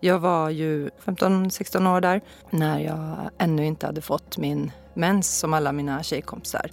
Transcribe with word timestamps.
Jag 0.00 0.18
var 0.18 0.50
ju 0.50 0.90
15-16 1.04 1.96
år 1.96 2.00
där 2.00 2.20
när 2.50 2.78
jag 2.78 3.30
ännu 3.38 3.66
inte 3.66 3.86
hade 3.86 4.00
fått 4.00 4.38
min 4.38 4.72
mens 4.94 5.38
som 5.38 5.54
alla 5.54 5.72
mina 5.72 6.02
tjejkompisar. 6.02 6.70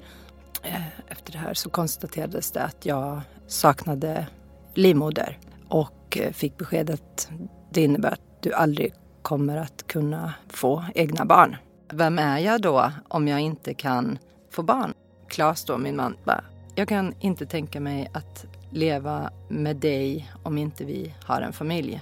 Eh, 0.64 0.88
efter 1.10 1.32
det 1.32 1.38
här 1.38 1.54
så 1.54 1.70
konstaterades 1.70 2.52
det 2.52 2.64
att 2.64 2.86
jag 2.86 3.22
saknade 3.48 4.28
livmoder 4.74 5.40
och 5.70 6.18
eh, 6.18 6.32
fick 6.32 6.58
beskedet 6.58 7.30
det 7.76 7.84
innebär 7.84 8.12
att 8.12 8.42
du 8.42 8.54
aldrig 8.54 8.94
kommer 9.22 9.58
att 9.58 9.88
kunna 9.88 10.34
få 10.50 10.84
egna 10.96 11.26
barn. 11.26 11.56
Vem 11.94 12.20
är 12.20 12.40
jag 12.40 12.62
då 12.62 12.92
om 13.08 13.28
jag 13.28 13.40
inte 13.40 13.74
kan 13.74 14.18
få 14.52 14.64
barn? 14.64 14.94
Klas 15.28 15.66
då, 15.66 15.78
min 15.78 15.96
man, 15.96 16.18
bara, 16.24 16.44
jag 16.76 16.88
kan 16.88 17.14
inte 17.20 17.46
tänka 17.46 17.80
mig 17.80 18.12
att 18.14 18.46
leva 18.72 19.30
med 19.50 19.76
dig 19.76 20.32
om 20.44 20.58
inte 20.58 20.86
vi 20.86 21.16
har 21.24 21.42
en 21.42 21.54
familj. 21.54 22.02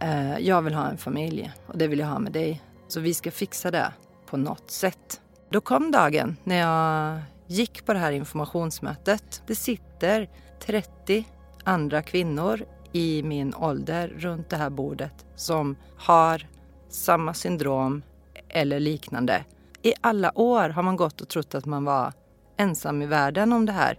Eh, 0.00 0.38
jag 0.38 0.62
vill 0.62 0.74
ha 0.74 0.88
en 0.88 0.98
familj 0.98 1.52
och 1.66 1.78
det 1.78 1.88
vill 1.88 1.98
jag 1.98 2.06
ha 2.06 2.18
med 2.18 2.32
dig. 2.32 2.62
Så 2.88 3.00
vi 3.00 3.14
ska 3.14 3.30
fixa 3.30 3.70
det 3.70 3.92
på 4.26 4.36
något 4.36 4.70
sätt. 4.70 5.20
Då 5.50 5.60
kom 5.60 5.90
dagen 5.90 6.36
när 6.44 6.56
jag 6.56 7.20
gick 7.46 7.86
på 7.86 7.92
det 7.92 7.98
här 7.98 8.12
informationsmötet. 8.12 9.42
Det 9.46 9.54
sitter 9.54 10.28
30 10.66 11.24
andra 11.64 12.02
kvinnor 12.02 12.64
i 12.92 13.22
min 13.22 13.54
ålder 13.54 14.08
runt 14.08 14.50
det 14.50 14.56
här 14.56 14.70
bordet 14.70 15.26
som 15.36 15.76
har 15.96 16.46
samma 16.88 17.34
syndrom 17.34 18.02
eller 18.48 18.80
liknande. 18.80 19.44
I 19.82 19.92
alla 20.00 20.38
år 20.38 20.68
har 20.68 20.82
man 20.82 20.96
gått 20.96 21.20
och 21.20 21.28
trott 21.28 21.54
att 21.54 21.66
man 21.66 21.84
var 21.84 22.12
ensam 22.56 23.02
i 23.02 23.06
världen 23.06 23.52
om 23.52 23.66
det 23.66 23.72
här. 23.72 23.98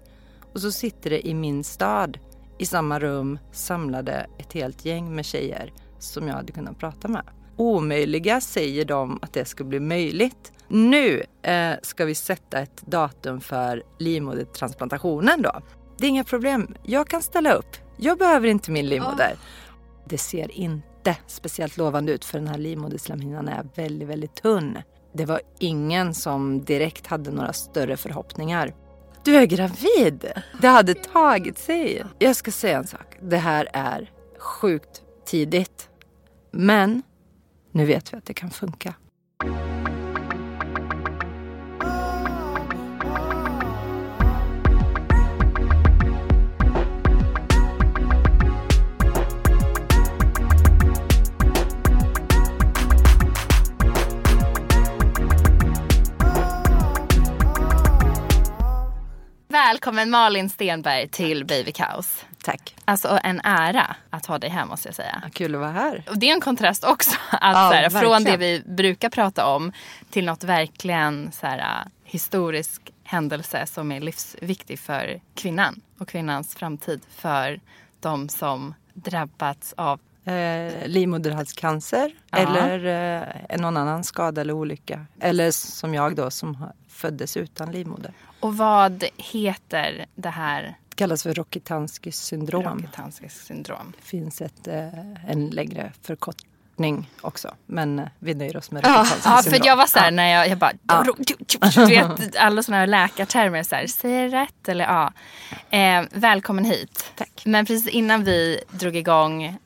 Och 0.54 0.62
så 0.62 0.72
sitter 0.72 1.10
det 1.10 1.28
i 1.28 1.34
min 1.34 1.64
stad 1.64 2.20
i 2.58 2.66
samma 2.66 3.00
rum 3.00 3.40
samlade 3.52 4.28
ett 4.38 4.54
helt 4.54 4.86
gäng 4.86 5.16
med 5.16 5.26
tjejer 5.26 5.74
som 6.04 6.28
jag 6.28 6.36
hade 6.36 6.52
kunnat 6.52 6.80
prata 6.80 7.08
med. 7.08 7.24
Omöjliga 7.58 8.42
säger 8.42 8.86
de 8.86 9.20
att 9.22 9.34
det 9.34 9.46
ska 9.46 9.64
bli 9.64 9.80
möjligt. 9.80 10.52
Nu 10.68 11.24
eh, 11.42 11.74
ska 11.82 12.06
vi 12.06 12.16
sätta 12.16 12.60
ett 12.60 12.82
datum 12.82 13.42
för 13.42 13.84
livmodertransplantationen 14.00 15.42
då. 15.42 15.62
Det 15.98 16.06
är 16.06 16.10
inga 16.10 16.24
problem. 16.24 16.76
Jag 16.84 17.08
kan 17.08 17.22
ställa 17.22 17.54
upp. 17.54 17.78
Jag 17.98 18.18
behöver 18.18 18.48
inte 18.48 18.72
min 18.72 18.88
livmoder. 18.88 19.36
Det 20.06 20.18
ser 20.18 20.52
inte 20.52 21.18
speciellt 21.28 21.78
lovande 21.78 22.12
ut 22.12 22.26
för 22.26 22.40
den 22.40 22.48
här 22.48 22.58
livmoderslemhinnan 22.58 23.48
är 23.48 23.68
väldigt, 23.76 24.08
väldigt 24.08 24.36
tunn. 24.36 24.78
Det 25.14 25.26
var 25.26 25.42
ingen 25.60 26.14
som 26.14 26.64
direkt 26.64 27.08
hade 27.08 27.32
några 27.32 27.54
större 27.54 27.98
förhoppningar. 27.98 28.74
Du 29.24 29.36
är 29.36 29.46
gravid! 29.46 30.32
Det 30.62 30.68
hade 30.68 30.94
tagit 30.94 31.58
sig. 31.58 32.04
Jag 32.20 32.36
ska 32.36 32.52
säga 32.52 32.78
en 32.78 32.88
sak. 32.88 33.18
Det 33.22 33.38
här 33.38 33.70
är 33.74 34.12
sjukt 34.38 35.02
tidigt. 35.26 35.90
Men 36.52 37.04
nu 37.72 37.86
vet 37.86 38.14
vi 38.14 38.18
att 38.18 38.26
det 38.26 38.34
kan 38.34 38.50
funka. 38.50 38.94
Välkommen 59.48 60.10
Malin 60.10 60.50
Stenberg 60.50 61.10
till 61.10 61.46
Baby 61.46 61.72
Kaos. 61.72 62.26
Tack. 62.44 62.76
Alltså 62.86 63.20
en 63.24 63.42
ära 63.44 63.96
att 64.10 64.26
ha 64.26 64.38
dig 64.38 64.50
här 64.50 64.66
måste 64.66 64.88
jag 64.88 64.96
säga. 64.96 65.22
Kul 65.34 65.56
att 65.56 65.62
vara 65.62 65.72
här. 65.72 66.04
Och 66.10 66.18
det 66.20 66.30
är 66.30 66.34
en 66.34 66.42
kontrast 66.42 66.84
också. 66.84 67.12
Att, 67.32 67.56
Ja, 67.56 67.72
här, 67.74 67.90
från 67.90 68.24
det 68.24 68.38
vi 68.38 68.64
brukar 68.66 69.10
prata 69.10 69.46
om 69.46 69.72
till 70.10 70.26
något 70.26 70.44
verkligen 70.44 71.32
så 71.32 71.48
här, 71.48 71.84
historisk 72.04 72.82
händelse 73.04 73.66
som 73.68 73.92
är 73.92 74.00
livsviktig 74.02 74.80
för 74.80 75.22
kvinnan 75.36 75.82
och 75.98 76.08
kvinnans 76.08 76.56
framtid 76.56 77.02
för 77.16 77.60
de 78.00 78.30
som 78.30 78.74
drabbats 78.94 79.74
av 79.78 80.00
Eh, 80.26 80.88
livmoderhalscancer 80.88 82.12
Ja. 82.32 82.38
eller 82.38 82.86
eh, 83.50 83.58
någon 83.62 83.78
annan 83.78 84.04
skada 84.04 84.42
eller 84.42 84.54
olycka. 84.54 85.06
Eller 85.20 85.52
som 85.52 85.94
jag 85.94 86.16
då 86.16 86.32
som 86.32 86.66
föddes 86.88 87.38
utan 87.38 87.72
livmoder. 87.72 88.14
Och 88.40 88.58
vad 88.58 89.04
heter 89.18 90.06
det 90.16 90.30
här 90.30 90.76
kallas 90.96 91.24
för 91.24 91.34
Rokitansky 91.34 92.12
syndrom. 92.12 92.64
Rokitansky 92.64 93.30
syndrom? 93.30 93.94
Det 93.98 94.06
finns 94.06 94.42
ett, 94.42 94.68
eh, 94.68 95.30
en 95.32 95.48
längre 95.50 95.92
förkortning 96.02 97.10
också. 97.22 97.56
Men 97.66 98.00
eh, 98.00 98.08
vi 98.20 98.34
nöjer 98.34 98.58
oss 98.58 98.72
med 98.72 98.86
Ja, 98.86 98.90
Rokitansky 99.00 99.30
ja, 99.30 99.42
syndrom. 99.44 99.60
för 99.62 99.68
jag 99.68 99.76
var 99.76 99.86
så 99.88 100.00
här 100.00 100.12
när 100.12 100.28
jag, 100.28 100.48
jag 100.48 100.58
bara, 100.58 100.72
Ja. 100.88 101.06
du 101.76 101.86
vet 101.86 102.36
alla 102.36 102.64
sådana 102.64 102.80
här 102.80 102.88
läkartermer, 102.88 103.64
så 103.64 103.76
här, 103.76 103.88
säger 103.88 104.24
jag 104.24 104.34
rätt 104.34 104.70
eller 104.70 104.86
ja. 104.86 105.14
Eh, 105.78 106.04
välkommen 106.12 106.66
hit. 106.66 107.12
Tack. 107.16 107.42
Men 107.46 107.66
precis 107.66 107.88
innan 107.88 108.24
vi 108.24 108.60
drog 108.72 108.96
igång 108.96 109.58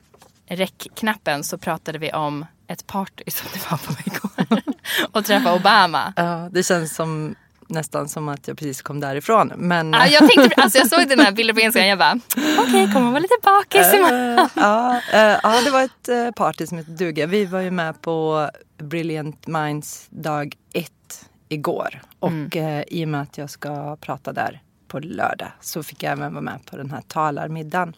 räckknappen 0.48 1.44
så 1.44 1.58
pratade 1.58 1.98
vi 1.98 2.12
om 2.12 2.46
ett 2.66 2.86
party 2.86 3.24
som 3.30 3.48
du 3.52 3.58
var 3.70 3.76
på 3.78 3.92
igår. 4.06 4.62
och 5.12 5.24
träffa 5.24 5.54
Obama. 5.54 6.12
Ja, 6.16 6.48
det 6.52 6.62
känns 6.62 6.94
som, 6.94 7.34
nästan 7.68 8.08
som 8.08 8.28
att 8.28 8.48
jag 8.48 8.58
precis 8.58 8.82
kom 8.82 9.00
därifrån. 9.00 9.52
Men, 9.56 9.92
Ja, 9.92 10.06
jag, 10.06 10.30
tänkte, 10.30 10.62
alltså 10.62 10.78
jag 10.78 10.88
såg 10.88 11.08
den 11.08 11.18
här 11.20 11.32
bilden 11.32 11.56
på 11.56 11.62
Instagram 11.62 11.88
jag 11.88 11.98
bara, 11.98 12.20
okej 12.58 12.86
kommer 12.92 13.00
hon 13.00 13.12
vara 13.12 13.20
lite 13.20 13.34
bakis 13.42 13.94
imorgon? 13.94 14.48
Ja, 14.54 15.00
eh, 15.12 15.38
ja, 15.42 15.60
det 15.64 15.70
var 15.70 15.82
ett 15.82 16.08
eh, 16.08 16.30
party 16.30 16.66
som 16.66 16.78
hette 16.78 16.90
Duga. 16.90 17.26
Vi 17.26 17.44
var 17.44 17.60
ju 17.60 17.70
med 17.70 18.02
på 18.02 18.48
Brilliant 18.78 19.46
Minds 19.46 20.06
dag 20.10 20.56
ett 20.72 21.28
igår. 21.48 22.02
Och 22.18 22.56
eh, 22.56 22.84
i 22.88 23.04
och 23.04 23.08
med 23.08 23.22
att 23.22 23.38
jag 23.38 23.50
ska 23.50 23.96
prata 23.96 24.32
där 24.32 24.60
på 24.88 24.98
lördag 24.98 25.48
så 25.60 25.82
fick 25.82 26.02
jag 26.02 26.12
även 26.12 26.34
vara 26.34 26.42
med 26.42 26.66
på 26.66 26.76
den 26.76 26.90
här 26.90 27.02
talarmiddagen. 27.08 27.94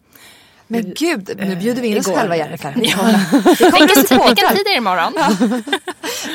Men 0.71 0.93
gud, 0.95 1.29
nu 1.37 1.55
bjuder 1.55 1.81
vi 1.81 1.87
in 1.87 1.97
oss 1.99 2.07
igår. 2.07 2.17
själva 2.17 2.35
Jennifer. 2.37 2.73
Vilken, 2.75 2.91
Vilken 3.77 4.05
tid- 4.05 4.59
är 4.59 4.63
det 4.71 4.77
imorgon? 4.77 5.13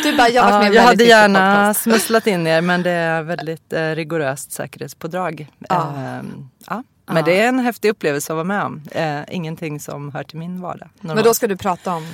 Du 0.02 0.16
bara, 0.16 0.28
jag 0.28 0.42
har 0.42 0.50
varit 0.50 0.62
med 0.64 0.70
Ja, 0.70 0.74
jag 0.74 0.82
hade 0.88 1.04
gärna 1.04 1.54
podcast. 1.56 1.82
smusslat 1.82 2.26
in 2.26 2.46
er 2.46 2.60
men 2.60 2.82
det 2.82 2.90
är 2.90 3.22
väldigt 3.22 3.72
eh, 3.72 3.80
rigoröst 3.90 4.52
säkerhetspådrag. 4.52 5.46
Ja. 5.68 5.94
Ehm, 5.98 6.48
ja. 6.66 6.82
Men 7.06 7.24
det 7.24 7.40
är 7.40 7.48
en 7.48 7.58
häftig 7.58 7.88
upplevelse 7.88 8.32
att 8.32 8.34
vara 8.34 8.44
med 8.44 8.62
om. 8.62 8.82
Eh, 8.92 9.20
ingenting 9.28 9.80
som 9.80 10.12
hör 10.12 10.24
till 10.24 10.38
min 10.38 10.60
vardag. 10.60 10.88
Men 11.00 11.08
normalt. 11.08 11.26
då 11.26 11.34
ska 11.34 11.46
du 11.46 11.56
prata 11.56 11.94
om 11.94 12.06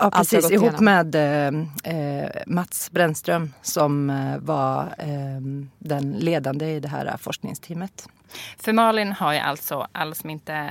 Ja, 0.00 0.10
precis. 0.10 0.50
Ihop 0.50 0.62
igenom. 0.62 0.84
med 0.84 1.14
eh, 1.14 2.24
eh, 2.24 2.30
Mats 2.46 2.90
Brännström 2.90 3.52
som 3.62 4.10
eh, 4.10 4.38
var 4.38 4.94
eh, 4.98 5.40
den 5.78 6.12
ledande 6.12 6.66
i 6.66 6.80
det 6.80 6.88
här 6.88 7.06
eh, 7.06 7.16
forskningsteamet. 7.16 8.08
För 8.58 8.72
Malin 8.72 9.12
har 9.12 9.32
ju 9.32 9.38
alltså, 9.38 9.86
alla 9.92 10.14
som 10.14 10.30
inte 10.30 10.70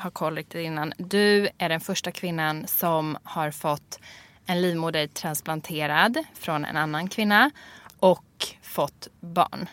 har 0.00 0.10
koll 0.10 0.36
riktigt 0.36 0.64
innan, 0.64 0.92
du 0.98 1.48
är 1.58 1.68
den 1.68 1.80
första 1.80 2.10
kvinnan 2.10 2.66
som 2.66 3.18
har 3.22 3.50
fått 3.50 4.00
en 4.46 4.62
livmoder 4.62 5.06
transplanterad 5.06 6.24
från 6.34 6.64
en 6.64 6.76
annan 6.76 7.08
kvinna 7.08 7.50
och 8.00 8.46
fått 8.62 9.08
barn 9.20 9.68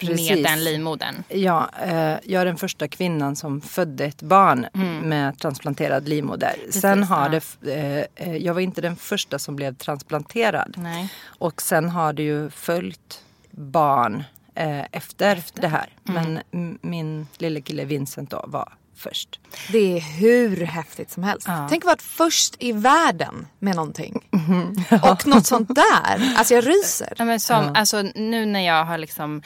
Precis. 0.00 0.30
med 0.30 0.44
den 0.44 0.64
livmodern. 0.64 1.22
Ja, 1.28 1.70
eh, 1.82 2.14
jag 2.24 2.42
är 2.42 2.44
den 2.44 2.56
första 2.56 2.88
kvinnan 2.88 3.36
som 3.36 3.60
födde 3.60 4.04
ett 4.04 4.22
barn 4.22 4.66
Mm. 4.74 4.96
med 5.08 5.38
transplanterad 5.38 6.08
livmoder. 6.08 6.54
Sen 6.70 7.02
har 7.02 7.30
ja. 7.32 7.40
det, 7.60 7.72
eh, 8.16 8.28
eh, 8.28 8.36
jag 8.36 8.54
var 8.54 8.60
inte 8.60 8.80
den 8.80 8.96
första 8.96 9.38
som 9.38 9.56
blev 9.56 9.74
transplanterad. 9.74 10.74
Nej. 10.76 11.08
Och 11.26 11.62
sen 11.62 11.88
har 11.88 12.12
det 12.12 12.22
ju 12.22 12.50
följt 12.50 13.22
barn 13.50 14.24
eh, 14.54 14.80
efter, 14.92 15.42
det 15.54 15.68
här. 15.68 15.88
Mm. 16.08 16.38
Men 16.50 16.78
min 16.82 17.26
lille 17.38 17.60
kille 17.60 17.84
Vincent 17.84 18.30
då 18.30 18.44
var 18.48 18.72
först. 18.96 19.40
Det 19.72 19.96
är 19.96 20.00
hur 20.00 20.64
häftigt 20.64 21.10
som 21.10 21.22
helst. 21.22 21.46
Ja. 21.48 21.66
Tänk 21.70 21.82
att 21.82 21.86
vara 21.86 21.96
först 22.00 22.56
i 22.58 22.72
världen 22.72 23.46
med 23.58 23.76
någonting. 23.76 24.24
Och 25.02 25.26
något 25.26 25.46
sånt 25.46 25.74
där. 25.74 26.34
Alltså 26.36 26.54
jag 26.54 26.66
ryser. 26.66 27.12
Ja, 27.16 27.24
men 27.24 27.40
som, 27.40 27.72
alltså, 27.74 28.02
nu 28.14 28.46
när 28.46 28.66
jag 28.66 28.84
har 28.84 28.98
liksom 28.98 29.42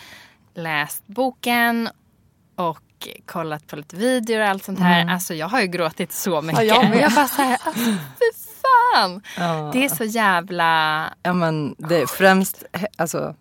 läst 0.55 1.07
boken 1.07 1.89
och 2.57 3.09
kollat 3.27 3.67
på 3.67 3.77
lite 3.77 3.97
videor 3.97 4.41
och 4.41 4.49
allt 4.49 4.65
sånt 4.65 4.79
här. 4.79 5.07
Alltså 5.09 5.35
jag 5.35 5.49
har 5.49 5.61
ju 5.61 5.67
gråtit 5.67 6.13
så 6.13 6.43
mycket. 6.43 6.67
jag 6.67 6.91
med. 6.91 6.99
jag 7.03 7.13
bara 7.13 7.29
så 7.29 7.43
här, 7.43 7.59
alltså 7.65 7.85
fy 7.91 8.33
fan. 8.63 9.23
Det 9.73 9.85
är 9.85 9.89
så 9.89 10.05
jävla... 10.05 11.11
Ja 11.23 11.33
men 11.33 11.75
det 11.79 12.01
är 12.01 12.07
främst, 12.07 12.65
alltså 12.97 13.35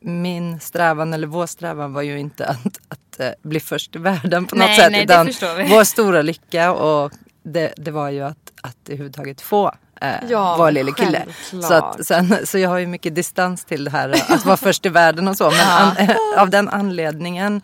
min 0.00 0.60
strävan 0.60 1.14
eller 1.14 1.26
vår 1.26 1.46
strävan 1.46 1.92
var 1.92 2.02
ju 2.02 2.18
inte 2.18 2.46
att, 2.46 2.80
att 2.88 3.20
eh, 3.20 3.30
bli 3.42 3.60
först 3.60 3.96
i 3.96 3.98
världen 3.98 4.46
på 4.46 4.56
något 4.56 4.66
Nej, 4.66 4.78
sätt. 4.78 4.92
nej, 4.92 5.04
utan 5.04 5.26
vår 5.68 5.84
stora 5.84 6.22
lycka 6.22 6.72
och 6.72 7.12
det, 7.42 7.72
det 7.76 7.90
var 7.90 8.10
ju 8.10 8.20
att, 8.20 8.52
att 8.62 8.88
överhuvudtaget 8.88 9.40
få 9.40 9.72
eh, 10.00 10.14
Ja, 10.28 10.56
vår 10.58 10.70
lille 10.70 10.92
kille. 10.92 11.26
Så, 11.62 11.74
att, 11.74 12.06
sen, 12.06 12.46
så 12.46 12.58
jag 12.58 12.68
har 12.68 12.78
ju 12.78 12.86
mycket 12.86 13.14
distans 13.14 13.64
till 13.64 13.84
det 13.84 13.90
här 13.90 14.08
eh, 14.08 14.30
att 14.34 14.44
vara 14.44 14.56
först 14.56 14.86
i 14.86 14.88
världen 14.88 15.28
och 15.28 15.36
så. 15.36 15.50
Men 15.50 15.60
an, 15.68 16.16
av 16.38 16.50
den 16.50 16.68
anledningen 16.68 17.62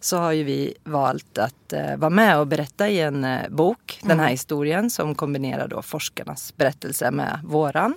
så 0.00 0.16
har 0.18 0.32
ju 0.32 0.44
vi 0.44 0.74
valt 0.84 1.38
att 1.38 1.72
eh, 1.72 1.96
vara 1.96 2.10
med 2.10 2.38
och 2.38 2.46
berätta 2.46 2.88
i 2.88 3.00
en 3.00 3.24
eh, 3.24 3.48
bok 3.48 4.00
den 4.02 4.20
här 4.20 4.28
historien 4.28 4.90
som 4.90 5.14
kombinerar 5.14 5.68
då 5.68 5.82
forskarnas 5.82 6.56
berättelse 6.56 7.10
med 7.10 7.40
våran. 7.44 7.94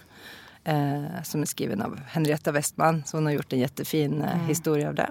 Eh, 0.64 1.24
som 1.24 1.42
är 1.42 1.46
skriven 1.46 1.82
av 1.82 2.00
Henrietta 2.08 2.52
Westman. 2.52 3.04
Så 3.06 3.18
hon 3.18 3.26
har 3.26 3.34
gjort 3.34 3.54
en 3.54 3.60
jättefin 3.60 4.22
eh, 4.22 4.48
historia 4.48 4.88
av 4.90 4.96
det. 4.96 5.10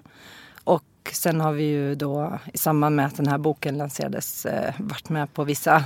Och 1.08 1.14
sen 1.14 1.41
har 1.41 1.53
vi 1.53 1.62
ju 1.64 1.94
då 1.94 2.38
i 2.53 2.58
samband 2.58 2.97
med 2.97 3.06
att 3.06 3.17
den 3.17 3.26
här 3.29 3.38
boken 3.38 3.79
lanserades 3.79 4.47
eh, 4.47 4.75
varit 4.79 5.08
med 5.08 5.35
på 5.35 5.44
vissa 5.44 5.85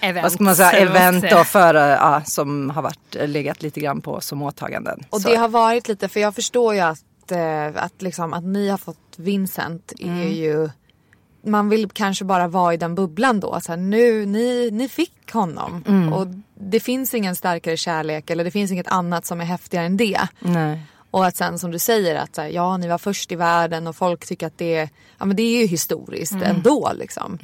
Event, 0.00 0.22
vad 0.24 0.32
ska 0.32 0.44
man 0.44 0.56
säga, 0.56 0.70
event 0.72 1.24
då 1.30 1.44
för, 1.44 1.74
ja, 1.74 2.22
som 2.24 2.70
har 2.70 2.82
varit, 2.82 3.14
legat 3.14 3.62
lite 3.62 3.80
grann 3.80 4.00
på 4.00 4.20
som 4.20 4.42
åtaganden. 4.42 5.02
Och 5.10 5.20
Så- 5.20 5.28
det 5.28 5.36
har 5.36 5.48
varit 5.48 5.88
lite, 5.88 6.08
för 6.08 6.20
jag 6.20 6.34
förstår 6.34 6.74
ju 6.74 6.80
att, 6.80 7.32
eh, 7.32 7.66
att, 7.84 8.02
liksom, 8.02 8.32
att 8.32 8.44
ni 8.44 8.68
har 8.68 8.78
fått 8.78 9.14
Vincent 9.16 9.92
är 9.98 10.28
ju 10.28 10.70
man 11.46 11.68
vill 11.68 11.90
kanske 11.90 12.24
bara 12.24 12.48
vara 12.48 12.74
i 12.74 12.76
den 12.76 12.94
bubblan 12.94 13.40
då. 13.40 13.60
Så 13.60 13.72
här, 13.72 13.76
nu, 13.76 14.26
ni, 14.26 14.70
ni 14.72 14.88
fick 14.88 15.32
honom. 15.32 15.82
Och 16.12 16.26
det 16.60 16.80
finns 16.80 17.14
ingen 17.14 17.36
starkare 17.36 17.76
kärlek 17.76 18.30
eller 18.30 18.44
det 18.44 18.50
finns 18.50 18.70
inget 18.72 18.88
annat 18.88 19.26
som 19.26 19.40
är 19.40 19.44
häftigare 19.44 19.86
än 19.86 19.96
det. 19.96 20.20
Nej. 20.40 20.82
Och 21.16 21.26
att 21.26 21.36
sen 21.36 21.58
som 21.58 21.70
du 21.70 21.78
säger 21.78 22.14
att 22.14 22.36
här, 22.36 22.48
ja 22.48 22.76
ni 22.76 22.88
var 22.88 22.98
först 22.98 23.32
i 23.32 23.36
världen 23.36 23.86
och 23.86 23.96
folk 23.96 24.26
tycker 24.26 24.46
att 24.46 24.58
det, 24.58 24.90
ja, 25.18 25.24
men 25.24 25.36
det 25.36 25.42
är 25.42 25.60
ju 25.60 25.66
historiskt 25.66 26.32
ändå. 26.32 26.92
Liksom. 26.94 27.38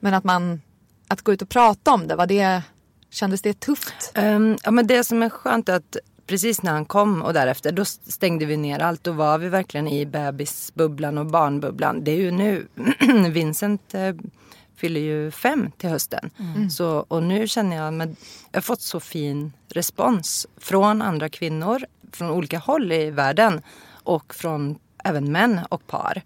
Men 0.00 0.14
att 0.14 0.24
man, 0.24 0.60
att 1.08 1.22
gå 1.22 1.32
ut 1.32 1.42
och 1.42 1.48
prata 1.48 1.92
om 1.92 2.08
det, 2.08 2.16
var 2.16 2.26
det 2.26 2.62
kändes 3.10 3.42
det 3.42 3.60
tufft? 3.60 4.12
Ehm, 4.14 4.56
ja, 4.64 4.70
men 4.70 4.86
det 4.86 5.04
som 5.04 5.22
är 5.22 5.28
skönt 5.28 5.68
är 5.68 5.74
att 5.74 5.96
precis 6.26 6.62
när 6.62 6.72
han 6.72 6.84
kom 6.84 7.22
och 7.22 7.32
därefter 7.32 7.72
då 7.72 7.84
stängde 7.84 8.46
vi 8.46 8.56
ner 8.56 8.78
allt. 8.78 9.04
Då 9.04 9.12
var 9.12 9.38
vi 9.38 9.48
verkligen 9.48 9.88
i 9.88 10.06
bebisbubblan 10.06 11.18
och 11.18 11.26
barnbubblan. 11.26 12.04
Det 12.04 12.10
är 12.10 12.16
ju 12.16 12.30
nu, 12.30 12.66
Vincent 13.30 13.94
eh, 13.94 14.14
fyller 14.76 15.00
ju 15.00 15.30
fem 15.30 15.70
till 15.78 15.90
hösten. 15.90 16.30
Så, 16.70 17.04
och 17.08 17.22
nu 17.22 17.48
känner 17.48 17.76
jag, 17.76 17.94
men 17.94 18.16
jag 18.50 18.56
har 18.56 18.62
fått 18.62 18.82
så 18.82 19.00
fin 19.00 19.52
respons 19.68 20.46
från 20.56 21.02
andra 21.02 21.28
kvinnor 21.28 21.84
från 22.12 22.30
olika 22.30 22.58
håll 22.58 22.92
i 22.92 23.10
världen 23.10 23.62
och 23.92 24.34
från 24.34 24.78
även 25.04 25.32
män 25.32 25.60
och 25.70 25.86
par 25.86 26.22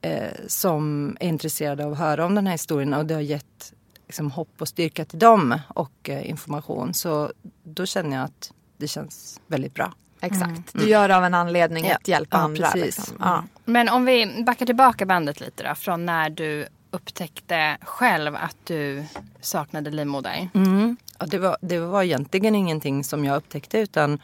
eh, 0.00 0.28
som 0.46 1.16
är 1.20 1.28
intresserade 1.28 1.84
av 1.84 1.92
att 1.92 1.98
höra 1.98 2.26
om 2.26 2.34
den 2.34 2.46
här 2.46 2.54
historien 2.54 2.94
och 2.94 3.06
det 3.06 3.14
har 3.14 3.20
gett 3.20 3.72
liksom, 4.06 4.30
hopp 4.30 4.60
och 4.60 4.68
styrka 4.68 5.04
till 5.04 5.18
dem 5.18 5.58
och 5.68 6.08
eh, 6.08 6.30
information. 6.30 6.94
Så 6.94 7.32
då 7.64 7.86
känner 7.86 8.16
jag 8.16 8.24
att 8.24 8.52
det 8.76 8.88
känns 8.88 9.40
väldigt 9.46 9.74
bra. 9.74 9.92
Exakt. 10.20 10.72
Du 10.72 10.88
gör 10.88 11.08
det 11.08 11.16
av 11.16 11.24
en 11.24 11.34
anledning 11.34 11.84
Ja. 11.86 11.94
att 11.96 12.08
hjälpa 12.08 12.36
Ja, 12.36 12.40
andra. 12.42 12.70
precis. 12.70 12.98
Liksom. 12.98 13.16
Ja. 13.20 13.44
Men 13.64 13.88
om 13.88 14.04
vi 14.04 14.42
backar 14.46 14.66
tillbaka 14.66 15.06
bandet 15.06 15.40
lite 15.40 15.68
då. 15.68 15.74
Från 15.74 16.06
när 16.06 16.30
du 16.30 16.66
upptäckte 16.90 17.76
själv 17.82 18.36
att 18.36 18.56
du 18.64 19.04
saknade 19.40 19.90
livmoder. 19.90 20.48
Mm. 20.54 20.96
Ja, 21.18 21.26
det, 21.26 21.38
var, 21.38 21.56
det 21.60 21.78
var 21.78 22.02
egentligen 22.02 22.54
ingenting 22.54 23.04
som 23.04 23.24
jag 23.24 23.36
upptäckte 23.36 23.78
utan 23.78 24.18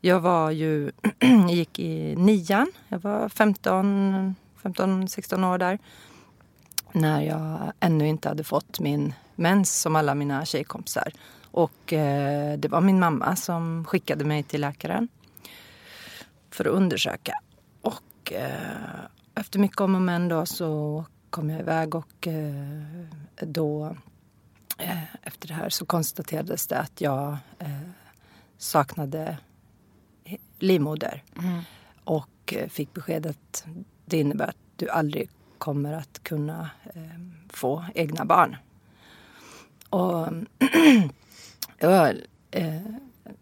jag 0.00 0.20
var 0.20 0.50
ju, 0.50 0.90
gick 1.48 1.78
i 1.78 2.16
nian, 2.16 2.72
jag 2.88 2.98
var 2.98 3.28
15, 3.28 4.34
15-16 4.62 5.52
år 5.54 5.58
där. 5.58 5.78
När 6.92 7.22
jag 7.22 7.72
ännu 7.80 8.08
inte 8.08 8.28
hade 8.28 8.44
fått 8.44 8.80
min 8.80 9.14
mens 9.34 9.80
som 9.80 9.96
alla 9.96 10.14
mina 10.14 10.44
tjejkompisar. 10.44 11.12
Och 11.50 11.92
eh, 11.92 12.58
det 12.58 12.68
var 12.68 12.80
min 12.80 13.00
mamma 13.00 13.36
som 13.36 13.84
skickade 13.84 14.24
mig 14.24 14.42
till 14.42 14.60
läkaren 14.60 15.08
för 16.50 16.64
att 16.64 16.72
undersöka. 16.72 17.32
Och 17.80 18.32
eh, 18.32 19.00
efter 19.34 19.58
mycket 19.58 19.80
om 19.80 19.94
och 19.94 20.02
men 20.02 20.28
då 20.28 20.46
så 20.46 21.04
kom 21.30 21.50
jag 21.50 21.60
iväg 21.60 21.94
och 21.94 22.26
eh, 22.26 23.06
då 23.40 23.96
eh, 24.78 25.14
efter 25.22 25.48
det 25.48 25.54
här 25.54 25.68
så 25.68 25.86
konstaterades 25.86 26.66
det 26.66 26.78
att 26.78 27.00
jag 27.00 27.36
eh, 27.58 27.88
saknade 28.58 29.36
livmoder. 30.62 31.22
Och 32.04 32.54
eh, 32.56 32.68
fick 32.68 32.94
beskedet 32.94 33.36
att 33.36 33.64
det 34.04 34.18
innebär 34.18 34.48
att 34.48 34.56
du 34.76 34.88
aldrig 34.88 35.30
kommer 35.58 35.92
att 35.92 36.20
kunna 36.22 36.70
eh, 36.94 37.00
få 37.48 37.84
egna 37.94 38.24
barn. 38.24 38.56
Och 39.90 40.28
jag 41.78 41.90
var 41.90 42.16
eh, 42.50 42.80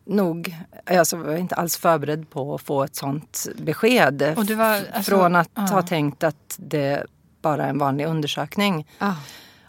nog, 0.05 0.57
alltså 0.85 1.17
jag 1.17 1.25
var 1.25 1.37
inte 1.37 1.55
alls 1.55 1.77
förberedd 1.77 2.31
på 2.31 2.55
att 2.55 2.63
få 2.63 2.85
ett 2.85 2.97
sånt 2.97 3.47
besked. 3.57 4.23
Var, 4.37 4.65
alltså, 4.67 5.03
Från 5.03 5.37
att 5.37 5.51
ja. 5.55 5.63
ha 5.63 5.83
tänkt 5.83 6.25
att 6.25 6.57
det 6.57 7.07
bara 7.43 7.65
är 7.65 7.69
en 7.69 7.79
vanlig 7.79 8.07
undersökning. 8.07 8.87
Ah. 8.99 9.15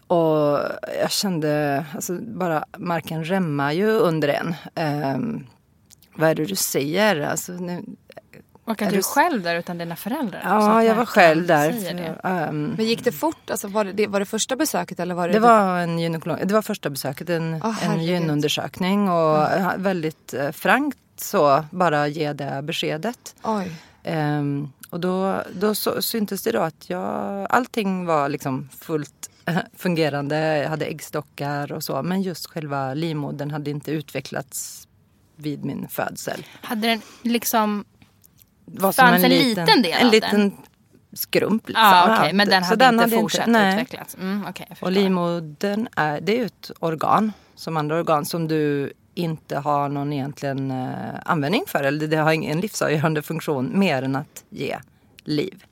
Och 0.07 0.59
jag 1.01 1.11
kände, 1.11 1.85
alltså 1.95 2.17
bara 2.21 2.65
marken 2.77 3.25
rämma 3.25 3.73
ju 3.73 3.87
under 3.87 4.27
en. 4.27 4.55
Ehm, 4.75 5.47
vad 6.19 6.29
är 6.29 6.35
det 6.35 6.45
du 6.45 6.55
säger? 6.55 7.21
Alltså, 7.21 7.51
nu, 7.51 7.83
Och 8.63 8.81
att 8.81 8.89
du 8.89 9.01
själv 9.01 9.41
där 9.43 9.55
utan 9.55 9.77
dina 9.77 9.95
föräldrar. 9.95 10.41
Ja, 10.43 10.83
jag 10.83 10.95
var 10.95 11.05
själv 11.05 11.47
där. 11.47 11.71
För, 11.71 12.27
ehm, 12.27 12.73
Men 12.77 12.85
gick 12.85 13.03
det 13.03 13.11
fort? 13.11 13.49
Alltså, 13.51 13.67
var, 13.67 13.85
det, 13.85 13.91
det- 13.93 14.07
var 14.07 14.19
det 14.19 14.25
första 14.25 14.55
besöket 14.55 14.99
eller 14.99 15.15
var 15.15 15.27
det? 15.27 15.33
det 15.33 15.39
var 15.39 15.77
en 15.79 15.99
gynekolog, 15.99 16.37
det 16.47 16.53
var 16.53 16.61
första 16.61 16.89
besöket, 16.89 17.29
en, 17.29 17.61
Åh, 17.63 17.85
en 17.85 18.03
gynundersökning 18.03 19.09
och 19.09 19.37
ja, 19.37 19.73
väldigt 19.77 20.33
eh, 20.33 20.51
frankt 20.51 20.97
så 21.15 21.65
bara 21.71 22.07
ge 22.07 22.33
det 22.33 22.61
beskedet. 22.63 23.35
Oj. 23.43 23.71
Ehm, 24.03 24.71
och 24.89 24.99
då, 24.99 25.43
då 25.53 25.75
så, 25.75 26.01
syntes 26.01 26.41
det 26.43 26.51
då 26.51 26.59
att 26.59 26.89
jag, 26.89 27.47
allting 27.49 28.05
var 28.05 28.29
liksom 28.29 28.69
fullt 28.79 29.29
fungerande. 29.77 30.57
Jag 30.57 30.69
hade 30.69 30.85
äggstockar 30.85 31.71
och 31.71 31.83
så. 31.83 32.03
Men 32.03 32.21
just 32.21 32.47
själva 32.47 32.93
livmodern 32.93 33.51
hade 33.51 33.69
inte 33.69 33.91
utvecklats 33.91 34.87
vid 35.39 35.65
min 35.65 35.87
födsel. 35.87 36.45
Hade 36.61 36.87
den 36.87 37.01
liksom... 37.23 37.85
Var 38.65 38.91
Fanns 38.91 39.23
en 39.23 39.29
liten 39.29 39.81
del 39.81 39.93
en 39.99 40.05
av 40.05 40.11
liten 40.11 40.57
skrump. 41.13 41.67
Liksom. 41.67 41.83
Ja, 41.85 42.17
okej, 42.19 42.33
men 42.33 42.49
den 42.49 42.63
Så 42.63 42.69
hade 42.69 42.85
inte 42.85 43.03
hade 43.03 43.15
fortsatt 43.15 43.47
nej. 43.47 43.73
utvecklats. 43.73 44.15
Mm, 44.15 44.43
jag 44.45 44.77
Och 44.81 44.91
livmodern 44.91 45.87
är, 45.95 46.21
det 46.21 46.31
är 46.31 46.37
ju 46.37 46.45
ett 46.45 46.71
organ 46.79 47.31
som 47.55 47.77
andra 47.77 47.99
organ 47.99 48.25
som 48.25 48.47
du 48.47 48.93
inte 49.13 49.57
har 49.57 49.89
någon 49.89 50.13
egentligen 50.13 50.71
eh, 50.71 50.87
användning 51.25 51.63
för. 51.67 51.83
Eller 51.83 52.07
det 52.07 52.17
har 52.17 52.31
ingen 52.31 52.59
livsavgörande 52.59 53.21
funktion 53.21 53.79
mer 53.79 54.03
än 54.03 54.15
att 54.15 54.43
ge 54.49 54.77
liv. 55.23 55.63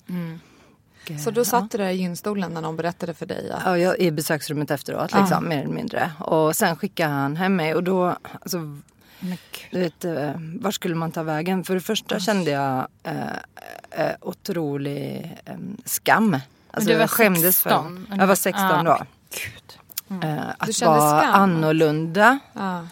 Och, 1.15 1.19
Så 1.19 1.31
då 1.31 1.45
satt 1.45 1.71
du 1.71 1.77
där 1.77 1.89
i 1.89 1.95
gynstolen 1.95 2.53
när 2.53 2.61
någon 2.61 2.75
berättade 2.75 3.13
för 3.13 3.25
dig 3.25 3.51
att 3.51 3.61
Ja, 3.65 3.77
jag, 3.77 3.99
i 3.99 4.11
besöksrummet 4.11 4.71
efteråt 4.71 5.13
Ah. 5.13 5.19
liksom, 5.19 5.49
mer 5.49 5.57
eller 5.63 5.73
mindre. 5.73 6.11
Och 6.19 6.55
sen 6.55 6.75
skickade 6.75 7.09
han 7.13 7.35
hem 7.35 7.55
mig 7.55 7.75
och 7.75 7.83
då, 7.83 8.17
alltså, 8.41 8.77
du 9.71 9.79
vet, 9.79 10.05
eh, 10.05 10.31
var 10.59 10.71
skulle 10.71 10.95
man 10.95 11.11
ta 11.11 11.23
vägen? 11.23 11.63
För 11.63 11.73
det 11.73 11.81
första 11.81 12.19
kände 12.19 12.51
jag 12.51 12.87
eh, 13.03 13.15
eh, 13.91 14.15
otrolig 14.21 15.35
eh, 15.45 15.55
skam. 15.85 16.39
Alltså, 16.71 16.89
du 16.89 16.95
var 16.95 17.01
jag 17.01 17.09
skämdes 17.09 17.55
16, 17.55 18.05
för, 18.09 18.17
jag 18.17 18.27
var 18.27 18.35
16 18.35 18.63
Ja. 18.63 18.83
då. 18.83 19.05
Gud. 19.29 20.23
Eh, 20.23 20.49
att 20.57 20.81
vara 20.81 21.21
skam? 21.21 21.33
annorlunda. 21.33 22.39
ja. 22.53 22.87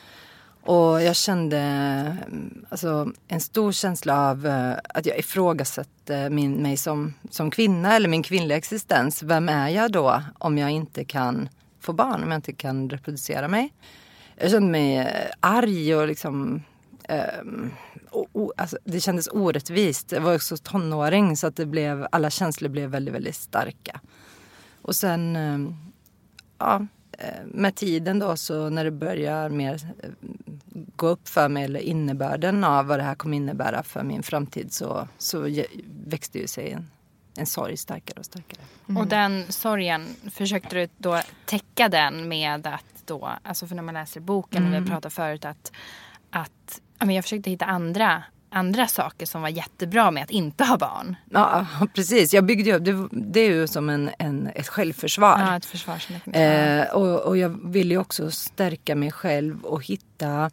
Och 0.65 1.01
jag 1.01 1.15
kände 1.15 1.57
mm, 1.57 2.65
alltså, 2.69 3.11
en 3.27 3.41
stor 3.41 3.71
känsla 3.71 4.29
av 4.29 4.47
eh, 4.47 4.73
att 4.93 5.05
jag 5.05 5.19
ifrågasatte 5.19 6.29
min, 6.29 6.61
mig 6.61 6.77
som, 6.77 7.13
som 7.29 7.51
kvinna 7.51 7.95
eller 7.95 8.09
min 8.09 8.23
kvinnliga 8.23 8.57
existens. 8.57 9.23
Vem 9.23 9.49
är 9.49 9.69
jag 9.69 9.91
då 9.91 10.21
om 10.37 10.57
jag 10.57 10.71
inte 10.71 11.05
kan 11.05 11.49
få 11.81 11.93
barn, 11.93 12.23
om 12.23 12.31
jag 12.31 12.37
inte 12.37 12.53
kan 12.53 12.89
reproducera 12.89 13.47
mig? 13.47 13.73
Jag 14.35 14.51
kände 14.51 14.71
mig 14.71 14.97
eh, 14.97 15.31
arg 15.39 15.95
och 15.95 16.07
liksom 16.07 16.63
ehm, 17.03 17.71
och, 18.09 18.27
och, 18.31 18.53
alltså, 18.57 18.77
det 18.83 18.99
kändes 18.99 19.27
orättvist. 19.27 20.11
Jag 20.11 20.21
var 20.21 20.35
också 20.35 20.57
tonåring 20.57 21.37
så 21.37 21.47
att 21.47 21.55
det 21.55 21.65
blev, 21.65 22.07
alla 22.11 22.29
känslor 22.29 22.69
blev 22.69 22.89
väldigt, 22.89 23.13
väldigt 23.13 23.35
starka. 23.35 23.99
Och 24.81 24.95
sen 24.95 25.35
ehm, 25.35 25.75
ja, 26.57 26.85
eh, 27.11 27.45
med 27.45 27.75
tiden 27.75 28.19
då 28.19 28.37
så 28.37 28.69
när 28.69 28.83
det 28.83 28.91
börjar 28.91 29.49
mer 29.49 29.73
eh, 30.03 30.09
gå 30.95 31.07
upp 31.07 31.27
för 31.27 31.49
mig 31.49 31.63
eller 31.63 31.79
innebörden 31.79 32.63
av 32.63 32.85
vad 32.85 32.99
det 32.99 33.03
här 33.03 33.15
kommer 33.15 33.37
innebära 33.37 33.83
för 33.83 34.03
min 34.03 34.23
framtid 34.23 34.73
så, 34.73 35.07
så 35.17 35.49
växte 36.05 36.39
ju 36.39 36.47
sig 36.47 36.71
en, 36.71 36.87
en 37.37 37.45
sorg 37.45 37.77
starkare 37.77 38.19
och 38.19 38.25
starkare. 38.25 38.61
Och 38.99 39.07
den 39.07 39.51
sorgen, 39.51 40.15
försökte 40.31 40.75
du 40.75 40.87
då 40.97 41.21
täcka 41.45 41.89
den 41.89 42.27
med 42.27 42.67
att 42.67 42.94
då, 43.07 43.29
alltså 43.43 43.67
för 43.67 43.75
när 43.75 43.83
man 43.83 43.93
läser 43.93 44.19
boken 44.19 44.65
och 44.65 44.71
vi 44.71 44.75
har 44.75 44.85
pratat 44.85 45.13
förut 45.13 45.45
att, 45.45 45.71
att 46.29 46.81
ja, 46.99 47.05
men 47.05 47.15
jag 47.15 47.23
försökte 47.23 47.49
hitta 47.49 47.65
andra, 47.65 48.23
andra 48.49 48.87
saker 48.87 49.25
som 49.25 49.41
var 49.41 49.49
jättebra 49.49 50.11
med 50.11 50.23
att 50.23 50.31
inte 50.31 50.63
ha 50.63 50.77
barn. 50.77 51.15
Ja, 51.29 51.65
precis. 51.93 52.33
Jag 52.33 52.45
byggde 52.45 52.69
ju 52.69 52.79
det, 52.79 53.07
det 53.11 53.39
är 53.39 53.49
ju 53.49 53.67
som 53.67 53.89
en, 53.89 54.09
en, 54.19 54.47
ett 54.55 54.67
självförsvar. 54.67 55.39
Ja, 55.39 55.57
ett 55.57 55.65
försvarsmekanism. 55.65 56.41
Eh, 56.41 56.87
och, 56.87 57.21
och 57.21 57.37
jag 57.37 57.49
ville 57.49 57.93
ju 57.93 57.99
också 57.99 58.31
stärka 58.31 58.95
mig 58.95 59.11
själv 59.11 59.65
och 59.65 59.85
hitta 59.85 60.51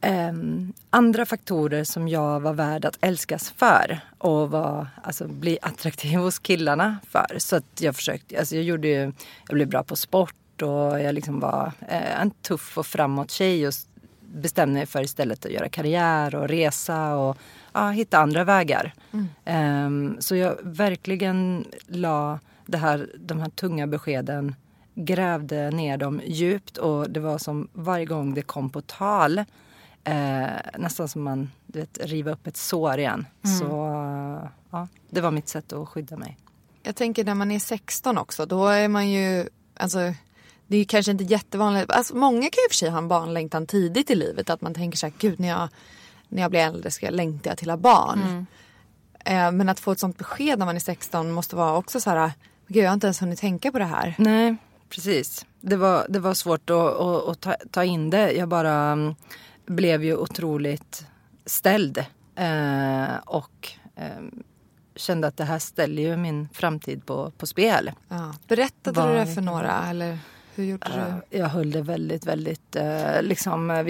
ehm, 0.00 0.72
andra 0.90 1.26
faktorer 1.26 1.84
som 1.84 2.08
jag 2.08 2.40
var 2.40 2.52
värd 2.52 2.84
att 2.84 2.98
älskas 3.00 3.50
för 3.50 4.00
och 4.18 4.50
var, 4.50 4.86
alltså, 5.02 5.28
bli 5.28 5.58
attraktiv 5.62 6.18
hos 6.18 6.38
killarna 6.38 6.98
för. 7.10 7.36
Så 7.38 7.56
att 7.56 7.80
jag 7.80 7.96
försökte, 7.96 8.38
alltså 8.38 8.54
jag 8.54 8.64
gjorde 8.64 8.88
ju, 8.88 9.12
jag 9.48 9.54
blev 9.54 9.68
bra 9.68 9.82
på 9.82 9.96
sport 9.96 10.34
och 10.62 11.00
jag 11.00 11.14
liksom 11.14 11.40
var 11.40 11.72
eh, 11.88 12.20
en 12.20 12.30
tuff 12.30 12.78
och 12.78 12.86
framåt 12.86 13.30
tjej 13.30 13.68
och 13.68 13.74
bestämde 14.20 14.74
mig 14.74 14.86
för 14.86 15.02
istället 15.02 15.46
att 15.46 15.52
göra 15.52 15.68
karriär 15.68 16.34
och 16.34 16.48
resa 16.48 17.14
och 17.16 17.36
ja, 17.72 17.90
hitta 17.90 18.18
andra 18.18 18.44
vägar. 18.44 18.94
Ehm, 19.44 20.16
så 20.20 20.36
jag 20.36 20.56
verkligen 20.62 21.64
la 21.86 22.38
det 22.66 22.78
här, 22.78 23.10
de 23.18 23.40
här 23.40 23.50
tunga 23.50 23.86
beskeden 23.86 24.54
grävde 24.94 25.70
ner 25.70 25.96
dem 25.96 26.20
djupt 26.24 26.76
och 26.76 27.10
det 27.10 27.20
var 27.20 27.38
som 27.38 27.68
varje 27.72 28.06
gång 28.06 28.34
det 28.34 28.42
kom 28.42 28.70
på 28.70 28.80
tal 28.80 29.38
eh, 30.04 30.46
nästan 30.78 31.08
som 31.08 31.22
man 31.22 31.50
du 31.66 31.80
vet, 31.80 31.98
riva 32.02 32.30
upp 32.30 32.46
ett 32.46 32.56
sår 32.56 32.98
igen. 32.98 33.26
Så 33.60 33.66
ja, 34.70 34.88
det 35.10 35.20
var 35.20 35.30
mitt 35.30 35.48
sätt 35.48 35.72
att 35.72 35.88
skydda 35.88 36.16
mig. 36.16 36.38
Jag 36.82 36.96
tänker 36.96 37.24
när 37.24 37.34
man 37.34 37.50
är 37.50 37.58
16 37.58 38.18
också, 38.18 38.46
då 38.46 38.66
är 38.66 38.88
man 38.88 39.10
ju, 39.10 39.48
alltså 39.74 39.98
det 40.66 40.76
är 40.76 40.84
kanske 40.84 41.12
inte 41.12 41.24
jättevanligt, 41.24 41.90
alltså 41.90 42.16
många 42.16 42.40
kan 42.40 42.62
ju 42.64 42.68
för 42.68 42.74
sig 42.74 42.90
ha 42.90 42.98
en 42.98 43.08
barnlängtan 43.08 43.66
tidigt 43.66 44.10
i 44.10 44.14
livet, 44.14 44.50
att 44.50 44.60
man 44.60 44.74
tänker 44.74 44.98
så 44.98 45.06
här, 45.06 45.14
gud 45.18 45.40
när 45.40 45.48
jag, 45.48 45.68
när 46.28 46.42
jag 46.42 46.50
blir 46.50 46.60
äldre 46.60 46.90
ska 46.90 47.06
jag 47.06 47.14
längta 47.14 47.56
till 47.56 47.70
att 47.70 47.78
ha 47.78 47.82
barn. 47.82 48.46
Eh, 49.24 49.52
men 49.52 49.68
att 49.68 49.80
få 49.80 49.92
ett 49.92 49.98
sånt 49.98 50.18
besked 50.18 50.58
när 50.58 50.66
man 50.66 50.76
är 50.76 50.80
16 50.80 51.32
måste 51.32 51.56
vara 51.56 51.76
också 51.76 52.00
så 52.00 52.10
här, 52.10 52.32
gud 52.66 52.84
jag 52.84 52.88
har 52.88 52.94
inte 52.94 53.06
ens 53.06 53.22
hunnit 53.22 53.38
tänka 53.38 53.72
på 53.72 53.78
det 53.78 53.84
här. 53.84 54.14
Nej, 54.18 54.56
precis. 54.88 55.46
Det 55.60 55.76
var, 55.76 56.06
det 56.08 56.18
var 56.18 56.34
svårt 56.34 56.70
att, 56.70 56.76
att, 56.76 57.28
att 57.28 57.40
ta, 57.40 57.54
ta 57.70 57.84
in 57.84 58.10
det. 58.10 58.32
Jag 58.32 58.48
bara 58.48 58.72
mm, 58.72 59.14
blev 59.66 60.04
ju 60.04 60.16
otroligt 60.16 61.06
ställd. 61.46 61.98
Eh, 62.36 63.16
och 63.24 63.70
eh, 63.96 64.22
kände 64.96 65.26
att 65.26 65.36
det 65.36 65.44
här 65.44 65.58
ställer 65.58 66.02
ju 66.02 66.16
min 66.16 66.48
framtid 66.52 67.06
på, 67.06 67.30
på 67.30 67.46
spel. 67.46 67.92
Ja. 68.08 68.34
Berättade 68.48 69.00
Vad 69.00 69.10
du 69.10 69.14
det 69.14 69.26
för 69.26 69.40
några 69.40 69.90
eller 69.90 70.18
hur 70.54 70.64
gjorde 70.64 71.22
du? 71.30 71.38
Jag 71.38 71.48
höll 71.48 71.70
det 71.70 71.82
väldigt, 71.82 72.26
väldigt 72.26 72.76
eh, 72.76 73.22
liksom, 73.22 73.70
eh, 73.70 73.86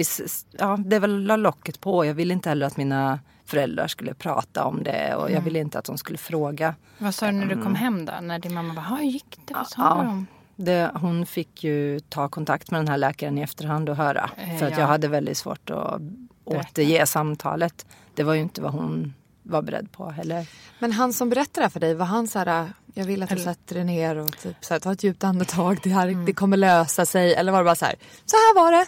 ja, 0.51 0.77
det 0.85 0.99
var 0.99 1.07
la 1.07 1.35
locket 1.35 1.81
på. 1.81 2.05
Jag 2.05 2.13
ville 2.13 2.33
inte 2.33 2.49
heller 2.49 2.65
att 2.67 2.77
mina 2.77 3.19
föräldrar 3.45 3.87
skulle 3.87 4.13
prata 4.13 4.63
om 4.65 4.83
det 4.83 5.15
och 5.15 5.31
jag 5.31 5.41
ville 5.41 5.59
inte 5.59 5.79
att 5.79 5.85
de 5.85 5.97
skulle 5.97 6.17
fråga. 6.17 6.75
Vad 6.97 7.15
sa 7.15 7.25
du 7.25 7.31
när 7.31 7.45
du 7.45 7.61
kom 7.61 7.75
hem 7.75 8.05
då? 8.05 8.13
När 8.21 8.39
din 8.39 8.53
mamma 8.53 8.73
bara, 8.73 8.85
hur 8.85 9.05
gick 9.05 9.39
det? 9.45 9.53
Vad 9.53 9.67
sa 9.67 9.81
Ja. 9.81 10.03
de? 10.03 10.25
Det, 10.57 10.91
hon 10.95 11.25
fick 11.25 11.63
ju 11.63 11.99
ta 11.99 12.29
kontakt 12.29 12.71
med 12.71 12.79
den 12.79 12.87
här 12.87 12.97
läkaren 12.97 13.37
i 13.37 13.41
efterhand 13.41 13.89
och 13.89 13.95
höra. 13.95 14.29
Eh, 14.37 14.57
För 14.57 14.65
att 14.65 14.71
ja. 14.71 14.79
jag 14.79 14.87
hade 14.87 15.07
väldigt 15.07 15.37
svårt 15.37 15.69
att 15.69 16.01
återge 16.43 17.05
samtalet. 17.05 17.85
Det 18.15 18.23
var 18.23 18.33
ju 18.33 18.41
inte 18.41 18.61
vad 18.61 18.71
hon 18.71 19.13
var 19.45 19.61
beredd 19.61 19.91
på 19.91 20.09
heller. 20.09 20.47
Men 20.79 20.91
han 20.91 21.13
som 21.13 21.29
berättade 21.29 21.59
det 21.59 21.61
här 21.63 21.69
för 21.69 21.79
dig, 21.79 21.93
var 21.93 22.05
han 22.05 22.27
så 22.27 22.39
här, 22.39 22.69
jag 22.93 23.05
vill 23.05 23.23
att 23.23 23.29
du 23.29 23.37
sätter 23.37 23.75
dig 23.75 23.83
ner 23.83 24.15
och 24.15 24.37
typ 24.37 24.55
så 24.65 24.73
här, 24.73 24.79
ta 24.79 24.91
ett 24.91 25.03
djupt 25.03 25.23
andetag, 25.23 25.79
det, 25.83 25.89
här, 25.89 26.25
det 26.25 26.33
kommer 26.33 26.57
lösa 26.57 27.05
sig. 27.05 27.33
Eller 27.33 27.51
var 27.51 27.59
det 27.59 27.65
bara 27.65 27.75
så 27.75 27.85
här, 27.85 27.95
så 28.25 28.35
här 28.35 28.55
var 28.63 28.71
det. 28.71 28.85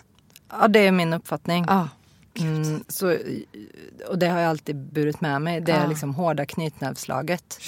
Ja, 0.52 0.68
det 0.68 0.88
är 0.88 0.92
min 0.92 1.14
uppfattning. 1.14 1.66
Ja. 1.68 1.88
Mm, 2.40 2.84
så, 2.88 3.18
och 4.10 4.20
det 4.20 4.28
har 4.28 4.40
jag 4.40 4.50
alltid 4.50 4.76
burit 4.76 5.22
med 5.22 5.42
mig. 5.42 5.62
Det 5.62 5.72
är 5.72 5.88
liksom 5.88 6.16
hårda 6.16 6.46
knytnävsslaget. 6.46 7.60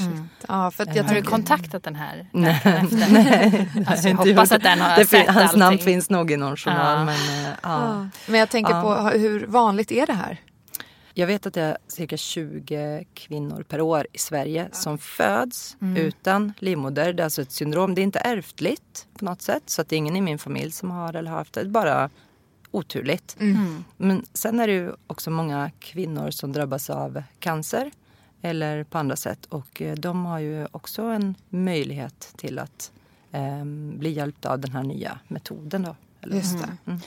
Ja, 0.48 0.72
för 0.72 0.84
att 0.84 0.96
jag 0.96 1.03
Har 1.03 1.15
du 1.15 1.22
kontaktat 1.22 1.84
den 1.84 1.96
här? 1.96 2.29
Nej, 2.31 2.62
Nej. 2.91 3.69
Alltså, 3.88 4.08
jag 4.08 4.12
inte 4.19 4.29
hoppas 4.29 4.51
gjort 4.51 4.58
att 4.58 4.63
den 4.63 4.81
har 4.81 4.96
det 4.96 5.05
sett 5.05 5.27
Hans 5.29 5.51
namn 5.51 5.62
allting. 5.63 5.86
finns 5.86 6.10
nog 6.10 6.31
i 6.31 6.38
någon 6.38 6.58
journal. 6.58 6.98
Ja. 7.00 7.05
Men, 7.05 7.15
eh, 7.46 7.50
ja. 7.50 7.55
ja. 7.63 8.08
Men 8.27 8.39
jag 8.39 8.50
tänker 8.50 8.74
Ja. 8.74 8.81
på 8.81 9.17
hur 9.17 9.46
vanligt 9.48 9.91
är 9.91 10.05
det 10.05 10.13
här? 10.13 10.38
Jag 11.13 11.28
vet 11.28 11.46
att 11.46 11.54
det 11.54 11.62
är 11.62 11.78
cirka 11.88 12.18
20 12.18 13.06
kvinnor 13.13 13.63
per 13.63 13.82
år 13.82 14.08
i 14.13 14.18
Sverige 14.18 14.70
som 14.72 14.98
föds 14.98 15.78
utan 15.98 16.54
livmoder. 16.60 17.13
Det 17.13 17.22
är 17.22 17.25
alltså 17.25 17.42
ett 17.42 17.51
syndrom. 17.51 17.96
Det 17.96 18.01
är 18.01 18.04
inte 18.04 18.20
ärftligt 18.20 19.08
på 19.18 19.25
något 19.25 19.42
sätt. 19.42 19.63
Så 19.66 19.82
att 19.82 19.89
det 19.89 19.96
är 19.96 19.98
ingen 19.98 20.16
i 20.16 20.22
min 20.22 20.39
familj 20.39 20.72
som 20.72 20.92
har 20.92 21.13
eller 21.16 21.32
har 21.32 21.38
haft 21.38 21.54
det. 21.54 21.62
Det 21.63 21.68
är 21.68 21.72
bara 21.72 22.10
oturligt. 22.72 23.36
Men 23.98 24.25
sen 24.34 24.60
är 24.60 24.68
det 24.68 24.74
ju 24.74 24.92
också 25.08 25.32
många 25.32 25.72
kvinnor 25.80 26.32
som 26.32 26.54
drabbas 26.54 26.89
av 26.89 27.24
cancer 27.39 27.92
eller 28.42 28.84
på 28.84 28.98
andra 28.98 29.16
sätt. 29.16 29.46
Och 29.46 29.82
eh, 29.82 29.96
de 29.96 30.25
har 30.25 30.39
ju 30.39 30.68
också 30.72 31.01
en 31.04 31.36
möjlighet 31.50 32.34
till 32.38 32.60
att 32.60 32.92
ehm, 33.32 33.94
bli 33.98 34.10
hjälpta 34.12 34.50
av 34.51 34.60
den 34.60 34.72
här 34.72 34.84
nya 34.84 35.20
metoden. 35.28 35.84
Då. 35.84 35.96
Eller- 36.22 36.36
Just 36.36 36.60
det. 36.86 37.00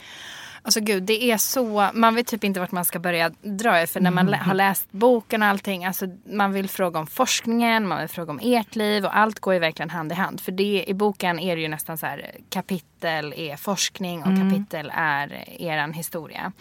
Alltså 0.64 0.80
gud, 0.80 1.02
det 1.02 1.24
är 1.30 1.36
så, 1.36 1.90
man 1.94 2.14
vet 2.14 2.26
typ 2.26 2.44
inte 2.44 2.60
vart 2.60 2.72
man 2.72 2.84
ska 2.84 2.98
börja 2.98 3.30
dra 3.42 3.86
för 3.86 4.00
när 4.00 4.10
man 4.10 4.26
lä- 4.26 4.36
har 4.36 4.54
läst 4.54 4.92
boken 4.92 5.42
och 5.42 5.48
allting, 5.48 5.84
alltså 5.84 6.06
man 6.24 6.52
vill 6.52 6.68
fråga 6.68 7.00
om 7.00 7.06
forskningen, 7.06 7.88
man 7.88 7.98
vill 7.98 8.08
fråga 8.08 8.30
om 8.32 8.40
ert 8.42 8.76
liv 8.76 9.04
och 9.04 9.16
allt 9.16 9.40
går 9.40 9.54
ju 9.54 9.60
verkligen 9.60 9.90
hand 9.90 10.12
i 10.12 10.14
hand. 10.14 10.40
För 10.40 10.52
det, 10.52 10.84
i 10.88 10.94
boken 10.94 11.38
är 11.38 11.56
det 11.56 11.62
ju 11.62 11.68
nästan 11.68 11.98
så 11.98 12.06
här, 12.06 12.30
kapitel 12.50 13.34
är 13.36 13.56
forskning 13.56 14.18
och 14.22 14.28
kapitel 14.50 14.92
är 14.94 15.44
eran 15.62 15.92
historia. 15.92 16.52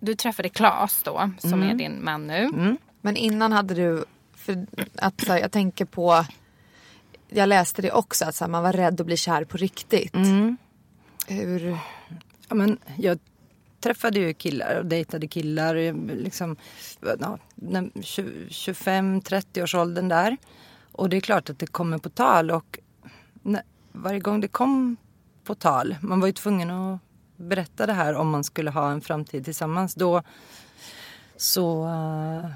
Du 0.00 0.14
träffade 0.14 0.48
Claes 0.48 1.02
då, 1.02 1.30
som 1.38 1.62
är 1.62 1.74
din 1.74 2.04
man 2.04 2.26
nu. 2.26 2.76
Men 3.00 3.16
innan 3.16 3.52
hade 3.52 3.74
du, 3.74 4.04
för 4.36 4.66
att 4.98 5.20
så 5.20 5.32
här, 5.32 5.40
jag 5.40 5.52
tänker 5.52 5.84
på, 5.84 6.24
jag 7.28 7.48
läste 7.48 7.82
det 7.82 7.92
också, 7.92 8.24
att 8.24 8.34
så 8.34 8.44
här, 8.44 8.50
man 8.50 8.62
var 8.62 8.72
rädd 8.72 9.00
att 9.00 9.06
bli 9.06 9.16
kär 9.16 9.44
på 9.44 9.56
riktigt. 9.56 10.14
Hur, 11.28 11.78
Ja, 12.54 12.58
men 12.58 12.78
jag 12.98 13.18
träffade 13.80 14.18
ju 14.18 14.34
killar 14.34 14.78
och 14.78 14.86
dejtade 14.86 15.28
killar 15.28 15.76
eh, 15.76 15.94
liksom, 15.94 16.56
ja, 17.20 17.38
25-30 17.56 19.62
års 19.62 19.74
åldern 19.74 20.08
där. 20.08 20.36
Och 20.92 21.08
det 21.08 21.16
är 21.16 21.20
klart 21.20 21.50
att 21.50 21.58
det 21.58 21.66
kommer 21.66 21.98
på 21.98 22.08
tal 22.08 22.50
och 22.50 22.78
när, 23.42 23.62
varje 23.92 24.20
gång 24.20 24.40
det 24.40 24.48
kom 24.48 24.96
på 25.44 25.54
tal, 25.54 25.96
man 26.00 26.20
var 26.20 26.26
ju 26.26 26.32
tvungen 26.32 26.70
att 26.70 27.00
berätta 27.36 27.86
det 27.86 27.92
här 27.92 28.14
om 28.14 28.28
man 28.28 28.44
skulle 28.44 28.70
ha 28.70 28.90
en 28.90 29.00
framtid 29.00 29.44
tillsammans. 29.44 29.94
Då, 29.94 30.22
så 31.36 31.84
uh, 31.84 32.46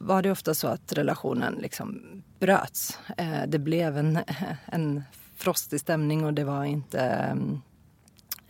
var 0.00 0.22
det 0.22 0.30
ofta 0.30 0.54
så 0.54 0.68
att 0.68 0.92
relationen 0.92 1.54
liksom 1.54 2.02
bröts. 2.38 2.98
Uh, 3.20 3.42
det 3.48 3.58
blev 3.58 3.98
en, 3.98 4.18
en 4.66 5.02
frostig 5.36 5.80
stämning 5.80 6.24
och 6.24 6.34
det 6.34 6.44
var 6.44 6.64
inte 6.64 7.00
mm, 7.00 7.60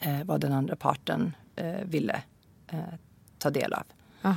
uh, 0.06 0.24
vad 0.24 0.40
den 0.40 0.52
andra 0.52 0.76
parten 0.76 1.36
ville 1.84 2.22
ta 3.38 3.50
del 3.50 3.72
av. 3.72 3.82
Ah. 4.22 4.34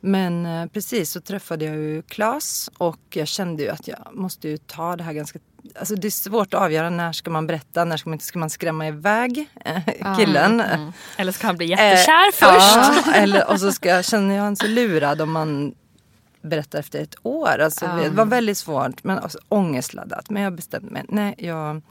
Men 0.00 0.46
eh, 0.46 0.66
precis 0.66 1.10
så 1.10 1.20
träffade 1.20 1.64
jag 1.64 1.76
ju 1.76 2.02
Klas 2.02 2.70
och 2.78 3.00
jag 3.10 3.28
kände 3.28 3.62
ju 3.62 3.68
att 3.68 3.88
jag 3.88 4.08
måste 4.12 4.48
ju 4.48 4.56
ta 4.56 4.96
det 4.96 5.04
här 5.04 5.12
ganska 5.12 5.38
Alltså 5.78 5.94
det 5.94 6.08
är 6.08 6.10
svårt 6.10 6.54
att 6.54 6.60
avgöra 6.60 6.90
när 6.90 7.12
ska 7.12 7.30
man 7.30 7.46
berätta, 7.46 7.84
när 7.84 7.96
ska 7.96 8.10
man, 8.10 8.18
ska 8.18 8.38
man 8.38 8.50
skrämma 8.50 8.88
iväg 8.88 9.48
eh, 9.64 10.16
killen. 10.16 10.60
Mm, 10.60 10.80
mm. 10.80 10.92
Eller 11.16 11.32
ska 11.32 11.46
han 11.46 11.56
bli 11.56 11.66
jättekär 11.66 12.26
eh, 12.28 12.32
först? 12.32 13.06
Ja, 13.06 13.12
eller, 13.14 13.50
och 13.50 13.60
så 13.60 13.72
ska 13.72 13.88
jag, 13.88 14.04
känner 14.04 14.34
jag 14.34 14.46
en 14.46 14.56
så 14.56 14.66
lurad 14.66 15.20
om 15.20 15.32
man 15.32 15.74
berättar 16.42 16.78
efter 16.78 17.02
ett 17.02 17.14
år. 17.22 17.58
Alltså, 17.58 17.86
mm. 17.86 18.02
Det 18.02 18.10
var 18.10 18.24
väldigt 18.24 18.58
svårt, 18.58 19.04
men 19.04 19.18
alltså, 19.18 19.38
ångestladdat. 19.48 20.30
Men 20.30 20.42
jag 20.42 20.52
bestämde 20.52 20.90
mig. 20.90 21.04
Nej, 21.08 21.34
jag, 21.38 21.82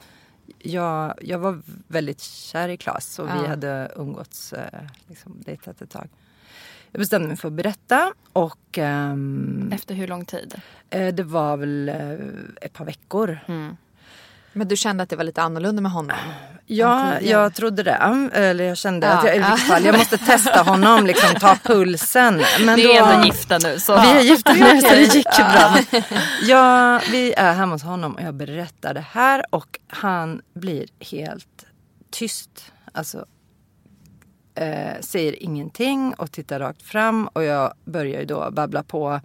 jag, 0.65 1.13
jag 1.21 1.39
var 1.39 1.61
väldigt 1.87 2.21
kär 2.21 2.69
i 2.69 2.77
Klas 2.77 3.19
och 3.19 3.27
vi 3.27 3.47
hade 3.47 3.91
umgåtts, 3.95 4.53
eh, 4.53 4.81
liksom, 5.07 5.41
dejtat 5.45 5.81
ett 5.81 5.89
tag. 5.89 6.09
Jag 6.91 6.99
bestämde 6.99 7.27
mig 7.27 7.37
för 7.37 7.47
att 7.47 7.53
berätta. 7.53 8.13
Och, 8.33 8.77
um, 8.77 9.71
Efter 9.73 9.95
hur 9.95 10.07
lång 10.07 10.25
tid? 10.25 10.55
Eh, 10.89 11.13
det 11.13 11.23
var 11.23 11.57
väl 11.57 11.89
eh, 11.89 12.11
ett 12.61 12.73
par 12.73 12.85
veckor. 12.85 13.39
Mm. 13.47 13.77
Men 14.55 14.67
du 14.67 14.75
kände 14.75 15.03
att 15.03 15.09
det 15.09 15.15
var 15.15 15.23
lite 15.23 15.41
annorlunda 15.41 15.81
med 15.81 15.91
honom? 15.91 16.17
Ja, 16.65 17.19
jag 17.19 17.53
trodde 17.53 17.83
det. 17.83 18.29
Eller 18.33 18.63
jag 18.63 18.77
kände 18.77 19.07
ja. 19.07 19.13
att 19.13 19.25
jag, 19.25 19.35
i 19.35 19.39
vilket 19.39 19.59
fall, 19.59 19.85
jag 19.85 19.97
måste 19.97 20.17
testa 20.17 20.61
honom, 20.61 21.05
liksom 21.05 21.39
ta 21.39 21.57
pulsen. 21.63 22.41
Men 22.65 22.75
vi 22.75 22.95
är 22.95 23.01
då, 23.01 23.07
ändå 23.07 23.25
gifta 23.25 23.57
nu. 23.57 23.79
Så. 23.79 24.01
Vi 24.01 24.07
är 24.07 24.21
gifta 24.21 24.53
nu 24.53 24.81
så 24.81 24.89
det 24.89 25.15
gick 25.15 25.27
ju 25.39 25.43
bra. 25.43 25.77
Ja, 26.41 27.01
vi 27.11 27.33
är 27.33 27.53
hemma 27.53 27.75
hos 27.75 27.83
honom 27.83 28.15
och 28.15 28.21
jag 28.21 28.33
berättar 28.33 28.93
det 28.93 29.05
här 29.11 29.45
och 29.49 29.79
han 29.87 30.41
blir 30.53 30.85
helt 30.99 31.65
tyst. 32.11 32.71
Alltså 32.91 33.25
eh, 34.55 35.01
säger 35.01 35.43
ingenting 35.43 36.13
och 36.13 36.31
tittar 36.31 36.59
rakt 36.59 36.81
fram 36.81 37.27
och 37.27 37.43
jag 37.43 37.73
börjar 37.85 38.19
ju 38.19 38.25
då 38.25 38.51
babbla 38.51 38.83
på 38.83 39.21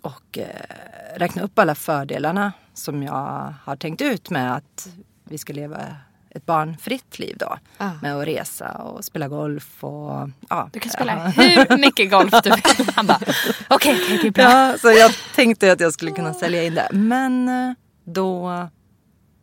och 0.00 0.38
eh, 0.38 1.16
räkna 1.16 1.42
upp 1.42 1.58
alla 1.58 1.74
fördelarna 1.74 2.52
som 2.74 3.02
jag 3.02 3.54
har 3.64 3.76
tänkt 3.76 4.02
ut 4.02 4.30
med 4.30 4.56
att 4.56 4.88
vi 5.24 5.38
ska 5.38 5.52
leva 5.52 5.96
ett 6.30 6.46
barnfritt 6.46 7.18
liv 7.18 7.36
då. 7.38 7.58
Ah. 7.78 7.90
Med 8.02 8.16
att 8.16 8.26
resa 8.26 8.72
och 8.72 9.04
spela 9.04 9.28
golf 9.28 9.84
och 9.84 10.30
ja. 10.48 10.70
Du 10.72 10.80
kan 10.80 10.92
spela 10.92 11.12
ja. 11.12 11.42
hur 11.42 11.78
mycket 11.78 12.10
golf 12.10 12.34
du 12.44 12.50
vill. 12.50 12.88
Han 12.94 13.06
bara 13.06 13.18
okej, 13.18 13.34
okay, 13.68 13.94
okay, 13.94 14.18
det 14.22 14.26
är 14.26 14.30
bra. 14.30 14.44
Ja, 14.44 14.78
så 14.78 14.90
jag 14.90 15.12
tänkte 15.34 15.72
att 15.72 15.80
jag 15.80 15.92
skulle 15.92 16.10
kunna 16.10 16.34
sälja 16.34 16.64
in 16.64 16.74
det. 16.74 16.88
Men 16.92 17.48
eh, 17.48 17.74
då 18.04 18.50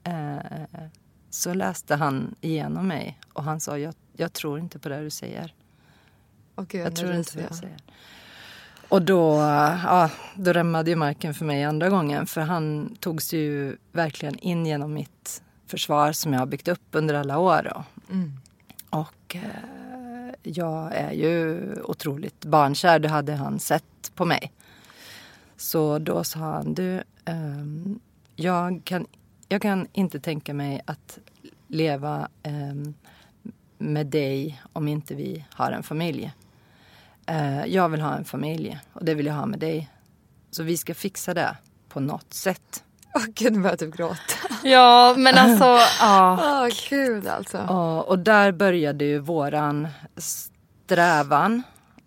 eh, 0.03 0.37
så 1.29 1.53
läste 1.53 1.95
han 1.95 2.35
igenom 2.41 2.87
mig 2.87 3.19
och 3.33 3.43
han 3.43 3.59
sa 3.59 3.77
jag 3.77 3.93
jag 4.17 4.33
tror 4.33 4.59
inte 4.59 4.79
på 4.79 4.89
det 4.89 5.01
du 5.01 5.09
säger. 5.09 5.53
Okay, 6.55 6.81
jag 6.81 6.95
tror 6.95 7.15
inte 7.15 7.33
på 7.33 7.39
det 7.39 7.47
du 7.49 7.55
säger. 7.55 7.77
Och 8.95 9.01
då, 9.01 9.35
ja, 9.83 10.09
då 10.35 10.53
rämmade 10.53 10.89
ju 10.89 10.95
marken 10.95 11.33
för 11.33 11.45
mig 11.45 11.63
andra 11.63 11.89
gången. 11.89 12.25
För 12.25 12.41
han 12.41 12.95
tog 12.99 13.21
sig 13.21 13.39
ju 13.39 13.77
verkligen 13.91 14.39
in 14.39 14.65
genom 14.65 14.93
mitt 14.93 15.43
försvar 15.67 16.11
som 16.11 16.33
jag 16.33 16.39
har 16.39 16.45
byggt 16.45 16.67
upp 16.67 16.81
under 16.91 17.13
alla 17.13 17.37
år. 17.37 17.83
Mm. 18.11 18.31
Och 18.89 19.35
eh, 19.35 20.33
jag 20.43 20.95
är 20.95 21.11
ju 21.11 21.61
otroligt 21.83 22.45
barnkär. 22.45 22.99
Det 22.99 23.07
hade 23.07 23.35
han 23.35 23.59
sett 23.59 24.11
på 24.15 24.25
mig. 24.25 24.51
Så 25.57 25.99
då 25.99 26.23
sa 26.23 26.39
han, 26.39 26.73
du, 26.73 26.95
eh, 27.25 27.65
jag, 28.35 28.81
kan, 28.83 29.07
jag 29.47 29.61
kan 29.61 29.87
inte 29.93 30.19
tänka 30.19 30.53
mig 30.53 30.81
att 30.85 31.19
leva 31.67 32.27
eh, 32.43 32.93
med 33.77 34.07
dig 34.07 34.61
om 34.73 34.87
inte 34.87 35.15
vi 35.15 35.45
har 35.49 35.71
en 35.71 35.83
familj. 35.83 36.33
Uh, 37.31 37.65
jag 37.65 37.89
vill 37.89 38.01
ha 38.01 38.15
en 38.15 38.25
familj 38.25 38.79
och 38.93 39.05
det 39.05 39.13
vill 39.13 39.25
jag 39.25 39.33
ha 39.33 39.45
med 39.45 39.59
dig. 39.59 39.89
Så 40.51 40.63
vi 40.63 40.77
ska 40.77 40.93
fixa 40.93 41.33
det 41.33 41.57
på 41.89 41.99
något 41.99 42.33
sätt. 42.33 42.83
Åh 43.13 43.21
oh, 43.21 43.25
gud, 43.35 43.53
nu 43.53 43.59
börjar 43.59 43.71
jag 43.71 43.79
typ 43.79 43.95
gråta. 43.95 44.17
Ja, 44.63 45.15
men 45.17 45.37
alltså... 45.37 45.65
Åh 46.01 46.33
oh. 46.33 46.65
oh, 46.65 46.69
gud 46.89 47.27
alltså. 47.27 47.57
Oh, 47.57 47.99
och 47.99 48.19
där 48.19 48.51
började 48.51 49.05
ju 49.05 49.19
våran 49.19 49.87
strävan. 50.17 51.63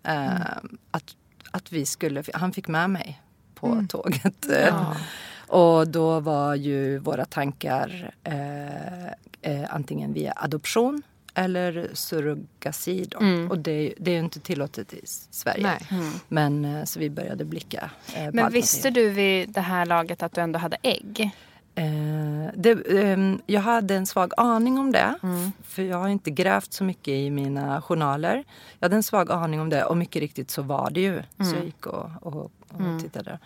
Uh, 0.07 0.41
mm. 0.41 0.77
att, 0.91 1.15
att 1.51 1.71
vi 1.71 1.85
skulle... 1.85 2.23
Han 2.33 2.51
fick 2.51 2.67
med 2.67 2.89
mig 2.89 3.21
på 3.55 3.67
mm. 3.67 3.87
tåget. 3.87 4.45
Ja. 4.49 4.95
Och 5.49 5.87
då 5.87 6.19
var 6.19 6.55
ju 6.55 6.97
våra 6.97 7.25
tankar 7.25 8.13
eh, 8.23 9.07
eh, 9.41 9.65
antingen 9.69 10.13
via 10.13 10.33
adoption 10.35 11.01
eller 11.39 11.89
surrogasi. 11.93 13.05
Då. 13.09 13.19
Mm. 13.19 13.51
Och 13.51 13.59
det, 13.59 13.93
det, 13.97 14.11
är 14.11 14.19
inte 14.19 14.39
tillåtet 14.39 14.93
i 14.93 15.01
Sverige. 15.31 15.77
Mm. 15.91 16.11
Men 16.27 16.65
eh, 16.65 16.83
så 16.83 16.99
vi 16.99 17.09
började 17.09 17.45
blicka. 17.45 17.89
Eh, 18.15 18.29
Men 18.33 18.51
visste 18.51 18.89
du 18.89 19.09
vid 19.09 19.49
det 19.49 19.61
här 19.61 19.85
laget 19.85 20.23
att 20.23 20.33
du 20.33 20.41
ändå 20.41 20.59
hade 20.59 20.77
ägg? 20.81 21.31
Eh, 21.75 22.51
det, 22.55 22.71
eh, 22.71 23.35
jag 23.45 23.61
hade 23.61 23.95
en 23.95 24.05
svag 24.05 24.31
aning 24.37 24.79
om 24.79 24.91
det. 24.91 25.13
Mm. 25.23 25.51
För 25.63 25.83
jag 25.83 25.97
har 25.97 26.09
inte 26.09 26.31
grävt 26.31 26.73
så 26.73 26.83
mycket 26.83 27.11
i 27.11 27.29
mina 27.29 27.81
journaler. 27.81 28.43
Jag 28.79 28.85
hade 28.85 28.95
en 28.95 29.03
svag 29.03 29.31
aning 29.31 29.61
om 29.61 29.69
det 29.69 29.83
och 29.83 29.97
mycket 29.97 30.19
riktigt 30.19 30.51
så 30.51 30.61
var 30.61 30.89
det 30.89 31.01
ju. 31.01 31.21
Så 31.21 31.43
jag 31.43 31.49
mm. 31.53 31.65
gick 31.65 31.85
och, 31.85 32.09
och, 32.21 32.51
och 32.69 32.79
mm. 32.79 32.99
tittade. 32.99 33.39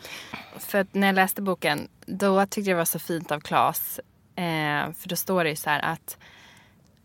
För 0.57 0.87
när 0.91 1.07
jag 1.07 1.15
läste 1.15 1.41
boken 1.41 1.87
då 2.05 2.45
tyckte 2.45 2.69
jag 2.69 2.75
det 2.75 2.81
var 2.81 2.85
så 2.85 2.99
fint 2.99 3.31
av 3.31 3.39
Claes. 3.39 3.99
Eh, 4.35 4.93
för 4.93 5.09
då 5.09 5.15
står 5.15 5.43
det 5.43 5.49
ju 5.49 5.55
så 5.55 5.69
här 5.69 5.81
att 5.81 6.17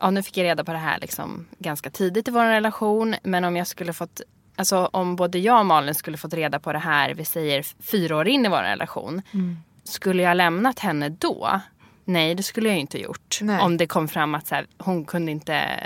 ja, 0.00 0.11
nu 0.11 0.22
fick 0.22 0.37
jag 0.37 0.44
reda 0.44 0.64
på 0.64 0.72
det 0.72 0.78
här 0.78 0.98
liksom 1.00 1.46
ganska 1.58 1.90
tidigt 1.90 2.28
i 2.28 2.30
vår 2.30 2.44
relation. 2.44 3.14
Men 3.22 3.44
om 3.44 3.56
jag 3.56 3.66
skulle 3.66 3.92
fått, 3.92 4.20
alltså 4.56 4.90
om 4.92 5.16
både 5.16 5.38
jag 5.38 5.61
och 5.61 5.66
Malin 5.66 5.94
skulle 5.94 6.16
fått 6.16 6.34
reda 6.34 6.58
på 6.58 6.72
det 6.72 6.78
här, 6.78 7.14
vi 7.14 7.24
säger 7.24 7.62
fyra 7.82 8.16
år 8.16 8.28
in 8.28 8.46
i 8.46 8.48
vår 8.48 8.62
relation. 8.62 9.22
Mm. 9.34 9.56
Skulle 9.84 10.22
jag 10.22 10.37
lämnat 10.37 10.78
henne 10.78 11.08
då? 11.08 11.61
Nej, 12.04 12.34
det 12.34 12.42
skulle 12.42 12.68
jag 12.68 12.78
inte 12.78 13.00
gjort. 13.00 13.38
Nej. 13.42 13.61
Om 13.61 13.76
det 13.76 13.87
kom 13.87 14.08
fram 14.08 14.34
att 14.34 14.46
så 14.46 14.54
här, 14.54 14.66
hon 14.78 15.04
kunde 15.04 15.32
inte 15.32 15.80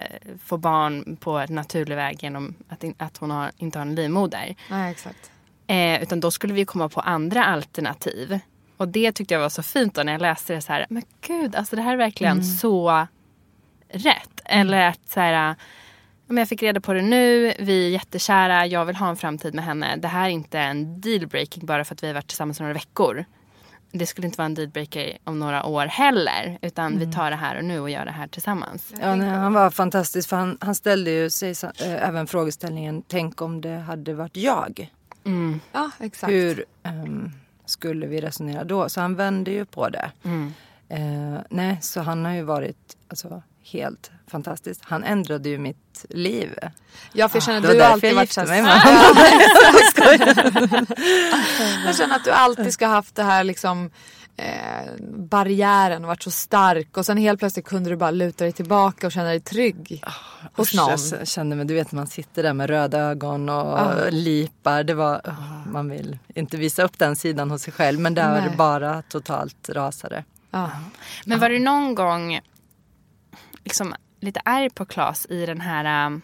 få 0.44 0.56
barn 0.56 1.16
på 1.16 1.46
naturlig 1.48 1.96
väg 1.96 2.22
genom 2.22 2.54
att, 2.68 2.84
att 2.98 3.16
hon 3.16 3.30
har, 3.30 3.50
inte 3.56 3.78
har 3.78 3.86
en 3.86 3.94
livmoder. 3.94 4.54
Nej, 4.70 4.92
exakt. 4.92 5.30
Eh, 5.66 6.02
utan 6.02 6.20
då 6.20 6.30
skulle 6.30 6.54
vi 6.54 6.64
komma 6.64 6.88
på 6.88 7.00
andra 7.00 7.44
alternativ. 7.44 8.38
Och 8.76 8.88
det 8.88 9.12
tyckte 9.12 9.34
jag 9.34 9.40
var 9.40 9.48
så 9.48 9.62
fint 9.62 9.94
då 9.94 10.02
när 10.02 10.12
jag 10.12 10.22
läste 10.22 10.54
det 10.54 10.60
så 10.60 10.72
här. 10.72 10.86
Men 10.88 11.02
gud, 11.20 11.56
alltså 11.56 11.76
det 11.76 11.82
här 11.82 11.92
är 11.92 11.96
verkligen 11.96 12.32
mm. 12.32 12.44
så 12.44 13.06
rätt. 13.92 14.40
Eller 14.44 14.88
att 14.88 15.08
så 15.08 15.20
här, 15.20 15.54
om 16.28 16.38
jag 16.38 16.48
fick 16.48 16.62
reda 16.62 16.80
på 16.80 16.92
det 16.92 17.02
nu, 17.02 17.54
vi 17.58 17.86
är 17.86 17.90
jättekära, 17.90 18.66
jag 18.66 18.84
vill 18.84 18.96
ha 18.96 19.08
en 19.08 19.16
framtid 19.16 19.54
med 19.54 19.64
henne. 19.64 19.96
Det 19.96 20.08
här 20.08 20.24
är 20.24 20.30
inte 20.30 20.58
en 20.58 21.00
dealbreaking 21.00 21.66
bara 21.66 21.84
för 21.84 21.94
att 21.94 22.02
vi 22.02 22.06
har 22.06 22.14
varit 22.14 22.26
tillsammans 22.26 22.60
några 22.60 22.72
veckor. 22.72 23.24
Det 23.92 24.06
skulle 24.06 24.26
inte 24.26 24.38
vara 24.38 24.46
en 24.46 24.54
dealbreaker 24.54 25.18
om 25.24 25.38
några 25.38 25.64
år 25.64 25.86
heller. 25.86 26.58
Utan 26.62 26.86
mm. 26.86 26.98
vi 26.98 27.14
tar 27.14 27.30
det 27.30 27.36
här 27.36 27.56
och 27.56 27.64
nu 27.64 27.80
och 27.80 27.90
gör 27.90 28.04
det 28.04 28.10
här 28.10 28.26
tillsammans. 28.26 28.92
Ja, 29.00 29.14
nej, 29.14 29.28
han 29.28 29.52
var 29.52 29.70
fantastisk 29.70 30.28
för 30.28 30.36
han, 30.36 30.58
han 30.60 30.74
ställde 30.74 31.10
ju 31.10 31.30
sig 31.30 31.54
äh, 31.62 32.08
även 32.08 32.26
frågeställningen 32.26 33.02
Tänk 33.08 33.42
om 33.42 33.60
det 33.60 33.78
hade 33.78 34.14
varit 34.14 34.36
jag. 34.36 34.90
Mm. 35.24 35.60
Ja, 35.72 35.90
exakt. 35.98 36.32
Hur 36.32 36.64
ähm, 36.82 37.32
skulle 37.66 38.06
vi 38.06 38.20
resonera 38.20 38.64
då? 38.64 38.88
Så 38.88 39.00
han 39.00 39.14
vände 39.14 39.50
ju 39.50 39.64
på 39.64 39.88
det. 39.88 40.10
Mm. 40.24 40.52
Äh, 40.88 41.40
nej, 41.50 41.78
så 41.80 42.00
han 42.00 42.24
har 42.24 42.32
ju 42.32 42.42
varit 42.42 42.96
alltså, 43.08 43.42
helt 43.64 44.10
fantastiskt. 44.26 44.80
Han 44.84 45.04
ändrade 45.04 45.48
ju 45.48 45.58
mitt 45.58 46.04
liv. 46.08 46.58
Ja, 47.12 47.28
för 47.28 47.36
jag 47.36 47.42
känner 47.42 47.58
att 47.58 47.64
ah, 47.64 47.72
du 47.72 47.82
alltid 47.82 48.14
varit 48.14 48.32
så 48.32 48.44
mig 48.44 48.62
med 48.62 48.72
Jag 51.84 51.96
känner 51.96 52.16
att 52.16 52.24
du 52.24 52.30
alltid 52.30 52.72
ska 52.72 52.86
ha 52.86 52.94
haft 52.94 53.14
det 53.14 53.22
här 53.22 53.44
liksom 53.44 53.90
eh, 54.36 54.92
barriären 55.08 56.04
och 56.04 56.08
varit 56.08 56.22
så 56.22 56.30
stark 56.30 56.96
och 56.96 57.06
sen 57.06 57.16
helt 57.16 57.38
plötsligt 57.38 57.66
kunde 57.66 57.90
du 57.90 57.96
bara 57.96 58.10
luta 58.10 58.44
dig 58.44 58.52
tillbaka 58.52 59.06
och 59.06 59.12
känna 59.12 59.28
dig 59.28 59.40
trygg 59.40 60.02
oh, 60.06 60.12
hos 60.56 60.74
någon. 60.74 60.98
Jag 61.18 61.28
kände 61.28 61.56
mig, 61.56 61.66
du 61.66 61.74
vet 61.74 61.92
man 61.92 62.06
sitter 62.06 62.42
där 62.42 62.52
med 62.52 62.70
röda 62.70 62.98
ögon 62.98 63.48
och 63.48 63.78
oh. 63.78 64.10
lipar. 64.10 64.84
Det 64.84 64.94
var, 64.94 65.20
oh, 65.24 65.66
man 65.66 65.90
vill 65.90 66.18
inte 66.34 66.56
visa 66.56 66.82
upp 66.82 66.98
den 66.98 67.16
sidan 67.16 67.50
hos 67.50 67.62
sig 67.62 67.72
själv 67.72 68.00
men 68.00 68.14
där 68.14 68.30
var 68.30 68.50
det 68.50 68.56
bara 68.56 69.02
totalt 69.02 69.68
rasade. 69.68 70.24
Men 71.24 71.40
var 71.40 71.48
det 71.48 71.58
någon 71.58 71.94
gång 71.94 72.40
liksom 73.64 73.94
lite 74.20 74.40
arg 74.44 74.70
på 74.70 74.84
Klas 74.84 75.26
i 75.30 75.46
den 75.46 75.60
här 75.60 76.06
um, 76.06 76.22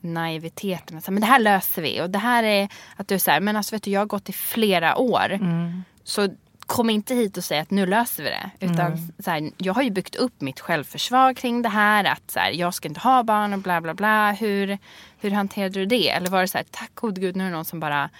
naiviteten. 0.00 1.00
men 1.06 1.20
det 1.20 1.26
här 1.26 1.38
löser 1.38 1.82
vi. 1.82 2.00
Och 2.00 2.10
det 2.10 2.18
här 2.18 2.42
är 2.42 2.68
att 2.96 3.08
du 3.08 3.18
säger, 3.18 3.40
men 3.40 3.56
alltså 3.56 3.74
vet 3.74 3.82
du 3.82 3.90
jag 3.90 4.00
har 4.00 4.06
gått 4.06 4.28
i 4.28 4.32
flera 4.32 4.96
år. 4.96 5.32
Mm. 5.32 5.82
Så 6.04 6.28
kom 6.66 6.90
inte 6.90 7.14
hit 7.14 7.36
och 7.36 7.44
säg 7.44 7.58
att 7.58 7.70
nu 7.70 7.86
löser 7.86 8.22
vi 8.22 8.30
det. 8.30 8.50
Utan 8.60 8.86
Mm. 8.92 9.12
så 9.18 9.30
här, 9.30 9.50
jag 9.56 9.74
har 9.74 9.82
ju 9.82 9.90
byggt 9.90 10.14
upp 10.14 10.40
mitt 10.40 10.60
självförsvar 10.60 11.34
kring 11.34 11.62
det 11.62 11.68
här. 11.68 12.04
Att 12.04 12.30
så 12.30 12.38
här, 12.38 12.50
jag 12.50 12.74
ska 12.74 12.88
inte 12.88 13.00
ha 13.00 13.22
barn 13.22 13.52
och 13.52 13.58
bla 13.58 13.80
bla 13.80 13.94
bla. 13.94 14.32
Hur, 14.32 14.78
hur 15.18 15.30
hanterade 15.30 15.78
du 15.80 15.86
det? 15.86 16.08
Eller 16.10 16.30
var 16.30 16.40
det 16.40 16.48
så 16.48 16.58
här, 16.58 16.66
tack 16.70 16.94
gode 16.94 17.20
gud 17.20 17.36
nu 17.36 17.44
är 17.44 17.48
det 17.48 17.54
någon 17.54 17.64
som 17.64 17.80
bara 17.80 18.10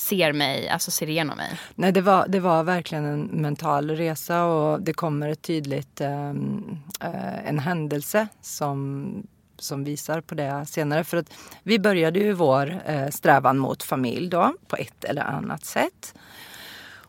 ser 0.00 0.32
mig, 0.32 0.68
alltså 0.68 0.90
ser 0.90 1.08
igenom 1.08 1.36
mig. 1.36 1.60
Nej, 1.74 1.92
det 1.92 2.00
var, 2.00 2.28
det 2.28 2.40
var 2.40 2.64
verkligen 2.64 3.04
en 3.04 3.22
mental 3.22 3.90
resa 3.90 4.44
och 4.44 4.82
det 4.82 4.92
kommer 4.92 5.28
ett 5.28 5.42
tydligt 5.42 6.00
ehm, 6.00 6.78
eh, 7.00 7.48
en 7.48 7.58
händelse 7.58 8.28
som, 8.40 9.12
som 9.58 9.84
visar 9.84 10.20
på 10.20 10.34
det 10.34 10.66
senare. 10.66 11.04
För 11.04 11.16
att 11.16 11.32
vi 11.62 11.78
började 11.78 12.18
ju 12.18 12.32
vår 12.32 12.82
eh, 12.86 13.08
strävan 13.08 13.58
mot 13.58 13.82
familj 13.82 14.28
då 14.28 14.54
på 14.68 14.76
ett 14.76 15.04
eller 15.04 15.22
annat 15.22 15.64
sätt. 15.64 16.14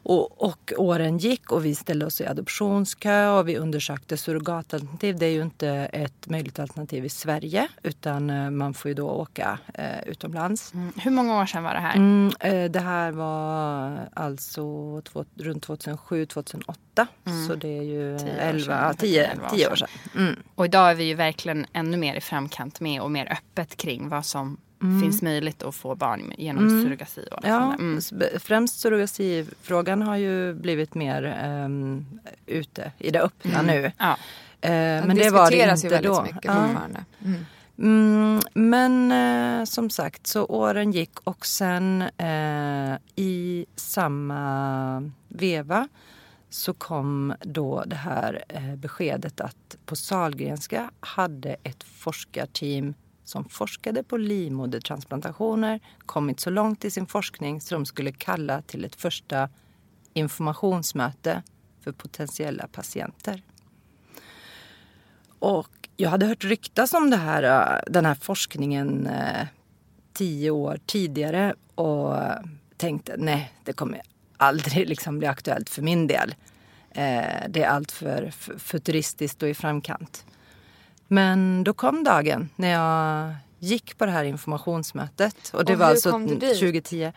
Och, 0.03 0.41
och 0.41 0.73
åren 0.77 1.17
gick 1.17 1.51
och 1.51 1.65
vi 1.65 1.75
ställde 1.75 2.05
oss 2.05 2.21
i 2.21 2.25
adoptionskö 2.25 3.29
och 3.29 3.47
vi 3.47 3.57
undersökte 3.57 4.17
surrogatalternativ. 4.17 5.17
Det 5.17 5.25
är 5.25 5.31
ju 5.31 5.41
inte 5.41 5.69
ett 5.93 6.29
möjligt 6.29 6.59
alternativ 6.59 7.05
i 7.05 7.09
Sverige 7.09 7.67
utan 7.83 8.29
eh, 8.29 8.49
man 8.49 8.73
får 8.73 8.89
ju 8.89 8.95
då 8.95 9.09
åka 9.09 9.59
eh, 9.73 10.03
utomlands. 10.05 10.73
Mm. 10.73 10.93
Hur 10.97 11.11
många 11.11 11.41
år 11.41 11.45
sedan 11.45 11.63
var 11.63 11.73
det 11.73 11.79
här? 11.79 11.95
Mm, 11.95 12.31
eh, 12.39 12.71
det 12.71 12.79
här 12.79 13.11
var 13.11 13.99
alltså 14.13 14.61
två, 15.01 15.25
runt 15.35 15.67
2007-2008. 15.67 17.07
Så 17.47 17.55
det 17.55 17.77
är 17.77 17.83
ju 17.83 18.19
Tio 18.19 18.33
år 18.33 18.39
11, 18.39 18.63
sedan, 18.63 18.77
ja, 18.87 18.93
10, 18.93 19.25
11 19.25 19.45
år 19.45 19.49
10 19.49 19.67
år 19.71 19.75
sedan. 19.75 19.89
Mm. 20.15 20.35
Och 20.55 20.65
idag 20.65 20.91
är 20.91 20.95
vi 20.95 21.03
ju 21.03 21.13
verkligen 21.13 21.65
ännu 21.73 21.97
mer 21.97 22.15
i 22.15 22.21
framkant 22.21 22.79
med 22.79 23.01
och 23.01 23.11
mer 23.11 23.31
öppet 23.31 23.77
kring 23.77 24.09
vad 24.09 24.25
som 24.25 24.57
finns 25.01 25.21
möjligt 25.21 25.63
att 25.63 25.75
få 25.75 25.95
barn 25.95 26.33
genom 26.37 26.69
surrogasi. 26.69 27.27
Och 27.31 27.39
Ja, 27.43 27.73
mm. 27.73 28.01
främst 28.39 28.79
surrogasifrågan 28.79 30.01
har 30.01 30.15
ju 30.15 30.53
blivit 30.53 30.95
mer 30.95 31.23
ehm, 31.43 32.05
ute 32.45 32.91
i 32.97 33.11
det 33.11 33.21
öppna 33.21 33.61
nu. 33.61 33.91
Ja. 33.97 34.17
Den 34.59 35.07
men 35.07 35.17
det 35.17 35.29
var 35.29 35.51
det 35.51 35.57
diskuteras 35.57 35.83
inte 35.83 35.95
ju 35.95 36.01
väldigt 36.01 36.11
då. 36.11 36.23
mycket 36.23 36.45
Ja. 36.45 36.53
fortfarande. 36.67 37.05
Mm. 37.25 37.45
Mm, 37.77 38.41
men 38.53 39.11
eh, 39.11 39.65
som 39.65 39.89
sagt, 39.89 40.27
så 40.27 40.45
åren 40.45 40.91
gick 40.91 41.19
och 41.23 41.45
sen 41.45 42.01
eh, 42.17 42.95
i 43.15 43.65
samma 43.75 45.11
veva 45.27 45.87
så 46.49 46.73
kom 46.73 47.33
då 47.41 47.83
det 47.87 47.95
här 47.95 48.43
eh, 48.47 48.75
beskedet 48.75 49.41
att 49.41 49.77
på 49.85 49.95
Sahlgrenska 49.95 50.91
hade 50.99 51.55
ett 51.63 51.83
forskarteam 51.83 52.93
som 53.23 53.49
forskade 53.49 54.03
på 54.03 54.17
livmodertransplantationer 54.17 55.79
kommit 56.05 56.39
så 56.39 56.49
långt 56.49 56.85
i 56.85 56.91
sin 56.91 57.07
forskning 57.07 57.61
så 57.61 57.75
de 57.75 57.85
skulle 57.85 58.11
kalla 58.11 58.61
till 58.61 58.85
ett 58.85 58.95
första 58.95 59.49
informationsmöte 60.13 61.43
för 61.83 61.91
potentiella 61.91 62.67
patienter. 62.67 63.43
Och 65.39 65.89
jag 65.97 66.09
hade 66.09 66.25
hört 66.25 66.43
ryktas 66.43 66.93
om 66.93 67.09
det 67.09 67.17
här, 67.17 67.43
äh, 67.43 67.91
den 67.91 68.05
här 68.05 68.15
forskningen 68.15 69.07
äh, 69.07 69.47
tio 70.13 70.51
år 70.51 70.79
tidigare 70.85 71.55
och 71.75 72.15
tänkte 72.77 73.15
nej, 73.17 73.53
det 73.63 73.73
kommer 73.73 74.01
aldrig 74.37 74.87
liksom 74.89 75.19
bli 75.19 75.27
aktuellt 75.27 75.69
för 75.69 75.81
min 75.81 76.07
del. 76.07 76.35
Äh, 76.91 77.49
det 77.49 77.63
är 77.63 77.67
alltför 77.67 78.31
futuristiskt 78.57 79.43
och 79.43 79.49
i 79.49 79.53
framkant. 79.53 80.25
Men 81.11 81.63
då 81.63 81.73
kom 81.73 82.03
dagen 82.03 82.49
när 82.55 82.69
jag 82.69 83.35
gick 83.59 83.97
på 83.97 84.05
det 84.05 84.11
här 84.11 84.23
informationsmötet. 84.23 85.51
Och 85.53 85.65
det 85.65 85.73
Och 85.73 85.79
var 85.79 85.85
alltså 85.85 86.11
kom 86.11 86.27
du 86.27 86.35
dit? 86.35 86.59
2010. 86.59 87.11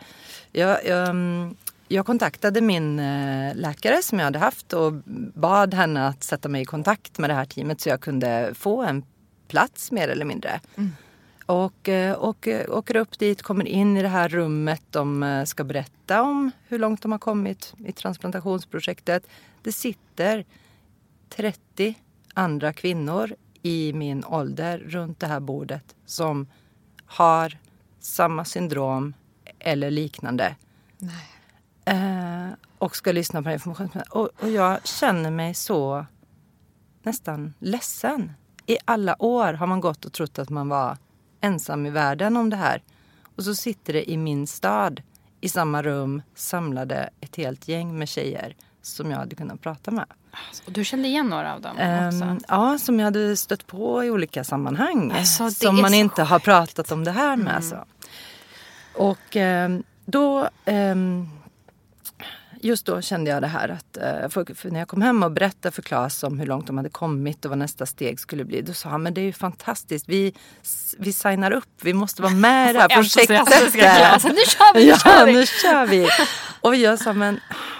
Jag, 0.51 0.85
jag, 0.85 1.09
mm, 1.09 1.55
jag 1.87 2.05
kontaktade 2.05 2.61
min 2.61 2.99
eh, 2.99 3.55
läkare 3.55 4.01
som 4.01 4.19
jag 4.19 4.25
hade 4.25 4.39
haft 4.39 4.73
och 4.73 4.93
bad 5.33 5.73
henne 5.73 6.07
att 6.07 6.23
sätta 6.23 6.49
mig 6.49 6.61
i 6.61 6.65
kontakt 6.65 7.17
med 7.17 7.29
det 7.29 7.33
här 7.33 7.45
teamet 7.45 7.81
så 7.81 7.89
jag 7.89 8.01
kunde 8.01 8.51
få 8.53 8.83
en 8.83 9.03
plats 9.47 9.91
mer 9.91 10.07
eller 10.07 10.25
mindre. 10.25 10.59
Och, 11.45 11.89
eh, 11.89 12.13
och 12.13 12.47
eh, 12.47 12.77
åker 12.77 12.95
upp 12.95 13.19
dit, 13.19 13.41
kommer 13.41 13.67
in 13.67 13.97
i 13.97 14.01
det 14.01 14.07
här 14.07 14.29
rummet. 14.29 14.81
De 14.89 15.43
ska 15.47 15.63
berätta 15.63 16.21
om 16.21 16.51
hur 16.67 16.79
långt 16.79 17.01
de 17.01 17.11
har 17.11 17.19
kommit 17.19 17.73
i 17.85 17.91
transplantationsprojektet. 17.91 19.27
Det 19.61 19.71
sitter 19.71 20.45
30 21.29 21.95
andra 22.33 22.73
kvinnor 22.73 23.35
i 23.65 23.93
min 23.93 24.25
ålder 24.25 24.77
runt 24.77 25.19
det 25.19 25.27
här 25.27 25.39
bordet 25.39 25.95
som 26.05 26.47
har 27.05 27.57
samma 27.99 28.45
syndrom 28.45 29.13
eller 29.59 29.91
liknande. 29.91 30.55
Eh, 31.85 32.47
och 32.77 32.95
ska 32.95 33.11
lyssna 33.11 33.43
på 33.43 33.51
information. 33.51 34.01
Och, 34.09 34.29
och 34.41 34.49
jag 34.49 34.87
känner 34.87 35.31
mig 35.31 35.53
så 35.53 36.05
nästan 37.03 37.53
ledsen. 37.59 38.31
I 38.65 38.77
alla 38.85 39.23
år 39.23 39.53
har 39.53 39.67
man 39.67 39.81
gått 39.81 40.05
och 40.05 40.13
trott 40.13 40.39
att 40.39 40.49
man 40.49 40.69
var 40.69 40.97
ensam 41.41 41.85
i 41.85 41.89
världen 41.89 42.37
om 42.37 42.49
det 42.49 42.57
här. 42.57 42.83
Och 43.35 43.43
så 43.43 43.55
sitter 43.55 43.93
det 43.93 44.11
i 44.11 44.17
min 44.17 44.47
stad, 44.47 45.01
i 45.41 45.49
samma 45.49 45.83
rum, 45.83 46.21
samlade 46.35 47.09
ett 47.21 47.35
helt 47.35 47.67
gäng 47.67 47.97
med 47.97 48.09
tjejer 48.09 48.55
som 48.85 49.11
jag 49.11 49.17
hade 49.17 49.35
kunnat 49.35 49.61
prata 49.61 49.91
med. 49.91 50.05
Och 50.65 50.71
du 50.71 50.85
kände 50.85 51.07
igen 51.07 51.27
några 51.27 51.53
av 51.53 51.61
dem 51.61 51.71
också? 51.71 52.45
ja, 52.47 52.77
som 52.77 52.99
jag 52.99 53.05
hade 53.05 53.37
stött 53.37 53.67
på 53.67 54.03
i 54.03 54.09
olika 54.09 54.43
sammanhang. 54.43 55.11
Alltså, 55.11 55.51
som 55.51 55.81
man 55.81 55.93
inte 55.93 56.23
har 56.23 56.39
sjukt. 56.39 56.45
pratat 56.45 56.91
om 56.91 57.03
det 57.03 57.11
här 57.11 57.35
med. 57.35 57.63
Så. 57.63 57.85
Och 58.93 59.35
ehm, 59.35 59.83
då... 60.05 60.49
ehm, 60.65 61.29
just 62.65 62.85
då 62.85 63.01
kände 63.01 63.31
jag 63.31 63.41
det 63.41 63.47
här 63.47 63.69
att 63.69 63.97
eh, 63.97 64.29
för, 64.29 64.69
när 64.69 64.79
jag 64.79 64.87
kom 64.87 65.01
hem 65.01 65.23
och 65.23 65.31
berättade 65.31 65.71
för 65.75 65.81
Claes 65.81 66.23
om 66.23 66.39
hur 66.39 66.47
långt 66.47 66.67
de 66.67 66.77
hade 66.77 66.89
kommit 66.89 67.45
och 67.45 67.49
vad 67.49 67.57
nästa 67.57 67.85
steg 67.85 68.19
skulle 68.19 68.45
bli. 68.45 68.61
Då 68.61 68.73
sa 68.73 68.89
han, 68.89 69.03
men 69.03 69.13
det 69.13 69.21
är 69.21 69.25
ju 69.25 69.33
fantastiskt. 69.33 70.09
Vi, 70.09 70.33
vi 70.97 71.13
signar 71.13 71.51
upp, 71.51 71.69
vi 71.81 71.93
måste 71.93 72.21
vara 72.21 72.33
med 72.33 72.69
i 72.69 72.73
det 72.73 72.79
här 72.79 72.87
projektet. 73.01 73.29
Nu 74.23 74.35
kör 74.45 74.73
vi, 74.73 74.83
nu 74.83 74.89
Ja, 74.89 74.97
kör 74.97 75.25
vi! 75.25 75.33
nu 75.33 75.45
kör 75.45 75.85
vi. 75.85 76.09
Och 76.61 76.75
jag 76.75 76.99
sa, 76.99 77.13
men 77.13 77.39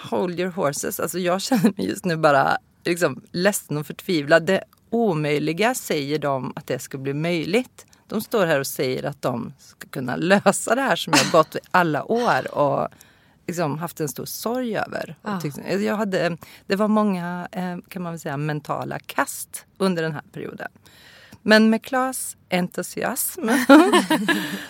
hold 0.10 0.40
your 0.40 0.52
horses. 0.52 1.00
Alltså 1.00 1.20
jag 1.20 1.42
känner 1.42 1.74
mig 1.78 1.88
just 1.90 2.06
nu 2.06 2.18
bara 2.18 2.58
liksom, 2.86 3.22
ledsen 3.32 3.78
och 3.78 3.88
förtvivlad. 3.88 4.46
Det 4.46 4.64
omöjliga 4.90 5.76
säger 5.76 6.20
de 6.20 6.54
att 6.56 6.68
det 6.68 6.80
ska 6.80 6.98
bli 6.98 7.14
möjligt. 7.14 7.86
De 8.08 8.22
står 8.22 8.46
här 8.46 8.60
och 8.60 8.68
säger 8.68 9.04
att 9.04 9.22
de 9.22 9.54
ska 9.60 9.88
kunna 9.90 10.16
lösa 10.16 10.76
det 10.76 10.82
här 10.82 10.96
som 10.96 11.14
jag 11.14 11.24
har 11.24 11.32
gått 11.32 11.56
i 11.56 11.60
alla 11.72 12.04
år 12.04 12.56
och 12.56 12.88
liksom 13.48 13.78
haft 13.80 14.00
en 14.00 14.08
stor 14.08 14.26
sorg 14.26 14.78
över. 14.78 15.16
Och 15.22 15.42
tyckte- 15.42 15.62
Jag 15.62 15.96
hade, 15.96 16.38
det 16.68 16.76
var 16.76 16.88
många, 16.88 17.48
eh, 17.52 17.78
kan 17.90 18.02
man 18.02 18.12
väl 18.14 18.20
säga, 18.20 18.38
mentala 18.38 19.00
kast 19.00 19.66
under 19.78 20.04
den 20.04 20.12
här 20.14 20.24
perioden. 20.32 20.68
Men 21.42 21.70
med 21.70 21.84
Klas 21.84 22.38
entusiasm 22.50 23.50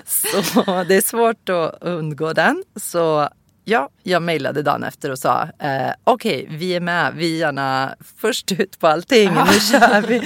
så 0.06 0.84
det 0.84 0.96
är 0.96 1.02
svårt 1.02 1.50
att 1.50 1.78
undgå 1.82 2.34
den. 2.34 2.64
Så 2.76 3.30
ja, 3.66 3.90
jag 4.04 4.22
mejlade 4.24 4.62
dagen 4.62 4.84
efter 4.84 5.12
och 5.12 5.20
sa 5.20 5.50
eh, 5.60 5.92
okej, 6.04 6.48
vi 6.50 6.76
är 6.76 6.80
med, 6.80 7.14
vi 7.16 7.36
är 7.36 7.40
gärna 7.40 7.96
först 8.18 8.52
ut 8.52 8.80
på 8.80 8.88
allting, 8.88 9.30
nu 9.30 9.60
kör 9.60 10.02
vi. 10.02 10.18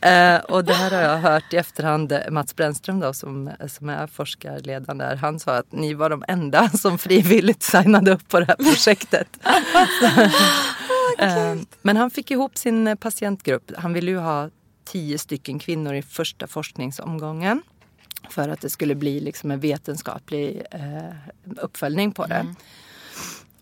Eh, 0.00 0.40
och 0.40 0.64
det 0.64 0.72
här 0.74 0.90
har 0.90 1.02
jag 1.02 1.18
hört 1.18 1.52
i 1.52 1.56
efterhand, 1.56 2.18
Mats 2.30 2.56
Brännström 2.56 3.00
då, 3.00 3.12
som, 3.12 3.50
som 3.68 3.88
är 3.88 4.06
forskarledaren 4.06 4.98
där, 4.98 5.16
han 5.16 5.40
sa 5.40 5.56
att 5.56 5.72
ni 5.72 5.94
var 5.94 6.10
de 6.10 6.24
enda 6.28 6.68
som 6.78 6.98
frivilligt 6.98 7.62
signade 7.62 8.12
upp 8.12 8.28
på 8.28 8.40
det 8.40 8.46
här 8.46 8.56
projektet. 8.56 9.28
Eh, 11.18 11.56
Men 11.82 11.96
han 11.96 12.10
fick 12.10 12.30
ihop 12.30 12.58
sin 12.58 12.96
patientgrupp. 12.96 13.70
Han 13.78 13.92
ville 13.92 14.10
ju 14.10 14.18
ha 14.18 14.48
tio 14.84 15.18
stycken 15.18 15.58
kvinnor 15.58 15.94
i 15.94 16.02
första 16.02 16.46
forskningsomgången. 16.46 17.62
För 18.30 18.48
att 18.48 18.60
det 18.60 18.70
skulle 18.70 18.94
bli 18.94 19.20
liksom 19.20 19.50
en 19.50 19.60
vetenskaplig 19.60 20.62
eh, 20.70 21.14
uppföljning 21.56 22.12
på 22.12 22.26
det. 22.26 22.54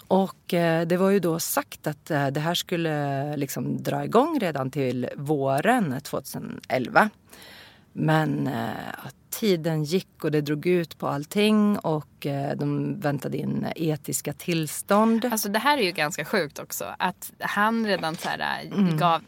Och 0.09 0.55
eh, 0.55 0.87
det 0.87 0.97
var 0.97 1.11
ju 1.11 1.19
då 1.19 1.41
sagt 1.41 1.87
att 1.87 2.11
eh, 2.11 2.27
det 2.27 2.41
här 2.41 2.55
skulle 2.55 3.37
liksom 3.37 3.83
dra 3.83 4.05
igång 4.05 4.39
redan 4.41 4.71
till 4.71 5.09
våren 5.17 6.01
2011. 6.01 7.11
Men 7.93 8.47
eh, 8.47 8.89
att 9.07 9.15
tiden 9.31 9.85
gick 9.85 10.25
och 10.25 10.31
det 10.31 10.41
drog 10.41 10.67
ut 10.67 10.99
på 10.99 11.09
allting 11.09 11.79
och 11.79 12.27
eh, 12.27 12.57
de 12.57 13.01
väntade 13.01 13.37
in 13.37 13.67
etiska 13.77 14.33
tillstånd. 14.33 15.25
Alltså 15.33 15.49
det 15.49 15.59
här 15.59 15.79
är 15.79 15.83
ju 15.83 15.93
ganska 15.93 16.25
sjukt 16.25 16.59
också. 16.59 16.85
Att 16.99 17.33
han 17.41 17.87
redan 17.87 18.17
så 18.17 18.29
här, 18.29 18.61
Mm. 18.73 18.97
gav, 18.97 19.21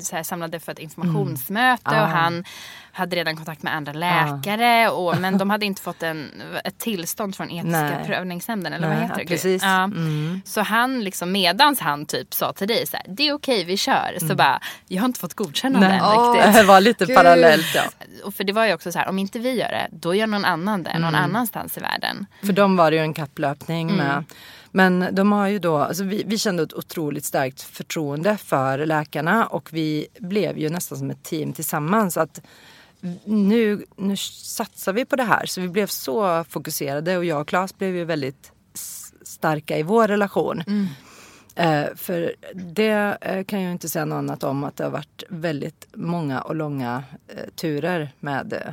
så 0.00 0.16
här, 0.16 0.22
samlade 0.22 0.60
för 0.60 0.72
ett 0.72 0.78
informationsmöte 0.78 1.82
Ah. 1.84 2.02
och 2.02 2.08
han 2.08 2.44
hade 2.92 3.16
redan 3.16 3.36
kontakt 3.36 3.62
med 3.62 3.74
andra 3.74 3.92
läkare. 3.92 4.88
Och, 4.90 5.20
men 5.20 5.38
de 5.38 5.50
hade 5.50 5.66
inte 5.66 5.82
fått 5.82 6.02
en, 6.02 6.42
ett 6.64 6.78
tillstånd 6.78 7.36
från 7.36 7.50
etiska 7.50 7.80
Nej. 7.82 8.06
prövningsnämnden. 8.06 8.72
Eller 8.72 8.88
vad 8.88 8.96
Nej, 8.96 9.06
heter 9.06 9.20
det? 9.20 9.26
precis. 9.26 9.62
Ja. 9.62 9.84
Mm. 9.84 10.40
Så 10.44 10.60
han 10.60 11.04
liksom 11.04 11.32
medans 11.32 11.80
han 11.80 12.06
typ 12.06 12.34
sa 12.34 12.52
till 12.52 12.68
dig 12.68 12.86
så 12.86 12.96
här, 12.96 13.06
det 13.08 13.28
är 13.28 13.32
okej 13.32 13.64
vi 13.64 13.76
kör. 13.76 14.16
Så 14.28 14.34
bara, 14.34 14.60
jag 14.88 15.02
har 15.02 15.06
inte 15.06 15.20
fått 15.20 15.34
godkännande 15.34 15.86
Mm. 15.86 15.98
Nej. 16.02 16.16
än 16.16 16.32
riktigt. 16.34 16.54
Det 16.62 16.62
var 16.66 16.80
lite 16.80 17.04
Gud. 17.06 17.16
parallellt. 17.16 17.74
Ja. 17.74 17.82
Och 18.24 18.34
för 18.34 18.44
det 18.44 18.52
var 18.52 18.66
ju 18.66 18.74
också 18.74 18.92
så 18.92 18.98
här, 18.98 19.06
om 19.18 19.22
inte 19.22 19.38
vi 19.38 19.52
gör 19.52 19.68
det, 19.68 19.88
då 19.90 20.14
gör 20.14 20.26
någon 20.26 20.44
annan 20.44 20.82
det 20.82 20.90
Mm. 20.90 21.02
någon 21.02 21.14
annanstans 21.14 21.76
i 21.76 21.80
världen. 21.80 22.26
För 22.42 22.52
dem 22.52 22.76
var 22.76 22.90
det 22.90 22.96
ju 22.96 23.02
en 23.02 23.14
kapplöpning 23.14 23.96
med. 23.96 24.24
Men 24.70 25.08
de 25.12 25.32
har 25.32 25.48
ju 25.48 25.58
då, 25.58 25.76
alltså 25.76 26.04
vi, 26.04 26.22
vi 26.26 26.38
kände 26.38 26.62
ett 26.62 26.74
otroligt 26.74 27.24
starkt 27.24 27.62
förtroende 27.62 28.36
för 28.36 28.86
läkarna 28.86 29.46
och 29.46 29.72
vi 29.72 30.06
blev 30.18 30.58
ju 30.58 30.68
nästan 30.70 30.98
som 30.98 31.10
ett 31.10 31.22
team 31.22 31.52
tillsammans. 31.52 32.16
Att 32.16 32.40
nu, 33.24 33.84
nu 33.96 34.16
satsar 34.16 34.92
vi 34.92 35.04
på 35.04 35.16
det 35.16 35.22
här. 35.24 35.46
Så 35.46 35.60
vi 35.60 35.68
blev 35.68 35.86
så 35.86 36.44
fokuserade 36.44 37.16
och 37.16 37.24
jag 37.24 37.40
och 37.40 37.48
Claes 37.48 37.78
blev 37.78 37.96
ju 37.96 38.04
väldigt 38.04 38.52
starka 39.22 39.78
i 39.78 39.82
vår 39.82 40.08
relation. 40.08 40.62
Mm. 40.66 40.86
Eh, 41.58 41.94
för 41.96 42.34
det 42.54 43.18
eh, 43.20 43.44
kan 43.44 43.62
jag 43.62 43.72
inte 43.72 43.88
säga 43.88 44.04
något 44.04 44.16
annat 44.16 44.44
om 44.44 44.64
att 44.64 44.76
det 44.76 44.84
har 44.84 44.90
varit 44.90 45.22
väldigt 45.28 45.86
många 45.94 46.40
och 46.40 46.56
långa 46.56 47.04
eh, 47.28 47.48
turer 47.54 48.10
med 48.20 48.52
eh, 48.52 48.72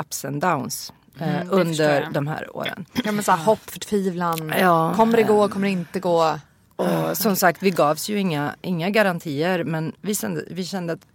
ups 0.00 0.24
and 0.24 0.40
downs. 0.40 0.92
Eh, 1.18 1.36
mm, 1.36 1.48
under 1.50 2.08
de 2.12 2.26
här 2.26 2.56
åren. 2.56 2.86
Ja 3.04 3.12
men 3.12 3.24
så 3.24 3.32
här, 3.32 3.44
hopp, 3.44 3.70
förtvivlan. 3.70 4.52
Ja, 4.60 4.94
kommer 4.96 5.16
det 5.16 5.22
gå, 5.22 5.48
kommer 5.48 5.66
det 5.66 5.72
inte 5.72 6.00
gå? 6.00 6.38
Och 6.76 7.16
som 7.16 7.36
sagt, 7.36 7.62
vi 7.62 7.70
gavs 7.70 8.08
ju 8.08 8.18
inga, 8.18 8.56
inga 8.62 8.90
garantier 8.90 9.64
men 9.64 9.92
vi 10.00 10.14
kände, 10.14 10.44
vi 10.50 10.64
kände 10.64 10.92
att 10.92 11.06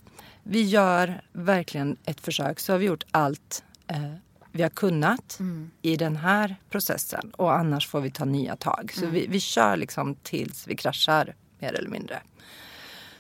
vi 0.43 0.61
gör 0.61 1.21
verkligen 1.31 1.97
ett 2.05 2.21
försök. 2.21 2.59
Så 2.59 2.73
har 2.73 2.77
vi 2.79 2.85
gjort 2.85 3.03
allt 3.11 3.63
eh, 3.87 4.13
vi 4.51 4.63
har 4.63 4.69
kunnat 4.69 5.39
mm. 5.39 5.71
i 5.81 5.95
den 5.95 6.15
här 6.15 6.55
processen 6.69 7.31
och 7.31 7.55
annars 7.55 7.87
får 7.87 8.01
vi 8.01 8.11
ta 8.11 8.25
nya 8.25 8.55
tag. 8.55 8.91
Så 8.93 9.01
mm. 9.01 9.13
vi, 9.13 9.27
vi 9.27 9.39
kör 9.39 9.77
liksom 9.77 10.15
tills 10.15 10.67
vi 10.67 10.75
kraschar 10.75 11.35
mer 11.59 11.73
eller 11.73 11.89
mindre. 11.89 12.19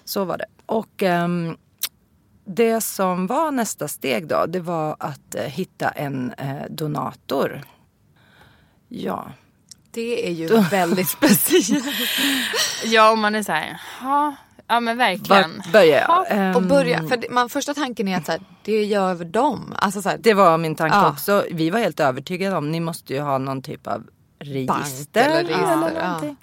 Så 0.05 0.25
var 0.25 0.37
det. 0.37 0.45
Och 0.65 1.01
um, 1.01 1.57
det 2.55 2.81
som 2.81 3.27
var 3.27 3.51
nästa 3.51 3.87
steg 3.87 4.27
då, 4.27 4.45
det 4.45 4.59
var 4.59 4.95
att 4.99 5.35
uh, 5.35 5.41
hitta 5.41 5.89
en 5.89 6.33
uh, 6.41 6.63
donator. 6.69 7.61
Ja. 8.87 9.31
Det 9.91 10.27
är 10.27 10.31
ju 10.31 10.47
väldigt 10.71 11.09
speciellt. 11.09 11.85
ja, 12.83 13.11
om 13.11 13.19
man 13.19 13.35
är 13.35 13.43
så 13.43 13.51
här, 13.51 13.81
ha, 14.01 14.35
Ja 14.67 14.79
men 14.79 14.97
verkligen. 14.97 15.57
Vart 15.57 15.71
börjar 15.71 16.25
jag? 16.29 16.55
och 16.55 16.63
börja, 16.63 17.07
för 17.07 17.31
man, 17.31 17.49
första 17.49 17.73
tanken 17.73 18.07
är 18.07 18.17
att 18.17 18.25
så 18.25 18.31
här, 18.31 18.41
det 18.63 18.83
gör 18.83 19.23
de. 19.25 19.73
Alltså, 19.75 20.01
så 20.01 20.09
här, 20.09 20.17
det 20.17 20.33
var 20.33 20.57
min 20.57 20.75
tanke 20.75 20.95
ja. 20.95 21.09
också. 21.09 21.45
Vi 21.51 21.69
var 21.69 21.79
helt 21.79 21.99
övertygade 21.99 22.57
om 22.57 22.71
ni 22.71 22.79
måste 22.79 23.13
ju 23.13 23.19
ha 23.19 23.37
någon 23.37 23.61
typ 23.61 23.87
av 23.87 24.07
register. 24.39 25.21
eller, 25.21 25.43
register, 25.43 25.87
eller. 25.87 26.01
Ja. 26.01 26.35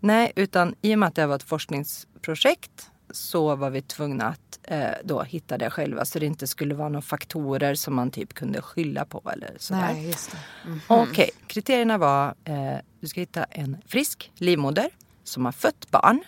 Nej, 0.00 0.32
utan 0.36 0.74
i 0.82 0.94
och 0.94 0.98
med 0.98 1.06
att 1.06 1.14
det 1.14 1.26
var 1.26 1.36
ett 1.36 1.42
forskningsprojekt 1.42 2.90
så 3.14 3.56
var 3.56 3.70
vi 3.70 3.82
tvungna 3.82 4.24
att 4.24 4.58
eh, 4.62 4.88
då 5.04 5.22
hitta 5.22 5.58
det 5.58 5.70
själva 5.70 6.04
så 6.04 6.18
det 6.18 6.26
inte 6.26 6.46
skulle 6.46 6.74
vara 6.74 6.88
några 6.88 7.02
faktorer 7.02 7.74
som 7.74 7.94
man 7.94 8.10
typ 8.10 8.34
kunde 8.34 8.62
skylla 8.62 9.04
på 9.04 9.30
eller 9.32 9.56
sådär. 9.58 9.92
Nej, 9.92 10.06
just 10.06 10.30
det. 10.30 10.38
Mm 10.66 10.78
-hmm. 10.78 11.02
Okej, 11.02 11.30
kriterierna 11.46 11.98
var 11.98 12.34
eh, 12.44 12.76
du 13.00 13.08
ska 13.08 13.20
hitta 13.20 13.44
en 13.44 13.76
frisk 13.86 14.32
livmoder 14.34 14.88
som 15.24 15.44
har 15.44 15.52
fött 15.52 15.90
barn 15.90 16.24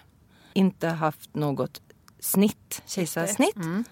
inte 0.52 0.88
haft 0.88 1.34
något 1.34 1.80
snitt, 2.20 2.82
kejsarsnitt. 2.86 3.56
Mm. 3.56 3.84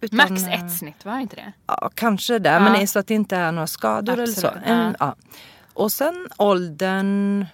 Utan, 0.00 0.16
Max 0.16 0.44
ett 0.46 0.78
snitt, 0.78 1.04
var 1.04 1.14
det 1.14 1.22
inte 1.22 1.36
det? 1.36 1.52
Ja, 1.66 1.90
kanske 1.94 2.38
det. 2.38 2.50
Ja. 2.50 2.60
Men 2.60 2.88
så 2.88 2.98
att 2.98 3.06
det 3.06 3.14
inte 3.14 3.36
är 3.36 3.52
några 3.52 3.66
skador 3.66 4.12
Absolut, 4.12 4.38
eller 4.38 4.62
så. 4.62 4.70
En, 4.70 4.96
ja. 5.00 5.14
Och 5.74 5.92
sen 5.92 6.28
åldern 6.38 7.46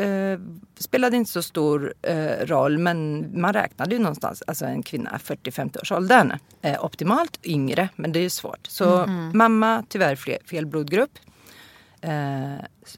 uh, 0.00 0.38
spelade 0.78 1.16
inte 1.16 1.30
så 1.30 1.42
stor 1.42 1.94
uh, 2.08 2.46
roll 2.46 2.78
men 2.78 3.28
man 3.40 3.52
räknade 3.52 3.94
ju 3.94 3.98
någonstans, 3.98 4.42
alltså 4.46 4.64
en 4.64 4.82
kvinna 4.82 5.18
40-50 5.24 5.80
års 5.80 5.92
åldern. 5.92 6.32
optimalt 6.80 7.38
yngre, 7.42 7.88
men 7.96 8.12
det 8.12 8.18
är 8.18 8.22
ju 8.22 8.30
svårt. 8.30 8.66
Så 8.66 8.96
mm. 8.98 9.30
mamma 9.34 9.84
tyvärr 9.88 10.16
fel, 10.16 10.38
fel 10.50 10.66
blodgrupp. 10.66 11.18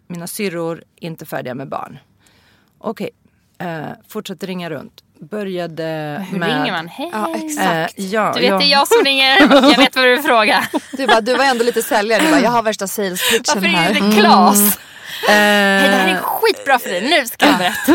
mina 0.06 0.26
syrror 0.26 0.84
inte 0.96 1.26
färdiga 1.26 1.54
med 1.54 1.68
barn. 1.68 1.98
Okej, 2.78 3.10
Eh, 3.60 3.90
fortsatte 4.08 4.46
ringa 4.46 4.70
runt. 4.70 4.92
Började 5.18 5.82
Hur 6.30 6.38
med... 6.38 6.48
ringer 6.48 6.72
man? 6.72 6.88
Hej! 6.88 7.10
Ja, 7.12 7.34
exakt. 7.34 7.98
Eh, 7.98 8.04
ja, 8.06 8.32
du 8.34 8.40
vet, 8.40 8.50
ja. 8.50 8.58
det 8.58 8.64
är 8.64 8.70
jag 8.70 8.88
som 8.88 9.04
ringer. 9.04 9.40
Jag 9.40 9.76
vet 9.76 9.96
vad 9.96 10.04
du 10.04 10.10
vill 10.10 10.22
fråga. 10.22 10.64
Du, 10.92 11.06
bara, 11.06 11.20
du 11.20 11.36
var 11.36 11.44
ändå 11.44 11.64
lite 11.64 11.82
säljare. 11.82 12.22
Du 12.22 12.30
bara, 12.30 12.40
jag 12.40 12.50
har 12.50 12.62
värsta 12.62 12.86
sales 12.86 13.30
pitchen 13.30 13.42
här. 13.46 13.54
Varför 13.54 13.94
ringer 13.94 14.06
inte 14.06 14.20
Klas? 14.20 14.58
Mm. 14.58 14.70
Hej, 15.28 15.88
det 15.88 15.96
här 15.96 16.14
är 16.14 16.20
skitbra 16.22 16.78
för 16.78 16.88
dig. 16.88 17.10
Nu 17.10 17.26
ska 17.26 17.46
jag 17.46 17.58
berätta. 17.58 17.92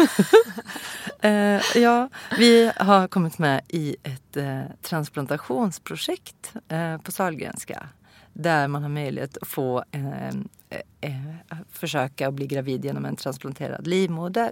Uh, 1.28 1.78
ja, 1.84 2.10
vi 2.38 2.72
har 2.76 3.08
kommit 3.08 3.38
med 3.38 3.62
i 3.68 3.96
ett 4.04 4.38
uh, 4.38 4.62
transplantationsprojekt 4.82 6.54
uh, 6.72 6.98
på 6.98 7.12
Sahlgrenska. 7.12 7.90
Där 8.34 8.68
man 8.68 8.82
har 8.82 8.90
möjlighet 8.90 9.38
att 9.38 9.48
få 9.48 9.84
försöka 11.72 12.28
att 12.28 12.34
bli 12.34 12.48
gravid 12.48 12.86
genom 12.86 13.06
en 13.06 13.16
transplanterad 13.16 13.88
livmoder. 13.88 14.52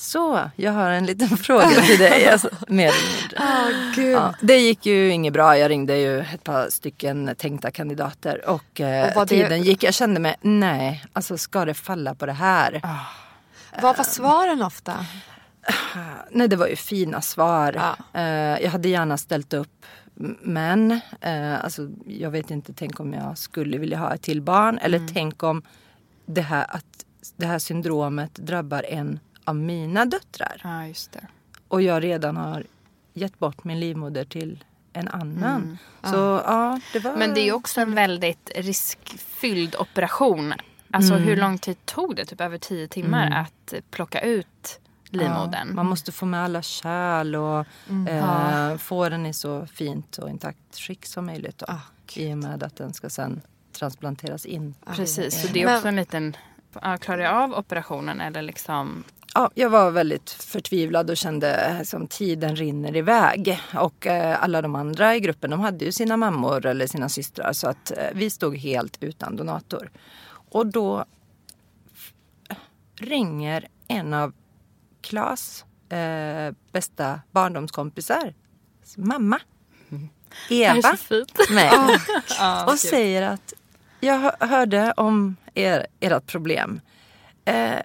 Så, 0.00 0.50
jag 0.56 0.72
har 0.72 0.90
en 0.90 1.06
liten 1.06 1.28
fråga 1.36 1.68
till 1.68 1.98
dig. 1.98 2.28
Alltså, 2.32 2.50
mer 2.68 2.90
oh, 3.38 4.00
ja, 4.00 4.34
det 4.40 4.58
gick 4.58 4.86
ju 4.86 5.10
inget 5.10 5.32
bra. 5.32 5.58
Jag 5.58 5.70
ringde 5.70 5.96
ju 5.96 6.20
ett 6.20 6.44
par 6.44 6.68
stycken 6.70 7.34
tänkta 7.38 7.70
kandidater 7.70 8.48
och, 8.48 8.80
eh, 8.80 9.18
och 9.18 9.28
tiden 9.28 9.50
det... 9.50 9.66
gick. 9.66 9.82
Jag 9.82 9.94
kände 9.94 10.20
mig, 10.20 10.36
nej, 10.40 11.04
alltså 11.12 11.38
ska 11.38 11.64
det 11.64 11.74
falla 11.74 12.14
på 12.14 12.26
det 12.26 12.32
här? 12.32 12.80
Oh. 12.82 13.02
Vad 13.82 13.96
var 13.96 14.04
svaren 14.04 14.62
ofta? 14.62 15.06
Nej, 16.30 16.48
det 16.48 16.56
var 16.56 16.66
ju 16.66 16.76
fina 16.76 17.20
svar. 17.20 17.72
Ja. 17.72 18.20
Eh, 18.20 18.62
jag 18.62 18.70
hade 18.70 18.88
gärna 18.88 19.18
ställt 19.18 19.52
upp 19.52 19.86
men 20.42 21.00
eh, 21.20 21.64
alltså, 21.64 21.88
jag 22.06 22.30
vet 22.30 22.50
inte, 22.50 22.72
tänk 22.72 23.00
om 23.00 23.12
jag 23.12 23.38
skulle 23.38 23.78
vilja 23.78 23.98
ha 23.98 24.14
ett 24.14 24.22
till 24.22 24.42
barn. 24.42 24.78
Eller 24.78 24.98
mm. 24.98 25.10
tänk 25.14 25.42
om 25.42 25.62
det 26.26 26.40
här, 26.40 26.66
att 26.68 27.04
det 27.36 27.46
här 27.46 27.58
syndromet 27.58 28.34
drabbar 28.34 28.82
en 28.88 29.20
av 29.48 29.56
mina 29.56 30.04
döttrar. 30.04 30.60
Ja, 30.64 30.86
just 30.86 31.12
det. 31.12 31.26
Och 31.68 31.82
jag 31.82 32.04
redan 32.04 32.36
har 32.36 32.64
gett 33.14 33.38
bort 33.38 33.64
min 33.64 33.80
livmoder 33.80 34.24
till 34.24 34.64
en 34.92 35.08
annan. 35.08 35.62
Mm. 35.62 35.78
Så, 36.02 36.16
ja. 36.16 36.42
ja. 36.46 36.80
det 36.92 36.98
var... 36.98 37.16
Men 37.16 37.34
det 37.34 37.40
är 37.40 37.52
också 37.52 37.80
en 37.80 37.94
väldigt 37.94 38.50
riskfylld 38.54 39.76
operation. 39.76 40.54
Alltså 40.90 41.14
mm. 41.14 41.24
hur 41.24 41.36
lång 41.36 41.58
tid 41.58 41.86
tog 41.86 42.16
det? 42.16 42.24
Typ 42.24 42.40
över 42.40 42.58
tio 42.58 42.88
timmar 42.88 43.26
mm. 43.26 43.38
att 43.38 43.74
plocka 43.90 44.20
ut 44.20 44.80
livmodern. 45.04 45.68
Ja, 45.68 45.74
man 45.74 45.86
måste 45.86 46.12
få 46.12 46.26
med 46.26 46.44
alla 46.44 46.62
kärl 46.62 47.36
och 47.36 47.66
mm. 47.88 48.06
eh, 48.06 48.76
få 48.76 49.08
den 49.08 49.26
i 49.26 49.32
så 49.32 49.66
fint 49.66 50.18
och 50.18 50.30
intakt 50.30 50.76
skick 50.78 51.06
som 51.06 51.26
möjligt. 51.26 51.58
Då, 51.58 51.66
oh, 51.66 51.82
I 52.14 52.32
och 52.34 52.38
med 52.38 52.62
att 52.62 52.76
den 52.76 52.94
ska 52.94 53.10
sen 53.10 53.40
transplanteras 53.72 54.46
in. 54.46 54.74
Precis, 54.96 55.42
så 55.42 55.48
det 55.52 55.62
är 55.62 55.76
också 55.76 55.88
en 55.88 55.96
liten... 55.96 56.36
Klarar 57.00 57.18
jag 57.18 57.34
av 57.34 57.54
operationen 57.54 58.20
eller 58.20 58.42
liksom 58.42 59.04
Ja, 59.38 59.50
jag 59.54 59.70
var 59.70 59.90
väldigt 59.90 60.30
förtvivlad 60.30 61.10
och 61.10 61.16
kände 61.16 61.80
som 61.84 62.06
tiden 62.06 62.56
rinner 62.56 62.96
iväg. 62.96 63.60
Och 63.74 64.06
eh, 64.06 64.42
alla 64.42 64.62
de 64.62 64.74
andra 64.74 65.16
i 65.16 65.20
gruppen 65.20 65.50
de 65.50 65.60
hade 65.60 65.84
ju 65.84 65.92
sina 65.92 66.16
mammor 66.16 66.66
eller 66.66 66.86
sina 66.86 67.08
systrar 67.08 67.52
så 67.52 67.68
att 67.68 67.90
eh, 67.90 68.06
vi 68.14 68.30
stod 68.30 68.56
helt 68.56 68.98
utan 69.00 69.36
donator. 69.36 69.90
Och 70.28 70.66
då 70.66 71.04
ringer 72.94 73.68
en 73.88 74.14
av 74.14 74.32
Klas 75.00 75.64
eh, 75.88 76.54
bästa 76.72 77.20
barndomskompisar 77.30 78.34
mamma. 78.96 79.40
Eva. 80.50 80.96
Med. 81.50 82.00
Oh, 82.40 82.68
och 82.68 82.78
säger 82.78 83.22
att 83.22 83.54
jag 84.00 84.32
hörde 84.40 84.92
om 84.96 85.36
er, 85.54 85.86
ert 86.00 86.26
problem. 86.26 86.80
Eh, 87.44 87.78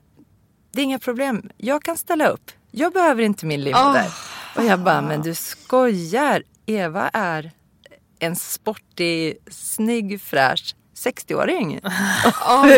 det 0.73 0.81
är 0.81 0.83
inga 0.83 0.99
problem. 0.99 1.49
Jag 1.57 1.83
kan 1.83 1.97
ställa 1.97 2.27
upp. 2.27 2.51
Jag 2.71 2.93
behöver 2.93 3.23
inte 3.23 3.45
min 3.45 3.62
livmoder. 3.62 4.05
Oh. 4.05 4.57
Och 4.57 4.63
jag 4.63 4.79
bara, 4.79 5.01
men 5.01 5.21
du 5.21 5.36
skojar. 5.36 6.43
Eva 6.65 7.09
är 7.13 7.51
en 8.19 8.36
sportig, 8.36 9.38
snygg, 9.47 10.21
fräsch 10.21 10.75
60-åring. 10.95 11.79
Oh, 12.47 12.77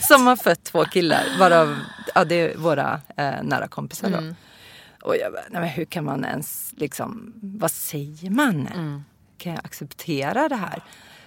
som 0.08 0.26
har 0.26 0.36
fött 0.36 0.64
två 0.64 0.84
killar. 0.84 1.24
Varav 1.38 1.76
ja, 2.14 2.24
det 2.24 2.34
är 2.34 2.56
våra 2.56 3.00
eh, 3.16 3.42
nära 3.42 3.68
kompisar 3.68 4.10
då. 4.10 4.18
Mm. 4.18 4.34
Och 5.02 5.16
jag 5.16 5.32
bara, 5.32 5.44
nej 5.50 5.60
men 5.60 5.70
hur 5.70 5.84
kan 5.84 6.04
man 6.04 6.24
ens 6.24 6.74
liksom, 6.76 7.32
vad 7.42 7.70
säger 7.70 8.30
man? 8.30 8.66
Mm. 8.66 9.04
Kan 9.38 9.52
jag 9.52 9.64
acceptera 9.64 10.48
det 10.48 10.56
här? 10.56 10.82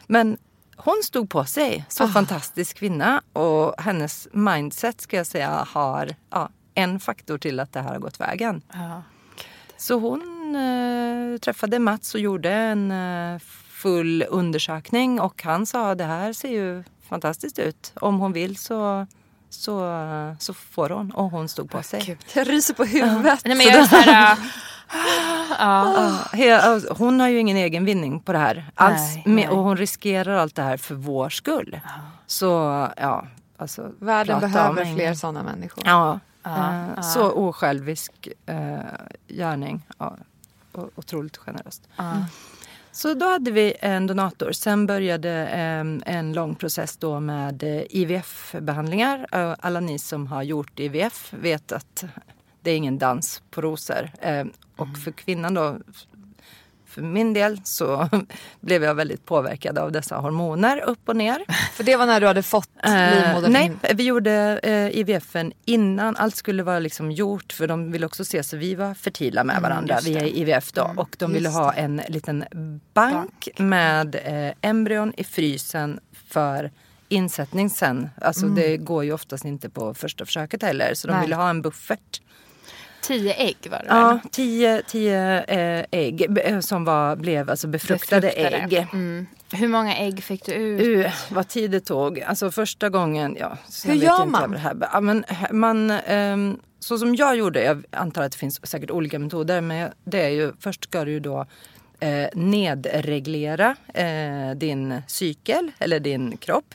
Men 0.07 0.37
hon 0.83 1.01
stod 1.03 1.29
på 1.29 1.45
sig. 1.45 1.85
Så 1.89 2.03
oh. 2.03 2.11
fantastisk 2.11 2.77
kvinna. 2.77 3.21
Och 3.33 3.81
hennes 3.81 4.27
mindset 4.31 5.01
ska 5.01 5.17
jag 5.17 5.27
säga 5.27 5.67
har 5.69 6.15
ja, 6.29 6.49
en 6.73 6.99
faktor 6.99 7.37
till 7.37 7.59
att 7.59 7.73
det 7.73 7.81
här 7.81 7.89
har 7.89 7.99
gått 7.99 8.19
vägen. 8.19 8.61
Oh. 8.73 8.99
Så 9.77 9.99
hon 9.99 10.55
eh, 10.55 11.37
träffade 11.37 11.79
Mats 11.79 12.15
och 12.15 12.21
gjorde 12.21 12.51
en 12.51 12.91
eh, 12.91 13.39
full 13.69 14.25
undersökning 14.29 15.19
och 15.19 15.43
han 15.43 15.65
sa 15.65 15.95
det 15.95 16.03
här 16.03 16.33
ser 16.33 16.49
ju 16.49 16.83
fantastiskt 17.09 17.59
ut. 17.59 17.93
Om 17.95 18.19
hon 18.19 18.33
vill 18.33 18.57
så 18.57 19.07
så, 19.49 20.35
så 20.39 20.53
får 20.53 20.89
hon. 20.89 21.11
Och 21.11 21.31
hon 21.31 21.49
stod 21.49 21.71
på 21.71 21.83
sig. 21.83 22.17
Jag 22.33 22.49
ryser 22.49 22.73
på 22.73 22.83
huvudet. 22.83 23.41
Nej, 23.45 23.57
men 23.57 23.65
jag 23.65 23.75
är 23.75 23.85
så 23.85 23.95
här, 23.95 24.37
Ja. 25.59 26.79
Hon 26.97 27.19
har 27.19 27.27
ju 27.27 27.39
ingen 27.39 27.57
egen 27.57 27.85
vinning 27.85 28.19
på 28.19 28.31
det 28.31 28.37
här 28.37 28.65
alls. 28.75 29.15
Nej, 29.15 29.23
nej. 29.25 29.49
Och 29.49 29.57
hon 29.57 29.77
riskerar 29.77 30.35
allt 30.35 30.55
det 30.55 30.61
här 30.61 30.77
för 30.77 30.95
vår 30.95 31.29
skull. 31.29 31.79
Så 32.27 32.45
ja, 32.97 33.27
alltså, 33.57 33.91
Världen 33.99 34.39
behöver 34.39 34.95
fler 34.95 35.13
sådana 35.13 35.43
människor. 35.43 35.83
Ja, 35.87 36.19
ja. 36.43 37.01
så 37.01 37.31
osjälvisk 37.31 38.27
eh, 38.45 38.79
gärning. 39.27 39.81
Ja, 39.97 40.15
otroligt 40.95 41.37
generöst. 41.37 41.87
Ja. 41.95 42.13
Så 42.91 43.13
då 43.13 43.25
hade 43.25 43.51
vi 43.51 43.73
en 43.79 44.07
donator. 44.07 44.51
Sen 44.51 44.85
började 44.85 45.47
eh, 45.47 46.15
en 46.15 46.33
lång 46.33 46.55
process 46.55 46.97
då 46.97 47.19
med 47.19 47.63
eh, 47.63 47.83
IVF-behandlingar. 47.89 49.27
Eh, 49.31 49.55
Alla 49.59 49.79
ni 49.79 49.99
som 49.99 50.27
har 50.27 50.43
gjort 50.43 50.79
IVF 50.79 51.33
vet 51.33 51.71
att 51.71 52.03
det 52.61 52.71
är 52.71 52.77
ingen 52.77 52.97
dans 52.97 53.41
på 53.49 53.61
rosor. 53.61 54.09
Eh, 54.21 54.45
och 54.75 54.97
för 55.03 55.11
kvinnan 55.11 55.53
då, 55.53 55.77
för 56.89 57.01
min 57.01 57.33
del 57.33 57.61
så 57.63 58.09
blev 58.59 58.83
jag 58.83 58.95
väldigt 58.95 59.25
påverkad 59.25 59.77
av 59.77 59.91
dessa 59.91 60.15
hormoner 60.15 60.79
upp 60.79 61.09
och 61.09 61.15
ner. 61.15 61.43
För 61.73 61.83
det 61.83 61.95
var 61.95 62.05
när 62.05 62.21
du 62.21 62.27
hade 62.27 62.43
fått 62.43 62.69
Eh, 62.83 63.15
livmodern 63.15 63.51
nej, 63.51 63.65
in. 63.65 63.79
vi 63.95 64.03
gjorde 64.03 64.59
eh, 64.63 64.99
IVFen 64.99 65.53
innan. 65.65 66.15
Allt 66.15 66.35
skulle 66.35 66.63
vara 66.63 66.79
liksom 66.79 67.11
gjort 67.11 67.53
för 67.53 67.67
de 67.67 67.91
ville 67.91 68.05
också 68.05 68.25
se 68.25 68.43
så 68.43 68.57
vi 68.57 68.75
var 68.75 68.93
fertila 68.93 69.43
med 69.43 69.61
varandra 69.61 69.95
just 69.95 70.07
via. 70.07 70.27
IVF 70.27 70.71
då. 70.71 70.93
och 70.97 71.15
de 71.19 71.33
ville 71.33 71.49
ha 71.49 71.73
en 71.73 72.01
liten 72.07 72.45
bank 72.93 73.49
med 73.57 74.15
eh, 74.15 74.53
embryon 74.61 75.13
i 75.17 75.23
frysen 75.23 75.99
för 76.27 76.71
insättning 77.09 77.69
sen. 77.69 78.09
Alltså 78.21 78.45
det 78.47 78.77
går 78.77 79.03
ju 79.03 79.13
oftast 79.13 79.45
inte 79.45 79.69
på 79.69 79.93
första 79.93 80.25
försöket 80.25 80.63
heller 80.63 80.93
så 80.93 81.07
de 81.07 81.13
Nej. 81.13 81.21
ville 81.21 81.35
ha 81.35 81.49
en 81.49 81.61
buffert. 81.61 82.21
Tio 83.09 83.33
ägg 83.33 83.57
var 83.71 83.79
det 83.79 83.85
Ja, 83.87 84.19
tio, 84.31 84.81
tio 84.87 85.43
eh, 85.43 85.85
ägg 85.91 86.37
eh, 86.45 86.59
som 86.59 86.85
var, 86.85 87.15
blev 87.15 87.49
alltså 87.49 87.67
befruktade, 87.67 88.21
Befruktade. 88.27 88.57
ägg. 88.57 88.87
Mm. 88.93 89.27
Hur 89.51 89.67
många 89.67 89.97
ägg 89.97 90.23
fick 90.23 90.45
du 90.45 90.53
ut? 90.53 91.05
Uh, 91.05 91.11
vad 91.29 91.47
tid 91.47 91.71
det 91.71 91.79
tog. 91.79 92.21
Alltså 92.21 92.51
första 92.51 92.89
gången, 92.89 93.37
ja. 93.39 93.57
Hur 93.85 93.93
gör 93.93 94.25
man? 94.25 94.55
här. 94.55 94.77
Ja, 94.93 95.01
men, 95.01 95.23
man 95.51 95.91
ehm, 95.91 96.59
så 96.79 96.97
som 96.97 97.15
jag 97.15 97.35
gjorde, 97.35 97.63
jag 97.63 97.83
antar 97.91 98.23
att 98.23 98.31
det 98.31 98.37
finns 98.37 98.67
säkert 98.67 98.91
olika 98.91 99.19
metoder, 99.19 99.61
men 99.61 99.91
det 100.03 100.21
är 100.21 100.29
ju 100.29 100.53
först 100.59 100.83
ska 100.83 101.05
du 101.05 101.11
ju 101.11 101.19
då 101.19 101.45
eh, 101.99 102.27
nedreglera 102.33 103.75
eh, 103.93 104.51
din 104.55 105.01
cykel 105.07 105.71
eller 105.79 105.99
din 105.99 106.37
kropp 106.37 106.73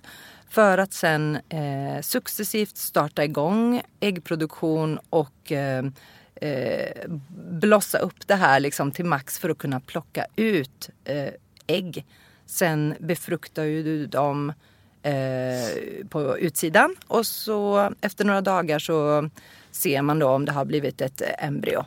för 0.49 0.79
att 0.79 0.93
sen 0.93 1.39
eh, 1.49 2.01
successivt 2.03 2.77
starta 2.77 3.25
igång 3.25 3.83
äggproduktion 4.01 4.99
och 5.11 5.53
eh, 5.53 5.85
eh, 6.35 7.11
blossa 7.61 7.99
upp 7.99 8.27
det 8.27 8.35
här 8.35 8.61
liksom 8.61 8.93
till 8.93 9.05
max 9.05 9.39
för 9.39 9.51
att 9.51 9.59
kunna 9.59 9.81
plocka 9.81 10.27
ut 10.37 10.91
eh, 11.05 11.29
ägg. 11.67 12.07
Sen 12.47 12.95
befruktar 12.99 13.63
ju 13.63 13.83
du 13.83 14.07
dem 14.07 14.53
eh, 15.03 16.07
på 16.09 16.39
utsidan 16.39 16.97
och 17.07 17.27
så 17.27 17.93
efter 18.01 18.25
några 18.25 18.41
dagar 18.41 18.79
så 18.79 19.31
ser 19.71 20.03
man 20.03 20.19
då 20.19 20.29
om 20.29 20.45
det 20.45 20.53
har 20.53 20.65
blivit 20.65 21.01
ett 21.01 21.23
embryo. 21.39 21.85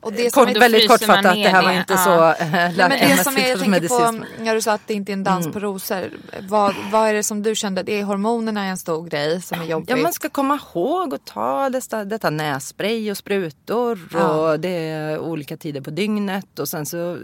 Och 0.00 0.12
det 0.12 0.32
som 0.32 0.44
Kort, 0.46 0.56
är, 0.56 0.60
väldigt 0.60 0.88
kortfattat, 0.88 1.34
det 1.34 1.48
här 1.48 1.62
var 1.62 1.72
inte 1.72 1.92
ja. 1.92 2.34
så 2.36 2.44
äh, 2.44 2.50
Nej, 2.50 2.74
men 2.76 2.90
det 2.90 3.24
som 3.24 3.36
är, 3.36 3.48
jag 3.48 3.60
tänker 3.60 3.88
på, 3.88 4.24
när 4.42 4.54
du 4.54 4.62
sa 4.62 4.72
att 4.72 4.80
det 4.86 4.94
inte 4.94 5.12
är 5.12 5.14
en 5.14 5.24
dans 5.24 5.46
Mm. 5.46 5.52
på 5.52 5.60
rosor. 5.60 6.10
Vad, 6.48 6.74
vad 6.92 7.08
är 7.08 7.14
det 7.14 7.22
som 7.22 7.42
du 7.42 7.54
kände, 7.54 7.82
det 7.82 8.00
är 8.00 8.04
hormonerna 8.04 8.64
är 8.64 8.70
en 8.70 8.78
stor 8.78 9.08
grej 9.08 9.42
som 9.42 9.60
är 9.60 9.64
jobbigt. 9.64 9.90
Ja, 9.90 9.96
man 9.96 10.12
ska 10.12 10.28
komma 10.28 10.60
ihåg 10.74 11.14
att 11.14 11.24
ta 11.24 11.70
detta, 11.70 12.04
detta 12.04 12.30
nässpray 12.30 13.10
och 13.10 13.16
sprutor 13.16 13.98
Ja. 14.12 14.28
och 14.28 14.60
det 14.60 14.88
är 14.88 15.18
olika 15.18 15.56
tider 15.56 15.80
på 15.80 15.90
dygnet 15.90 16.58
och 16.58 16.68
sen 16.68 16.86
så 16.86 17.18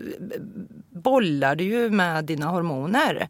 bollar 0.90 1.56
du 1.56 1.64
ju 1.64 1.90
med 1.90 2.24
dina 2.24 2.46
hormoner. 2.46 3.28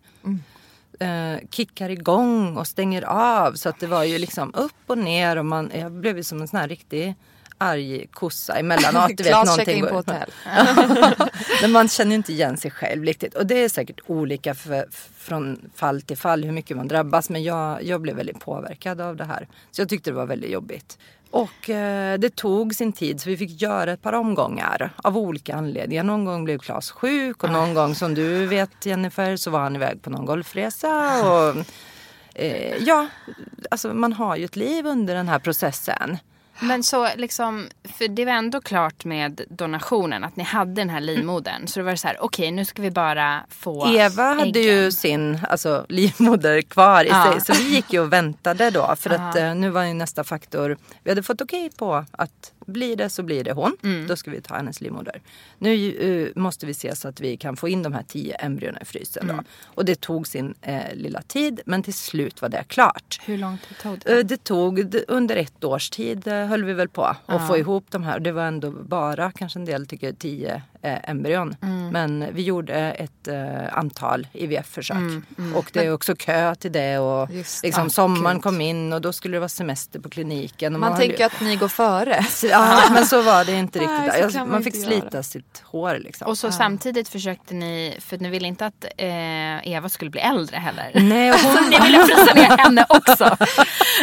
Eh, 1.00 1.48
kickar 1.50 1.88
igång 1.90 2.56
och 2.56 2.66
stänger 2.66 3.02
av 3.02 3.52
så 3.52 3.68
att 3.68 3.80
det 3.80 3.86
var 3.86 4.04
ju 4.04 4.18
liksom 4.18 4.54
upp 4.54 4.72
och 4.86 4.98
ner 4.98 5.36
och 5.36 5.46
man, 5.46 5.70
jag 5.74 5.92
blev 5.92 6.16
ju 6.16 6.24
som 6.24 6.40
en 6.40 6.48
sån 6.48 6.60
här 6.60 6.68
riktig 6.68 7.14
arg 7.58 8.06
kossa. 8.12 8.62
Du 8.62 8.68
vet, 8.68 9.18
Klas 9.26 9.56
checkar 9.56 9.72
in 9.72 9.86
på 9.86 9.94
hotell. 9.94 10.30
Men 11.62 11.72
man 11.72 11.88
känner 11.88 12.10
ju 12.10 12.16
inte 12.16 12.32
igen 12.32 12.56
sig 12.56 12.70
själv 12.70 13.04
riktigt. 13.04 13.34
Och 13.34 13.46
det 13.46 13.64
är 13.64 13.68
säkert 13.68 14.00
olika 14.06 14.54
för, 14.54 14.86
från 15.18 15.70
fall 15.74 16.02
till 16.02 16.16
fall 16.16 16.44
hur 16.44 16.52
mycket 16.52 16.76
man 16.76 16.88
drabbas. 16.88 17.30
Men 17.30 17.42
jag, 17.42 17.84
jag 17.84 18.00
blev 18.00 18.16
väldigt 18.16 18.40
påverkad 18.40 19.00
av 19.00 19.16
det 19.16 19.24
här. 19.24 19.48
Så 19.70 19.80
jag 19.80 19.88
tyckte 19.88 20.10
det 20.10 20.14
var 20.14 20.26
väldigt 20.26 20.50
jobbigt. 20.50 20.98
Och 21.30 21.70
eh, 21.70 22.18
det 22.18 22.36
tog 22.36 22.74
sin 22.74 22.92
tid 22.92 23.20
så 23.20 23.28
vi 23.28 23.36
fick 23.36 23.62
göra 23.62 23.92
ett 23.92 24.02
par 24.02 24.12
omgångar 24.12 24.90
av 24.96 25.18
olika 25.18 25.54
anledningar. 25.54 26.04
Någon 26.04 26.24
gång 26.24 26.44
blev 26.44 26.58
Claes 26.58 26.90
sjuk 26.90 27.44
och 27.44 27.50
någon 27.50 27.74
gång 27.74 27.94
som 27.94 28.14
du 28.14 28.46
vet 28.46 28.86
Jennifer 28.86 29.36
så 29.36 29.50
var 29.50 29.60
han 29.60 29.76
iväg 29.76 30.02
på 30.02 30.10
någon 30.10 30.24
golfresa. 30.24 31.22
Och, 31.30 31.56
eh, 32.34 32.76
ja, 32.82 33.06
alltså 33.70 33.94
man 33.94 34.12
har 34.12 34.36
ju 34.36 34.44
ett 34.44 34.56
liv 34.56 34.86
under 34.86 35.14
den 35.14 35.28
här 35.28 35.38
processen. 35.38 36.18
Men 36.60 36.82
så 36.82 37.08
liksom, 37.16 37.68
för 37.98 38.08
det 38.08 38.24
var 38.24 38.32
ändå 38.32 38.60
klart 38.60 39.04
med 39.04 39.40
donationen 39.50 40.24
att 40.24 40.36
ni 40.36 40.44
hade 40.44 40.72
den 40.74 40.90
här 40.90 41.00
livmodern. 41.00 41.66
Så 41.66 41.80
det 41.80 41.84
var 41.84 41.96
så 41.96 42.08
här, 42.08 42.16
okej 42.20 42.50
nu 42.50 42.64
ska 42.64 42.82
vi 42.82 42.90
bara 42.90 43.40
få 43.48 43.88
Eva 43.88 44.22
hade 44.22 44.42
äggen. 44.42 44.62
ju 44.62 44.92
sin 44.92 45.38
alltså, 45.50 45.86
livmoder 45.88 46.62
kvar 46.62 47.04
i 47.04 47.08
Ja. 47.08 47.32
sig. 47.32 47.40
Så 47.56 47.62
vi 47.62 47.74
gick 47.74 47.92
ju 47.92 48.00
och 48.00 48.12
väntade 48.12 48.70
då. 48.70 48.94
För 48.96 49.10
att 49.10 49.36
eh, 49.36 49.54
nu 49.54 49.70
var 49.70 49.82
ju 49.84 49.94
nästa 49.94 50.24
faktor. 50.24 50.76
Vi 51.02 51.10
hade 51.10 51.22
fått 51.22 51.40
okej 51.40 51.70
på 51.78 52.04
att 52.10 52.52
blir 52.66 52.96
det 52.96 53.08
så 53.08 53.22
blir 53.22 53.44
det 53.44 53.52
hon. 53.52 53.76
Mm. 53.82 54.06
Då 54.06 54.16
ska 54.16 54.30
vi 54.30 54.40
ta 54.40 54.54
hennes 54.56 54.80
livmoder. 54.80 55.20
Nu 55.58 55.92
eh, 55.96 56.40
måste 56.42 56.66
vi 56.66 56.74
se 56.74 56.96
så 56.96 57.08
att 57.08 57.20
vi 57.20 57.36
kan 57.36 57.56
få 57.56 57.68
in 57.68 57.82
de 57.82 57.92
här 57.92 58.02
tio 58.02 58.34
embryona 58.34 58.80
i 58.80 58.84
frysen. 58.84 59.30
Mm. 59.30 59.44
Och 59.64 59.84
det 59.84 60.00
tog 60.00 60.26
sin 60.26 60.54
eh, 60.62 60.94
lilla 60.94 61.22
tid. 61.22 61.60
Men 61.66 61.82
till 61.82 61.94
slut 61.94 62.42
var 62.42 62.48
det 62.48 62.64
klart. 62.68 63.20
Hur 63.24 63.38
lång 63.38 63.58
tid 63.68 63.78
tog 63.82 63.98
det? 63.98 64.18
Eh, 64.18 64.24
Det 64.24 64.44
tog 64.44 64.94
under 65.08 65.36
ett 65.36 65.64
års 65.64 65.90
tid 65.90 66.28
höll 66.28 66.64
vi 66.64 66.72
väl 66.72 66.88
på 66.88 67.16
att 67.26 67.48
få 67.48 67.56
ihop 67.58 67.84
de 67.90 68.02
här. 68.02 68.20
Det 68.20 68.32
var 68.32 68.44
ändå 68.44 68.70
bara, 68.70 69.30
kanske 69.32 69.58
en 69.58 69.64
del 69.64 69.86
tycker, 69.86 70.12
tio 70.12 70.62
eh, 70.86 71.10
embryon. 71.10 71.56
Mm. 71.62 71.88
Men 71.88 72.26
vi 72.32 72.42
gjorde 72.42 72.74
ett 72.74 73.28
eh, 73.28 73.78
antal 73.78 74.26
IVF-försök. 74.32 74.96
Mm, 74.96 75.24
Och 75.54 75.70
det 75.72 75.80
är 75.84 75.92
också 75.92 76.14
kö 76.16 76.54
till 76.54 76.72
det 76.72 76.98
och 76.98 77.30
Just 77.30 77.62
liksom 77.62 77.84
det. 77.84 77.90
sommaren 77.90 78.40
kom 78.40 78.60
in 78.60 78.92
och 78.92 79.00
då 79.00 79.12
skulle 79.12 79.36
det 79.36 79.40
vara 79.40 79.48
semester 79.48 80.00
på 80.00 80.08
kliniken. 80.08 80.74
Och 80.74 80.80
Man 80.80 80.92
höll 80.92 81.00
tänker 81.00 81.18
ju- 81.18 81.24
att 81.24 81.40
ni 81.40 81.56
går 81.56 81.68
före. 81.68 82.24
Ja, 82.50 82.82
men 82.92 83.06
så 83.06 83.22
var 83.22 83.44
det 83.44 83.52
inte 83.52 83.78
Nej, 83.86 83.88
riktigt. 83.88 84.12
så 84.14 84.20
Jag- 84.20 84.32
kan 84.32 84.40
man 84.40 84.48
man 84.50 84.58
inte 84.60 84.70
fick 84.70 84.80
göra. 84.90 85.00
slita 85.00 85.22
sitt 85.22 85.62
hår 85.64 85.98
liksom. 86.00 86.26
Och 86.28 86.38
så 86.38 86.52
samtidigt 86.52 87.08
försökte 87.08 87.54
ni, 87.54 87.96
för 88.00 88.18
ni 88.18 88.28
ville 88.30 88.48
inte 88.48 88.66
att 88.66 88.84
eh, 88.96 89.68
Eva 89.72 89.88
skulle 89.88 90.10
bli 90.10 90.20
äldre 90.20 90.56
heller. 90.56 90.90
Nej, 90.94 91.30
och 91.32 91.38
hon, 91.38 91.70
Ni 91.70 91.80
ville 91.80 91.98
frysa 92.06 92.34
ner 92.34 92.56
henne 92.58 92.86
också. 92.88 93.36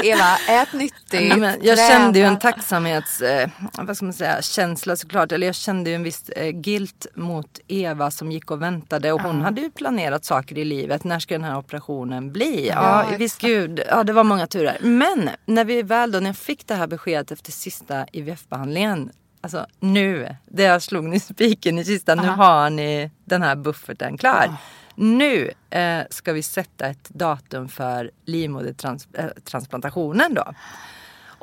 Eva, 0.04 0.38
ät 0.50 0.74
nyttigt. 0.74 1.12
Nej, 1.12 1.38
men 1.38 1.60
jag 1.62 1.78
träna. 1.78 1.90
kände 1.90 2.20
ju 2.20 2.26
en 2.26 2.40
tacksamhets, 2.40 3.22
eh, 3.22 3.50
vad 3.74 3.98
ska 3.98 4.06
man 4.06 4.14
säga, 4.14 4.42
känsla 4.42 4.96
såklart. 4.96 5.32
Eller 5.32 5.48
jag 5.48 5.56
kände 5.56 5.90
ju 5.90 5.96
en 5.96 6.04
viss 6.04 6.30
eh, 6.30 6.52
guilt 6.74 7.06
mot 7.16 7.60
Eva 7.68 8.12
som 8.12 8.32
gick 8.32 8.52
och 8.52 8.62
väntade. 8.62 9.12
Och 9.12 9.22
hon 9.22 9.42
hade 9.42 9.62
ju 9.62 9.72
planerat 9.72 10.26
saker 10.26 10.58
i 10.58 10.66
livet. 10.66 11.04
När 11.04 11.20
ska 11.20 11.34
den 11.34 11.44
här 11.44 11.58
operationen 11.58 12.32
bli? 12.32 12.68
Ja, 12.68 13.06
Ja, 13.12 13.18
visst 13.18 13.42
gud. 13.42 13.82
Ja, 13.90 14.04
det 14.04 14.14
var 14.14 14.24
många 14.24 14.48
turer. 14.48 14.78
Men 14.82 15.30
när 15.46 15.66
vi 15.66 15.82
väl 15.82 16.12
då, 16.12 16.20
när 16.20 16.30
jag 16.30 16.38
fick 16.38 16.68
det 16.68 16.76
här 16.76 16.88
beskedet 16.88 17.32
efter 17.32 17.52
sista 17.52 18.06
IVF-behandlingen. 18.12 19.12
Alltså 19.42 19.66
nu, 19.80 20.36
där 20.46 20.80
slog 20.80 21.04
ni 21.04 21.20
spiken 21.20 21.80
i 21.80 21.86
kistan. 21.86 22.18
Nu 22.18 22.28
har 22.28 22.70
ni 22.70 23.12
den 23.26 23.42
här 23.42 23.56
bufferten 23.56 24.18
klar. 24.18 24.54
Nu 24.96 25.52
eh, 25.70 26.00
ska 26.10 26.34
vi 26.34 26.44
sätta 26.44 26.88
ett 26.88 27.10
datum 27.10 27.70
för 27.70 28.12
livmodertransplantationen 28.26 30.34
då. 30.34 30.54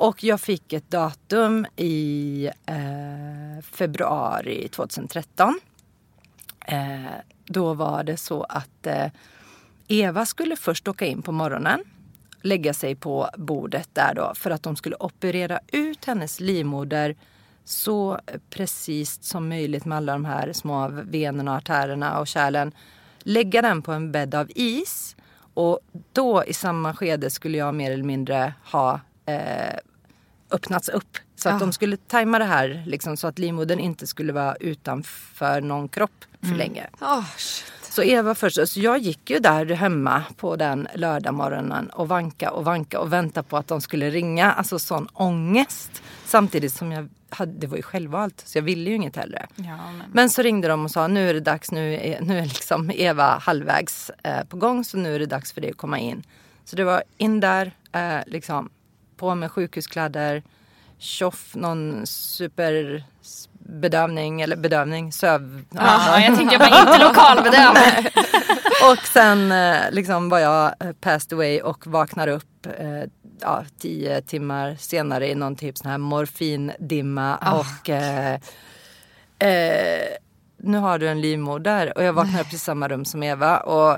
Och 0.01 0.23
jag 0.23 0.41
fick 0.41 0.73
ett 0.73 0.91
datum 0.91 1.65
i 1.75 2.49
eh, 2.65 3.63
februari 3.63 4.67
2013. 4.67 5.59
Eh, 6.67 7.01
då 7.45 7.73
var 7.73 8.03
det 8.03 8.17
så 8.17 8.43
att 8.43 8.87
eh, 8.87 9.07
Eva 9.87 10.25
skulle 10.25 10.55
först 10.55 10.87
åka 10.87 11.05
in 11.05 11.21
på 11.21 11.31
morgonen, 11.31 11.83
lägga 12.41 12.73
sig 12.73 12.95
på 12.95 13.29
bordet 13.37 13.89
där 13.93 14.13
då 14.13 14.33
för 14.35 14.51
att 14.51 14.63
de 14.63 14.75
skulle 14.75 14.95
operera 14.95 15.59
ut 15.67 16.05
hennes 16.05 16.39
livmoder 16.39 17.15
så 17.63 18.19
precis 18.49 19.23
som 19.23 19.49
möjligt 19.49 19.85
med 19.85 19.97
alla 19.97 20.13
de 20.13 20.25
här 20.25 20.53
små 20.53 20.87
venerna, 21.03 21.57
artärerna 21.57 22.19
och 22.19 22.27
kärlen. 22.27 22.71
Lägga 23.19 23.61
den 23.61 23.81
på 23.81 23.91
en 23.91 24.11
bädd 24.11 24.35
av 24.35 24.51
is 24.55 25.15
och 25.53 25.79
då 26.13 26.43
i 26.45 26.53
samma 26.53 26.95
skede 26.95 27.29
skulle 27.29 27.57
jag 27.57 27.75
mer 27.75 27.91
eller 27.91 28.03
mindre 28.03 28.53
ha 28.63 28.99
eh, 29.25 29.75
öppnats 30.51 30.89
upp. 30.89 31.17
Så 31.35 31.49
att 31.49 31.55
Ja. 31.55 31.59
de 31.59 31.73
skulle 31.73 31.97
tajma 31.97 32.39
det 32.39 32.45
här 32.45 32.83
liksom, 32.87 33.17
så 33.17 33.27
att 33.27 33.39
livmodern 33.39 33.79
inte 33.79 34.07
skulle 34.07 34.33
vara 34.33 34.55
utanför 34.55 35.61
någon 35.61 35.87
kropp 35.89 36.25
för 36.41 36.55
länge. 36.55 36.87
Åh, 37.01 37.25
shit. 37.37 37.71
Så 37.81 38.03
Eva 38.03 38.35
först, 38.35 38.67
så 38.67 38.79
jag 38.79 38.97
gick 38.97 39.29
ju 39.29 39.39
där 39.39 39.65
hemma 39.65 40.23
på 40.37 40.55
den 40.55 40.87
lördag 40.95 41.33
morgonen 41.33 41.89
och 41.89 42.07
vanka 42.07 42.51
och 42.51 42.65
vanka 42.65 42.99
och 42.99 43.13
vänta 43.13 43.43
på 43.43 43.57
att 43.57 43.67
de 43.67 43.81
skulle 43.81 44.09
ringa. 44.09 44.51
Alltså 44.51 44.79
sån 44.79 45.07
ångest. 45.13 46.03
Samtidigt 46.25 46.73
som 46.73 46.91
jag 46.91 47.09
hade, 47.29 47.51
det 47.51 47.67
var 47.67 47.77
ju 47.77 47.83
självvalt 47.83 48.41
så 48.45 48.57
jag 48.57 48.63
ville 48.63 48.89
ju 48.89 48.95
inget 48.95 49.15
hellre. 49.15 49.47
Ja, 49.55 49.63
men. 49.91 50.03
Men 50.13 50.29
så 50.29 50.41
ringde 50.41 50.67
de 50.67 50.85
och 50.85 50.91
sa 50.91 51.07
nu 51.07 51.29
är 51.29 51.33
det 51.33 51.39
dags, 51.39 51.71
nu 51.71 51.93
är, 51.93 52.21
nu 52.21 52.39
är 52.39 52.45
liksom 52.45 52.91
Eva 52.95 53.37
halvvägs 53.41 54.11
eh, 54.23 54.43
på 54.43 54.57
gång 54.57 54.83
så 54.83 54.97
nu 54.97 55.15
är 55.15 55.19
det 55.19 55.25
dags 55.25 55.51
för 55.53 55.61
dig 55.61 55.69
att 55.71 55.77
komma 55.77 55.99
in. 55.99 56.23
Så 56.65 56.75
det 56.75 56.83
var 56.83 57.03
in 57.17 57.39
där, 57.39 57.71
eh, 57.91 58.17
liksom 58.27 58.69
på 59.21 59.35
med 59.35 59.51
sjukhuskläder, 59.51 60.43
tjoff, 60.97 61.55
någon 61.55 62.07
superbedövning 62.07 64.41
eller 64.41 64.55
bedövning, 64.55 65.11
söv. 65.11 65.65
Ja, 65.69 66.19
jag 66.19 66.37
tänker 66.37 66.59
bara 66.59 66.79
inte 66.79 67.03
lokalbedövare. 67.03 68.11
och 68.91 68.97
sen 68.97 69.51
eh, 69.51 69.91
liksom 69.91 70.29
var 70.29 70.39
jag 70.39 70.73
eh, 70.79 70.91
passed 70.91 71.33
away 71.33 71.61
och 71.61 71.87
vaknar 71.87 72.27
upp 72.27 72.65
eh, 72.77 73.03
ja, 73.41 73.63
tio 73.79 74.21
timmar 74.21 74.75
senare 74.79 75.29
i 75.29 75.35
någon 75.35 75.55
typ 75.55 75.77
sån 75.77 75.91
här 75.91 75.97
morfindimma 75.97 77.35
och 77.35 77.89
eh, 77.89 78.33
eh, 79.39 80.07
nu 80.57 80.77
har 80.77 80.99
du 80.99 81.07
en 81.07 81.21
livmoder 81.21 81.97
och 81.97 82.03
jag 82.03 82.13
vaknar 82.13 82.41
upp 82.41 82.53
i 82.53 82.57
samma 82.57 82.87
rum 82.87 83.05
som 83.05 83.23
Eva 83.23 83.57
och 83.57 83.97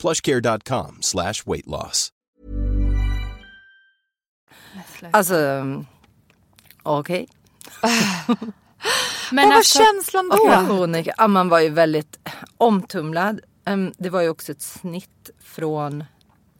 plushcare.com 0.00 0.98
slash 1.00 1.34
weight 1.46 1.66
loss. 1.66 2.12
alltså 5.10 5.36
okej. 6.82 7.28
Vad 9.32 9.48
var 9.48 9.62
känslan 9.62 10.28
då? 10.28 11.02
Ja, 11.16 11.28
man 11.28 11.48
var 11.48 11.60
ju 11.60 11.68
väldigt 11.68 12.18
omtumlad. 12.56 13.40
Em, 13.64 13.92
det 13.98 14.10
var 14.10 14.20
ju 14.20 14.28
också 14.28 14.52
ett 14.52 14.62
snitt 14.62 15.30
från, 15.40 16.04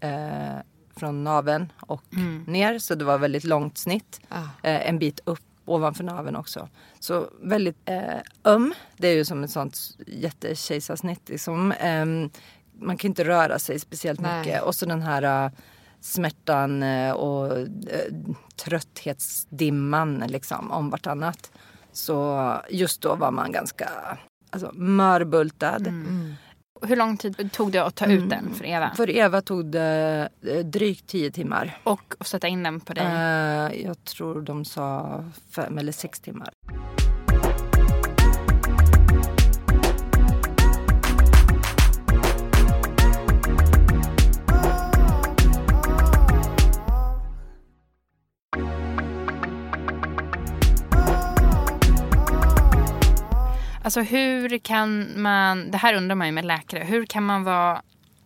eh, 0.01 0.59
från 0.97 1.25
naveln 1.25 1.73
och 1.81 2.05
ner. 2.47 2.79
Så 2.79 2.95
det 2.95 3.05
var 3.05 3.19
väldigt 3.19 3.45
långt 3.45 3.79
snitt. 3.79 4.21
Eh, 4.63 4.89
en 4.89 4.99
bit 4.99 5.21
upp 5.25 5.41
ovanför 5.65 6.05
naveln 6.05 6.37
också. 6.37 6.69
Så 7.01 7.29
väldigt 7.43 7.77
eh, 7.85 8.19
öm. 8.45 8.75
Det 8.97 9.09
är 9.09 9.15
ju 9.15 9.25
som 9.25 9.45
ett 9.45 9.51
sånt 9.51 9.79
jättekejsarsnitt. 10.07 11.29
Liksom. 11.29 11.75
Em, 11.79 12.31
man 12.81 12.97
kan 12.97 13.09
inte 13.09 13.25
röra 13.25 13.59
sig 13.59 13.79
speciellt 13.79 14.21
Nej. 14.21 14.39
mycket. 14.39 14.63
Och 14.63 14.75
så 14.75 14.87
den 14.87 15.03
här 15.03 15.45
eh, 15.45 15.51
smärtan 16.01 16.83
eh, 16.83 17.13
och 17.13 17.59
eh, 17.59 17.67
trötthetsdimman 18.57 20.25
liksom 20.29 20.71
om 20.71 20.91
vartannat. 20.91 21.53
Så 21.93 22.57
just 22.71 23.01
då 23.01 23.15
var 23.15 23.31
man 23.31 23.53
ganska 23.53 23.89
alltså, 24.51 24.71
mörbultad. 24.75 25.83
Hur 26.83 26.97
lång 26.97 27.17
tid 27.17 27.53
tog 27.53 27.73
det 27.73 27.79
att 27.79 27.95
ta 27.95 28.07
ut 28.07 28.31
den 28.31 28.55
för 28.55 28.65
Eva? 28.65 28.91
För 28.97 29.11
Eva 29.11 29.43
tog 29.43 29.67
det 29.67 30.29
drygt 30.65 31.07
tio 31.07 31.31
timmar. 31.31 31.79
Och 31.85 32.15
att 32.19 32.27
sätta 32.27 32.49
in 32.49 32.63
den 32.63 32.81
på 32.81 32.95
dig? 32.95 33.05
Eh, 33.05 33.85
jag 33.85 34.05
tror 34.05 34.43
de 34.43 34.65
sa 34.65 35.25
fem 35.51 35.79
eller 35.79 35.93
sex 35.93 36.21
timmar. 36.21 36.51
Alltså 53.91 54.01
hur 54.01 54.59
kan 54.59 55.23
man, 55.23 55.71
det 55.71 55.79
här 55.79 55.95
undrar 55.95 56.15
man 56.15 56.27
ju 56.27 56.33
med 56.33 56.45
läkare, 56.45 56.85
hur 56.85 57.07
kan 57.07 57.25
man 57.25 57.45
vara 57.45 57.83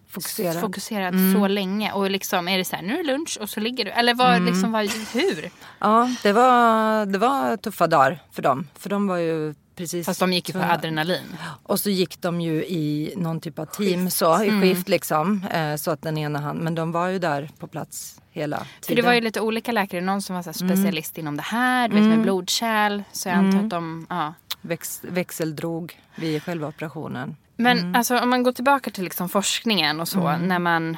Fokuserad. 0.08 0.60
fokuserad 0.60 1.14
så 1.34 1.48
länge? 1.48 1.92
Och 1.92 2.10
liksom 2.10 2.48
är 2.48 2.58
det 2.58 2.64
så 2.64 2.76
här, 2.76 2.82
nu 2.82 2.94
är 2.94 2.96
det 2.96 3.12
lunch 3.12 3.38
och 3.40 3.50
så 3.50 3.60
ligger 3.60 3.84
du, 3.84 3.90
eller 3.90 4.14
vad, 4.14 4.42
liksom, 4.42 4.72
vad, 4.72 4.90
hur? 5.12 5.50
Ja, 5.78 6.14
det 6.22 6.32
var, 6.32 7.06
det 7.06 7.18
var 7.18 7.56
tuffa 7.56 7.86
dagar 7.86 8.22
för 8.32 8.42
dem. 8.42 8.68
För 8.78 8.90
de 8.90 9.06
var 9.06 9.16
ju 9.16 9.54
precis... 9.76 10.06
Fast 10.06 10.20
de 10.20 10.32
gick 10.32 10.48
ju 10.48 10.52
på 10.52 10.60
adrenalin. 10.60 11.36
Och 11.62 11.80
så 11.80 11.90
gick 11.90 12.20
de 12.20 12.40
ju 12.40 12.64
i 12.64 13.14
någon 13.16 13.40
typ 13.40 13.58
av 13.58 13.66
team 13.66 14.10
så, 14.10 14.44
i 14.44 14.60
skift 14.60 14.88
liksom. 14.88 15.44
Eh, 15.50 15.76
så 15.76 15.90
att 15.90 16.02
den 16.02 16.18
ena 16.18 16.38
hand, 16.38 16.60
men 16.60 16.74
de 16.74 16.92
var 16.92 17.08
ju 17.08 17.18
där 17.18 17.50
på 17.58 17.66
plats 17.66 18.20
hela 18.30 18.56
tiden. 18.56 18.68
För 18.86 18.94
det 18.94 19.02
var 19.02 19.12
ju 19.14 19.20
lite 19.20 19.40
olika 19.40 19.72
läkare, 19.72 20.00
någon 20.00 20.22
som 20.22 20.36
var 20.36 20.42
så 20.42 20.48
här 20.48 20.74
specialist 20.74 21.18
inom 21.18 21.36
det 21.36 21.42
här, 21.42 21.88
du 21.88 21.94
vet 21.94 22.04
med 22.04 22.22
blodkärl. 22.22 23.02
Så 23.12 23.28
jag 23.28 23.36
antar 23.38 23.58
att 23.58 23.70
de, 23.70 24.06
ja. 24.10 24.34
Väx, 24.66 25.00
växeldrog 25.02 26.00
vid 26.14 26.42
själva 26.42 26.68
operationen. 26.68 27.36
Men 27.56 27.96
alltså, 27.96 28.18
om 28.18 28.30
man 28.30 28.42
går 28.42 28.52
tillbaka 28.52 28.90
till 28.90 29.04
liksom 29.04 29.28
forskningen 29.28 30.00
och 30.00 30.08
så. 30.08 30.36
När, 30.36 30.58
man, 30.58 30.96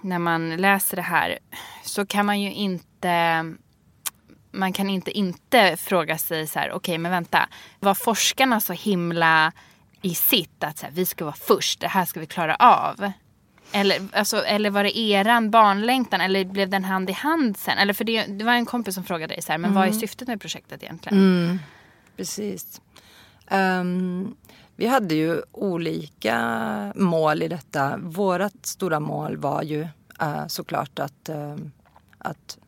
när 0.00 0.18
man 0.18 0.56
läser 0.56 0.96
det 0.96 1.02
här 1.02 1.38
så 1.84 2.06
kan 2.06 2.26
man 2.26 2.40
ju 2.40 2.52
inte... 2.52 3.44
Man 4.50 4.72
kan 4.72 4.90
inte 4.90 5.10
inte 5.10 5.76
fråga 5.76 6.18
sig 6.18 6.46
så 6.46 6.58
här, 6.58 6.72
okej 6.72 6.98
men 6.98 7.10
vänta. 7.10 7.48
Var 7.80 7.94
forskarna 7.94 8.60
så 8.60 8.72
himla 8.72 9.52
i 10.02 10.14
sitt 10.14 10.64
att 10.64 10.78
så 10.78 10.86
här, 10.86 10.92
vi 10.92 11.06
ska 11.06 11.24
vara 11.24 11.34
först, 11.34 11.80
det 11.80 11.88
här 11.88 12.04
ska 12.04 12.20
vi 12.20 12.26
klara 12.26 12.54
av? 12.56 13.12
Eller, 13.72 14.08
alltså, 14.12 14.36
eller 14.44 14.70
var 14.70 14.84
det 14.84 14.98
eran 14.98 15.50
barnlängtan 15.50 16.20
eller 16.20 16.44
blev 16.44 16.68
den 16.68 16.84
hand 16.84 17.10
i 17.10 17.12
hand 17.12 17.56
sen? 17.56 17.78
Eller 17.78 17.92
för 17.92 18.04
det, 18.04 18.24
det 18.24 18.44
var 18.44 18.52
en 18.52 18.66
kompis 18.66 18.94
som 18.94 19.04
frågade 19.04 19.34
dig 19.34 19.42
så 19.42 19.52
här, 19.52 19.58
men 19.58 19.74
vad 19.74 19.82
är 19.82 19.88
Mm. 19.88 20.00
syftet 20.00 20.28
med 20.28 20.40
projektet 20.40 20.82
egentligen? 20.82 21.18
Mm, 21.18 21.58
precis. 22.16 22.80
Ehm, 23.50 24.36
vi 24.76 24.86
hade 24.86 25.14
ju 25.14 25.42
olika 25.52 26.92
mål 26.96 27.42
i 27.42 27.48
detta. 27.48 27.96
Vårat 27.96 28.66
stora 28.66 29.00
mål 29.00 29.36
var 29.36 29.62
ju 29.62 29.88
eh, 30.20 30.46
såklart 30.46 30.98
att, 30.98 31.28
ehm, 31.28 31.70
att 32.18 32.58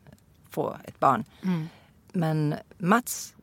få 0.49 0.77
ett 0.83 0.99
barn. 0.99 1.23
Mm. 1.43 1.67
Men 2.11 2.55
Mats 2.77 3.35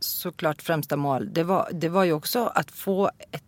såklart 0.00 0.62
främsta 0.62 0.96
mål 0.96 1.32
det 1.32 1.44
var, 1.44 1.70
det 1.72 1.88
var 1.88 2.04
ju 2.04 2.12
också 2.12 2.46
att 2.46 2.70
få 2.70 3.10
ett, 3.30 3.44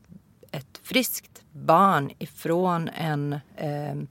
ett 0.50 0.80
friskt 0.82 1.42
barn 1.52 2.10
ifrån 2.18 2.88
en, 2.88 3.40
ehm, 3.56 4.06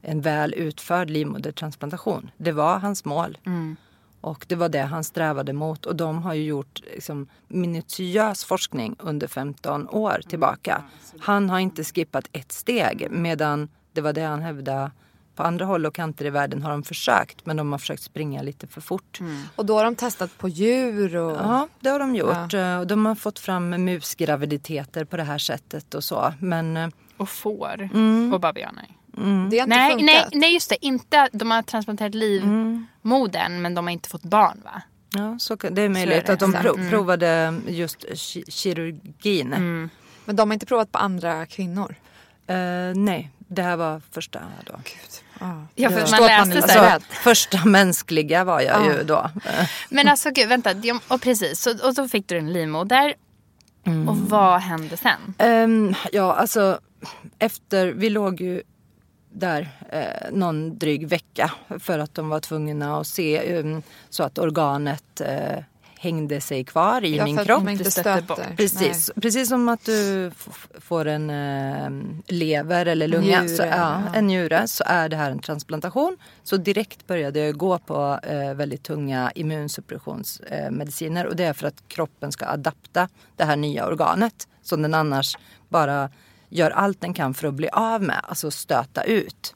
en 0.00 0.20
väl 0.20 0.54
utförd 0.54 1.10
livmodertransplantation. 1.10 2.30
Det 2.36 2.52
var 2.52 2.78
hans 2.78 3.04
mål. 3.04 3.38
Mm. 3.46 3.76
Och 4.22 4.44
det 4.48 4.54
var 4.56 4.68
det 4.68 4.82
han 4.82 5.04
strävade 5.04 5.52
mot. 5.52 5.86
Och 5.86 5.96
de 5.96 6.22
har 6.22 6.34
ju 6.34 6.42
gjort 6.44 6.80
liksom, 6.94 7.26
minutiös 7.48 8.44
forskning 8.44 8.96
under 8.98 9.26
15 9.26 9.88
år 9.88 10.20
tillbaka. 10.28 10.82
Han 11.20 11.50
har 11.50 11.58
inte 11.58 11.84
skippat 11.84 12.28
ett 12.32 12.52
steg 12.52 13.06
medan 13.10 13.68
det 13.92 14.00
var 14.00 14.12
det 14.12 14.22
han 14.22 14.42
hävdade. 14.42 14.90
På 15.34 15.42
andra 15.42 15.64
håll 15.64 15.86
och 15.86 15.94
kanter 15.94 16.24
i 16.24 16.30
världen 16.30 16.62
har 16.62 16.70
de 16.70 16.82
försökt 16.82 17.46
men 17.46 17.56
de 17.56 17.72
har 17.72 17.78
försökt 17.78 18.02
springa 18.02 18.42
lite 18.42 18.66
för 18.66 18.80
fort. 18.80 19.20
Och 19.56 19.66
då 19.66 19.76
har 19.76 19.84
de 19.84 19.94
testat 19.96 20.38
på 20.38 20.48
djur 20.48 21.16
och... 21.16 21.32
Ja, 21.36 21.68
det 21.80 21.88
har 21.88 21.98
de 21.98 22.14
gjort. 22.14 22.54
Eh, 22.54 22.78
Och 22.78 22.86
De 22.86 23.06
har 23.06 23.14
fått 23.14 23.38
fram 23.38 23.70
musgraviditeter 23.70 25.04
på 25.04 25.16
det 25.16 25.22
här 25.22 25.38
sättet 25.38 25.94
och 25.94 26.04
så. 26.04 26.32
Men, 26.38 26.76
eh, 26.76 26.88
Och 27.16 27.28
får 27.28 27.88
Mm. 27.94 28.32
och 28.34 28.40
babianer. 28.40 28.86
Det 29.16 29.20
har 29.22 29.44
inte 29.50 29.66
Nej, 29.66 29.90
funkat. 29.90 30.06
nej, 30.06 30.26
nej, 30.32 30.54
just 30.54 30.68
det. 30.68 30.86
Inte, 30.86 31.28
de 31.32 31.50
har 31.50 31.62
transplanterat 31.62 32.14
livmodern 32.14 33.62
men 33.62 33.74
de 33.74 33.86
har 33.86 33.92
inte 33.92 34.08
fått 34.08 34.22
barn 34.22 34.60
va? 34.64 34.82
ja, 35.14 35.36
så, 35.38 35.54
det 35.56 35.82
är 35.82 35.88
möjligt 35.88 36.26
det. 36.26 36.32
att 36.32 36.40
de 36.40 36.52
pro- 36.52 36.74
Mm. 36.76 36.90
provade 36.90 37.54
just 37.68 38.04
ki- 38.04 38.50
kirurgin. 38.50 39.90
Men 40.24 40.36
de 40.36 40.48
har 40.50 40.54
inte 40.54 40.66
provat 40.66 40.92
på 40.92 40.98
andra 40.98 41.46
kvinnor. 41.46 41.94
Eh, 42.46 42.56
nej, 42.94 43.30
det 43.38 43.62
här 43.62 43.76
var 43.76 44.02
första 44.10 44.40
då. 44.66 44.74
Ja. 45.40 45.66
Ja, 45.74 45.90
för 45.90 46.00
man 46.00 46.10
man 46.10 46.50
läste 46.50 46.58
är 46.72 46.74
så. 46.74 46.80
Alltså, 46.80 47.08
första 47.12 47.64
mänskliga 47.64 48.44
var 48.44 48.60
jag 48.60 48.86
Ja. 48.86 48.92
ju 48.92 49.02
då. 49.02 49.30
Men 49.90 50.08
alltså 50.08 50.30
gud, 50.30 50.48
vänta. 50.48 50.70
Och 51.08 51.20
precis, 51.22 51.60
så, 51.60 51.88
och 51.88 51.94
så 51.94 52.08
fick 52.08 52.28
du 52.28 52.38
en 52.38 52.52
livmoder. 52.52 53.14
Mm. 53.86 54.08
Och 54.08 54.16
vad 54.16 54.60
hände 54.60 54.96
sen? 54.96 55.34
Ehm, 55.38 55.94
ja, 56.12 56.34
alltså 56.34 56.78
efter, 57.38 57.86
vi 57.86 58.10
låg 58.10 58.40
ju 58.40 58.62
där 59.32 59.68
eh, 59.88 60.32
någon 60.32 60.78
dryg 60.78 61.08
vecka 61.08 61.52
för 61.78 61.98
att 61.98 62.14
de 62.14 62.28
var 62.28 62.40
tvungna 62.40 63.00
att 63.00 63.06
se 63.06 63.56
ehm, 63.58 63.82
så 64.10 64.22
att 64.22 64.38
organet 64.38 65.20
eh, 65.20 65.58
hängde 65.98 66.40
sig 66.40 66.64
kvar 66.64 67.04
i 67.04 67.16
Ja, 67.16 67.24
min 67.24 67.36
för 67.36 67.42
att 67.42 67.46
kropp. 67.46 67.68
inte 67.68 67.90
stöter 67.90 68.22
bort. 68.22 68.56
Precis, 68.56 69.10
precis 69.22 69.48
som 69.48 69.68
att 69.68 69.84
du 69.84 70.30
får 70.80 71.04
en 71.06 71.30
eh, 71.30 71.90
lever 72.26 72.86
eller 72.86 73.08
lunga, 73.08 73.40
Njure, 73.42 73.56
så, 73.56 73.62
ja, 73.62 73.68
ja. 73.76 74.02
en 74.14 74.26
njure, 74.26 74.68
så 74.68 74.84
är 74.86 75.08
det 75.08 75.16
här 75.16 75.30
en 75.30 75.38
transplantation. 75.38 76.16
Så 76.42 76.56
direkt 76.56 77.06
började 77.06 77.40
jag 77.40 77.56
gå 77.56 77.78
på 77.78 78.18
eh, 78.22 78.54
väldigt 78.54 78.82
tunga 78.82 79.32
immunsuppressionsmediciner 79.34 80.70
mediciner. 80.70 81.26
och 81.26 81.36
det 81.36 81.44
är 81.44 81.52
för 81.52 81.66
att 81.66 81.82
kroppen 81.88 82.32
ska 82.32 82.46
adapta 82.46 83.08
det 83.36 83.44
här 83.44 83.56
nya 83.56 83.86
organet 83.86 84.48
som 84.62 84.82
den 84.82 84.94
annars 84.94 85.36
bara 85.68 86.10
gör 86.52 86.70
allt 86.70 87.00
den 87.00 87.14
kan 87.14 87.34
för 87.34 87.48
att 87.48 87.54
bli 87.54 87.68
av 87.72 88.02
med, 88.02 88.20
alltså 88.28 88.50
stöta 88.50 89.02
ut. 89.02 89.54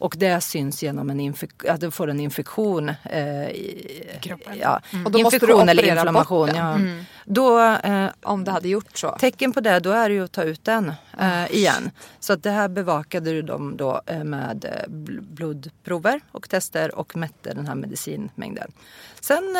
Och 0.00 0.14
det 0.18 0.40
syns 0.40 0.82
genom 0.82 1.10
en 1.10 1.34
att 1.68 1.80
du 1.80 1.90
får 1.90 2.10
en 2.10 2.20
infektion. 2.20 2.88
Eh, 3.04 3.48
i 3.50 4.18
Kroppen. 4.20 4.58
Ja, 4.60 4.80
Och 5.04 5.12
då 5.12 5.18
måste 5.18 5.38
du 5.38 5.46
infektion 5.46 5.68
eller 5.68 5.88
inflammation. 5.88 6.48
Ja. 6.54 6.78
Då, 7.24 7.60
eh, 7.60 8.06
Om 8.22 8.44
det 8.44 8.50
hade 8.50 8.68
gjort 8.68 8.98
så. 8.98 9.16
Tecken 9.20 9.52
på 9.52 9.60
det 9.60 9.80
då 9.80 9.90
är 9.90 10.08
det 10.08 10.14
ju 10.14 10.24
att 10.24 10.32
ta 10.32 10.42
ut 10.42 10.64
den 10.64 10.92
eh, 11.18 11.52
igen. 11.54 11.90
Så 12.20 12.32
att 12.32 12.42
det 12.42 12.50
här 12.50 12.68
bevakade 12.68 13.42
de 13.42 13.76
då 13.76 14.00
eh, 14.06 14.24
med 14.24 14.64
eh, 14.64 14.88
bl- 14.90 15.20
blodprover 15.20 16.20
och 16.32 16.48
tester 16.48 16.94
och 16.94 17.16
mätte 17.16 17.54
den 17.54 17.66
här 17.66 17.74
medicinmängden. 17.74 18.72
Sen 19.20 19.56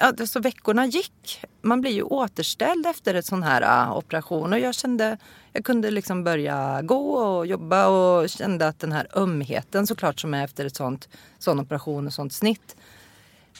eh, 0.00 0.24
så 0.26 0.40
veckorna 0.40 0.86
gick. 0.86 1.44
Man 1.62 1.80
blir 1.80 1.92
ju 1.92 2.02
återställd 2.02 2.86
efter 2.86 3.14
en 3.14 3.22
sån 3.22 3.42
här 3.42 3.62
eh, 3.62 3.96
operation 3.96 4.52
och 4.52 4.58
jag 4.58 4.74
kände 4.74 5.16
jag 5.52 5.64
kunde 5.64 5.90
liksom 5.90 6.24
börja 6.24 6.82
gå 6.82 7.12
och 7.12 7.46
jobba 7.46 7.86
och 7.86 8.28
kände 8.28 8.68
att 8.68 8.78
den 8.78 8.92
här 8.92 9.06
ömheten 9.14 9.86
såklart 9.86 10.20
som 10.20 10.34
är 10.34 10.44
efter 10.44 10.64
ett 10.64 10.76
sånt, 10.76 11.08
sån 11.38 11.60
operation 11.60 12.06
och 12.06 12.12
sånt 12.12 12.32
snitt 12.32 12.76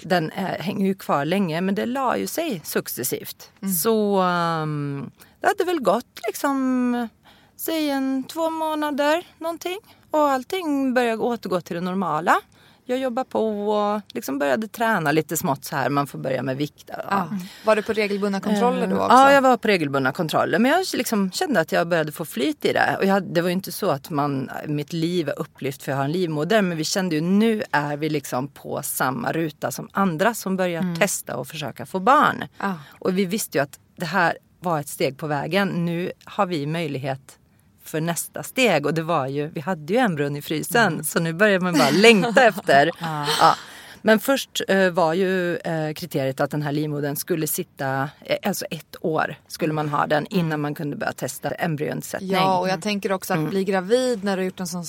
den 0.02 0.30
är, 0.30 0.58
hänger 0.58 0.86
ju 0.86 0.94
kvar 0.94 1.24
länge 1.24 1.60
men 1.60 1.74
det 1.74 1.86
la 1.86 2.16
ju 2.16 2.26
sig 2.26 2.60
successivt. 2.64 3.50
Så 3.82 4.22
um, 4.22 5.10
det 5.40 5.46
hade 5.46 5.64
väl 5.64 5.80
gått 5.80 6.20
liksom, 6.26 7.08
säg 7.56 7.90
en 7.90 8.24
två 8.24 8.50
månader 8.50 9.26
någonting. 9.38 9.78
Och 10.10 10.30
allting 10.30 10.94
började 10.94 11.22
återgå 11.22 11.60
till 11.60 11.74
det 11.74 11.80
normala. 11.80 12.40
Jag 12.90 12.98
jobbade 12.98 13.30
på 13.30 13.70
och 13.70 14.00
liksom 14.08 14.38
började 14.38 14.68
träna 14.68 15.12
lite 15.12 15.36
smått 15.36 15.64
så 15.64 15.76
här. 15.76 15.88
Man 15.88 16.06
får 16.06 16.18
börja 16.18 16.42
med 16.42 16.56
vikt. 16.56 16.90
Ja. 17.10 17.28
Var 17.64 17.76
du 17.76 17.82
på 17.82 17.92
regelbundna 17.92 18.40
kontroller 18.40 18.86
då 18.86 18.96
också? 18.96 19.16
Ja, 19.16 19.32
jag 19.32 19.42
var 19.42 19.56
på 19.56 19.68
regelbundna 19.68 20.12
kontroller. 20.12 20.58
Men 20.58 20.70
jag 20.70 20.86
liksom 20.94 21.30
kände 21.30 21.60
att 21.60 21.72
jag 21.72 21.88
började 21.88 22.12
få 22.12 22.24
flyt 22.24 22.64
i 22.64 22.72
det. 22.72 22.96
Och 22.98 23.04
jag, 23.04 23.22
det 23.22 23.40
var 23.40 23.48
ju 23.48 23.52
inte 23.52 23.72
så 23.72 23.90
att 23.90 24.10
man, 24.10 24.50
mitt 24.66 24.92
liv 24.92 25.28
är 25.28 25.38
upplyft 25.38 25.82
för 25.82 25.92
jag 25.92 25.96
har 25.96 26.04
en 26.04 26.12
livmoder. 26.12 26.62
Men 26.62 26.78
vi 26.78 26.84
kände 26.84 27.14
ju 27.14 27.20
nu 27.20 27.62
är 27.70 27.96
vi 27.96 28.08
liksom 28.08 28.48
på 28.48 28.80
samma 28.82 29.32
ruta 29.32 29.70
som 29.70 29.88
andra 29.92 30.34
som 30.34 30.56
börjar 30.56 30.96
testa 30.98 31.36
och 31.36 31.48
försöka 31.48 31.86
få 31.86 32.00
barn. 32.00 32.44
Ja. 32.58 32.74
Och 32.98 33.18
vi 33.18 33.24
visste 33.24 33.58
ju 33.58 33.62
att 33.62 33.78
det 33.96 34.06
här 34.06 34.38
var 34.60 34.80
ett 34.80 34.88
steg 34.88 35.18
på 35.18 35.26
vägen. 35.26 35.84
Nu 35.84 36.12
har 36.24 36.46
vi 36.46 36.66
möjlighet 36.66 37.38
för 37.90 38.00
nästa 38.00 38.42
steg 38.42 38.86
och 38.86 38.94
det 38.94 39.02
var 39.02 39.26
ju, 39.26 39.48
vi 39.48 39.60
hade 39.60 39.92
ju 39.92 39.98
embryon 39.98 40.36
i 40.36 40.42
frysen 40.42 41.04
så 41.04 41.20
nu 41.20 41.32
börjar 41.32 41.60
man 41.60 41.72
bara 41.72 41.90
längta 41.90 42.42
efter. 42.46 42.90
Ja. 42.98 43.56
Men 44.02 44.20
först 44.20 44.60
eh, 44.68 44.90
var 44.90 45.14
ju 45.14 45.56
eh, 45.56 45.92
kriteriet 45.94 46.40
att 46.40 46.50
den 46.50 46.62
här 46.62 46.72
livmodern 46.72 47.16
skulle 47.16 47.46
sitta, 47.46 48.08
eh, 48.24 48.36
alltså 48.42 48.64
ett 48.70 48.96
år 49.00 49.34
skulle 49.48 49.72
man 49.72 49.88
ha 49.88 50.06
den 50.06 50.26
innan 50.30 50.60
man 50.60 50.74
kunde 50.74 50.96
börja 50.96 51.12
testa 51.12 51.50
embryonsättning. 51.50 52.30
Ja, 52.30 52.58
och 52.58 52.68
jag 52.68 52.82
tänker 52.82 53.12
också 53.12 53.34
att 53.34 53.50
bli 53.50 53.64
gravid 53.64 54.24
när 54.24 54.36
du 54.36 54.40
har 54.42 54.44
gjort 54.44 54.60
en 54.60 54.66
sån 54.66 54.84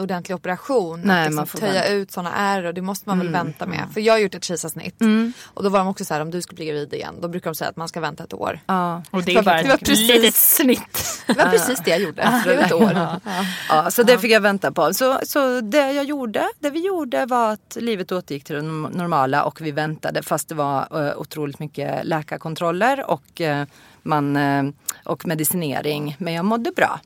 ordentlig 0.00 0.34
operation. 0.36 1.00
Nej, 1.04 1.18
att 1.18 1.24
liksom 1.24 1.36
man 1.36 1.46
får 1.46 1.58
töja 1.58 1.72
vänta. 1.72 1.88
ut 1.92 2.10
såna 2.10 2.32
ärr 2.34 2.64
och 2.64 2.74
det 2.74 2.82
måste 2.82 3.08
man 3.08 3.18
väl 3.18 3.28
vänta 3.28 3.66
med. 3.66 3.80
För 3.94 4.00
jag 4.00 4.12
har 4.14 4.18
gjort 4.18 4.34
ett 4.34 4.44
kejsarsnitt. 4.44 4.96
Och 5.44 5.62
då 5.62 5.68
var 5.68 5.78
de 5.78 5.88
också 5.88 6.04
så 6.04 6.14
här, 6.14 6.20
om 6.20 6.30
du 6.30 6.42
ska 6.42 6.54
bli 6.56 6.66
gravid 6.66 6.94
igen, 6.94 7.14
då 7.20 7.28
brukar 7.28 7.50
de 7.50 7.54
säga 7.54 7.70
att 7.70 7.76
man 7.76 7.88
ska 7.88 8.00
vänta 8.00 8.24
ett 8.24 8.32
år. 8.34 8.60
Ja. 8.66 9.02
Och 9.10 9.22
det 9.22 9.32
var- 9.34 9.40
är 9.40 9.44
bara 9.44 9.62
det 9.62 9.68
var 9.68 9.74
ett 9.74 9.80
precis- 9.80 10.08
litet 10.08 10.34
snitt. 10.34 11.22
Det 11.26 11.32
var 11.38 11.44
precis 11.50 11.80
det 11.84 11.90
jag 11.90 12.00
gjorde. 12.00 12.42
Det 12.44 12.54
var 12.56 12.62
ett 12.62 12.72
år. 12.72 12.92
Ja. 12.94 13.20
Ja, 13.68 13.90
så 13.90 14.02
det 14.02 14.18
fick 14.18 14.30
jag 14.30 14.40
vänta 14.40 14.72
på. 14.72 14.94
Så, 14.94 15.18
så 15.22 15.60
det 15.60 15.92
jag 15.92 16.04
gjorde, 16.04 16.48
det 16.58 16.70
vi 16.70 16.86
gjorde 16.86 17.26
var 17.26 17.52
att 17.52 17.76
livet 17.80 18.12
återgick 18.12 18.43
till 18.44 18.54
det 18.54 18.62
normala 18.62 19.44
och 19.44 19.60
vi 19.60 19.70
väntade 19.70 20.22
fast 20.22 20.48
det 20.48 20.54
var 20.54 21.06
eh, 21.06 21.16
otroligt 21.18 21.58
mycket 21.58 22.04
läkarkontroller 22.04 23.10
och, 23.10 23.40
eh, 23.40 23.66
man, 24.02 24.36
eh, 24.36 24.64
och 25.04 25.26
medicinering. 25.26 26.16
Men 26.18 26.32
jag 26.32 26.44
mådde 26.44 26.72
bra. 26.76 27.00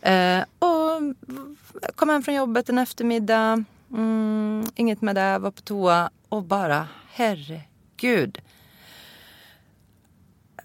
Eh, 0.00 0.44
och 0.58 1.02
jag 1.82 1.96
kom 1.96 2.08
hem 2.08 2.22
från 2.22 2.34
jobbet 2.34 2.68
en 2.68 2.78
eftermiddag, 2.78 3.64
mm, 3.90 4.64
inget 4.74 5.02
med 5.02 5.16
det, 5.16 5.38
var 5.38 5.50
på 5.50 5.62
toa 5.62 6.10
och 6.28 6.42
bara 6.42 6.88
herregud. 7.12 8.38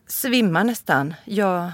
Svimmar 0.08 0.64
nästan. 0.64 1.14
Jag, 1.26 1.72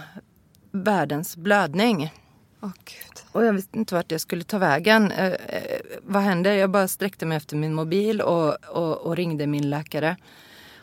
världens 0.72 1.38
blödning. 1.38 2.14
Oh, 2.62 2.72
Gud. 2.86 3.17
Och 3.38 3.46
jag 3.46 3.54
visste 3.54 3.78
inte 3.78 3.96
vart 3.96 4.12
jag 4.12 4.22
skulle 4.22 4.44
ta 4.44 4.58
vägen. 4.58 5.12
Eh, 5.12 5.26
eh, 5.26 5.80
vad 6.04 6.22
hände? 6.22 6.56
Jag 6.56 6.70
bara 6.70 6.88
sträckte 6.88 7.26
mig 7.26 7.38
efter 7.38 7.56
min 7.56 7.74
mobil 7.74 8.22
och, 8.22 8.66
och, 8.66 8.98
och 8.98 9.16
ringde 9.16 9.48
min 9.48 9.70
läkare. 9.70 10.18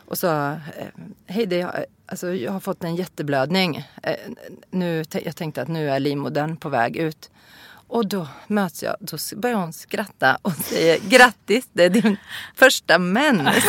Och 0.05 0.17
sa, 0.17 0.51
eh, 0.51 0.87
hej 1.27 1.45
det, 1.45 1.55
jag, 1.55 1.85
alltså, 2.05 2.33
jag 2.33 2.51
har 2.51 2.59
fått 2.59 2.83
en 2.83 2.95
jätteblödning. 2.95 3.87
Eh, 4.03 4.15
nu, 4.69 5.03
jag 5.11 5.35
tänkte 5.35 5.61
att 5.61 5.67
nu 5.67 5.89
är 5.89 5.99
livmodern 5.99 6.57
på 6.57 6.69
väg 6.69 6.95
ut. 6.95 7.29
Och 7.87 8.07
då 8.07 8.27
möts 8.47 8.83
jag, 8.83 8.95
då 8.99 9.17
börjar 9.35 9.57
hon 9.57 9.73
skratta 9.73 10.37
och 10.41 10.53
säger 10.53 10.99
grattis, 11.09 11.67
det 11.73 11.83
är 11.83 11.89
din 11.89 12.17
första 12.55 12.99
mens. 12.99 13.49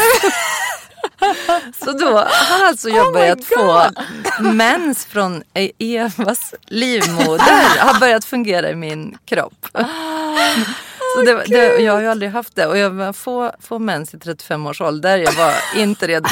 Så 1.84 1.92
då 1.92 2.18
har 2.18 2.66
alltså 2.66 2.88
jag 2.88 3.12
börjat 3.12 3.44
få 3.44 3.90
mens 4.40 5.06
från 5.06 5.42
Evas 5.78 6.54
livmoder. 6.66 7.78
Har 7.78 8.00
börjat 8.00 8.24
fungera 8.24 8.70
i 8.70 8.74
min 8.74 9.18
kropp. 9.24 9.66
Så 11.16 11.22
det, 11.22 11.44
det, 11.46 11.82
jag 11.82 11.92
har 11.92 12.00
ju 12.00 12.08
aldrig 12.08 12.30
haft 12.30 12.56
det 12.56 12.66
och 12.66 12.78
jag 12.78 12.90
var 12.90 13.12
få, 13.60 13.78
mens 13.78 14.14
i 14.14 14.18
35 14.18 14.66
års 14.66 14.80
ålder. 14.80 15.18
Jag 15.18 15.32
var 15.32 15.54
inte 15.76 16.06
redo 16.06 16.28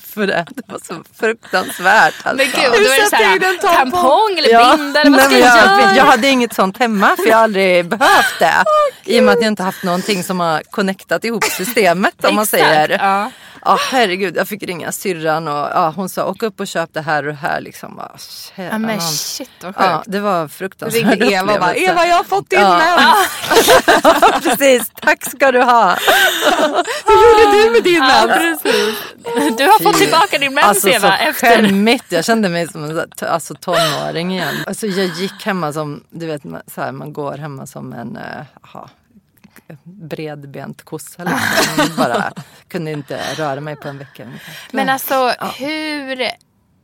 för, 0.00 0.26
det. 0.26 0.46
Det 0.50 0.62
var 0.72 0.78
så 0.84 1.04
fruktansvärt. 1.20 2.14
Alltså. 2.22 2.36
Men 2.36 2.46
gud, 2.46 2.72
då 2.72 2.92
är 2.92 3.18
det 3.18 3.36
in 3.36 3.42
en 3.54 3.58
tampong? 3.58 3.90
tampong 3.92 4.38
eller 4.38 4.50
Ja, 4.50 4.76
binda 4.76 5.00
eller 5.00 5.10
vad 5.10 5.20
ska 5.20 5.30
nej, 5.30 5.40
jag 5.40 5.54
men 5.56 5.78
göra? 5.78 5.88
jag, 5.88 5.96
jag 5.96 6.04
hade 6.04 6.28
inget 6.28 6.54
sånt 6.54 6.78
hemma 6.78 7.16
för 7.16 7.26
jag 7.26 7.36
har 7.36 7.44
aldrig 7.44 7.86
behövt 7.88 8.38
det. 8.38 8.64
I 9.04 9.20
och 9.20 9.24
med 9.24 9.32
att 9.34 9.40
jag 9.40 9.48
inte 9.48 9.62
haft 9.62 9.82
någonting 9.84 10.24
som 10.24 10.40
har 10.40 10.62
connectat 10.70 11.24
ihop 11.24 11.44
systemet 11.44 12.24
om 12.24 12.34
man 12.34 12.46
säger. 12.46 12.88
ja. 13.00 13.30
Ja 13.64 13.78
herregud, 13.90 14.36
jag 14.36 14.48
fick 14.48 14.62
ringa 14.62 14.92
syrran 14.92 15.48
och 15.48 15.54
ja, 15.54 15.92
hon 15.96 16.08
sa 16.08 16.24
åk 16.26 16.42
upp 16.42 16.60
och 16.60 16.66
köp 16.66 16.90
det 16.92 17.00
här 17.00 17.22
och 17.22 17.32
det 17.32 17.38
här. 17.38 17.60
Liksom. 17.60 18.02
Kära 18.56 18.68
Ja, 18.68 18.78
men 18.78 19.00
shit 19.00 19.50
vad 19.62 19.74
sjukt. 19.74 19.86
Ja, 19.86 20.02
det 20.06 20.20
var 20.20 20.48
fruktansvärt. 20.48 21.02
ringde 21.02 21.32
Eva 21.32 21.52
och 21.52 21.60
bara. 21.60 21.74
Eva 21.74 22.06
jag 22.06 22.16
har 22.16 22.24
fått 22.24 22.50
din 22.50 22.60
Ja. 22.60 22.78
mens. 22.78 24.42
Precis, 24.42 24.92
tack 25.02 25.30
ska 25.30 25.52
du 25.52 25.62
ha. 25.62 25.96
Hur 27.06 27.14
gjorde 27.14 27.64
du 27.64 27.70
med 27.70 27.82
din 27.82 27.98
mens? 27.98 28.62
precis. 28.62 28.98
Du 29.58 29.64
har 29.64 29.82
fått 29.82 29.98
tillbaka 29.98 30.38
din 30.38 30.54
mens 30.54 30.66
Alltså 30.66 30.88
så 30.88 30.94
Eva. 30.94 31.18
Efter... 31.18 31.56
skämmigt. 31.56 32.04
Jag 32.08 32.24
kände 32.24 32.48
mig 32.48 32.68
som 32.68 32.84
en 32.84 33.06
så 33.18 33.26
alltså, 33.26 33.54
tonåring 33.54 34.32
igen. 34.32 34.54
Alltså, 34.66 34.86
jag 34.86 35.06
gick 35.06 35.46
hemma 35.46 35.72
som, 35.72 36.04
du 36.10 36.26
vet 36.26 36.42
så 36.74 36.80
här, 36.80 36.92
man 36.92 37.12
går 37.12 37.38
hemma 37.38 37.66
som 37.66 37.92
en 37.92 38.16
uh, 38.16 38.82
bredbent 39.82 40.82
kossa. 40.82 41.24
Liksom. 41.24 41.96
Bara 41.96 42.32
kunde 42.68 42.90
inte 42.90 43.34
röra 43.34 43.60
mig 43.60 43.76
på 43.76 43.88
en 43.88 43.98
vecka. 43.98 44.24
ungefär. 44.24 44.54
Men 44.72 44.88
alltså 44.88 45.28
hur 45.58 46.26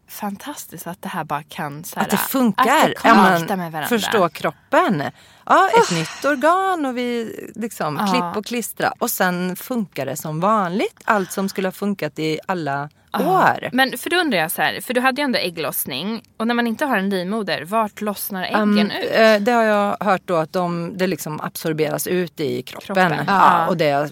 fantastiskt 0.08 0.86
att 0.86 1.02
det 1.02 1.08
här 1.08 1.24
bara 1.24 1.42
kan 1.42 1.84
så 1.84 1.96
här, 1.96 2.04
Att 2.04 2.10
det 2.10 2.16
funkar. 2.16 2.62
Att 2.64 3.02
det 3.02 3.48
Ja, 3.48 3.56
med 3.56 3.72
varandra. 3.72 3.88
Förstå 3.88 4.28
kroppen. 4.28 5.02
Ja, 5.46 5.68
ett 5.68 5.90
nytt 5.90 6.24
organ 6.24 6.86
och 6.86 6.96
vi 6.96 7.36
liksom 7.54 7.96
Ja. 7.96 8.06
klipp 8.12 8.36
och 8.36 8.46
klistra. 8.46 8.92
Och 8.98 9.10
sen 9.10 9.56
funkar 9.56 10.06
det 10.06 10.16
som 10.16 10.40
vanligt. 10.40 11.00
Allt 11.04 11.32
som 11.32 11.48
skulle 11.48 11.68
ha 11.68 11.72
funkat 11.72 12.18
i 12.18 12.38
alla 12.46 12.72
Ja. 12.72 12.88
År. 13.20 13.68
Men 13.72 13.98
för 13.98 14.10
då 14.10 14.16
undrar 14.16 14.38
jag 14.38 14.50
så 14.50 14.62
här, 14.62 14.80
för 14.80 14.94
du 14.94 15.00
hade 15.00 15.20
ju 15.20 15.24
ändå 15.24 15.38
ägglossning 15.38 16.22
och 16.36 16.46
när 16.46 16.54
man 16.54 16.66
inte 16.66 16.84
har 16.84 16.98
en 16.98 17.10
livmoder, 17.10 17.64
vart 17.64 18.00
lossnar 18.00 18.44
äggen 18.44 18.62
Um, 18.62 18.78
ut? 18.90 19.10
eh, 19.12 19.36
det 19.40 19.52
har 19.52 19.62
jag 19.62 19.96
hört 20.00 20.22
då 20.24 20.36
att 20.36 20.52
de, 20.52 20.92
det 20.98 21.06
liksom 21.06 21.40
absorberas 21.40 22.06
ut 22.06 22.40
i 22.40 22.62
kroppen. 22.62 22.86
Kroppen. 22.86 23.24
Ja. 23.26 23.58
Ja. 23.58 23.66
och 23.66 23.76
det 23.76 24.10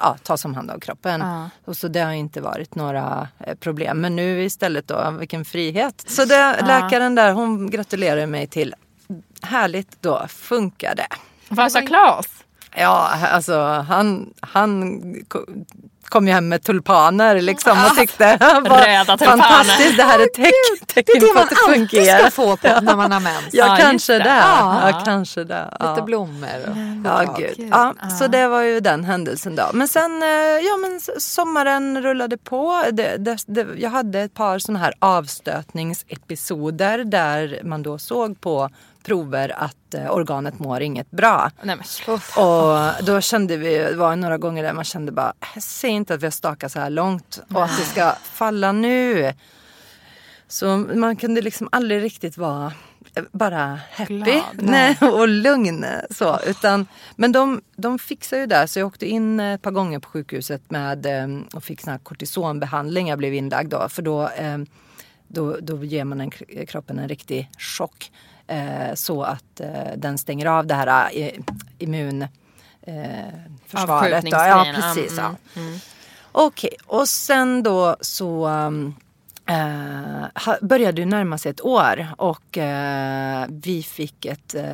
ja, 0.00 0.16
tas 0.22 0.44
om 0.44 0.54
hand 0.54 0.70
av 0.70 0.78
kroppen. 0.80 1.20
Ja. 1.20 1.50
Och 1.64 1.76
så 1.76 1.88
det 1.88 2.00
har 2.00 2.12
inte 2.12 2.40
varit 2.40 2.74
några 2.74 3.28
eh, 3.46 3.54
problem. 3.54 4.00
Men 4.00 4.16
nu 4.16 4.42
istället 4.44 4.88
då, 4.88 5.10
vilken 5.18 5.44
frihet. 5.44 6.04
Så 6.06 6.24
det, 6.24 6.56
läkaren 6.66 7.14
där 7.14 7.32
hon 7.32 7.70
gratulerar 7.70 8.26
mig 8.26 8.46
till. 8.46 8.74
Härligt 9.42 10.02
då, 10.02 10.26
funkar 10.28 10.94
det. 10.94 11.06
Vad 11.48 11.72
sa 11.72 11.80
Claes? 11.80 12.26
Ja, 12.78 13.10
alltså 13.32 13.58
han, 13.88 14.34
han 14.40 15.02
kom 16.08 16.26
ju 16.26 16.32
hem 16.32 16.48
med 16.48 16.62
tulpaner 16.62 17.40
liksom 17.40 17.78
och 17.90 17.96
tyckte 17.96 18.36
Röda 18.36 19.16
tulpaner. 19.16 19.42
fantastiskt, 19.42 19.96
det 19.96 20.02
här 20.02 20.18
är 20.18 20.26
teck, 20.26 20.52
Det 20.80 20.86
tecken 20.94 21.16
är 21.16 21.20
det 21.20 21.26
på 21.26 21.34
man 21.34 21.42
att 21.42 21.50
det 21.50 21.56
alltid 21.68 21.90
fungerar. 21.90 22.18
ska 22.18 22.30
få 22.30 22.56
på 22.56 22.68
när 22.82 22.96
man 22.96 23.12
har 23.12 23.20
mens. 23.20 23.44
Ja, 23.52 23.66
Ja, 23.66 23.76
kanske 23.84 24.12
det. 24.12 24.18
det. 24.18 24.28
Ja. 24.36 24.90
Ja, 24.90 25.02
kanske 25.04 25.44
det. 25.44 25.76
Ja. 25.80 25.90
Lite 25.90 26.02
blommor. 26.02 26.48
Och 26.70 26.76
Ja, 27.06 27.34
gud. 27.38 27.68
Ja, 27.70 27.94
så 28.18 28.26
det 28.26 28.48
var 28.48 28.62
ju 28.62 28.80
den 28.80 29.04
händelsen 29.04 29.56
då. 29.56 29.70
Men 29.72 29.88
sen, 29.88 30.22
eh, 30.22 30.28
ja 30.38 30.76
men 30.76 31.00
sommaren 31.18 32.02
rullade 32.02 32.36
på. 32.38 32.82
Det, 32.92 33.16
det, 33.16 33.36
det, 33.46 33.66
jag 33.76 33.90
hade 33.90 34.20
ett 34.20 34.34
par 34.34 34.58
sådana 34.58 34.78
här 34.78 34.92
avstötningsepisoder 34.98 37.04
där 37.04 37.60
man 37.64 37.82
då 37.82 37.98
såg 37.98 38.40
på 38.40 38.70
prover 39.06 39.54
att 39.62 39.94
eh, 39.94 40.10
organet 40.10 40.58
mår 40.58 40.82
inget 40.82 41.10
bra. 41.10 41.50
Nej. 41.62 41.76
Och 42.36 43.04
då 43.04 43.20
kände 43.20 43.56
vi, 43.56 43.78
det 43.78 43.96
var 43.96 44.16
några 44.16 44.38
gånger 44.38 44.62
där 44.62 44.72
man 44.72 44.84
kände 44.84 45.12
bara, 45.12 45.32
säg 45.60 45.90
inte 45.90 46.14
att 46.14 46.22
vi 46.22 46.26
har 46.26 46.30
stakat 46.30 46.72
så 46.72 46.80
här 46.80 46.90
långt 46.90 47.40
och 47.54 47.64
att 47.64 47.78
det 47.78 47.84
ska 47.84 48.12
falla 48.22 48.72
nu. 48.72 49.32
Så 50.48 50.76
man 50.76 51.16
kunde 51.16 51.40
liksom 51.40 51.68
aldrig 51.72 52.02
riktigt 52.02 52.36
vara 52.36 52.72
eh, 53.14 53.24
bara 53.32 53.80
happy 53.92 54.18
Glad. 54.18 54.42
Nej, 54.52 54.98
och 55.00 55.28
lugn. 55.28 55.86
Så, 56.10 56.38
utan, 56.46 56.86
men 57.16 57.32
de, 57.32 57.62
de 57.76 57.98
fixade 57.98 58.40
ju 58.40 58.46
där 58.46 58.66
så 58.66 58.78
jag 58.78 58.86
åkte 58.86 59.06
in 59.06 59.40
ett 59.40 59.62
par 59.62 59.70
gånger 59.70 59.98
på 59.98 60.08
sjukhuset 60.08 60.70
med, 60.70 61.06
eh, 61.06 61.40
och 61.54 61.64
fick 61.64 61.80
sån 61.80 61.90
här 61.90 61.98
kortisonbehandling. 61.98 63.08
Jag 63.08 63.18
blev 63.18 63.34
inlagd 63.34 63.70
då 63.70 63.88
för 63.88 64.02
då, 64.02 64.28
eh, 64.28 64.58
då, 65.28 65.56
då 65.60 65.84
ger 65.84 66.04
man 66.04 66.20
en, 66.20 66.30
kroppen 66.66 66.98
en 66.98 67.08
riktig 67.08 67.50
chock. 67.58 68.10
Eh, 68.46 68.94
så 68.94 69.22
att 69.22 69.60
eh, 69.60 69.92
den 69.96 70.18
stänger 70.18 70.46
av 70.46 70.66
det 70.66 70.74
här 70.74 71.10
eh, 71.14 71.30
immun 71.78 72.26
försvaret. 73.66 74.24
Ja, 74.30 74.58
Avskjutningsgrejerna. 74.62 74.72
precis. 74.94 75.18
Mm, 75.18 75.34
Ja. 75.54 75.78
Okej, 76.32 76.76
och 76.86 77.08
sen 77.08 77.62
då 77.62 77.96
så 78.00 78.48
um, 78.48 78.94
eh, 79.48 80.54
började 80.62 81.02
det 81.02 81.06
närma 81.06 81.38
sig 81.38 81.50
ett 81.50 81.64
år 81.64 82.06
och 82.18 82.58
eh, 82.58 83.46
vi 83.48 83.82
fick 83.82 84.24
ett 84.24 84.54
eh, 84.54 84.64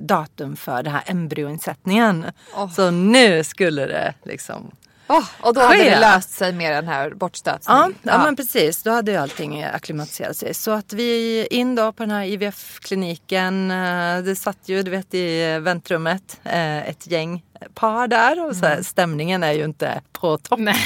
datum 0.00 0.56
för 0.56 0.82
den 0.82 0.92
här 0.92 1.02
embryoinsättningen. 1.06 2.26
Så 2.76 2.90
nu 2.90 3.44
skulle 3.44 3.86
det 3.86 4.14
liksom 4.24 4.70
Åh, 5.12 5.24
och 5.40 5.54
då 5.54 5.60
hade 5.60 5.84
det 5.84 6.00
löst 6.00 6.30
sig 6.30 6.52
med 6.52 6.72
den 6.72 6.88
här 6.88 7.10
bortstötningen. 7.10 7.94
Ja, 8.02 8.10
ja, 8.12 8.24
men 8.24 8.36
precis. 8.36 8.82
Då 8.82 8.90
hade 8.90 9.10
ju 9.10 9.16
allting 9.16 9.62
acklimatiserat 9.62 10.36
sig. 10.36 10.54
Så 10.54 10.70
att 10.70 10.92
vi 10.92 11.46
in 11.50 11.74
då 11.74 11.92
på 11.92 12.02
den 12.02 12.10
här 12.10 12.24
IVF-kliniken. 12.24 13.70
eh, 13.70 14.18
Det 14.22 14.36
satt 14.36 14.58
ju 14.64 14.82
du 14.82 14.90
vet 14.90 15.14
i 15.14 15.58
väntrummet 15.58 16.40
eh, 16.44 16.88
ett 16.88 17.06
gäng 17.06 17.42
par 17.74 18.08
där 18.08 18.46
och 18.48 18.56
så 18.56 18.66
här, 18.66 18.82
stämningen 18.82 19.42
är 19.42 19.52
ju 19.52 19.64
inte 19.64 20.00
på 20.12 20.38
topp. 20.38 20.58
Nej. 20.58 20.76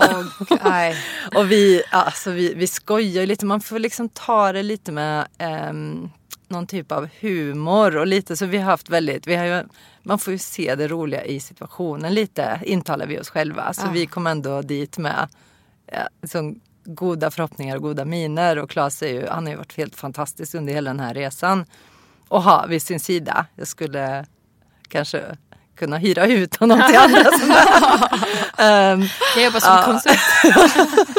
Nej. 0.64 0.96
Och 1.34 1.50
vi, 1.52 1.82
alltså 1.90 2.30
vi, 2.30 2.54
vi 2.54 2.66
skojar 2.66 3.26
lite. 3.26 3.46
Man 3.46 3.60
får 3.60 3.78
liksom 3.78 4.08
ta 4.08 4.52
det 4.52 4.62
lite 4.62 4.92
med 4.92 5.26
ehm, 5.38 6.10
någon 6.48 6.66
typ 6.66 6.92
av 6.92 7.08
humor 7.20 7.96
och 7.96 8.06
lite 8.06 8.36
så 8.36 8.46
vi 8.46 8.58
har 8.58 8.64
haft 8.64 8.90
väldigt, 8.90 9.26
vi 9.26 9.36
har 9.36 9.44
ju, 9.44 9.64
man 10.02 10.18
får 10.18 10.32
ju 10.32 10.38
se 10.38 10.74
det 10.74 10.88
roliga 10.88 11.24
i 11.24 11.40
situationen 11.40 12.14
lite 12.14 12.60
intalar 12.64 13.06
vi 13.06 13.20
oss 13.20 13.30
själva. 13.30 13.72
Så 13.72 13.88
vi 13.88 14.06
kom 14.06 14.26
ändå 14.26 14.62
dit 14.62 14.98
med 14.98 15.28
ja, 15.92 16.08
liksom, 16.22 16.60
goda 16.84 17.30
förhoppningar 17.30 17.76
och 17.76 17.82
goda 17.82 18.04
miner 18.04 18.58
och 18.58 18.70
Claes 18.70 19.02
är 19.02 19.08
ju, 19.08 19.26
han 19.26 19.46
har 19.46 19.50
ju 19.50 19.56
varit 19.56 19.76
helt 19.76 19.96
fantastisk 19.96 20.54
under 20.54 20.72
hela 20.72 20.90
den 20.90 21.00
här 21.00 21.14
resan. 21.14 21.64
Och 22.28 22.42
ha 22.42 22.66
vid 22.66 22.82
sin 22.82 23.00
sida. 23.00 23.46
Jag 23.54 23.68
skulle 23.68 24.26
kanske 24.88 25.36
kunna 25.80 25.98
hyra 25.98 26.26
ut 26.26 26.56
honom 26.56 26.82
till 26.88 26.96
andra 26.98 27.20
um, 28.92 29.08
Jag 29.36 29.44
jobbar 29.44 29.60
som 29.60 29.84
konsult. 29.84 30.18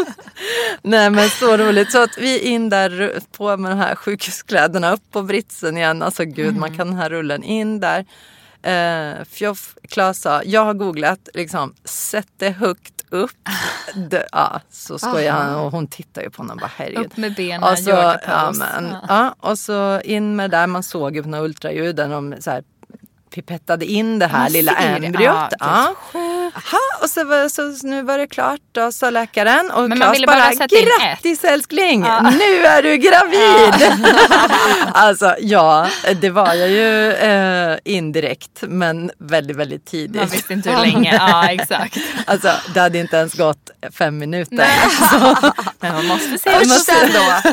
Nej 0.81 1.09
men 1.09 1.29
så 1.29 1.57
roligt. 1.57 1.91
Så 1.91 2.03
att 2.03 2.17
vi 2.17 2.39
in 2.39 2.69
där 2.69 3.19
på 3.37 3.57
med 3.57 3.71
de 3.71 3.77
här 3.77 3.95
sjukhuskläderna 3.95 4.91
upp 4.93 5.11
på 5.11 5.21
britsen 5.21 5.77
igen. 5.77 6.01
Alltså 6.01 6.25
gud 6.25 6.57
man 6.57 6.77
kan 6.77 6.87
den 6.87 6.97
här 6.97 7.09
rullen 7.09 7.43
in 7.43 7.79
där. 7.79 8.05
Eh, 8.63 9.23
Fjoff, 9.29 9.75
Klas 9.89 10.21
sa, 10.21 10.43
jag 10.43 10.65
har 10.65 10.73
googlat 10.73 11.29
liksom, 11.33 11.73
sätt 11.85 12.27
det 12.37 12.49
högt 12.49 12.93
upp. 13.09 13.31
Det, 13.95 14.27
ja, 14.31 14.61
så 14.71 14.99
skojar 14.99 15.33
han 15.33 15.55
och 15.55 15.71
hon 15.71 15.87
tittar 15.87 16.21
ju 16.21 16.29
på 16.29 16.41
honom 16.41 16.57
och 16.57 16.61
bara 16.61 16.71
herregud. 16.75 17.05
Upp 17.05 17.17
med 17.17 17.35
benen, 17.35 17.63
Och 17.71 17.79
så, 17.79 17.89
ja, 18.27 18.51
men, 18.55 18.89
Ja. 18.91 18.99
ja, 19.07 19.49
och 19.49 19.59
så 19.59 20.01
in 20.01 20.35
med 20.35 20.51
där, 20.51 20.67
man 20.67 20.83
såg 20.83 21.15
ju 21.15 21.23
på 21.23 21.29
några 21.29 21.43
ultraljud 21.43 21.95
där 21.95 22.09
de 22.09 22.35
så 22.39 22.51
här, 22.51 22.63
pipettade 23.35 23.85
in 23.85 24.19
det 24.19 24.27
här 24.27 24.39
Man 24.39 24.51
lilla 24.51 24.71
embryot. 24.75 25.21
Ja, 25.23 25.49
Ja, 25.59 25.95
Aha, 26.55 26.77
och 27.01 27.09
så, 27.09 27.23
var, 27.23 27.49
så 27.49 27.87
nu 27.87 28.01
var 28.01 28.17
det 28.17 28.27
klart 28.27 28.59
då, 28.71 28.91
sa 28.91 29.09
läkaren. 29.09 29.71
Och 29.71 29.89
Men 29.89 29.97
Claes 29.97 30.15
ville 30.15 30.27
bara, 30.27 30.51
bara 30.59 30.67
grattis 30.99 31.43
älskling, 31.43 32.01
nu 32.01 32.65
är 32.65 32.83
du 32.83 32.97
gravid! 32.97 33.99
alltså 34.93 35.35
ja, 35.39 35.87
det 36.21 36.29
var 36.29 36.53
jag 36.53 36.69
ju 36.69 37.11
eh, 37.11 37.77
indirekt 37.85 38.61
men 38.61 39.11
väldigt, 39.17 39.57
väldigt 39.57 39.85
tidigt. 39.85 40.21
Man 40.21 40.29
visste 40.29 40.53
inte 40.53 40.71
hur 40.71 40.77
länge. 40.77 41.11
Ja, 41.21 41.49
exakt. 41.49 41.97
Alltså 42.25 42.51
det 42.73 42.79
hade 42.79 42.97
inte 42.97 43.17
ens 43.17 43.33
gått 43.33 43.69
fem 43.93 44.17
minuter. 44.17 44.67
Men 45.79 45.93
man 45.93 46.07
måste 46.07 46.37
se. 46.37 46.65
Sen 46.65 47.09
då. 47.13 47.51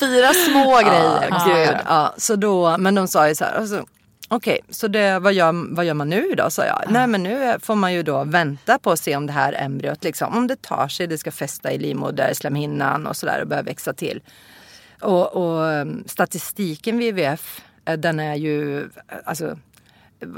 Fyra 0.00 0.32
små 0.34 0.78
grejer. 0.78 1.28
Ja, 1.30 1.44
gud, 1.46 1.76
ja, 1.88 2.14
så 2.16 2.36
då, 2.36 2.76
men 2.78 2.94
de 2.94 3.08
sa 3.08 3.28
ju 3.28 3.34
så 3.34 3.44
här, 3.44 3.52
alltså, 3.52 3.84
okej, 4.30 4.60
så 4.70 4.88
det, 4.88 5.18
vad, 5.18 5.32
gör, 5.32 5.74
vad 5.74 5.84
gör 5.84 5.94
man 5.94 6.08
nu 6.08 6.34
då? 6.36 6.50
sa 6.50 6.64
jag. 6.64 6.82
Nej 6.88 7.06
men 7.06 7.22
nu 7.22 7.56
får 7.62 7.74
man 7.74 7.92
ju 7.94 8.02
då 8.02 8.24
vänta 8.24 8.78
på 8.78 8.90
att 8.90 9.00
se 9.00 9.16
om 9.16 9.26
det 9.26 9.32
här 9.32 9.52
embryot, 9.52 10.04
liksom, 10.04 10.36
om 10.36 10.46
det 10.46 10.62
tar 10.62 10.88
sig, 10.88 11.06
det 11.06 11.18
ska 11.18 11.30
fästa 11.30 11.72
i 11.72 11.78
livmoderslemhinnan 11.78 13.06
och 13.06 13.16
sådär 13.16 13.40
och 13.42 13.48
börja 13.48 13.62
växa 13.62 13.92
till. 13.92 14.20
Och, 15.00 15.36
och 15.36 15.62
um, 15.62 16.04
statistiken 16.06 16.98
vid 16.98 17.18
IVF, 17.18 17.60
eh, 17.84 17.96
den 17.96 18.20
är 18.20 18.34
ju, 18.34 18.88
alltså 19.24 19.56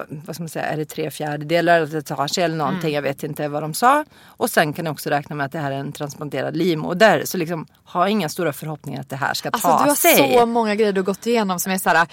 vad 0.08 0.34
ska 0.36 0.42
man 0.42 0.48
säga, 0.48 0.64
är 0.64 0.76
det 0.76 0.84
tre 0.84 1.10
fjärdedelar 1.10 1.80
att 1.80 1.90
det 1.90 2.02
tar 2.02 2.26
sig 2.26 2.44
eller 2.44 2.56
någonting, 2.56 2.94
jag 2.94 3.02
vet 3.02 3.22
inte 3.22 3.48
vad 3.48 3.62
de 3.62 3.74
sa. 3.74 4.04
Och 4.24 4.50
sen 4.50 4.72
kan 4.72 4.84
ni 4.84 4.90
också 4.90 5.10
räkna 5.10 5.36
med 5.36 5.46
att 5.46 5.52
det 5.52 5.58
här 5.58 5.70
är 5.72 5.76
en 5.76 5.92
transplanterad 5.92 6.56
livmoder. 6.56 7.22
Så 7.24 7.38
liksom 7.38 7.66
ha 7.84 8.08
inga 8.08 8.28
stora 8.28 8.52
förhoppningar 8.52 9.00
att 9.00 9.10
det 9.10 9.16
här 9.16 9.34
ska 9.34 9.48
Alltså 9.48 9.68
ta 9.68 9.82
du 9.82 9.88
har 9.88 9.94
sig. 9.94 10.38
så 10.38 10.46
många 10.46 10.74
grejer 10.74 10.92
du 10.92 11.02
gått 11.02 11.26
igenom 11.26 11.58
som 11.58 11.72
är 11.72 11.78
så 11.78 11.90
här. 11.90 12.08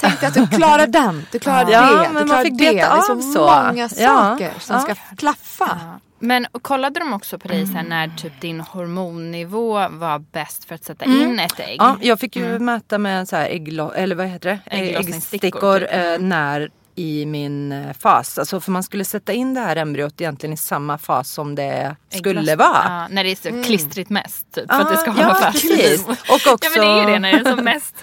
Tänk 0.00 0.20
dig 0.20 0.28
att 0.28 0.34
du 0.34 0.46
klarar 0.56 0.86
den, 0.86 1.26
du 1.32 1.38
klarar 1.38 1.70
Ja, 1.70 1.80
det, 1.86 1.96
men 1.96 2.06
du 2.08 2.12
man 2.18 2.26
klarar 2.28 2.44
fick 2.44 2.58
det. 2.58 2.70
det 2.72 2.78
är 2.80 3.00
så 3.00 3.20
så. 3.22 3.40
många 3.40 3.88
Ja, 3.96 4.18
saker 4.18 4.52
som 4.60 4.76
ja. 4.76 4.82
ska 4.82 4.94
klaffa. 5.16 5.78
Men 6.18 6.46
och 6.52 6.62
kollade 6.62 7.00
de 7.00 7.12
också 7.12 7.38
på 7.38 7.48
dig 7.48 7.66
sen 7.66 7.76
Mm. 7.76 7.88
när 7.88 8.16
typ 8.16 8.40
din 8.40 8.60
hormonnivå 8.60 9.88
var 9.88 10.18
bäst 10.18 10.64
för 10.64 10.74
att 10.74 10.84
sätta 10.84 11.04
in 11.04 11.38
ett 11.38 11.60
ägg? 11.60 11.76
Ja, 11.78 11.96
jag 12.00 12.20
fick 12.20 12.36
ju 12.36 12.58
mäta 12.58 12.98
med 12.98 13.28
så 13.28 13.36
här 13.36 13.48
ägglo- 13.48 13.92
eller 13.94 14.16
vad 14.16 14.26
heter 14.26 14.48
det? 14.64 14.76
Ägglossningsstickor, 14.76 15.78
typ. 15.80 15.88
eh, 15.92 16.18
när 16.18 16.70
i 16.94 17.26
min 17.26 17.72
eh, 17.72 17.92
fas. 17.98 18.38
Alltså 18.38 18.60
för 18.60 18.70
man 18.72 18.82
skulle 18.82 19.04
sätta 19.04 19.32
in 19.32 19.54
det 19.54 19.60
här 19.60 19.76
embryot 19.76 20.20
egentligen 20.20 20.52
i 20.52 20.56
samma 20.56 20.98
fas 20.98 21.30
som 21.30 21.54
det 21.54 21.96
skulle 22.10 22.56
vara. 22.56 22.82
Ja, 22.84 23.06
när 23.10 23.24
det 23.24 23.30
är 23.30 23.52
så 23.60 23.62
klistrigt 23.68 24.10
mest. 24.10 24.52
Typ, 24.54 24.72
för 24.72 24.80
att 24.80 24.90
det 24.90 24.96
ska 24.96 25.06
Ja, 25.06 25.12
hålla 25.12 25.28
ja, 25.28 25.34
fast. 25.34 25.52
precis. 25.68 26.06
Och 26.06 26.14
också- 26.52 26.58
Ja 26.62 26.70
men 26.76 26.80
det 26.80 26.86
är 26.86 27.00
ju 27.06 27.12
det 27.12 27.18
när 27.18 27.32
det 27.32 27.50
är 27.50 27.56
som 27.56 27.64
mest. 27.64 27.94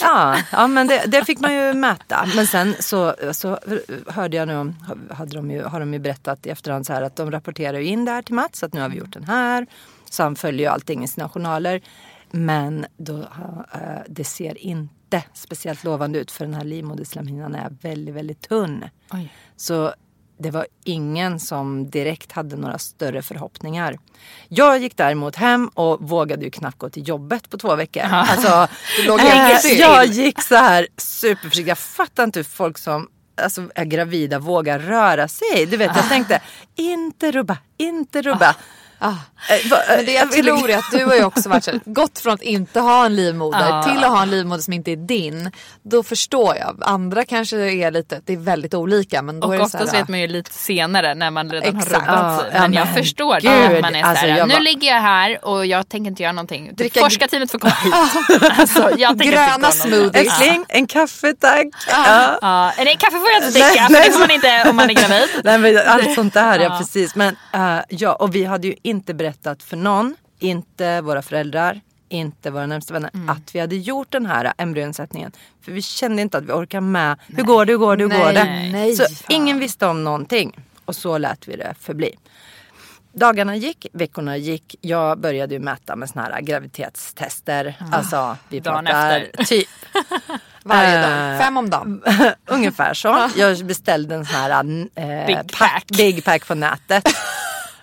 Ja, 0.00 0.42
ja 0.52 0.66
men 0.66 0.86
det, 0.86 1.04
det 1.06 1.24
fick 1.24 1.40
man 1.40 1.54
ju 1.54 1.72
mäta. 1.72 2.28
Men 2.36 2.46
sen 2.46 2.74
så, 2.80 3.14
så 3.32 3.58
hörde 4.06 4.36
jag 4.36 4.48
nu, 4.48 4.74
hade 5.10 5.36
de 5.36 5.50
ju, 5.50 5.62
har 5.62 5.80
de 5.80 5.92
ju 5.92 5.98
berättat 5.98 6.46
i 6.46 6.50
efterhand 6.50 6.86
så 6.86 6.92
här 6.92 7.02
att 7.02 7.16
de 7.16 7.30
rapporterar 7.30 7.78
ju 7.78 7.86
in 7.86 8.04
det 8.04 8.10
här 8.10 8.22
till 8.22 8.34
Mats 8.34 8.62
att 8.62 8.72
nu 8.72 8.80
har 8.80 8.88
vi 8.88 8.96
gjort 8.96 9.12
den 9.12 9.24
här. 9.24 9.66
Så 10.10 10.22
han 10.22 10.36
följer 10.36 10.66
ju 10.66 10.72
allting 10.72 11.04
i 11.04 11.08
sina 11.08 11.28
journaler. 11.28 11.80
Men 12.30 12.86
då, 12.96 13.18
eh, 13.18 14.02
det 14.08 14.24
ser 14.24 14.58
inte 14.58 15.22
speciellt 15.32 15.84
lovande 15.84 16.18
ut 16.18 16.30
för 16.30 16.44
den 16.44 16.54
här 16.54 16.64
livmoderslemhinnan 16.64 17.54
är 17.54 17.70
väldigt, 17.82 18.14
väldigt 18.14 18.48
tunn. 18.48 18.84
Oj. 19.12 19.32
Så 19.56 19.94
det 20.42 20.50
var 20.50 20.66
ingen 20.84 21.40
som 21.40 21.90
direkt 21.90 22.32
hade 22.32 22.56
några 22.56 22.78
större 22.78 23.22
förhoppningar. 23.22 23.98
Jag 24.48 24.78
gick 24.78 24.96
däremot 24.96 25.36
hem 25.36 25.68
och 25.68 26.08
vågade 26.08 26.44
ju 26.44 26.50
knappt 26.50 26.78
gå 26.78 26.90
till 26.90 27.08
jobbet 27.08 27.50
på 27.50 27.58
två 27.58 27.76
veckor. 27.76 28.02
Alltså, 28.02 28.48
eh, 29.08 29.16
helt 29.18 29.60
still. 29.60 29.78
jag 29.78 30.06
gick 30.06 30.42
så 30.42 30.54
här 30.54 30.86
superförsiktigt. 30.96 31.68
Jag 31.68 31.78
fattar 31.78 32.24
inte 32.24 32.38
hur 32.38 32.44
folk 32.44 32.78
som 32.78 33.08
alltså, 33.42 33.70
är 33.74 33.84
gravida 33.84 34.38
vågar 34.38 34.78
röra 34.78 35.28
sig. 35.28 35.66
Du 35.66 35.76
vet, 35.76 35.96
jag 35.96 36.08
tänkte 36.08 36.40
inte 36.76 37.32
rubba, 37.32 37.58
inte 37.78 38.22
rubba. 38.22 38.56
Ah. 39.02 39.08
Eh, 39.08 39.70
va- 39.70 39.76
Men 39.88 40.04
det 40.06 40.12
jag 40.12 40.32
tror 40.32 40.70
är 40.70 40.78
att 40.78 40.90
du 40.92 41.04
har 41.04 41.14
ju 41.14 41.24
också 41.24 41.48
varit 41.48 41.64
så, 41.64 41.70
här, 41.70 41.80
gått 41.84 42.18
från 42.18 42.34
att 42.34 42.42
inte 42.42 42.80
ha 42.80 43.06
en 43.06 43.16
livmoder 43.16 43.68
Ja. 43.68 43.82
till 43.82 44.04
att 44.04 44.10
ha 44.10 44.22
en 44.22 44.30
livmoder 44.30 44.62
som 44.62 44.72
inte 44.72 44.90
är 44.92 44.96
din. 44.96 45.50
Då 45.82 46.02
förstår 46.02 46.56
jag. 46.56 46.76
Andra 46.80 47.24
kanske 47.24 47.56
är 47.56 47.90
lite, 47.90 48.20
det 48.24 48.32
är 48.32 48.36
väldigt 48.36 48.74
olika 48.74 49.22
men 49.22 49.40
då 49.40 49.46
Och 49.46 49.54
är 49.54 49.58
det 49.58 49.68
så 49.68 49.76
oftast 49.76 49.92
här, 49.92 50.00
vet 50.00 50.08
man 50.08 50.20
ju 50.20 50.26
lite 50.26 50.52
senare 50.52 51.14
när 51.14 51.30
man 51.30 51.50
redan 51.50 51.76
Exakt. 51.78 52.06
har 52.06 52.16
rubbat 52.16 52.40
sig. 52.40 52.50
Ja, 52.54 52.60
Men 52.60 52.72
jag 52.72 52.84
men 52.86 52.94
förstår 52.94 53.34
det. 53.34 53.40
gud, 53.40 53.76
Att 53.76 53.80
man 53.82 53.94
är 53.94 54.02
alltså, 54.04 54.26
jag 54.26 54.48
nu 54.48 54.58
ligger 54.58 54.88
jag 54.94 55.00
här 55.00 55.44
och 55.44 55.66
jag 55.66 55.88
tänker 55.88 56.10
inte 56.10 56.22
göra 56.22 56.32
någonting. 56.32 56.70
Dricka- 56.74 57.00
Forskarteamet 57.00 57.50
får 57.50 57.58
komma 57.58 57.74
hit. 57.84 57.94
alltså, 58.58 58.90
Gröna 59.16 59.70
smoothies. 59.70 60.14
Älskling, 60.40 60.64
en 60.68 60.86
kaffe 60.86 61.32
tack. 61.40 61.66
Ja, 61.88 62.72
nej 62.78 62.96
kaffe 63.00 63.16
får 63.18 63.28
jag 63.30 63.46
inte 63.48 63.58
Nej, 63.58 63.70
dricka 63.70 63.86
för 63.86 64.04
det 64.04 64.12
får 64.12 64.18
man 64.20 64.30
inte 64.30 64.64
om 64.70 64.76
man 64.76 64.90
är 64.90 64.94
gravid. 64.94 65.28
Nej 65.44 65.58
men 65.58 65.78
allt 65.88 66.14
sånt 66.14 66.34
där, 66.34 66.58
ja 66.58 66.64
Ja. 66.70 66.78
precis. 66.78 67.14
Men 67.14 67.36
eh, 67.52 67.76
ja, 67.88 68.12
och 68.14 68.34
vi 68.34 68.44
hade 68.44 68.66
ju 68.66 68.74
inte 68.90 69.14
berättat 69.14 69.62
för 69.62 69.76
någon, 69.76 70.16
inte 70.38 71.00
våra 71.00 71.22
föräldrar, 71.22 71.80
inte 72.08 72.50
våra 72.50 72.66
närmsta 72.66 72.94
vänner, 72.94 73.10
Mm. 73.14 73.28
att 73.28 73.54
vi 73.54 73.60
hade 73.60 73.76
gjort 73.76 74.10
den 74.10 74.26
här 74.26 74.52
embryoinsättningen. 74.58 75.32
För 75.62 75.72
vi 75.72 75.82
kände 75.82 76.22
inte 76.22 76.38
att 76.38 76.44
vi 76.44 76.52
orkade 76.52 76.80
med. 76.80 77.18
Hur 77.28 77.42
går 77.42 77.64
det, 77.66 77.72
hur 77.72 77.78
går 77.78 77.96
det, 77.96 78.02
hur 78.02 78.08
Nej, 78.08 78.18
går 78.24 78.32
det? 78.32 78.44
nej, 78.72 78.96
så 78.96 79.02
fan. 79.04 79.14
ingen 79.28 79.58
visste 79.58 79.86
om 79.86 80.04
någonting. 80.04 80.58
Och 80.84 80.96
så 80.96 81.18
lät 81.18 81.48
vi 81.48 81.56
det 81.56 81.74
förbli. 81.80 82.14
Dagarna 83.12 83.56
gick, 83.56 83.86
veckorna 83.92 84.36
gick. 84.36 84.76
Jag 84.80 85.18
började 85.20 85.54
ju 85.54 85.60
mäta 85.60 85.96
med 85.96 86.10
såna 86.10 86.22
här 86.24 86.40
graviditetstester. 86.40 87.74
Alltså 87.92 88.36
vi 88.48 88.60
Dagen 88.60 88.84
pratar 88.84 89.20
efter. 89.20 89.44
typ 89.44 89.68
varje 90.62 90.94
Eh, 91.00 91.08
dag. 91.30 91.38
Fem 91.40 91.56
om 91.56 91.70
dagen. 91.70 92.02
Ungefär 92.46 92.94
så. 92.94 93.28
Jag 93.36 93.66
beställde 93.66 94.14
en 94.14 94.24
sån 94.26 94.34
här 94.36 94.50
eh, 94.94 95.26
Big 95.26 95.52
pack. 95.58 95.84
big 95.96 96.24
pack 96.24 96.46
på 96.48 96.54
nätet. 96.54 97.04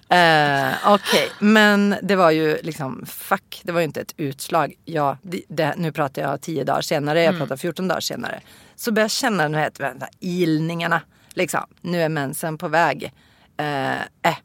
Eh, 0.09 0.93
Okej, 0.93 1.31
men 1.39 1.95
det 2.01 2.15
var 2.15 2.31
ju 2.31 2.57
liksom 2.63 3.05
fuck, 3.05 3.61
det 3.63 3.71
var 3.71 3.79
ju 3.79 3.85
inte 3.85 4.01
ett 4.01 4.13
utslag. 4.17 4.73
Ja, 4.85 5.17
det, 5.21 5.41
det, 5.47 5.73
nu 5.77 5.91
pratar 5.91 6.21
jag 6.21 6.41
tio 6.41 6.63
dagar 6.63 6.81
senare, 6.81 7.23
jag 7.23 7.37
pratar 7.37 7.57
14 7.57 7.87
dagar 7.87 7.99
senare. 7.99 8.41
Så 8.75 8.91
började 8.91 9.03
jag 9.03 9.11
känna 9.11 9.43
den 9.43 9.55
här, 9.55 9.71
här 9.79 10.09
ilningarna. 10.19 11.01
Liksom, 11.33 11.67
nu 11.81 12.01
är 12.01 12.09
mensen 12.09 12.57
på 12.57 12.67
väg. 12.67 13.13
Eh, 13.57 14.01
eh. 14.01 14.37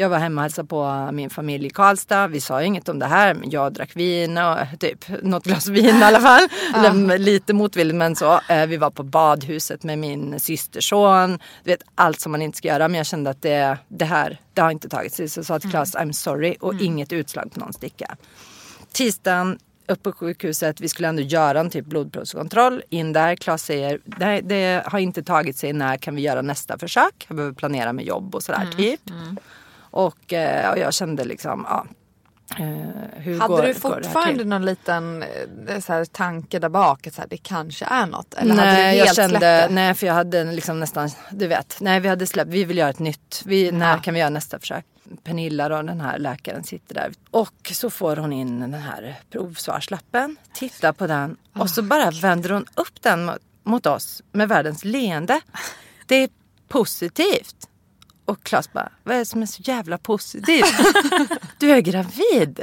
Jag 0.00 0.08
var 0.08 0.18
hemma 0.18 0.40
och 0.40 0.42
hälsade 0.42 0.68
på 0.68 1.08
min 1.12 1.30
familj 1.30 1.66
i 1.66 1.70
Karlstad. 1.70 2.26
Vi 2.28 2.40
sa 2.40 2.62
inget 2.62 2.88
om 2.88 2.98
det 2.98 3.06
här 3.06 3.34
men 3.34 3.50
jag 3.50 3.72
drack 3.72 3.96
vin 3.96 4.38
och 4.38 4.56
typ 4.80 5.04
något 5.22 5.44
glas 5.44 5.68
vin 5.68 5.96
i 5.96 6.02
alla 6.02 6.20
fall. 6.20 6.48
Eller 6.74 7.18
Lite 7.18 7.52
motvilligt 7.52 7.96
men 7.96 8.16
så. 8.16 8.40
Eh, 8.48 8.66
Vi 8.66 8.76
var 8.76 8.90
på 8.90 9.02
badhuset 9.02 9.82
med 9.82 9.98
min 9.98 10.40
systerson. 10.40 11.38
Du 11.64 11.70
vet 11.70 11.82
allt 11.94 12.20
som 12.20 12.32
man 12.32 12.42
inte 12.42 12.58
ska 12.58 12.68
göra 12.68 12.88
men 12.88 12.98
jag 12.98 13.06
kände 13.06 13.30
att 13.30 13.42
det, 13.42 13.78
det 13.88 14.04
här, 14.04 14.40
det 14.54 14.60
har 14.60 14.70
inte 14.70 14.88
tagit 14.88 15.12
sig. 15.14 15.28
Så 15.28 15.38
jag 15.38 15.46
sa 15.46 15.58
till 15.60 15.70
Claes 15.70 15.94
I'm 15.96 16.12
sorry 16.12 16.56
och 16.60 16.74
inget 16.80 17.12
utslag 17.12 17.52
på 17.54 17.60
någon 17.60 17.72
sticka. 17.72 18.16
Tisdagen 18.92 19.58
upp 19.88 20.02
på 20.02 20.12
sjukhuset, 20.12 20.80
vi 20.80 20.88
skulle 20.88 21.08
ändå 21.08 21.22
göra 21.22 21.60
en 21.60 21.70
typ 21.70 21.86
blodprovskontroll. 21.86 22.82
In 22.88 23.12
där, 23.12 23.36
Claes 23.36 23.62
säger 23.64 24.00
det, 24.04 24.40
det 24.40 24.82
har 24.86 24.98
inte 24.98 25.22
tagit 25.22 25.56
sig, 25.56 25.72
när 25.72 25.96
kan 25.96 26.14
vi 26.14 26.22
göra 26.22 26.42
nästa 26.42 26.78
försök? 26.78 27.24
Jag 27.28 27.36
behöver 27.36 27.54
planera 27.54 27.92
med 27.92 28.04
jobb 28.04 28.34
och 28.34 28.42
sådär 28.42 28.68
typ. 28.76 29.00
Och, 29.90 30.32
eh, 30.32 30.70
och 30.70 30.78
jag 30.78 30.94
kände 30.94 31.24
liksom, 31.24 31.66
ja. 31.68 31.86
Eh, 32.58 33.20
hur 33.20 33.40
Hade 33.40 33.54
går, 33.54 33.62
du 33.62 33.74
fortfarande 33.74 34.44
någon 34.44 34.64
liten 34.64 35.22
eh, 35.68 35.80
så 35.80 35.92
här, 35.92 36.04
tanke 36.04 36.58
där 36.58 36.68
bak 36.68 37.06
att 37.06 37.14
så 37.14 37.20
här, 37.20 37.28
det 37.28 37.36
kanske 37.36 37.84
är 37.84 38.06
något? 38.06 38.34
Eller 38.34 38.54
hade 38.54 38.70
du 38.70 38.76
nej, 38.76 38.96
helt 38.96 39.06
jag 39.06 39.16
kände, 39.16 39.38
släppt 39.38 39.68
det? 39.68 39.74
nej 39.74 39.94
för 39.94 40.06
jag 40.06 40.14
hade 40.14 40.44
liksom 40.44 40.80
nästan, 40.80 41.10
du 41.30 41.46
vet, 41.46 41.76
nej 41.80 42.00
vi 42.00 42.08
hade 42.08 42.26
släppt, 42.26 42.50
vi 42.50 42.64
vill 42.64 42.78
göra 42.78 42.90
ett 42.90 42.98
nytt. 42.98 43.42
Vi, 43.44 43.72
När 43.72 43.98
kan 43.98 44.14
vi 44.14 44.20
göra 44.20 44.30
nästa 44.30 44.58
försök? 44.58 44.84
Pernilla 45.24 45.68
då, 45.68 45.82
den 45.82 46.00
här 46.00 46.18
läkaren 46.18 46.64
sitter 46.64 46.94
där. 46.94 47.12
Och 47.30 47.72
så 47.72 47.90
får 47.90 48.16
hon 48.16 48.32
in 48.32 48.60
den 48.60 48.74
här 48.74 49.20
provsvarslappen, 49.30 50.36
tittar 50.54 50.92
på 50.92 51.06
den 51.06 51.36
och 51.58 51.70
så 51.70 51.82
bara 51.82 52.10
vänder 52.10 52.50
hon 52.50 52.66
upp 52.74 53.02
den 53.02 53.24
mot, 53.24 53.38
mot 53.62 53.86
oss 53.86 54.22
med 54.32 54.48
världens 54.48 54.84
leende. 54.84 55.40
Det 56.06 56.14
är 56.14 56.28
positivt. 56.68 57.69
Och 58.30 58.42
Claes 58.42 58.72
bara, 58.72 58.88
vad 59.04 59.14
är 59.14 59.18
det 59.18 59.24
som 59.26 59.42
är 59.42 59.46
så 59.46 59.62
jävla 59.62 59.98
positivt? 59.98 60.74
Du 61.58 61.70
är 61.70 61.80
gravid. 61.80 62.60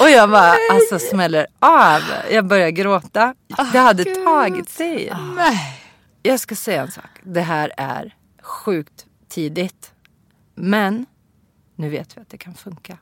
Och 0.00 0.10
jag 0.10 0.30
bara, 0.30 0.54
alltså 0.72 0.98
smäller 0.98 1.46
av. 1.58 2.00
Jag 2.30 2.46
börjar 2.46 2.70
gråta. 2.70 3.34
Det 3.72 3.78
hade 3.78 4.04
tagit 4.04 4.68
sig. 4.68 5.12
Nej. 5.36 5.82
Jag 6.22 6.40
ska 6.40 6.54
säga 6.54 6.82
en 6.82 6.90
sak. 6.92 7.04
Det 7.22 7.40
här 7.40 7.72
är 7.76 8.14
sjukt 8.42 9.06
tidigt. 9.28 9.92
Men 10.54 11.06
nu 11.76 11.88
vet 11.88 12.16
vi 12.16 12.20
att 12.20 12.28
det 12.30 12.38
kan 12.38 12.54
funka. 12.54 12.98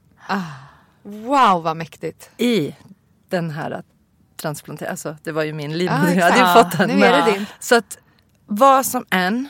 Wow 1.02 1.62
vad 1.62 1.76
mäktigt. 1.76 2.30
I 2.36 2.74
den 3.28 3.50
här 3.50 3.82
transplanteringen. 4.36 4.92
Alltså 4.92 5.16
det 5.22 5.32
var 5.32 5.42
ju 5.42 5.52
min 5.52 5.78
livmoder. 5.78 6.14
Ja, 6.14 6.14
jag 6.14 6.24
hade 6.24 6.38
ju 6.38 6.64
fått 6.64 6.78
den. 6.78 6.98
Nu 6.98 7.06
är 7.06 7.26
det 7.26 7.32
din. 7.32 7.46
Så 7.60 7.74
att 7.74 7.98
vad 8.46 8.86
som 8.86 9.04
än, 9.10 9.48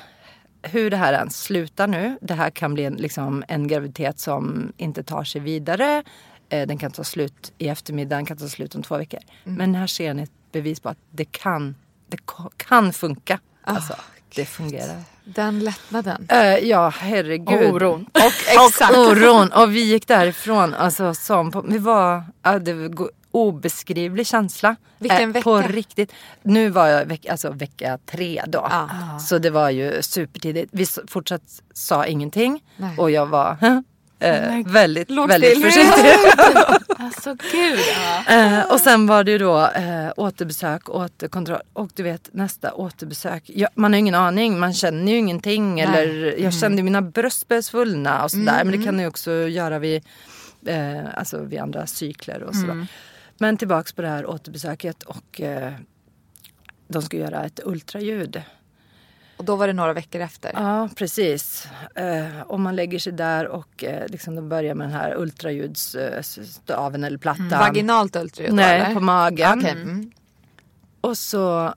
hur 0.62 0.90
det 0.90 0.96
här 0.96 1.12
än 1.12 1.30
slutar 1.30 1.86
nu. 1.86 2.18
Det 2.20 2.34
här 2.34 2.50
kan 2.50 2.74
bli 2.74 2.84
en, 2.84 2.94
liksom, 2.94 3.44
en 3.48 3.68
graviditet 3.68 4.18
som 4.18 4.72
inte 4.76 5.02
tar 5.02 5.24
sig 5.24 5.40
vidare. 5.40 6.02
Eh, 6.48 6.66
den 6.66 6.78
kan 6.78 6.90
ta 6.90 7.04
slut 7.04 7.52
i 7.58 7.68
eftermiddag, 7.68 8.16
den 8.16 8.26
kan 8.26 8.36
ta 8.36 8.48
slut 8.48 8.74
om 8.74 8.82
två 8.82 8.96
veckor. 8.98 9.20
Mm. 9.44 9.58
Men 9.58 9.74
här 9.74 9.86
ser 9.86 10.14
ni 10.14 10.22
ett 10.22 10.30
bevis 10.52 10.80
på 10.80 10.88
att 10.88 10.98
det 11.10 11.24
kan, 11.24 11.74
det 12.06 12.18
kan 12.56 12.92
funka. 12.92 13.40
Ah, 13.62 13.74
Alltså, 13.74 13.94
det 14.34 14.44
fungerar. 14.44 15.02
Den 15.24 15.60
lättnaden. 15.60 16.26
Eh, 16.30 16.58
ja, 16.58 16.88
herregud. 16.88 17.74
Oron. 17.74 18.06
Och, 18.12 18.20
Exakt. 18.66 18.96
och 18.96 19.06
oron. 19.06 19.52
Och 19.52 19.74
vi 19.74 19.80
gick 19.84 20.06
därifrån. 20.08 20.74
Alltså, 20.74 21.14
som 21.14 21.50
på, 21.50 21.62
vi 21.62 21.78
var, 21.78 22.22
ja, 22.42 22.58
det 22.58 22.72
obeskrivlig 23.38 24.26
känsla. 24.26 24.76
Vilken 24.98 25.36
Eh, 25.36 25.42
På 25.42 25.54
vecka? 25.56 25.72
riktigt. 25.72 26.12
Nu 26.42 26.70
var 26.70 26.86
jag 26.86 27.04
veck, 27.06 27.26
alltså, 27.26 27.50
vecka 27.50 27.98
tre 28.06 28.42
då. 28.46 28.58
Ah. 28.58 29.18
Så 29.18 29.38
det 29.38 29.50
var 29.50 29.70
ju 29.70 30.02
supertidigt. 30.02 30.68
Vi 30.72 30.86
fortsatt 31.08 31.42
sa 31.74 32.06
ingenting. 32.06 32.62
Nej. 32.76 32.98
Och 32.98 33.10
jag 33.10 33.26
var 33.26 33.56
eh, 34.18 34.66
väldigt, 34.66 35.10
Låg 35.10 35.28
väldigt 35.28 35.62
försiktig. 35.62 36.04
Alltså 37.00 37.34
gud. 37.52 37.78
Ja. 38.26 38.34
Eh, 38.34 38.72
och 38.72 38.80
sen 38.80 39.06
var 39.06 39.24
det 39.24 39.30
ju 39.30 39.38
då 39.38 39.66
eh, 39.66 40.12
återbesök, 40.16 40.88
återkontroll 40.90 41.60
och 41.72 41.90
du 41.94 42.02
vet 42.02 42.28
nästa 42.32 42.72
återbesök. 42.72 43.42
Ja, 43.46 43.68
man 43.74 43.92
har 43.92 43.98
ingen 43.98 44.14
aning, 44.14 44.58
man 44.58 44.72
känner 44.74 45.12
ju 45.12 45.18
ingenting. 45.18 45.80
Eller, 45.80 46.34
jag 46.38 46.54
kände 46.54 46.76
ju 46.76 46.82
mina 46.82 47.02
bröst 47.02 47.48
började 47.48 47.62
svullna 47.62 48.24
och 48.24 48.30
sådär. 48.30 48.64
Men 48.64 48.78
det 48.78 48.84
kan 48.84 48.98
ju 49.00 49.06
också 49.06 49.32
göra 49.32 49.78
vid, 49.78 50.02
eh, 50.66 50.98
alltså 51.14 51.38
vid 51.38 51.58
andra 51.60 51.86
cykler 51.86 52.42
och 52.42 52.54
sådär. 52.54 52.86
Men 53.38 53.56
tillbaks 53.56 53.92
på 53.92 54.02
det 54.02 54.08
här 54.08 54.26
återbesöket 54.26 55.02
och 55.02 55.40
eh, 55.40 55.72
de 56.88 57.02
ska 57.02 57.16
göra 57.16 57.44
ett 57.44 57.60
ultraljud. 57.64 58.42
Och 59.36 59.44
då 59.44 59.56
var 59.56 59.66
det 59.66 59.72
några 59.72 59.92
veckor 59.92 60.20
efter. 60.20 60.50
Ja, 60.54 60.88
precis. 60.96 61.68
Eh, 61.94 62.42
om 62.46 62.62
man 62.62 62.76
lägger 62.76 62.98
sig 62.98 63.12
där 63.12 63.46
och 63.46 63.84
eh, 63.84 64.08
liksom 64.08 64.34
de 64.34 64.48
börjar 64.48 64.74
med 64.74 64.86
den 64.86 64.94
här 64.94 65.14
ultraljudsstaven 65.16 67.04
eller 67.04 67.18
plattan. 67.18 67.48
Vaginalt 67.48 68.16
ultraljud 68.16 68.54
Nej, 68.54 68.80
eller? 68.80 68.94
på 68.94 69.00
magen. 69.00 69.58
Okej. 69.58 69.70
Mm. 69.70 70.12
Och 71.00 71.18
så 71.18 71.74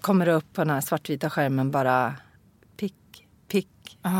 kommer 0.00 0.26
det 0.26 0.32
upp 0.32 0.52
på 0.52 0.60
den 0.60 0.70
här 0.70 0.80
svartvita 0.80 1.30
skärmen 1.30 1.70
bara 1.70 2.14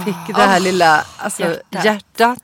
pick, 0.04 0.26
pick. 0.26 0.36
det 0.36 0.42
här 0.42 0.60
lilla 0.60 1.04
alltså, 1.16 1.42
Hjärtat. 1.42 1.84
hjärtat. 1.84 2.42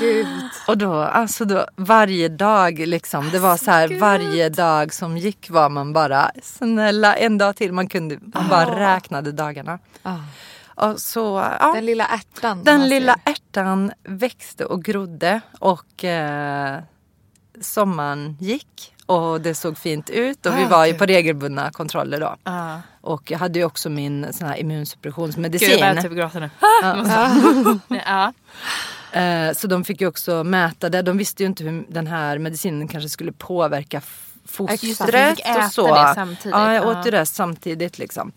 Gud. 0.00 0.26
Och 0.66 0.78
då, 0.78 0.94
alltså 0.94 1.44
då, 1.44 1.66
varje 1.76 2.28
dag 2.28 2.78
liksom. 2.78 3.30
Det 3.30 3.38
var 3.38 3.56
så 3.56 3.70
här, 3.70 3.98
varje 4.00 4.48
dag 4.48 4.94
som 4.94 5.18
gick 5.18 5.50
var 5.50 5.68
man 5.68 5.92
bara 5.92 6.30
snälla 6.42 7.16
en 7.16 7.38
dag 7.38 7.56
till. 7.56 7.72
Man 7.72 7.88
kunde, 7.88 8.18
man 8.20 8.48
bara 8.48 8.94
räknade 8.94 9.32
dagarna. 9.32 9.78
Ah. 10.02 10.16
Och 10.74 11.00
så, 11.00 11.20
ja. 11.60 11.72
Den 11.74 11.86
lilla 11.86 12.06
ärtan. 12.06 12.64
Den 12.64 12.88
lilla 12.88 13.14
ser. 13.14 13.30
ärtan 13.32 13.92
växte 14.02 14.64
och 14.64 14.84
grodde 14.84 15.40
och 15.58 16.04
eh, 16.04 16.80
sommaren 17.60 18.36
gick 18.40 18.94
och 19.08 19.40
det 19.40 19.54
såg 19.54 19.78
fint 19.78 20.10
ut 20.10 20.46
och 20.46 20.58
vi 20.58 20.64
Ah, 20.64 20.68
var 20.68 20.84
ju 20.86 20.92
gud. 20.92 20.98
på 20.98 21.06
regelbundna 21.06 21.70
kontroller 21.70 22.20
då. 22.20 22.36
Ja. 22.44 22.80
Och 23.00 23.30
jag 23.30 23.38
hade 23.38 23.58
ju 23.58 23.64
också 23.64 23.90
min 23.90 24.32
sån 24.32 24.46
här 24.48 24.54
Gud, 24.54 24.64
immunsuppressionsmedicin. 24.64 25.70
jag 25.70 25.80
börjar 25.80 26.02
typ 26.02 26.12
gråta 26.12 26.38
nu. 26.40 26.50
Ja. 28.06 28.32
Eh, 29.20 29.52
så 29.54 29.66
de 29.66 29.84
fick 29.84 30.00
ju 30.00 30.06
också 30.06 30.44
mäta 30.44 30.88
det. 30.88 31.02
De 31.02 31.18
visste 31.18 31.42
ju 31.42 31.46
inte 31.46 31.64
hur 31.64 31.84
den 31.88 32.06
här 32.06 32.38
medicinen 32.38 32.88
kanske 32.88 33.08
skulle 33.08 33.32
påverka 33.32 33.96
Exakt. 33.96 34.14
Fostret 34.80 35.38
äta 35.40 35.64
och 35.66 35.72
så. 35.72 35.94
det 35.94 36.12
samtidigt. 36.14 36.44
Ja, 36.58 36.74
jag 36.74 36.84
Ja. 36.84 37.00
åt 37.00 37.06
ju 37.06 37.10
det 37.10 37.26
samtidigt 37.26 37.98
liksom. 37.98 38.32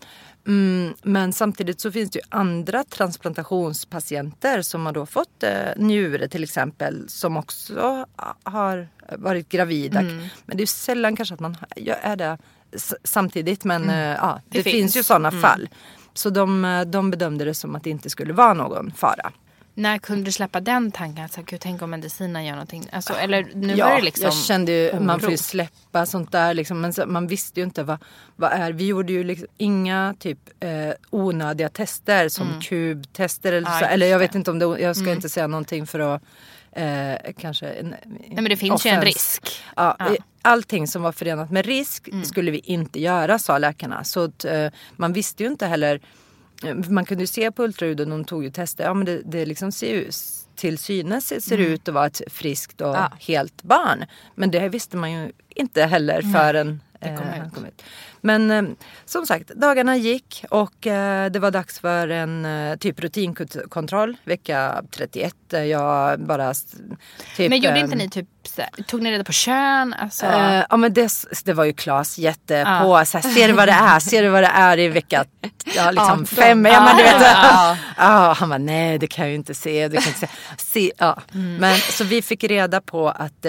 Mm, 0.46 0.94
men 1.02 1.32
samtidigt 1.32 1.80
så 1.80 1.92
finns 1.92 2.10
det 2.10 2.18
ju 2.18 2.22
andra 2.28 2.84
transplantationspatienter 2.84 4.62
som 4.62 4.86
har 4.86 4.92
då 4.92 5.06
fått 5.06 5.42
eh, 5.42 5.50
njure 5.76 6.28
till 6.28 6.42
exempel 6.44 7.08
som 7.08 7.36
också 7.36 8.06
har 8.42 8.88
varit 9.16 9.48
gravida. 9.48 10.00
Mm. 10.00 10.26
Men 10.46 10.56
det 10.56 10.62
är 10.62 10.66
sällan 10.66 11.16
kanske 11.16 11.34
att 11.34 11.40
man 11.40 11.56
är 12.02 12.16
det 12.16 12.38
samtidigt 13.04 13.64
men 13.64 13.90
eh, 13.90 13.96
ja, 13.96 14.40
det, 14.48 14.58
Det 14.58 14.62
finns. 14.62 14.74
finns. 14.74 14.96
ju 14.96 15.02
sådana 15.02 15.28
Mm. 15.28 15.40
fall. 15.42 15.68
Så 16.14 16.30
de, 16.30 16.64
eh, 16.64 16.80
de 16.84 17.10
bedömde 17.10 17.44
det 17.44 17.54
som 17.54 17.74
att 17.76 17.84
det 17.84 17.90
inte 17.90 18.10
skulle 18.10 18.32
vara 18.32 18.54
någon 18.54 18.92
fara. 18.96 19.32
När 19.74 19.98
kunde 19.98 20.24
du 20.24 20.32
släppa 20.32 20.60
den 20.60 20.92
tanken? 20.92 21.22
Alltså, 21.24 21.42
gud, 21.42 21.60
tänk 21.60 21.82
om 21.82 21.90
medicinen 21.90 22.44
gör 22.44 22.52
någonting. 22.52 22.84
Alltså, 22.92 23.12
eller 23.12 23.46
nu 23.54 23.74
ja, 23.74 23.88
var 23.88 23.96
det 23.96 24.02
liksom 24.02 24.24
jag 24.24 24.34
kände 24.34 24.72
ju, 24.72 25.00
man 25.00 25.20
får 25.20 25.30
ju 25.30 25.36
släppa 25.36 26.06
sånt 26.06 26.32
där 26.32 26.54
liksom, 26.54 26.80
men 26.80 26.92
man 27.06 27.26
visste 27.26 27.60
ju 27.60 27.64
inte 27.64 27.82
vad, 27.82 27.98
vad 28.36 28.52
är. 28.52 28.72
Vi 28.72 28.86
gjorde 28.86 29.12
ju 29.12 29.24
liksom 29.24 29.46
inga 29.58 30.14
typ 30.18 30.38
eh, 30.60 30.70
onödiga 31.10 31.68
tester 31.68 32.28
som 32.28 32.60
kubtester 32.60 33.52
eller 33.52 33.68
Mm. 33.68 33.72
Ja, 33.80 33.86
så. 33.88 33.92
Eller 33.94 34.06
jag 34.06 34.18
vet 34.18 34.34
inte 34.34 34.50
om 34.50 34.58
det, 34.58 34.64
jag 34.64 34.96
ska 34.96 35.04
Mm. 35.04 35.16
inte 35.16 35.28
säga 35.28 35.46
någonting 35.46 35.86
för 35.86 36.00
att 36.00 36.22
eh, 36.72 37.32
kanske... 37.38 37.66
En, 37.68 37.88
Nej 38.06 38.30
men 38.34 38.44
det 38.44 38.56
finns 38.56 38.86
ju 38.86 38.90
en 38.90 39.02
risk. 39.02 39.42
Ja, 39.76 39.96
Ja. 39.98 40.06
Mm. 40.06 40.16
Allting 40.44 40.86
som 40.88 41.02
var 41.02 41.12
förenat 41.12 41.50
med 41.50 41.66
risk 41.66 42.08
skulle 42.24 42.50
vi 42.50 42.58
inte 42.58 43.00
göra 43.00 43.38
sa 43.38 43.58
läkarna. 43.58 44.04
Så 44.04 44.24
att, 44.24 44.44
eh, 44.44 44.66
man 44.96 45.12
visste 45.12 45.42
ju 45.42 45.48
inte 45.48 45.66
heller 45.66 46.00
man 46.88 47.04
kunde 47.04 47.22
ju 47.22 47.26
se 47.26 47.50
på 47.52 47.62
ultraljud 47.64 48.00
och 48.00 48.06
de 48.08 48.24
tog 48.24 48.44
ju 48.44 48.50
tester. 48.50 48.84
Ja 48.84 48.94
men 48.94 49.04
det, 49.04 49.22
det 49.24 49.46
liksom 49.46 49.72
ser 49.72 49.94
ju 49.94 50.10
till 50.56 50.78
synes 50.78 51.44
ser 51.44 51.58
Mm. 51.58 51.72
ut 51.72 51.88
att 51.88 51.94
vara 51.94 52.06
ett 52.06 52.20
friskt 52.26 52.80
och 52.80 52.88
Ja. 52.96 53.12
helt 53.20 53.62
barn. 53.62 54.04
Men 54.34 54.50
det 54.50 54.68
visste 54.68 54.96
man 54.96 55.12
ju 55.12 55.32
inte 55.48 55.82
heller 55.82 56.22
förrän 56.22 56.80
det 57.02 57.16
kom 57.16 57.26
eh, 57.28 57.50
kom 57.54 57.64
ut. 57.66 57.82
Men 58.20 58.50
eh, 58.50 58.62
som 59.04 59.26
sagt, 59.26 59.48
dagarna 59.48 59.96
gick 59.96 60.44
och 60.50 60.86
eh, 60.86 61.30
det 61.30 61.38
var 61.38 61.50
dags 61.50 61.78
för 61.80 62.08
en 62.08 62.44
eh, 62.44 62.76
typ 62.76 63.00
rutinkontroll 63.00 64.16
vecka 64.24 64.82
31. 64.90 65.34
där 65.50 65.62
Jag 65.64 66.20
bara 66.20 66.54
typ, 67.36 67.50
Men 67.50 67.58
gjorde 67.60 67.76
eh, 67.76 67.80
inte 67.80 67.96
ni 67.96 68.10
typ, 68.10 68.28
tog 68.86 69.02
ni 69.02 69.12
reda 69.12 69.24
på 69.24 69.32
kön? 69.32 69.94
Alltså, 69.98 70.26
Eh, 70.26 70.64
ja 70.70 70.76
men 70.76 70.92
det, 70.92 71.12
det 71.44 71.52
var 71.52 71.64
ju 71.64 71.72
Klas 71.72 72.18
jätte 72.18 72.54
Ja. 72.54 72.80
på. 72.82 73.04
Så 73.06 73.18
här, 73.18 73.34
ser 73.34 73.48
du 73.48 73.54
vad 73.54 73.68
det 73.68 73.72
är? 73.72 74.00
Ser 74.00 74.22
du 74.22 74.28
vad 74.28 74.42
det 74.42 74.46
är 74.54 74.78
i 74.78 74.88
vecka 74.88 75.24
ja, 75.76 75.90
liksom 75.90 76.26
Ja, 76.30 76.36
fem? 76.42 76.66
Ja, 76.66 76.84
men 76.84 76.96
du 76.96 77.02
vet, 77.02 77.20
Ja. 77.20 77.76
ja. 77.96 78.36
han 78.38 78.48
var 78.48 78.58
nej 78.58 78.98
det 78.98 79.06
kan 79.06 79.24
jag 79.24 79.30
ju 79.30 79.36
inte 79.36 79.54
se. 79.54 79.88
Det 79.88 79.96
kan 79.96 80.08
inte 80.08 80.20
se. 80.20 80.28
se 80.58 80.92
ja. 80.98 81.18
Mm. 81.34 81.56
Men 81.56 81.76
så 81.76 82.04
vi 82.04 82.22
fick 82.22 82.44
reda 82.44 82.80
på 82.80 83.08
att 83.08 83.46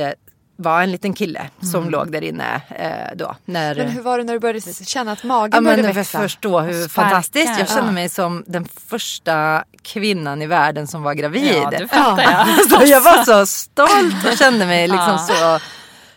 var 0.55 0.81
en 0.81 0.91
liten 0.91 1.13
kille 1.13 1.49
som 1.61 1.79
Mm. 1.79 1.89
låg 1.89 2.11
där 2.11 2.21
inne 2.23 2.61
eh, 2.69 3.15
då. 3.17 3.35
När, 3.45 3.75
Men 3.75 3.87
hur 3.89 4.01
var 4.01 4.17
det 4.17 4.23
när 4.23 4.33
du 4.33 4.39
började 4.39 4.61
känna 4.85 5.11
att 5.11 5.19
Ja, 5.21 5.27
magen 5.27 5.51
men 5.51 5.63
började 5.63 5.83
för 5.83 5.93
växa? 5.93 6.19
förstå 6.19 6.59
hur 6.59 6.87
fantastiskt. 6.87 7.59
Jag 7.59 7.67
kände 7.69 7.85
Ja. 7.85 7.91
mig 7.91 8.09
som 8.09 8.43
den 8.47 8.67
första 8.87 9.63
kvinnan 9.81 10.41
i 10.41 10.47
världen 10.47 10.87
som 10.87 11.03
var 11.03 11.13
gravid. 11.13 11.55
Ja, 11.63 11.69
det 11.69 11.87
fattar 11.87 12.23
jag. 12.23 12.69
Så 12.69 12.85
jag 12.85 13.01
var 13.01 13.23
så 13.23 13.45
stolt 13.45 14.27
och 14.31 14.37
kände 14.37 14.65
mig 14.65 14.87
liksom 14.87 15.19
Ja. 15.29 15.59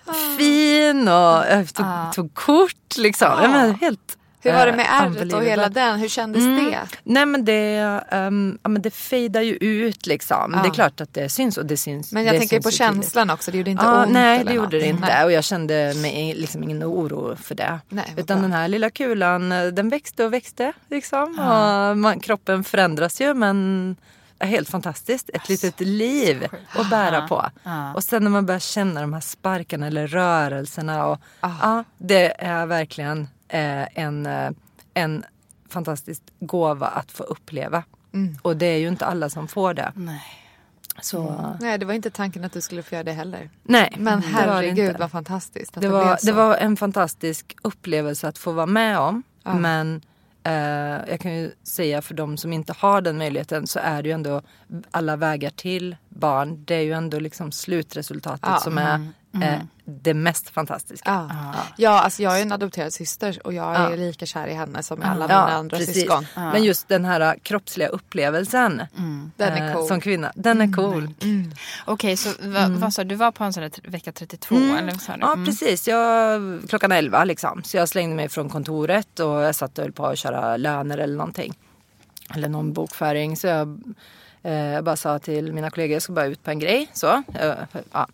så 0.06 0.12
fin 0.38 1.08
och 1.08 1.44
jag 1.50 1.74
tog, 1.74 1.86
Ja. 1.86 2.12
tog 2.14 2.34
kort 2.34 2.96
liksom. 2.96 3.28
Jag 3.42 3.50
menar, 3.50 3.72
helt, 3.80 4.15
Hur 4.46 4.58
var 4.58 4.66
det 4.66 4.70
eh, 4.72 4.76
med 4.76 4.86
ärret 4.90 5.32
och 5.32 5.44
hela 5.44 5.68
den? 5.68 5.98
Hur 5.98 6.08
kändes 6.08 6.42
Mm. 6.42 6.64
det? 6.64 6.78
Nej 7.04 7.26
men 7.26 7.44
det, 7.44 8.00
um, 8.12 8.58
ja, 8.62 8.68
men 8.68 8.82
det 8.82 8.90
fejdar 8.90 9.40
ju 9.40 9.52
ut 9.60 10.06
liksom. 10.06 10.52
Ja. 10.56 10.62
Det 10.62 10.68
är 10.68 10.74
klart 10.74 11.00
att 11.00 11.14
det 11.14 11.28
syns 11.28 11.58
och 11.58 11.66
det 11.66 11.76
syns. 11.76 12.12
Men 12.12 12.24
jag 12.24 12.38
tänker 12.38 12.60
på 12.60 12.70
känslan 12.70 13.30
också. 13.30 13.50
Det 13.50 13.56
gjorde 13.58 13.70
inte 13.70 13.84
Ja, 13.84 14.02
ont? 14.02 14.12
nej 14.12 14.44
det 14.44 14.52
gjorde 14.52 14.62
något. 14.62 14.70
det 14.70 14.86
inte 14.86 15.00
Nej. 15.14 15.24
och 15.24 15.32
jag 15.32 15.44
kände 15.44 15.92
mig 15.96 16.34
liksom 16.34 16.62
ingen 16.62 16.84
oro 16.84 17.36
för 17.36 17.54
det. 17.54 17.78
Nej, 17.88 18.12
Utan 18.16 18.36
bra. 18.38 18.42
den 18.42 18.52
här 18.52 18.68
lilla 18.68 18.90
kulan 18.90 19.52
eh, 19.52 19.66
den 19.66 19.88
växte 19.88 20.24
och 20.24 20.32
växte 20.32 20.72
liksom. 20.90 21.38
Och 21.38 21.98
man, 21.98 22.20
kroppen 22.20 22.64
förändras 22.64 23.20
ju 23.20 23.34
men 23.34 23.96
är 24.38 24.46
helt 24.46 24.68
fantastiskt. 24.68 25.30
Ett 25.34 25.48
litet 25.48 25.80
liv 25.80 26.46
att 26.72 26.90
bära 26.90 27.28
på. 27.28 27.46
Ja. 27.62 27.94
Och 27.94 28.04
sen 28.04 28.22
när 28.24 28.30
man 28.30 28.46
börjar 28.46 28.58
känna 28.60 29.00
de 29.00 29.12
här 29.12 29.20
sparkarna 29.20 29.86
eller 29.86 30.06
rörelserna. 30.06 31.06
Och, 31.06 31.18
Ah. 31.40 31.50
ja, 31.62 31.84
det 31.98 32.44
är 32.44 32.66
verkligen 32.66 33.28
eh, 33.48 33.98
en, 34.04 34.26
eh, 34.26 34.50
en 34.94 35.24
fantastisk 35.68 36.22
gåva 36.40 36.86
att 36.86 37.12
få 37.12 37.22
uppleva. 37.22 37.84
Mm. 38.14 38.38
Och 38.42 38.56
det 38.56 38.66
är 38.66 38.78
ju 38.78 38.88
inte 38.88 39.06
alla 39.06 39.30
som 39.30 39.48
får 39.48 39.74
det. 39.74 39.92
Nej. 39.94 40.22
Så, 41.02 41.44
Nej, 41.60 41.78
det 41.78 41.86
var 41.86 41.94
inte 41.94 42.10
tanken 42.10 42.44
att 42.44 42.52
du 42.52 42.60
skulle 42.60 42.82
få 42.82 42.94
göra 42.94 43.04
det 43.04 43.12
heller. 43.12 43.50
nej, 43.62 43.94
Men 43.98 44.22
herregud 44.22 44.96
vad 44.98 45.10
fantastiskt 45.10 45.76
att 45.76 45.82
Det 45.82 45.88
det, 45.88 45.92
var, 45.92 46.18
det 46.22 46.32
var 46.32 46.56
en 46.56 46.76
fantastisk 46.76 47.56
upplevelse 47.62 48.28
att 48.28 48.38
få 48.38 48.52
vara 48.52 48.66
med 48.66 48.98
om. 48.98 49.22
Ja. 49.42 49.54
Men 49.54 50.00
eh, 50.44 50.52
jag 51.10 51.20
kan 51.20 51.34
ju 51.34 51.50
säga 51.62 52.02
för 52.02 52.14
de 52.14 52.36
som 52.36 52.52
inte 52.52 52.72
har 52.78 53.00
den 53.00 53.18
möjligheten 53.18 53.66
så 53.66 53.78
är 53.78 54.02
det 54.02 54.08
ju 54.08 54.12
ändå 54.14 54.42
alla 54.90 55.16
vägar 55.16 55.50
till 55.50 55.96
barn. 56.08 56.64
Det 56.64 56.74
är 56.74 56.80
ju 56.82 56.92
ändå 56.92 57.18
liksom 57.18 57.52
slutresultatet 57.52 58.48
Ja. 58.50 58.58
som 58.58 58.78
är 58.78 59.08
eh, 59.42 59.60
det 59.84 60.14
mest 60.14 60.48
fantastiska. 60.50 61.10
Ja. 61.30 61.54
Ja, 61.76 61.90
alltså 62.00 62.22
jag 62.22 62.38
är 62.38 62.42
en 62.42 62.52
adopterad 62.52 62.92
syster 62.92 63.38
och 63.44 63.52
jag 63.52 63.76
är 63.76 63.90
Ja. 63.90 63.96
lika 63.96 64.26
kär 64.26 64.46
i 64.46 64.54
henne 64.54 64.82
som 64.82 65.02
i 65.02 65.04
alla 65.04 65.20
Ja, 65.28 65.44
mina 65.46 65.56
andra 65.58 65.76
precis. 65.76 65.94
syskon. 65.94 66.26
Men 66.34 66.64
just 66.64 66.88
den 66.88 67.04
här 67.04 67.20
uh, 67.34 67.40
kroppsliga 67.42 67.88
upplevelsen 67.88 68.82
Den 69.36 69.52
är 69.52 69.68
eh, 69.68 69.74
cool. 69.74 69.88
som 69.88 70.00
kvinna, 70.00 70.32
den 70.34 70.60
är 70.60 70.72
cool. 70.72 71.08
Okej, 71.84 72.16
så 72.16 72.28
va, 72.40 72.66
vad 72.68 72.92
sa 72.94 73.04
du? 73.04 73.08
Du 73.08 73.14
var 73.14 73.30
på 73.32 73.44
en 73.44 73.52
sån 73.52 73.62
där 73.62 73.72
vecka 73.90 74.12
32? 74.12 74.54
Eller 74.56 74.90
vad 74.92 75.00
sa 75.00 75.12
du? 75.12 75.18
Ja 75.20 75.32
Mm. 75.32 75.46
precis, 75.46 75.88
jag, 75.88 76.40
klockan 76.68 76.92
11 76.92 77.24
liksom. 77.24 77.62
Så 77.62 77.76
jag 77.76 77.88
slängde 77.88 78.16
mig 78.16 78.28
från 78.28 78.48
kontoret 78.48 79.20
och 79.20 79.42
jag 79.42 79.54
satt 79.54 79.78
och 79.78 79.84
höll 79.84 79.92
på 79.92 80.06
att 80.06 80.18
köra 80.18 80.56
löner 80.56 80.98
eller 80.98 81.16
någonting. 81.16 81.54
Eller 82.34 82.48
någon 82.48 82.72
bokföring. 82.72 83.36
Så 83.36 83.46
jag, 83.46 83.80
jag 84.52 84.84
bara 84.84 84.96
sa 84.96 85.18
till 85.18 85.52
mina 85.52 85.70
kollegor, 85.70 85.92
jag 85.92 86.02
ska 86.02 86.12
bara 86.12 86.26
ut 86.26 86.42
på 86.42 86.50
en 86.50 86.58
grej. 86.58 86.88
Så, 86.92 87.22
eh, 87.34 87.54
ja. 87.92 88.08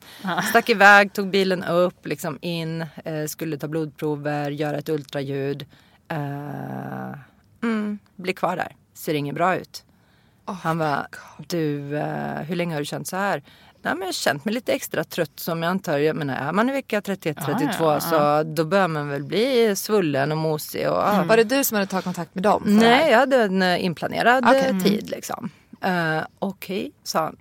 Stack 0.51 0.69
iväg, 0.69 1.13
tog 1.13 1.31
bilen 1.31 1.65
upp, 1.65 2.07
liksom 2.07 2.39
in, 2.41 2.87
eh, 3.05 3.27
skulle 3.27 3.59
ta 3.59 3.69
blodprover, 3.69 4.51
göra 4.51 4.79
ett 4.79 4.89
ultraljud. 4.89 5.67
Eh, 6.09 7.13
mm, 7.63 7.99
blir 8.17 8.35
kvar 8.35 8.57
där, 8.57 8.77
ser 8.95 9.15
inget 9.15 9.35
bra 9.35 9.57
ut. 9.57 9.85
Han 10.45 10.79
var 10.79 11.07
du, 11.47 11.97
eh, 11.99 12.41
hur 12.43 12.57
länge 12.57 12.75
har 12.75 12.81
du 12.81 12.85
känt 12.85 13.09
så 13.09 13.17
här? 13.17 13.43
Nej, 13.85 13.95
men 13.95 14.01
jag 14.01 14.07
har 14.09 14.13
känt 14.13 14.45
mig 14.45 14.55
lite 14.55 14.73
extra 14.73 15.05
trött 15.05 15.41
som 15.41 15.63
jag 15.63 15.71
antar. 15.71 15.99
Jag 15.99 16.17
menar, 16.17 16.35
är 16.35 16.53
man 16.53 16.69
i 16.69 16.73
vecka 16.73 17.01
31-32 17.01 17.73
ja, 17.81 17.95
ja. 17.95 18.01
så 18.01 18.43
då 18.43 18.65
bör 18.65 18.89
man 18.89 19.09
väl 19.09 19.25
bli 19.25 19.77
svullen 19.77 20.33
och 20.33 20.39
mosig. 20.39 20.89
Och, 20.89 20.97
ja. 20.97 21.25
Var 21.29 21.37
det 21.37 21.45
du 21.45 21.65
som 21.65 21.75
hade 21.75 21.87
tagit 21.87 22.05
kontakt 22.05 22.35
med 22.35 22.43
dem? 22.43 22.63
Nej, 22.67 23.11
jag 23.11 23.19
hade 23.19 23.37
en 23.43 23.63
eh, 23.63 23.85
inplanerad 23.85 24.45
eh, 24.45 24.65
Mm. 24.69 24.83
tid 24.83 25.11
liksom. 25.11 25.51
Uh, 25.87 26.23
Okej, 26.39 26.93
sa 27.03 27.21
han. 27.25 27.37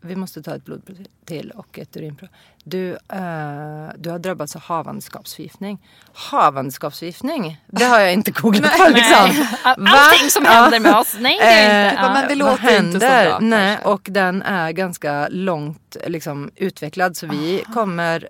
Vi 0.00 0.16
måste 0.16 0.42
ta 0.42 0.54
ett 0.54 0.64
blodprov 0.64 0.96
till 1.24 1.50
och 1.50 1.78
ett 1.78 1.96
urinprov. 1.96 2.28
Du, 2.64 2.90
eh, 2.92 3.88
du 3.98 4.10
har 4.10 4.18
drabbats 4.18 4.56
av 4.56 4.62
havandeskapsförgiftning. 4.62 5.78
Havandeskapsförgiftning? 6.14 7.60
Det 7.66 7.84
har 7.84 8.00
jag 8.00 8.12
inte 8.12 8.30
googlat 8.30 8.78
på 8.78 8.88
liksom. 8.88 9.44
Va? 9.64 9.90
Allting 9.90 10.30
som 10.30 10.44
händer 10.44 10.80
med 10.80 10.94
oss. 10.96 11.16
Nej, 11.20 11.38
det 11.38 11.44
är 11.44 11.84
inte. 11.90 11.96
Eh, 12.00 12.04
Ja. 12.04 12.12
men 12.14 12.28
det 12.28 12.34
låter 12.34 12.78
inte 12.78 12.92
så 13.00 13.06
bra, 13.06 13.38
Nej, 13.40 13.74
kanske. 13.76 13.88
och 13.88 14.00
den 14.10 14.42
är 14.42 14.72
ganska 14.72 15.28
långt 15.30 15.96
liksom, 16.06 16.50
utvecklad 16.56 17.16
så 17.16 17.26
vi 17.26 17.64
kommer 17.74 18.28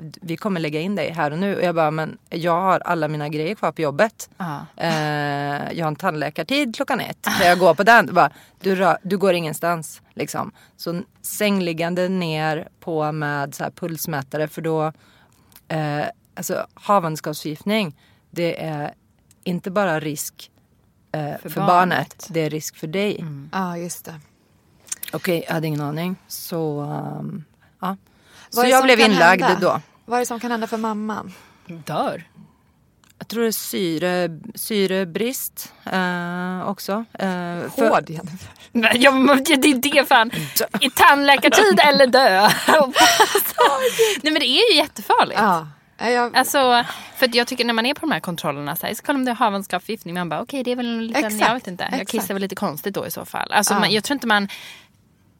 vi 0.00 0.36
kommer 0.36 0.60
lägga 0.60 0.80
in 0.80 0.96
dig 0.96 1.10
här 1.10 1.30
och 1.30 1.38
nu. 1.38 1.56
Och 1.56 1.62
jag 1.62 1.74
bara, 1.74 1.90
men 1.90 2.18
jag 2.28 2.60
har 2.60 2.80
alla 2.80 3.08
mina 3.08 3.28
grejer 3.28 3.54
kvar 3.54 3.72
på 3.72 3.82
jobbet. 3.82 4.30
Ja. 4.36 4.66
Eh, 4.76 5.72
jag 5.72 5.84
har 5.84 5.88
en 5.88 5.96
tandläkartid 5.96 6.76
klockan 6.76 7.00
ett. 7.00 7.22
Kan 7.38 7.46
jag 7.46 7.58
gå 7.58 7.74
på 7.74 7.82
den? 7.82 8.14
Bara, 8.14 8.30
du, 8.60 8.74
rör, 8.74 8.98
du 9.02 9.18
går 9.18 9.34
ingenstans. 9.34 10.02
Liksom. 10.14 10.52
Så 10.76 11.02
sängliggande 11.22 12.08
ner 12.08 12.68
på 12.80 13.12
med 13.12 13.54
så 13.54 13.64
här 13.64 13.70
pulsmätare 13.70 14.48
för 14.48 14.62
då, 14.62 14.92
eh, 15.68 16.04
alltså 16.34 16.66
havandeskapsförgiftning. 16.74 17.96
det 18.30 18.64
är 18.64 18.94
inte 19.44 19.70
bara 19.70 20.00
risk 20.00 20.50
eh, 21.12 21.20
för, 21.42 21.48
För 21.48 21.60
barnet. 21.60 21.68
barnet. 21.68 22.28
det 22.30 22.40
är 22.40 22.50
risk 22.50 22.76
för 22.76 22.86
dig. 22.86 23.24
Ja, 23.52 23.76
just 23.78 24.04
det. 24.04 24.14
Okej, 25.12 25.44
jag 25.46 25.54
hade 25.54 25.66
ingen 25.66 25.80
aning. 25.80 26.16
Så, 26.28 26.80
um, 27.20 27.44
ja. 27.80 27.96
Så 28.50 28.66
jag 28.66 28.84
blev 28.84 29.00
inlagd 29.00 29.42
hända? 29.42 29.60
då. 29.72 29.80
Vad 30.04 30.16
är 30.16 30.20
det 30.20 30.26
som 30.26 30.40
kan 30.40 30.50
hända 30.50 30.66
för 30.66 30.76
mamman? 30.76 31.34
Dör. 31.66 32.24
Jag 33.18 33.28
tror 33.28 33.42
det 33.42 33.48
är 33.48 33.52
syre, 33.52 34.28
syrebrist 34.54 35.72
eh, 35.84 36.68
också. 36.68 36.92
Eh, 37.12 37.26
för- 37.76 37.88
Hård 37.88 38.10
Jennifer. 38.10 38.48
Ja, 38.72 39.12
det 39.42 39.68
är 39.70 39.92
det 39.92 40.04
fan. 40.08 40.30
I 40.80 40.90
tandläkartid 40.90 41.80
eller 41.84 42.06
dö. 42.06 42.48
Nej 44.22 44.32
men 44.32 44.40
det 44.40 44.46
är 44.46 44.72
ju 44.72 44.76
jättefarligt. 44.76 45.40
Ja. 45.40 45.68
Ja, 45.98 46.10
Jag, 46.10 46.36
Alltså, 46.36 46.84
för 47.16 47.36
jag 47.36 47.46
tycker 47.46 47.64
när 47.64 47.72
man 47.74 47.86
är 47.86 47.94
på 47.94 48.00
de 48.00 48.10
här 48.12 48.20
kontrollerna 48.20 48.76
så 48.76 48.86
här, 48.86 48.94
så 48.94 49.02
kollar 49.02 49.18
om 49.18 49.24
det 49.24 49.30
är 49.30 49.34
havandeskapsförgiftning. 49.34 50.14
Man 50.14 50.28
bara 50.28 50.40
okej 50.42 50.62
det 50.64 50.72
är 50.72 50.76
väl 50.76 50.86
en 50.86 51.06
liten, 51.06 51.24
Exakt, 51.24 51.40
jag 51.48 51.54
vet 51.54 51.66
inte. 51.66 51.84
Jag 51.84 51.92
exakt. 52.00 52.10
kissar 52.10 52.34
väl 52.34 52.40
lite 52.40 52.54
konstigt 52.54 52.94
då 52.94 53.06
i 53.06 53.10
så 53.10 53.24
fall. 53.24 53.52
Alltså, 53.52 53.74
Ja. 53.74 53.80
man, 53.80 53.90
jag 53.92 54.04
tror 54.04 54.14
inte 54.14 54.26
man, 54.26 54.48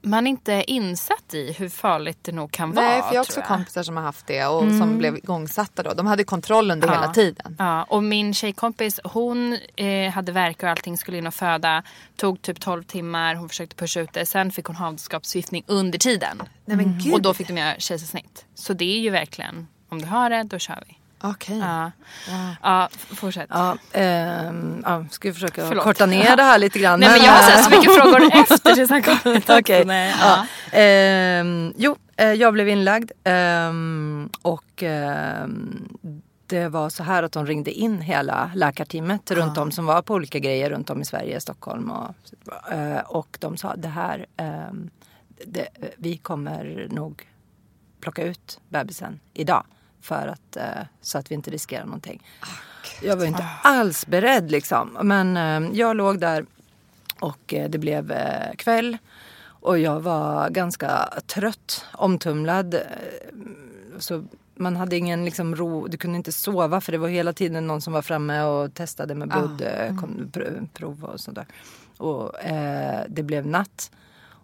man 0.03 0.26
är 0.26 0.30
inte 0.30 0.64
insatt 0.66 1.34
i 1.34 1.53
hur 1.53 1.68
farligt 1.68 2.18
det 2.22 2.32
nog 2.32 2.53
kan 2.53 2.72
vara. 2.72 2.86
nej, 2.86 3.03
för 3.03 3.09
jag 3.09 3.14
har 3.14 3.24
också 3.24 3.40
jag. 3.40 3.46
kompisar 3.46 3.82
som 3.82 3.96
har 3.96 4.05
haft 4.05 4.26
det 4.26 4.46
och 4.46 4.62
som 4.62 4.99
blev 4.99 5.16
igångsatta 5.16 5.82
då. 5.82 5.94
De 5.94 6.07
hade 6.07 6.24
kontroll 6.24 6.70
under 6.70 6.88
hela 6.88 7.09
tiden. 7.14 7.57
Ja, 7.59 7.84
och 7.84 8.03
min 8.03 8.34
tjejkompis 8.34 9.01
hon 9.05 9.59
eh, 9.76 10.11
hade 10.11 10.32
värk 10.32 10.62
och 10.62 10.68
allting 10.68 10.99
skulle 10.99 11.18
in 11.18 11.26
och 11.26 11.34
föda. 11.34 11.82
Tog 12.16 12.42
typ 12.42 12.61
12 12.61 12.82
timmar, 12.82 13.34
hon 13.34 13.49
försökte 13.49 13.76
pusha 13.76 14.01
ut 14.01 14.12
det. 14.12 14.26
Sen 14.26 14.53
fick 14.53 14.66
hon 14.66 14.76
havandeskapsförgiftning 14.76 15.64
under 15.66 15.99
tiden. 15.99 16.42
Nej 16.64 16.76
men 16.76 16.99
gud. 16.99 17.14
Och 17.14 17.22
då 17.22 17.34
fick 17.34 17.49
de 17.49 17.57
göra 17.57 17.74
kejsarsnitt. 17.78 18.44
Så 18.55 18.72
det 18.72 18.96
är 18.96 19.01
ju 19.01 19.11
verkligen, 19.11 19.66
om 19.88 20.01
du 20.01 20.07
har 20.07 20.30
det, 20.30 20.42
då 20.42 20.59
kör 20.59 20.84
vi. 20.88 20.99
Okej. 21.21 21.59
Ja, 21.59 21.91
ja 22.62 22.89
f- 22.95 23.07
fortsätt. 23.16 23.47
Ja, 23.51 23.77
ehm, 23.93 24.83
ja, 24.87 25.05
ska 25.11 25.29
vi 25.29 25.35
försöka 25.35 25.69
Förlåt. 25.69 25.85
korta 25.85 26.07
ner 26.07 26.37
det 26.37 26.43
här 26.43 26.59
lite 26.59 26.79
grann. 26.79 27.01
Nej 27.01 27.09
men 27.11 27.25
jag 27.25 27.33
har 27.33 27.43
så, 27.43 27.51
här 27.51 27.62
så 27.62 27.71
mycket 27.71 27.95
frågor 27.95 28.43
efter 28.43 28.75
tills 28.75 28.91
han 28.91 29.03
Ja. 30.21 30.47
Ehm, 30.79 31.73
jo, 31.77 31.97
eh, 32.16 32.33
jag 32.33 32.53
blev 32.53 32.69
inlagd 32.69 33.11
ehm, 33.25 34.29
och 34.43 34.83
ehm, 34.83 35.89
det 36.47 36.69
var 36.69 36.89
så 36.91 37.03
här 37.03 37.23
att 37.23 37.33
de 37.33 37.47
ringde 37.47 37.71
in 37.71 38.01
hela 38.01 38.51
läkarteamet 38.55 39.31
runt 39.31 39.59
om 39.59 39.71
som 39.73 39.87
var 39.87 40.03
på 40.03 40.14
olika 40.14 40.39
grejer 40.39 40.71
runt 40.71 40.91
om 40.91 41.01
i 41.01 41.05
Sverige, 41.05 41.41
Stockholm 41.41 41.91
och, 41.91 42.73
eh, 42.73 43.01
och 43.01 43.37
de 43.41 43.57
sa 43.57 43.77
det 43.77 43.89
här, 43.89 44.27
ehm, 44.37 44.91
det, 45.47 45.69
vi 45.97 46.16
kommer 46.16 46.87
nog 46.91 47.29
plocka 48.01 48.23
ut 48.23 48.61
bebisen 48.69 49.21
idag 49.35 49.64
för 50.09 50.28
att, 50.28 50.56
eh, 50.56 50.86
så 51.00 51.18
att 51.18 51.30
vi 51.30 51.34
inte 51.34 51.50
riskerar 51.50 51.84
någonting. 51.84 52.22
jag 53.02 53.16
var 53.16 53.24
inte 53.24 53.46
alls 53.62 54.06
beredd 54.06 54.50
liksom. 54.50 54.98
Men 55.02 55.36
eh, 55.36 55.78
jag 55.78 55.96
låg 55.96 56.20
där 56.20 56.46
och 57.20 57.54
eh, 57.54 57.70
det 57.70 57.78
blev 57.78 58.14
kväll. 58.56 58.98
Och 59.61 59.78
jag 59.78 60.00
var 60.00 60.50
ganska 60.50 61.09
trött, 61.26 61.84
omtumlad. 61.92 62.78
Så 63.98 64.24
man 64.54 64.76
hade 64.76 64.96
ingen 64.96 65.24
liksom, 65.24 65.56
ro, 65.56 65.86
du 65.86 65.96
kunde 65.96 66.16
inte 66.16 66.32
sova 66.32 66.80
för 66.80 66.92
det 66.92 66.98
var 66.98 67.09
hela 67.09 67.32
tiden 67.32 67.66
någon 67.66 67.80
som 67.80 67.92
var 67.92 68.02
framme 68.02 68.42
och 68.42 68.74
testade 68.74 69.14
med 69.14 69.28
blodprov 69.28 71.04
och 71.04 71.20
sånt 71.20 71.34
där. 71.34 71.46
Och 71.96 72.44
eh, 72.44 73.04
det 73.09 73.22
blev 73.22 73.46
natt. 73.46 73.90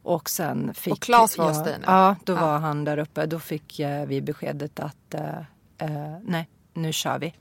Och 0.05 0.31
sen 0.31 0.75
fick 0.75 0.93
Och 0.93 1.01
Claes 1.01 1.39
var 1.39 1.49
hos 1.49 1.65
dig 1.65 1.77
nu? 1.79 1.85
Ja, 1.87 2.17
då 2.25 2.35
var 2.35 2.59
han 2.59 2.85
där 2.85 2.99
uppe. 2.99 3.27
Då 3.27 3.39
fick 3.39 3.81
eh, 3.81 4.07
vi 4.07 4.21
beskedet 4.21 4.81
att 4.81 5.15
eh, 5.15 5.41
eh, 5.79 6.17
nej, 6.23 6.49
nu 6.75 6.93
kör 6.93 7.19
vi. 7.19 7.35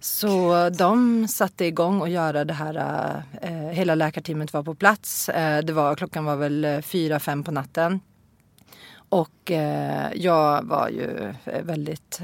Så 0.00 0.68
de 0.70 1.28
satte 1.28 1.64
igång 1.64 2.00
och 2.00 2.08
göra 2.08 2.44
det 2.44 2.54
här. 2.54 2.74
Eh, 2.74 3.50
eh 3.50 3.68
hela 3.70 3.94
läkarteamet 3.94 4.52
var 4.52 4.62
på 4.62 4.74
plats. 4.74 5.28
Eh, 5.28 5.64
det 5.64 5.72
var, 5.72 5.94
klockan 5.94 6.24
var 6.24 6.36
väl 6.36 6.64
eh, 6.64 6.80
fyra, 6.80 7.20
fem 7.20 7.44
på 7.44 7.50
natten. 7.50 8.00
Och 9.08 9.50
eh, 9.50 10.12
jag 10.14 10.62
var 10.62 10.88
ju 10.88 11.34
eh, 11.44 11.62
väldigt 11.62 12.20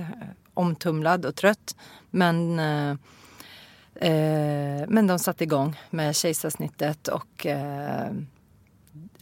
omtumlad 0.55 1.27
och 1.27 1.35
trött. 1.35 1.77
Men, 2.11 2.59
eh, 2.59 2.97
men 4.89 5.07
de 5.07 5.19
satte 5.19 5.45
igång 5.45 5.81
med 5.91 6.17
kejsarsnittet 6.17 7.09
och 7.09 7.47
eh, 7.47 8.13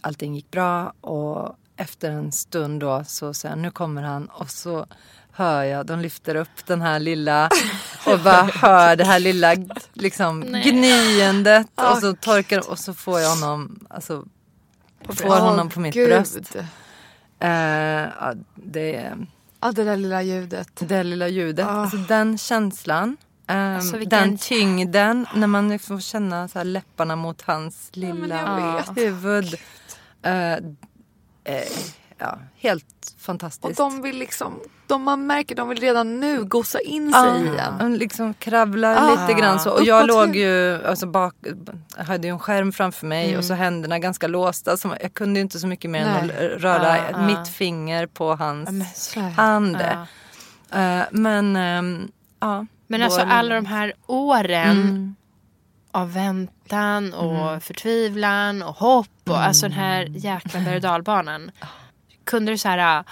allting 0.01 0.35
gick 0.35 0.51
bra. 0.51 0.93
Och 1.01 1.57
efter 1.77 2.11
en 2.11 2.33
stund 2.33 2.81
då 2.81 3.05
så 3.05 3.35
sa 3.35 3.49
jag, 3.49 3.59
nu 3.59 3.71
kommer 3.71 4.03
han. 4.03 4.27
Och 4.27 4.51
så 4.51 4.87
hör 5.33 5.63
jag, 5.63 5.87
de 5.87 6.01
lyfter 6.01 6.35
upp 6.35 6.67
den 6.67 6.83
här 6.83 6.99
lilla 6.99 7.51
och 8.07 8.19
bara 8.19 8.43
hör 8.43 8.97
det 8.97 9.05
här 9.05 9.19
lilla 9.21 9.55
liksom 9.93 10.41
gnyendet. 10.43 11.67
Och 11.75 11.99
så 11.99 12.13
torkar 12.15 12.71
och 12.71 12.79
så 12.79 12.95
får 12.95 13.21
jag 13.21 13.31
honom, 13.31 13.87
alltså 13.91 14.25
får 15.09 15.41
honom 15.41 15.71
på 15.71 15.81
mitt 15.81 15.95
Gud. 15.95 16.09
bröst. 16.09 16.57
Eh, 17.39 17.51
ja, 18.21 18.35
det 18.55 19.13
Ja, 19.61 19.73
det 19.73 19.85
där 19.85 19.97
lilla 19.97 20.23
ljudet. 20.23 20.69
det 20.79 21.03
lilla 21.05 21.29
ljudet. 21.29 21.67
Ah. 21.67 21.71
Alltså 21.71 21.97
den 21.97 22.39
känslan. 22.39 23.17
ehm, 23.47 23.77
Alltså, 23.77 23.97
vilken- 23.97 24.21
Den 24.29 24.39
tyngden 24.39 25.27
när 25.35 25.47
man 25.47 25.69
liksom 25.69 25.97
får 25.97 26.03
känna 26.03 26.49
så 26.49 26.59
här 26.59 26.65
läpparna 26.65 27.17
mot 27.17 27.43
hans 27.43 27.89
lilla 27.93 28.83
vet. 28.87 28.97
huvud. 28.97 29.55
Eh, 30.23 30.53
eh, 30.53 30.59
ja, 32.19 32.39
helt 32.57 32.85
Och 33.17 33.21
fantastiskt. 33.23 33.77
de 33.77 34.03
vill 34.03 34.19
liksom, 34.19 34.53
de 34.93 35.03
man 35.03 35.27
märker 35.27 35.55
de 35.55 35.69
vill 35.69 35.79
redan 35.81 36.21
nu 36.21 36.45
gossa 36.45 36.81
in 36.81 37.13
sig 37.13 37.21
Ja, 37.23 37.37
igen. 37.37 37.75
han 37.81 37.97
liksom 37.97 38.35
kravlar 38.35 38.97
Ah. 38.97 39.11
lite 39.11 39.41
grann 39.41 39.61
så. 39.61 39.71
Och 39.71 39.83
jag 39.85 40.07
låg 40.07 40.37
ju 40.37 40.85
alltså 40.87 41.07
bak, 41.07 41.35
hade 42.07 42.27
ju 42.27 42.33
en 42.33 42.39
skärm 42.39 42.73
framför 42.73 43.07
mig 43.07 43.27
Mm. 43.27 43.39
och 43.39 43.45
så 43.45 43.55
händerna 43.55 43.99
ganska 43.99 44.27
låsta. 44.27 44.77
Så 44.77 44.97
jag 45.01 45.15
kunde 45.15 45.41
ju 45.41 45.43
inte 45.43 45.59
så 45.59 45.67
mycket 45.67 45.91
mer 45.91 46.01
än 46.07 46.17
att 46.31 46.63
röra 46.63 46.93
Ah, 46.93 46.99
ah. 47.15 47.27
mitt 47.27 47.49
finger 47.49 48.07
på 48.07 48.35
hans 48.35 48.71
Nej. 49.17 49.31
hand. 49.33 49.77
Eh, 50.73 51.03
men 51.11 51.57
ehm, 51.57 52.09
ja. 52.41 52.67
Men 52.87 53.03
alltså 53.03 53.21
vår- 53.21 53.31
alla 53.33 53.55
de 53.55 53.67
här 53.67 53.93
åren 54.07 54.71
Mm. 54.81 55.15
av 55.93 56.13
väntan 56.13 57.15
och 57.15 57.63
förtvivlan 57.63 58.63
och 58.63 58.75
hopp 58.77 59.09
och 59.31 59.39
alltså 59.45 59.63
den 59.69 59.73
här 59.79 60.07
jäkla 60.11 60.61
berg 60.61 60.75
och 60.77 60.81
dalbanan. 60.83 61.51
Kunde 62.25 62.53
du 62.53 62.59
så 62.59 62.69
här, 62.69 62.79
Ja, 62.79 63.05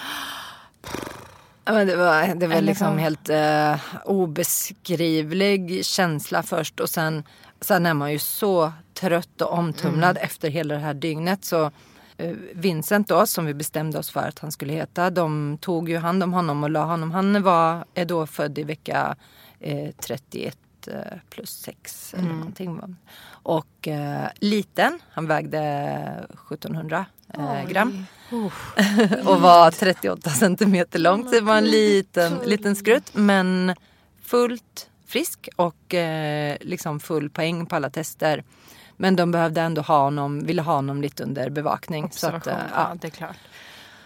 men 1.72 1.86
det 1.86 1.96
var, 1.96 2.34
det 2.34 2.46
var 2.46 2.60
liksom 2.60 2.98
helt 2.98 3.28
eh, 3.28 3.76
obeskrivlig 4.04 5.86
känsla 5.86 6.42
först 6.42 6.80
och 6.80 6.90
sen, 6.90 7.24
sen 7.60 7.86
är 7.86 7.94
man 7.94 8.12
ju 8.12 8.18
så 8.18 8.72
trött 8.94 9.40
och 9.40 9.52
omtumlad 9.52 10.18
efter 10.20 10.50
hela 10.50 10.74
det 10.74 10.80
här 10.80 10.94
dygnet. 10.94 11.44
Så 11.44 11.70
eh, 12.16 12.36
Vincent 12.52 13.08
då, 13.08 13.26
som 13.26 13.46
vi 13.46 13.54
bestämde 13.54 13.98
oss 13.98 14.10
för 14.10 14.28
att 14.28 14.38
han 14.38 14.52
skulle 14.52 14.72
heta, 14.72 15.10
de 15.10 15.58
tog 15.60 15.88
ju 15.88 15.98
hand 15.98 16.22
om 16.22 16.32
honom 16.32 16.64
och 16.64 16.70
la 16.70 16.84
honom. 16.84 17.10
Han 17.10 17.42
var, 17.42 17.84
är 17.94 18.04
då 18.04 18.26
född 18.26 18.58
i 18.58 18.62
vecka 18.62 19.16
eh, 19.60 19.90
31 20.00 20.58
eh, 20.86 20.94
plus 21.30 21.50
6 21.50 22.14
eller 22.14 22.28
någonting. 22.28 22.80
Och 23.30 23.88
eh, 23.88 24.28
liten, 24.40 24.98
han 25.10 25.26
vägde 25.26 25.58
1700 26.50 27.06
eh, 27.34 27.68
gram. 27.68 28.06
och 29.24 29.40
var 29.40 29.70
38 29.70 30.30
centimeter 30.30 30.98
lång. 30.98 31.24
Så 31.24 31.30
det 31.30 31.40
var 31.40 31.56
en 31.56 31.64
liten, 31.64 32.38
liten 32.44 32.76
skrutt. 32.76 33.10
Men 33.14 33.74
fullt 34.22 34.90
frisk 35.06 35.48
och 35.56 35.94
eh, 35.94 36.56
liksom 36.60 37.00
full 37.00 37.30
poäng 37.30 37.66
på 37.66 37.76
alla 37.76 37.90
tester. 37.90 38.44
Men 38.96 39.16
de 39.16 39.30
behövde 39.30 39.60
ändå 39.60 39.82
ha 39.82 40.02
honom, 40.02 40.46
ville 40.46 40.62
ha 40.62 40.74
honom 40.74 41.02
lite 41.02 41.22
under 41.22 41.50
bevakning. 41.50 42.10
Så, 42.12 42.26
att, 42.26 42.34
observation? 42.34 42.60
eh, 42.60 42.70
ja, 42.74 42.88
ja. 42.90 42.96
det 43.00 43.06
är 43.06 43.10
klart. 43.10 43.36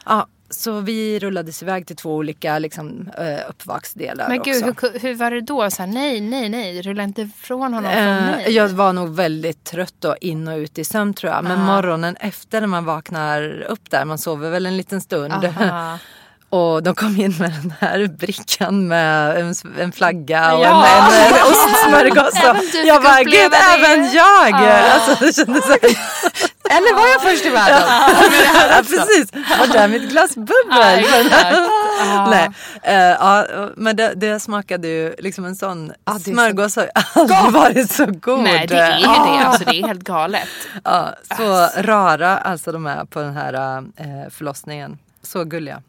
Ja, 0.07 0.27
så 0.51 0.81
vi 0.81 1.19
rullades 1.19 1.63
iväg 1.63 1.87
till 1.87 1.97
två 1.97 2.15
olika 2.15 2.59
liksom, 2.59 3.11
eh, 3.19 3.49
uppvaksdelar 3.49 4.29
Men 4.29 4.43
gud, 4.43 4.69
också. 4.69 4.87
hur, 4.93 4.99
hur 5.01 5.15
var 5.15 5.31
det 5.31 5.41
då? 5.41 5.71
Så 5.71 5.83
här, 5.83 5.87
nej, 5.87 6.21
nej, 6.21 6.49
nej, 6.49 6.83
rulla 6.83 7.03
inte 7.03 7.23
ifrån 7.23 7.75
honom 7.75 7.91
Eh, 7.93 8.49
jag 8.49 8.69
var 8.69 8.93
nog 8.93 9.15
väldigt 9.17 9.65
trött 9.65 9.95
då, 9.99 10.17
in 10.21 10.49
och 10.49 10.57
ut 10.59 10.79
i 10.79 10.85
sömn 10.85 11.15
tror 11.15 11.33
jag. 11.33 11.45
Men 11.45 11.53
Ah. 11.61 11.65
morgonen 11.77 12.17
efter 12.17 12.61
när 12.61 12.69
man 12.69 12.85
vaknar 12.85 13.61
upp 13.69 13.91
där, 13.91 14.05
man 14.05 14.19
sover 14.19 14.51
väl 14.51 14.67
en 14.67 14.77
liten 14.77 15.01
stund. 15.01 15.35
Och 16.51 16.83
de 16.83 16.95
kom 16.95 17.17
in 17.21 17.35
med 17.39 17.51
den 17.63 17.75
här 17.81 18.07
brickan 18.07 18.89
med 18.89 19.37
en, 19.41 19.55
en 19.81 19.93
flagga 19.93 20.55
och 20.55 20.65
Ja. 20.65 20.87
en, 20.87 21.05
en, 21.13 21.35
en 21.35 21.43
ostsmörgås. 21.53 22.35
Jag 22.87 23.03
bara, 23.03 23.23
gud 23.23 23.51
det." 23.51 23.57
även 23.57 24.05
jag! 24.05 24.51
Ja. 24.51 24.93
Alltså, 24.93 25.25
det 25.25 25.33
kändes 25.33 25.67
så 25.67 25.77
Eller 26.71 26.95
var 26.95 27.07
jag 27.09 27.23
först 27.23 27.47
i 27.47 27.51
världen? 27.51 27.83
ja, 28.71 28.83
precis. 28.83 29.33
Vart 29.59 29.75
är 29.75 29.89
mitt 29.89 30.11
glas 30.11 30.35
bubbel? 30.35 31.05
Nej, 32.31 32.51
eh, 32.83 32.95
ja, 32.95 33.47
men 33.77 33.97
det, 33.97 34.13
det 34.15 34.41
smakade 34.41 34.89
ju 34.89 35.15
liksom 35.19 35.45
en 35.45 35.57
sån 35.57 35.93
så 36.13 36.19
smörgås 36.19 36.77
har 36.77 36.91
aldrig 37.15 37.53
varit 37.53 37.91
så 37.91 38.07
god. 38.07 38.43
Nej, 38.43 38.67
det 38.67 38.79
är 38.79 38.99
ju 38.99 39.05
det. 39.07 39.47
Alltså, 39.47 39.65
det 39.65 39.77
är 39.77 39.87
helt 39.87 40.05
galet. 40.05 40.49
Ja, 40.85 41.15
så 41.37 41.69
rara 41.83 42.39
alltså 42.39 42.73
de 42.73 42.87
är 42.87 43.05
på 43.05 43.21
den 43.21 43.37
här 43.37 43.79
eh, 43.97 44.31
förlossningen. 44.31 44.99
så 45.23 45.45
gulliga. 45.45 45.83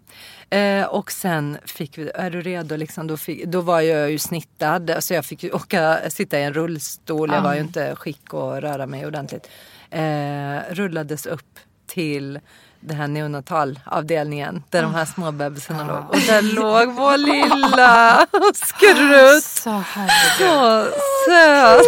Eh, 0.50 0.86
och 0.86 1.12
sen 1.12 1.58
fick 1.66 1.98
vi, 1.98 2.12
är 2.16 2.30
du 2.30 2.42
redo 2.42 2.76
liksom? 2.76 3.08
Då, 3.08 3.18
fick, 3.18 3.46
då 3.46 3.62
var 3.62 3.82
jag 3.82 4.12
ju 4.12 4.20
snittad 4.20 4.96
så 5.00 5.14
jag 5.14 5.26
fick 5.26 5.44
ju 5.44 5.52
åka, 5.52 5.98
sitta 6.10 6.40
i 6.40 6.44
en 6.44 6.54
rullstol. 6.54 7.32
Jag 7.32 7.42
var 7.42 7.54
ju 7.54 7.60
inte 7.60 7.96
skick 7.96 8.34
att 8.34 8.64
röra 8.64 8.86
mig 8.88 9.06
ordentligt. 9.08 9.50
Eh, 9.96 10.74
rullades 10.74 11.26
upp 11.26 11.60
till 11.88 12.40
den 12.80 12.98
här 12.98 13.08
neonatalavdelningen 13.08 14.64
där 14.70 14.82
de 14.82 14.94
här 14.96 15.06
små 15.06 15.32
bebisarna 15.32 15.88
låg. 15.88 16.10
Och 16.10 16.20
där 16.28 16.42
låg 16.42 16.94
vår 16.96 17.18
lilla 17.18 18.28
skrutt. 18.54 19.44
Så. 19.44 19.84
Så 20.38 20.88
söt. 21.26 21.86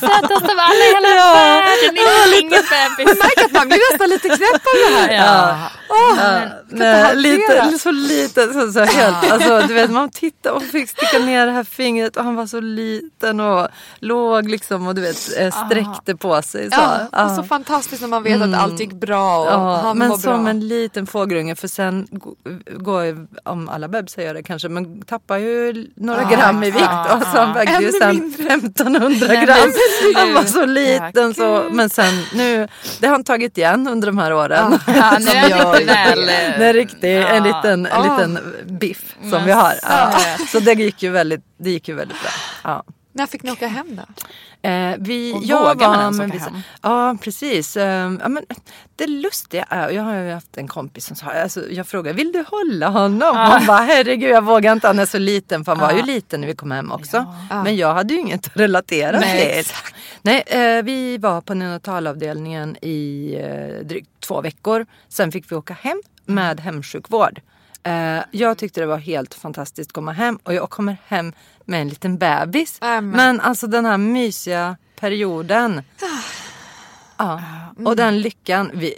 Sötast 0.00 0.44
av 0.52 0.58
alla 0.58 0.84
i 0.84 0.94
hela 0.94 1.08
Ja. 1.08 1.32
världen. 1.34 1.96
Ingen 2.40 2.50
bebis. 2.50 3.18
märker 3.18 3.44
att 3.44 3.52
man 3.52 3.68
blir 3.68 3.92
nästan 3.92 4.08
lite 4.10 4.28
knäpp 4.28 4.62
av 4.66 4.90
det 4.90 4.96
här. 4.98 5.12
Ja. 5.12 5.56
Ja, 5.90 6.40
nej, 6.68 7.16
lite, 7.16 7.78
så 7.78 7.90
liten, 7.90 8.52
så, 8.52 8.72
så 8.72 8.80
helt, 8.80 9.32
alltså, 9.32 9.60
du 9.68 9.74
vet 9.74 9.90
man 9.90 10.10
tittade 10.10 10.54
och 10.56 10.62
fick 10.62 10.90
sticka 10.90 11.18
ner 11.18 11.46
det 11.46 11.52
här 11.52 11.64
fingret 11.64 12.16
och 12.16 12.24
han 12.24 12.34
var 12.36 12.46
så 12.46 12.60
liten 12.60 13.40
och 13.40 13.68
låg 13.98 14.48
liksom 14.48 14.86
och 14.86 14.94
du 14.94 15.00
vet 15.02 15.38
eh, 15.38 15.66
sträckte 15.66 16.16
på 16.16 16.42
sig. 16.42 16.70
Så. 16.70 16.76
Ja, 16.80 16.98
Ja. 17.12 17.24
och 17.24 17.30
så 17.36 17.42
fantastiskt 17.42 18.00
när 18.00 18.08
man 18.08 18.22
vet 18.22 18.42
att 18.42 18.54
allt 18.54 18.80
gick 18.80 18.92
bra 18.92 19.38
och 19.40 19.46
Ja, 19.46 19.76
han 19.84 19.98
men 19.98 20.08
mår 20.08 20.18
som 20.18 20.42
bra. 20.42 20.50
en 20.50 20.68
liten 20.68 21.06
fågelunge 21.06 21.54
för 21.56 21.68
sen 21.68 22.06
går 22.76 23.04
ju, 23.04 23.26
om 23.44 23.68
alla 23.68 23.88
bebisar 23.88 24.22
gör 24.22 24.34
det 24.34 24.42
kanske, 24.42 24.68
men 24.68 25.02
tappar 25.02 25.36
ju 25.38 25.86
några 25.96 26.24
gram 26.24 26.62
i 26.62 26.70
vikt. 26.70 26.84
ja, 26.88 27.14
och 27.16 27.22
så 27.22 27.38
han 27.38 27.54
vägde 27.54 27.82
ju 27.82 27.92
sen 27.98 28.16
mindre. 28.16 28.54
1500 28.54 29.26
Nej, 29.28 29.46
gram. 29.46 29.72
Han 30.14 30.34
var 30.34 30.44
så 30.44 30.66
liten 30.66 31.34
så, 31.34 31.68
men 31.70 31.90
sen 31.90 32.24
nu, 32.34 32.68
det 33.00 33.06
har 33.06 33.12
han 33.12 33.24
tagit 33.24 33.58
igen 33.58 33.88
under 33.88 34.06
de 34.06 34.18
här 34.18 34.32
åren. 34.32 34.78
Ja, 34.86 35.18
nu 35.20 35.30
är 35.30 35.80
lite 35.80 35.94
väl... 35.94 36.26
Det 36.58 36.64
är 36.64 36.72
riktigt, 36.72 37.04
en 37.04 37.42
liten, 37.42 37.86
en 37.86 38.02
liten 38.02 38.38
biff 38.66 39.14
som 39.30 39.44
vi 39.44 39.52
har. 39.52 39.74
Så 40.46 40.60
det 40.60 40.72
gick 40.72 41.02
ju 41.02 41.10
väldigt, 41.10 41.40
det 41.58 41.70
gick 41.70 41.88
ju 41.88 41.94
väldigt 41.94 42.18
bra. 42.22 42.30
Ja. 43.12 43.22
När 43.22 43.26
fick 43.26 43.42
ni 43.42 43.50
åka 43.50 43.66
hem 43.68 43.96
då? 43.96 44.02
Eh, 44.68 44.94
vi, 44.98 45.34
Och 45.34 45.42
jag 45.44 45.68
vågar 45.74 45.88
man 45.88 46.00
ens 46.00 46.20
åka 46.20 46.26
vissa- 46.32 46.44
hem? 46.50 46.60
Ja 46.82 47.16
precis. 47.22 47.76
Eh, 47.76 48.12
ja, 48.20 48.28
men 48.28 48.44
det 48.96 49.06
lustiga 49.06 49.64
är, 49.64 49.90
jag 49.90 50.02
har 50.02 50.14
ju 50.14 50.32
haft 50.32 50.56
en 50.56 50.68
kompis 50.68 51.06
som 51.06 51.16
sa, 51.16 51.26
alltså, 51.26 51.70
jag 51.70 51.86
frågade 51.86 52.16
vill 52.16 52.32
du 52.32 52.44
hålla 52.48 52.88
honom? 52.88 53.36
Han 53.36 53.66
bara 53.66 53.78
herregud 53.78 54.30
jag 54.30 54.44
vågar 54.44 54.72
inte, 54.72 54.86
han 54.86 54.98
är 54.98 55.06
så 55.06 55.18
liten. 55.18 55.64
För 55.64 55.72
han 55.72 55.80
var 55.80 55.92
ju 55.92 56.02
liten 56.02 56.40
när 56.40 56.48
vi 56.48 56.54
kom 56.54 56.70
hem 56.70 56.92
också. 56.92 57.34
Men 57.64 57.76
jag 57.76 57.94
hade 57.94 58.14
ju 58.14 58.20
inget 58.20 58.46
att 58.46 58.56
relatera 58.56 59.20
Nej, 59.20 59.64
till. 59.64 59.72
Nej, 60.22 60.42
eh, 60.46 60.82
vi 60.82 61.18
var 61.18 61.40
på 61.40 61.54
neonatalavdelningen 61.54 62.76
i 62.82 63.34
eh, 63.40 63.86
drygt 63.86 64.10
två 64.20 64.40
veckor. 64.40 64.86
Sen 65.08 65.32
fick 65.32 65.52
vi 65.52 65.56
åka 65.56 65.74
hem 65.74 66.02
med 66.24 66.60
hemsjukvård. 66.60 67.40
Eh, 67.88 68.24
jag 68.30 68.58
tyckte 68.58 68.80
det 68.80 68.86
var 68.86 68.98
helt 68.98 69.34
fantastiskt 69.34 69.88
att 69.90 69.92
komma 69.92 70.12
hem 70.12 70.38
och 70.42 70.54
jag 70.54 70.70
kommer 70.70 70.96
hem 71.06 71.32
med 71.64 71.82
en 71.82 71.88
liten 71.88 72.18
bebis. 72.18 72.78
Amen. 72.80 73.10
Men 73.10 73.40
alltså 73.40 73.66
den 73.66 73.84
här 73.84 73.98
mysiga 73.98 74.76
perioden. 75.00 75.82
Ja, 77.16 77.42
och 77.84 77.96
den 77.96 78.20
lyckan. 78.20 78.70
Vi, 78.74 78.94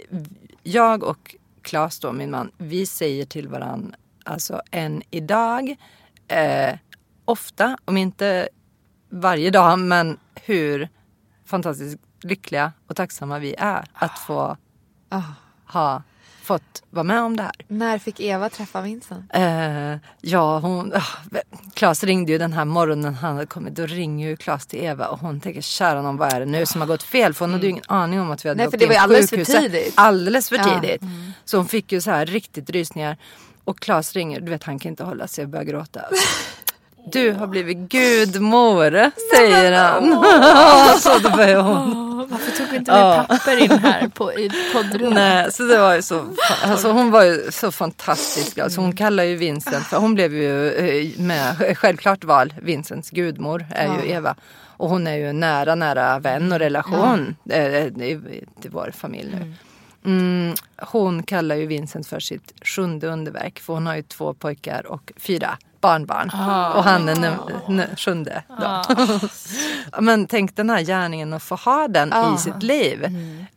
jag 0.63 1.03
och 1.03 1.35
Claes 1.61 1.99
då, 1.99 2.11
min 2.11 2.31
man, 2.31 2.51
vi 2.57 2.85
säger 2.85 3.25
till 3.25 3.47
varann, 3.47 3.95
alltså 4.25 4.61
än 4.71 5.03
idag, 5.09 5.75
eh, 6.27 6.75
ofta, 7.25 7.77
om 7.85 7.97
inte 7.97 8.49
varje 9.09 9.49
dag, 9.49 9.79
men 9.79 10.17
hur 10.35 10.89
fantastiskt 11.45 11.97
lyckliga 12.21 12.73
och 12.87 12.95
tacksamma 12.95 13.39
vi 13.39 13.55
är 13.57 13.85
att 13.93 14.19
få 14.19 14.57
Ah. 15.09 15.21
ha 15.65 16.03
fått 16.41 16.83
vara 16.89 17.03
med 17.03 17.21
om 17.21 17.37
det 17.37 17.43
här. 17.43 17.51
När 17.67 17.97
fick 17.97 18.19
Eva 18.19 18.49
träffa 18.49 18.81
Vincent? 18.81 19.25
Eh, 19.33 19.95
ja, 20.21 20.59
hon, 20.59 20.93
uh, 20.93 21.03
Klas 21.73 22.03
ringde 22.03 22.31
ju 22.31 22.37
den 22.37 22.53
här 22.53 22.65
morgonen 22.65 23.15
han 23.15 23.33
hade 23.33 23.45
kommit. 23.45 23.75
Då 23.75 23.85
ringer 23.85 24.29
ju 24.29 24.35
Klas 24.37 24.65
till 24.65 24.83
Eva 24.83 25.07
och 25.07 25.19
hon 25.19 25.39
tänker 25.41 25.61
kära 25.61 26.01
någon 26.01 26.17
vad 26.17 26.33
är 26.33 26.39
det 26.39 26.45
nu 26.45 26.65
som 26.65 26.81
har 26.81 26.87
gått 26.87 27.03
fel? 27.03 27.33
För 27.33 27.45
hon 27.45 27.53
hade 27.53 27.65
ju 27.65 27.69
ingen 27.69 27.83
aning 27.87 28.21
om 28.21 28.31
att 28.31 28.45
vi 28.45 28.49
hade 28.49 28.57
Nej, 28.57 28.67
åkt 28.67 28.71
för 28.73 28.79
det 28.79 28.87
var 28.87 28.95
alldeles 28.95 29.29
för 29.29 29.43
tidigt. 29.45 29.93
Alldeles 29.95 30.49
för 30.49 30.55
Ja. 30.55 30.63
tidigt. 30.81 31.01
Så 31.45 31.57
hon 31.57 31.67
fick 31.67 31.91
ju 31.91 32.01
så 32.01 32.11
här 32.11 32.25
riktigt 32.25 32.69
rysningar. 32.69 33.17
Och 33.63 33.79
Klas 33.79 34.13
ringer, 34.13 34.41
du 34.41 34.51
vet 34.51 34.63
han 34.63 34.79
kan 34.79 34.89
inte 34.89 35.03
hålla 35.03 35.27
sig 35.27 35.43
och 35.43 35.49
börjar 35.49 35.65
gråta. 35.65 36.01
Du 37.11 37.31
har 37.31 37.47
blivit 37.47 37.77
gudmor, 37.77 39.11
säger 39.35 39.71
han. 39.71 40.23
så 40.99 41.19
då 41.19 41.29
börjar 41.29 41.61
hon. 41.61 42.10
Varför 42.29 42.51
tog 42.57 42.67
vi 42.71 42.77
inte 42.77 42.91
med 42.91 43.27
papper 43.27 43.57
in 43.63 43.71
här 43.71 44.07
på, 44.07 44.33
i 44.33 44.51
poddrummet? 44.73 45.13
Nej, 45.13 45.51
så 45.51 45.63
det 45.63 45.77
var 45.77 45.95
ju 45.95 46.01
så, 46.01 46.25
alltså 46.63 46.91
hon 46.91 47.11
var 47.11 47.23
ju 47.23 47.51
så 47.51 47.71
fantastisk. 47.71 48.57
Alltså 48.57 48.81
hon 48.81 48.95
kallar 48.95 49.23
ju 49.23 49.35
Vincent, 49.35 49.85
för 49.85 49.97
hon 49.97 50.13
blev 50.13 50.33
ju 50.33 50.71
eh, 50.73 51.19
med 51.19 51.77
självklart 51.77 52.23
val, 52.23 52.53
Vincents 52.61 53.09
gudmor 53.09 53.65
är 53.69 53.85
ju 54.03 54.11
Eva. 54.11 54.35
Och 54.77 54.89
hon 54.89 55.07
är 55.07 55.15
ju 55.15 55.33
nära, 55.33 55.75
nära 55.75 56.19
vän 56.19 56.51
och 56.51 56.59
relation 56.59 57.35
eh, 57.49 57.85
i- 57.85 58.43
till 58.61 58.71
vår 58.71 58.91
familj 58.97 59.35
nu. 59.39 59.53
Mm, 60.05 60.53
hon 60.77 61.23
kallar 61.23 61.55
ju 61.55 61.65
Vincent 61.65 62.07
för 62.07 62.19
sitt 62.19 62.53
sjunde 62.61 63.07
underverk 63.07 63.59
för 63.59 63.73
hon 63.73 63.87
har 63.87 63.95
ju 63.95 64.01
två 64.01 64.33
pojkar 64.33 64.85
och 64.85 65.11
fyra 65.17 65.57
barnbarn. 65.81 66.29
Och 66.77 66.83
han 66.83 67.09
är 67.09 67.15
nu, 67.15 67.33
nu, 67.67 67.87
sjunde. 67.97 68.43
Då. 68.59 68.83
Men 70.01 70.27
tänk 70.27 70.55
den 70.55 70.69
här 70.69 70.81
gärningen 70.81 71.33
att 71.33 71.43
få 71.43 71.55
ha 71.55 71.87
den 71.87 72.13
i 72.35 72.37
sitt 72.37 72.63
liv. 72.63 73.03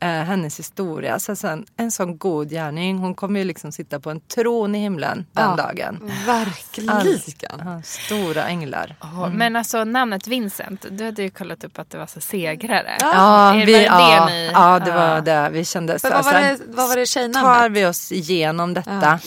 Eh, 0.01 0.09
hennes 0.09 0.59
historia. 0.59 1.18
Så 1.18 1.37
sen, 1.37 1.64
en 1.77 1.91
sån 1.91 2.18
god 2.18 2.51
gärning. 2.51 2.99
Hon 2.99 3.14
kommer 3.14 3.41
ju 3.41 3.45
liksom 3.45 3.72
sitta 3.72 4.01
på 4.01 4.11
en 4.11 4.20
tron 4.20 4.75
i 4.75 4.79
himlen 4.79 5.27
den 5.33 5.51
Ja. 5.51 5.57
dagen. 5.57 6.11
Verkligen. 6.27 7.59
Ja, 7.64 7.83
stora 7.85 8.45
änglar. 8.47 8.95
Åh, 9.03 9.29
Men 9.31 9.57
alltså 9.57 9.85
namnet 9.85 10.27
Vincent, 10.27 10.87
du 10.91 11.05
hade 11.05 11.22
ju 11.22 11.31
kollat 11.31 11.64
upp 11.64 11.79
att 11.79 11.91
det 11.91 11.99
var 11.99 12.07
så 12.07 12.20
segrare. 12.20 12.97
Ja, 13.01 13.53
vi, 13.57 13.72
det 13.72 13.83
ja, 13.83 14.27
det 14.27 14.33
ni- 14.33 14.51
ja, 14.53 14.79
det 14.79 14.93
var 14.93 15.20
det 15.20 15.49
vi 15.53 15.64
kände. 15.64 15.99
Så, 15.99 16.11
vad 16.11 16.25
var 16.25 16.33
det, 16.33 16.59
vad 16.66 16.89
var 16.89 16.97
det 16.97 17.01
tar 17.01 17.05
tjejnamnet? 17.07 17.72
vi 17.72 17.87
oss 17.87 18.12
igenom 18.12 18.75
detta, 18.75 19.18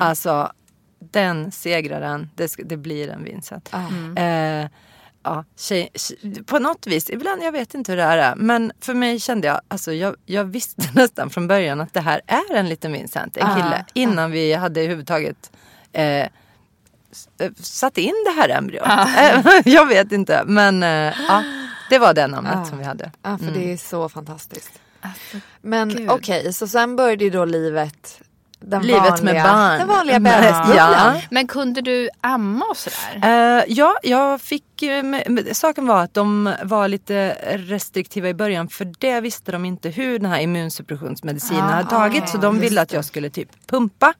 alltså 0.00 0.52
den 1.10 1.52
segraren, 1.52 2.30
det, 2.34 2.54
det 2.64 2.76
blir 2.76 3.08
en 3.08 3.24
Vincent. 3.24 3.70
Eh, 4.16 4.68
ja, 5.22 5.44
tjej, 5.56 5.88
tjej, 5.94 6.44
på 6.44 6.58
något 6.58 6.86
vis, 6.86 7.10
ibland, 7.10 7.42
jag 7.42 7.52
vet 7.52 7.74
inte 7.74 7.92
hur 7.92 7.96
det 7.96 8.02
här 8.04 8.18
är, 8.18 8.34
men 8.36 8.72
för 8.80 8.94
mig 8.94 9.20
kände 9.20 9.46
jag, 9.46 9.60
alltså 9.68 9.92
jag, 9.92 10.16
jag 10.26 10.44
visste 10.44 10.82
nästan 10.94 11.30
från 11.30 11.46
början 11.48 11.80
att 11.80 11.94
det 11.94 12.00
här 12.00 12.20
är 12.26 12.54
en 12.54 12.68
liten 12.68 12.92
Vincent, 12.92 13.36
en 13.36 13.54
kille, 13.54 13.84
innan 13.94 14.30
vi 14.30 14.52
hade 14.54 14.80
överhuvudtaget 14.80 15.52
eh, 15.92 16.04
eh, 16.04 16.28
satt 17.60 17.98
in 17.98 18.14
det 18.26 18.40
här 18.40 18.48
embryot. 18.48 18.86
Eh, 19.18 19.46
jag 19.64 19.86
vet 19.86 20.12
inte, 20.12 20.42
men 20.46 20.82
eh, 20.82 21.14
ja, 21.28 21.42
det 21.90 21.98
var 21.98 22.14
det 22.14 22.26
namnet 22.26 22.52
Ja. 22.54 22.64
som 22.64 22.78
vi 22.78 22.84
hade. 22.84 23.10
Ja, 23.22 23.38
för 23.38 23.46
det 23.50 23.72
är 23.72 23.76
så 23.76 24.08
fantastiskt. 24.08 24.80
Alltså, 25.00 25.36
Men 25.60 26.10
okej, 26.10 26.52
så 26.52 26.68
sen 26.68 26.96
började 26.96 27.24
ju 27.24 27.30
då 27.30 27.44
livet. 27.44 28.20
Den 28.66 28.82
Livet 28.82 29.02
vanliga, 29.02 29.24
med 29.34 29.44
barn. 29.44 29.78
Den 29.78 29.88
vanliga 29.88 30.18
Men- 30.18 30.42
bebisbubblan. 30.42 30.92
Ja. 30.92 31.20
Men 31.30 31.46
kunde 31.46 31.80
du 31.80 32.08
amma 32.20 32.64
och 32.64 32.76
sådär? 32.76 33.58
Eh, 33.58 33.64
ja, 33.68 33.96
jag 34.02 34.40
fick... 34.40 34.82
eh, 34.82 35.02
men 35.02 35.54
Saken 35.54 35.86
var 35.86 36.02
att 36.02 36.14
de 36.14 36.54
var 36.62 36.88
lite 36.88 37.36
restriktiva 37.56 38.28
i 38.28 38.34
början 38.34 38.68
för 38.68 38.92
det 38.98 39.20
visste 39.20 39.52
de 39.52 39.64
inte 39.64 39.88
hur 39.88 40.18
den 40.18 40.30
här 40.30 40.40
immunsuppressionsmedicinen 40.40 41.62
hade 41.62 41.88
tagit. 41.90 42.28
Så 42.28 42.38
de 42.38 42.60
ville 42.60 42.80
att 42.82 42.92
jag 42.92 43.04
skulle 43.04 43.30
typ 43.30 43.66
pumpa. 43.66 44.14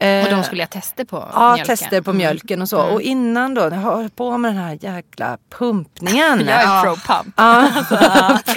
Eh, 0.00 0.24
Och 0.24 0.30
de 0.30 0.44
skulle 0.44 0.62
jag 0.62 0.70
testa 0.70 1.04
på 1.04 1.28
Ja, 1.34 1.54
mjölken? 1.54 1.66
tester 1.76 2.00
på 2.00 2.12
mjölken 2.12 2.62
och 2.62 2.68
så. 2.68 2.80
Och 2.80 3.00
innan 3.02 3.54
då, 3.54 3.60
jag 3.62 3.70
har 3.70 4.08
på 4.08 4.38
med 4.38 4.54
den 4.54 4.62
här 4.62 4.78
jäkla 4.80 5.38
pumpningen. 5.58 6.40
Jag 6.48 6.62
är 6.62 6.82
pro 6.82 6.96
pump. 6.96 7.34
Ja, 7.36 7.68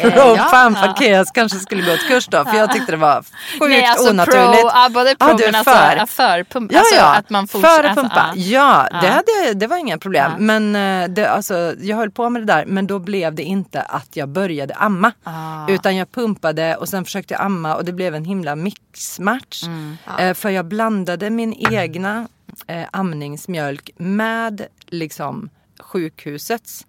pro 0.01 0.35
ja. 0.35 0.49
pump 0.63 0.77
Akeas 0.83 1.31
kanske 1.31 1.59
skulle 1.59 1.81
gå 1.85 1.91
ett 1.91 2.07
kurs 2.07 2.27
då 2.27 2.45
för 2.45 2.57
jag 2.57 2.71
tyckte 2.71 2.91
det 2.91 2.97
var 2.97 3.21
sjukt 3.59 3.69
Nej, 3.69 3.85
alltså 3.85 4.09
onaturligt. 4.09 4.61
Pro, 4.61 4.69
ja, 4.73 4.89
både 4.93 5.15
pro 5.15 5.27
Ja, 5.29 5.33
du 5.37 5.43
är 5.43 5.51
men 5.51 5.55
alltså 5.55 5.71
för. 5.73 5.95
ja, 5.97 6.05
för 6.05 6.43
pump. 6.43 6.71
Ja, 6.71 6.79
alltså 6.79 6.95
ja. 6.95 7.15
att 7.15 7.29
man 7.29 7.47
fortsätter. 7.47 7.77
För 7.77 7.83
att 7.83 7.95
pumpa. 7.95 8.15
Alltså, 8.21 8.39
ja, 8.39 8.87
det, 9.01 9.07
Ja. 9.07 9.13
hade, 9.13 9.53
det 9.53 9.67
var 9.67 9.77
inga 9.77 9.97
problem. 9.97 10.31
Men 10.37 10.75
eh, 10.75 11.09
det, 11.09 11.27
alltså, 11.29 11.73
jag 11.81 11.97
höll 11.97 12.11
på 12.11 12.29
med 12.29 12.41
det 12.41 12.53
där 12.53 12.65
men 12.65 12.87
då 12.87 12.99
blev 12.99 13.35
det 13.35 13.43
inte 13.43 13.81
att 13.81 14.09
jag 14.15 14.29
började 14.29 14.73
amma. 14.73 15.11
Ah. 15.23 15.67
Utan 15.67 15.95
jag 15.95 16.11
pumpade 16.11 16.75
och 16.75 16.89
sen 16.89 17.05
försökte 17.05 17.33
jag 17.33 17.41
amma 17.41 17.75
och 17.75 17.85
det 17.85 17.91
blev 17.93 18.15
en 18.15 18.25
himla 18.25 18.55
mixmatch. 18.55 19.63
Mm. 19.63 19.97
Eh, 20.19 20.33
för 20.33 20.49
jag 20.49 20.65
blandade 20.65 21.29
min 21.35 21.53
egna 21.73 22.27
eh, 22.67 22.87
amningsmjölk 22.91 23.89
med 23.97 24.67
liksom 24.87 25.49
sjukhusets. 25.79 26.87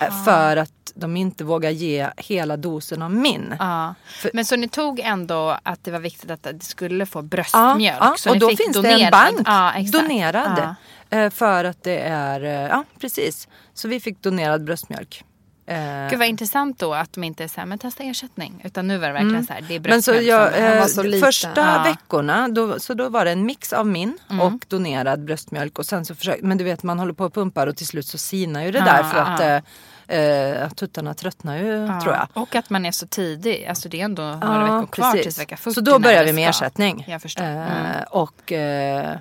Eh, 0.00 0.24
för 0.24 0.56
att 0.56 0.72
de 0.94 1.16
inte 1.16 1.44
vågar 1.44 1.70
ge 1.70 2.08
hela 2.16 2.56
dosen 2.56 3.02
av 3.02 3.10
min. 3.14 3.54
Ja. 3.58 3.94
För- 4.06 4.30
Men 4.34 4.44
så 4.44 4.56
ni 4.56 4.68
tog 4.68 5.00
ändå 5.00 5.58
att 5.62 5.84
det 5.84 5.90
var 5.90 5.98
viktigt 5.98 6.30
att 6.30 6.42
det 6.42 6.62
skulle 6.62 7.06
få 7.06 7.22
bröstmjölk? 7.22 7.96
Ja, 8.00 8.14
så 8.18 8.30
och 8.30 8.38
då 8.38 8.48
finns 8.48 8.60
det 8.66 8.72
donerad. 8.72 9.00
en 9.02 9.10
bank 9.10 9.48
ja, 9.92 9.98
donerad. 10.00 10.74
Eh, 11.10 11.30
För 11.30 11.64
att 11.64 11.82
det 11.82 11.98
är, 11.98 12.40
eh, 12.44 12.50
ja 12.50 12.84
precis. 13.00 13.48
Så 13.74 13.88
vi 13.88 14.00
fick 14.00 14.22
donerad 14.22 14.64
bröstmjölk. 14.64 15.24
Eh, 15.70 16.08
Gud 16.10 16.18
vad 16.18 16.28
intressant 16.28 16.78
då 16.78 16.94
att 16.94 17.12
de 17.12 17.24
inte 17.24 17.44
är 17.44 17.48
så 17.48 17.60
här, 17.60 17.66
men 17.66 17.78
testa 17.78 18.02
ersättning. 18.04 18.60
Utan 18.64 18.86
nu 18.86 18.98
var 18.98 19.06
det 19.06 19.12
verkligen 19.12 19.46
så 19.46 19.52
här, 19.52 19.60
det 19.68 19.74
är 19.74 19.80
Men 19.80 20.02
så 20.02 20.14
jag, 20.14 20.54
som- 20.90 21.04
eh, 21.06 21.12
så 21.20 21.20
första 21.26 21.60
Ja. 21.60 21.82
veckorna 21.84 22.48
då, 22.48 22.80
så 22.80 22.94
då 22.94 23.08
var 23.08 23.24
det 23.24 23.30
en 23.30 23.46
mix 23.46 23.72
av 23.72 23.86
min 23.86 24.18
Mm. 24.30 24.40
och 24.40 24.64
donerad 24.68 25.24
bröstmjölk. 25.24 25.78
Och 25.78 25.86
sen 25.86 26.04
så 26.04 26.14
försökte, 26.14 26.46
men 26.46 26.58
du 26.58 26.64
vet 26.64 26.82
man 26.82 26.98
håller 26.98 27.12
på 27.12 27.24
och 27.24 27.34
pumpar 27.34 27.66
och 27.66 27.76
till 27.76 27.86
slut 27.86 28.06
så 28.06 28.18
sinar 28.18 28.62
ju 28.62 28.70
det 28.70 28.78
Ja, 28.78 28.84
där 28.84 29.02
för 29.02 29.18
att 29.18 29.40
ja. 29.40 30.14
eh, 30.14 30.62
eh, 30.62 30.68
tuttarna 30.70 31.14
tröttnar 31.14 31.56
ju 31.56 31.66
Ja. 31.86 32.00
tror 32.00 32.14
jag. 32.14 32.28
Och 32.32 32.54
att 32.54 32.70
man 32.70 32.86
är 32.86 32.90
så 32.92 33.06
tidig. 33.06 33.66
Alltså 33.66 33.88
det 33.88 34.00
är 34.00 34.04
ändå 34.04 34.22
några 34.22 34.62
veckor 34.64 34.86
kvar 34.86 35.10
precis. 35.10 35.22
tills 35.22 35.38
vecka 35.38 35.56
40. 35.56 35.74
Så 35.74 35.80
då 35.80 35.98
det 35.98 36.24
vi 36.24 36.32
med 36.32 36.54
ska. 36.54 36.64
ersättning. 36.64 37.04
Jag 37.08 37.22
förstår. 37.22 37.44
Eh, 37.44 37.50
Mm. 37.50 38.04
och 38.10 38.52
eh, 38.52 39.18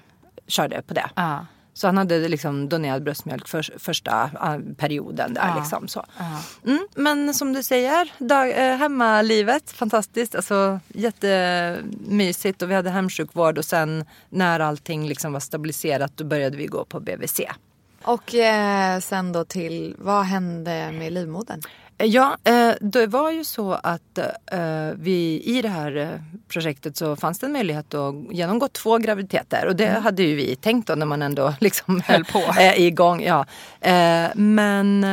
körde 0.48 0.82
på 0.82 0.94
det. 0.94 1.10
Ja. 1.16 1.46
Så 1.80 1.88
han 1.88 1.98
hade 1.98 2.28
liksom 2.28 2.70
donerad 2.70 3.04
bröstmjölk 3.04 3.48
för, 3.48 3.80
första 3.80 4.32
eh, 4.34 4.76
perioden 4.78 5.34
där. 5.34 5.48
Ja. 5.48 5.56
Liksom, 5.60 5.88
så. 5.88 6.06
Ja. 6.18 6.42
Mm, 6.66 6.88
men 6.96 7.34
som 7.34 7.54
du 7.54 7.64
säger, 7.64 8.14
dag, 8.18 8.50
eh, 8.50 8.78
hemmalivet, 8.78 9.72
fantastiskt. 9.72 10.36
Alltså, 10.36 10.80
jättemysigt 10.88 12.62
och 12.62 12.72
vi 12.72 12.76
hade 12.76 12.90
hemsjukvård 12.90 13.58
och 13.58 13.66
sen 13.66 14.06
när 14.30 14.60
allting 14.60 15.08
liksom 15.08 15.34
var 15.34 15.40
stabiliserat 15.40 16.12
då 16.16 16.24
började 16.24 16.58
vi 16.58 16.66
gå 16.66 16.86
på 16.86 17.00
BVC. 17.00 17.42
Och 18.04 18.36
eh, 18.36 19.00
sen 19.00 19.32
då 19.32 19.46
till, 19.46 19.96
vad 20.00 20.24
hände 20.24 20.92
med 20.92 21.14
livmodern? 21.14 21.62
Ja, 22.04 22.38
eh, 22.44 22.72
det 22.82 23.08
var 23.08 23.32
ju 23.32 23.44
så 23.44 23.72
att 23.74 24.18
eh, 24.18 24.90
vi 24.96 25.42
i 25.46 25.62
det 25.62 25.70
här 25.70 25.96
eh, 25.96 26.10
projektet 26.48 26.98
så 26.98 27.16
fanns 27.16 27.40
det 27.40 27.46
en 27.46 27.52
möjlighet 27.52 27.94
att 27.94 28.16
genomgå 28.32 28.68
två 28.68 28.98
graviditeter 28.98 29.68
och 29.68 29.76
det 29.76 29.90
hade 29.90 30.24
ju 30.24 30.36
vi 30.36 30.56
tänkt 30.56 30.88
då 30.88 30.96
när 30.96 31.06
man 31.06 31.22
ändå 31.22 31.54
liksom 31.60 32.02
Höll 32.06 32.26
på. 32.26 32.40
är 32.58 32.80
igång. 32.80 33.22
Ja. 33.24 33.46
Men 34.34 35.04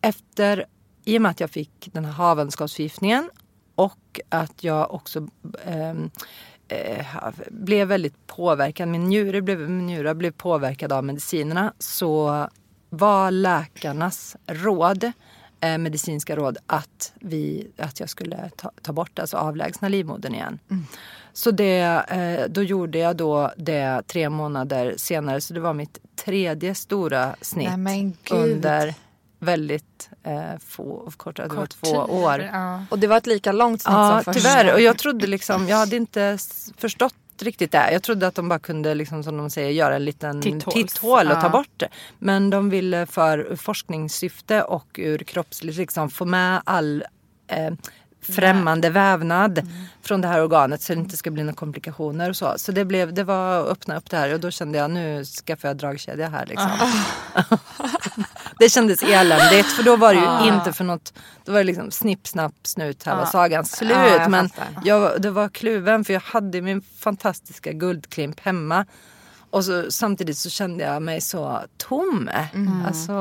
efter, 0.00 0.64
i 1.04 1.18
och 1.18 1.22
med 1.22 1.30
att 1.30 1.40
jag 1.40 1.50
fick 1.50 1.88
den 1.92 2.04
här 2.04 2.12
havandeskapsförgiftningen 2.12 3.30
och 3.74 4.20
att 4.28 4.64
jag 4.64 4.94
också 4.94 5.28
ehm, 5.64 6.10
eh, 6.68 7.06
blev 7.50 7.88
väldigt 7.88 8.26
påverkad, 8.26 8.88
min 8.88 9.04
njure 9.04 9.42
blev, 9.42 9.70
min 9.70 9.86
njure 9.86 10.14
blev 10.14 10.30
påverkad 10.30 10.92
av 10.92 11.04
medicinerna 11.04 11.72
så 11.78 12.48
var 12.88 13.30
läkarnas 13.30 14.36
råd, 14.46 15.12
eh, 15.60 15.78
medicinska 15.78 16.36
råd, 16.36 16.58
att, 16.66 17.12
vi, 17.20 17.68
att 17.78 18.00
jag 18.00 18.08
skulle 18.10 18.50
ta, 18.56 18.70
ta 18.82 18.92
bort, 18.92 19.18
alltså 19.18 19.36
avlägsna 19.36 19.88
livmodern 19.88 20.34
igen. 20.34 20.58
Så 21.32 21.50
det, 21.50 21.78
eh, 22.08 22.48
då 22.50 22.62
gjorde 22.62 22.98
jag 22.98 23.16
då 23.16 23.52
det 23.56 24.02
tre 24.06 24.28
månader 24.28 24.94
senare, 24.96 25.40
så 25.40 25.54
det 25.54 25.60
var 25.60 25.74
mitt 25.74 25.98
tredje 26.24 26.74
stora 26.74 27.36
snitt 27.40 27.70
Nej, 27.76 28.12
under 28.30 28.94
väldigt 29.38 30.10
eh, 30.22 30.58
få, 30.66 31.12
korta, 31.16 31.42
det 31.42 31.48
var 31.48 31.56
Kort 31.56 31.70
två 31.70 31.86
tid. 31.86 31.96
år. 31.96 32.48
Ja. 32.52 32.84
Och 32.90 32.98
det 32.98 33.06
var 33.06 33.16
ett 33.16 33.26
lika 33.26 33.52
långt 33.52 33.82
snitt 33.82 33.92
Ja, 33.92 34.22
som 34.24 34.34
första. 34.34 34.48
tyvärr. 34.48 34.74
Och 34.74 34.80
jag 34.80 34.98
trodde 34.98 35.26
liksom, 35.26 35.68
jag 35.68 35.76
hade 35.76 35.96
inte 35.96 36.22
s- 36.22 36.72
riktigt 37.42 37.72
det. 37.72 37.92
Jag 37.92 38.02
trodde 38.02 38.26
att 38.26 38.34
de 38.34 38.48
bara 38.48 38.58
kunde, 38.58 38.94
liksom, 38.94 39.24
som 39.24 39.36
de 39.36 39.50
säger, 39.50 39.70
göra 39.70 39.96
en 39.96 40.04
liten 40.04 40.42
Titthåls. 40.42 40.74
titthål 40.74 41.30
och 41.30 41.40
ta 41.40 41.48
bort 41.48 41.72
det. 41.76 41.88
Men 42.18 42.50
de 42.50 42.70
ville 42.70 43.06
för 43.06 43.56
forskningssyfte 43.56 44.62
och 44.62 44.88
ur 44.98 45.18
kroppsligt 45.18 45.76
liksom 45.76 46.10
få 46.10 46.24
med 46.24 46.62
all 46.64 47.04
eh, 47.48 47.72
främmande 48.34 48.90
vävnad 48.90 49.58
Mm. 49.58 49.72
från 50.02 50.20
det 50.20 50.28
här 50.28 50.42
organet 50.42 50.82
så 50.82 50.94
det 50.94 51.00
inte 51.00 51.16
ska 51.16 51.30
bli 51.30 51.42
några 51.42 51.56
komplikationer 51.56 52.30
och 52.30 52.36
så. 52.36 52.54
Så 52.56 52.72
det, 52.72 52.84
blev, 52.84 53.14
det 53.14 53.24
var 53.24 53.60
att 53.60 53.66
öppna 53.68 53.96
upp 53.96 54.10
det 54.10 54.16
här 54.16 54.34
och 54.34 54.40
då 54.40 54.50
kände 54.50 54.78
jag 54.78 54.90
nu 54.90 55.24
skaffar 55.24 55.68
jag 55.68 55.76
dragkedja 55.76 56.28
här 56.28 56.46
liksom. 56.46 56.70
det 58.58 58.68
kändes 58.68 59.02
eländigt 59.02 59.66
för 59.66 59.82
då 59.82 59.96
var 59.96 60.14
det 60.14 60.44
ju 60.44 60.54
inte 60.54 60.72
för 60.72 60.84
något, 60.84 61.12
då 61.44 61.52
var 61.52 61.58
det 61.58 61.64
liksom 61.64 61.90
snipp, 61.90 62.26
snapp, 62.26 62.54
snut, 62.62 63.04
här 63.04 63.16
var 63.16 63.26
sagan 63.26 63.64
slut. 63.64 63.90
Ja, 63.90 64.06
jag 64.08 64.30
Men 64.30 64.50
jag, 64.84 65.22
det 65.22 65.30
var 65.30 65.48
kluven 65.48 66.04
för 66.04 66.12
jag 66.12 66.20
hade 66.20 66.60
min 66.62 66.82
fantastiska 66.98 67.72
guldklimp 67.72 68.40
hemma. 68.40 68.86
Och 69.50 69.64
så, 69.64 69.90
samtidigt 69.90 70.38
så 70.38 70.50
kände 70.50 70.84
jag 70.84 71.02
mig 71.02 71.20
så 71.20 71.60
tom. 71.76 72.30
Mm. 72.54 72.86
Alltså, 72.86 73.12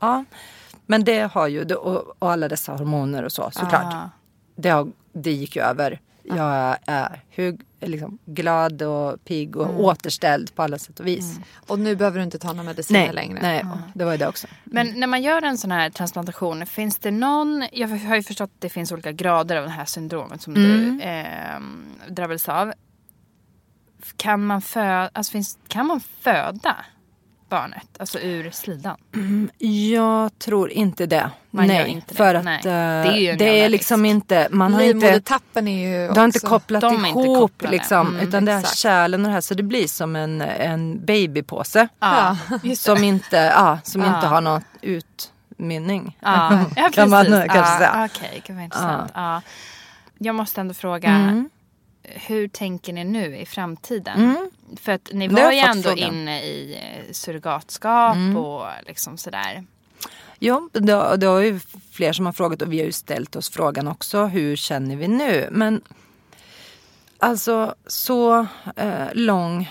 ja. 0.00 0.24
Men 0.86 1.04
det 1.04 1.32
har 1.32 1.46
ju, 1.46 1.74
och 1.74 2.32
alla 2.32 2.48
dessa 2.48 2.72
hormoner 2.72 3.22
och 3.22 3.32
så 3.32 3.50
såklart. 3.50 3.94
Ah. 3.94 4.10
Det, 4.56 4.68
har, 4.68 4.92
det 5.12 5.32
gick 5.32 5.56
ju 5.56 5.62
över. 5.62 6.00
Jag 6.22 6.76
är 6.86 7.22
hur, 7.30 7.56
liksom, 7.80 8.18
glad 8.26 8.82
och 8.82 9.24
pigg 9.24 9.56
och 9.56 9.80
återställd 9.84 10.54
på 10.54 10.62
alla 10.62 10.78
sätt 10.78 11.00
och 11.00 11.06
vis. 11.06 11.38
Och 11.66 11.78
nu 11.78 11.96
behöver 11.96 12.18
du 12.18 12.24
inte 12.24 12.38
ta 12.38 12.48
några 12.52 12.62
mediciner 12.62 13.00
Nej, 13.00 13.12
längre. 13.14 13.38
nej 13.42 13.64
det 13.94 14.04
var 14.04 14.12
ju 14.12 14.18
det 14.18 14.28
också. 14.28 14.46
Men 14.64 15.00
när 15.00 15.06
man 15.06 15.22
gör 15.22 15.42
en 15.42 15.58
sån 15.58 15.70
här 15.70 15.90
transplantation, 15.90 16.66
finns 16.66 16.98
det 16.98 17.10
någon, 17.10 17.66
jag 17.72 17.88
har 17.88 18.16
ju 18.16 18.22
förstått 18.22 18.50
att 18.54 18.60
det 18.60 18.68
finns 18.68 18.92
olika 18.92 19.12
grader 19.12 19.56
av 19.56 19.64
det 19.64 19.70
här 19.70 19.84
syndromet 19.84 20.42
som 20.42 20.56
Mm. 20.56 20.98
du 20.98 21.04
eh, 21.04 22.12
drabbades 22.12 22.48
av. 22.48 22.72
Kan 24.16 24.44
man, 24.46 24.62
fö, 24.62 25.08
alltså 25.12 25.32
finns, 25.32 25.58
kan 25.68 25.86
man 25.86 26.00
föda 26.00 26.76
barnet, 27.48 27.86
alltså 27.98 28.18
ur 28.18 28.50
slidan? 28.50 28.96
Jag 29.92 30.38
tror 30.38 30.70
inte 30.70 31.06
det. 31.06 31.30
Man 31.50 31.66
nej, 31.66 31.88
inte 31.88 32.06
det. 32.08 32.14
för 32.14 32.34
att 32.34 32.44
Nej. 32.44 32.56
eh, 32.58 32.62
Det 32.64 33.28
är 33.28 33.36
det 33.36 33.60
är 33.64 33.68
liksom 33.68 34.02
risk. 34.04 34.10
inte, 34.14 34.48
man 34.50 34.74
har 34.74 34.80
inte 34.80 34.94
Livmodertappen 34.94 35.68
är 35.68 35.88
ju 35.88 36.08
Det 36.08 36.20
har 36.20 36.24
inte 36.24 36.38
också- 36.38 36.46
kopplat 36.48 36.80
de 36.80 37.04
är 37.04 37.08
inte 37.08 37.20
ihop 37.20 37.38
kopplade. 37.38 37.76
liksom. 37.76 38.08
Mm, 38.08 38.28
utan 38.28 38.44
det 38.44 38.52
är 38.52 38.58
exakt. 38.60 38.76
kärlen 38.78 39.20
och 39.20 39.26
det 39.28 39.32
här. 39.34 39.40
Så 39.40 39.54
det 39.54 39.62
blir 39.62 39.86
som 39.88 40.16
en, 40.16 40.40
en 40.40 41.04
babypåse. 41.06 41.88
Ja. 42.00 42.36
Som, 42.76 43.04
inte, 43.04 43.36
ja, 43.36 43.78
som 43.82 44.02
Ja. 44.02 44.14
inte 44.16 44.26
har 44.26 44.40
någon 44.40 44.62
utmynning. 44.82 46.18
Ja, 46.20 46.64
ja 46.76 46.88
kan 46.92 47.10
man 47.10 47.24
precis. 47.24 47.52
kanske 47.52 47.76
säga. 47.78 48.08
Okej, 48.14 48.42
gud 48.46 48.56
vad 48.56 48.64
intressant. 48.64 49.12
Ja. 49.14 49.42
Jag 50.18 50.34
måste 50.34 50.60
ändå 50.60 50.74
fråga, 50.74 51.08
Mm. 51.08 51.50
Hur 52.06 52.48
tänker 52.48 52.92
ni 52.92 53.04
nu 53.04 53.36
i 53.36 53.46
framtiden? 53.46 54.50
För 54.80 54.92
att 54.92 55.10
ni 55.12 55.28
var 55.28 55.52
ju 55.52 55.58
ändå 55.58 55.88
frågan. 55.88 56.14
inne 56.14 56.42
i 56.42 56.74
eh, 56.82 57.12
surrogatskap 57.12 58.16
Mm. 58.16 58.36
och 58.36 58.66
liksom 58.86 59.18
sådär. 59.18 59.64
Jo, 60.38 60.70
det, 60.72 60.92
har- 60.92 61.16
det 61.16 61.26
har 61.26 61.40
ju 61.40 61.60
fler 61.92 62.12
som 62.12 62.26
har 62.26 62.32
frågat 62.32 62.62
och 62.62 62.72
vi 62.72 62.78
har 62.78 62.86
ju 62.86 62.92
ställt 62.92 63.36
oss 63.36 63.50
frågan 63.50 63.88
också. 63.88 64.24
Hur 64.26 64.56
känner 64.56 64.96
vi 64.96 65.08
nu? 65.08 65.48
Men 65.52 65.80
alltså 67.18 67.74
så 67.86 68.46
eh, 68.76 69.06
lång 69.12 69.62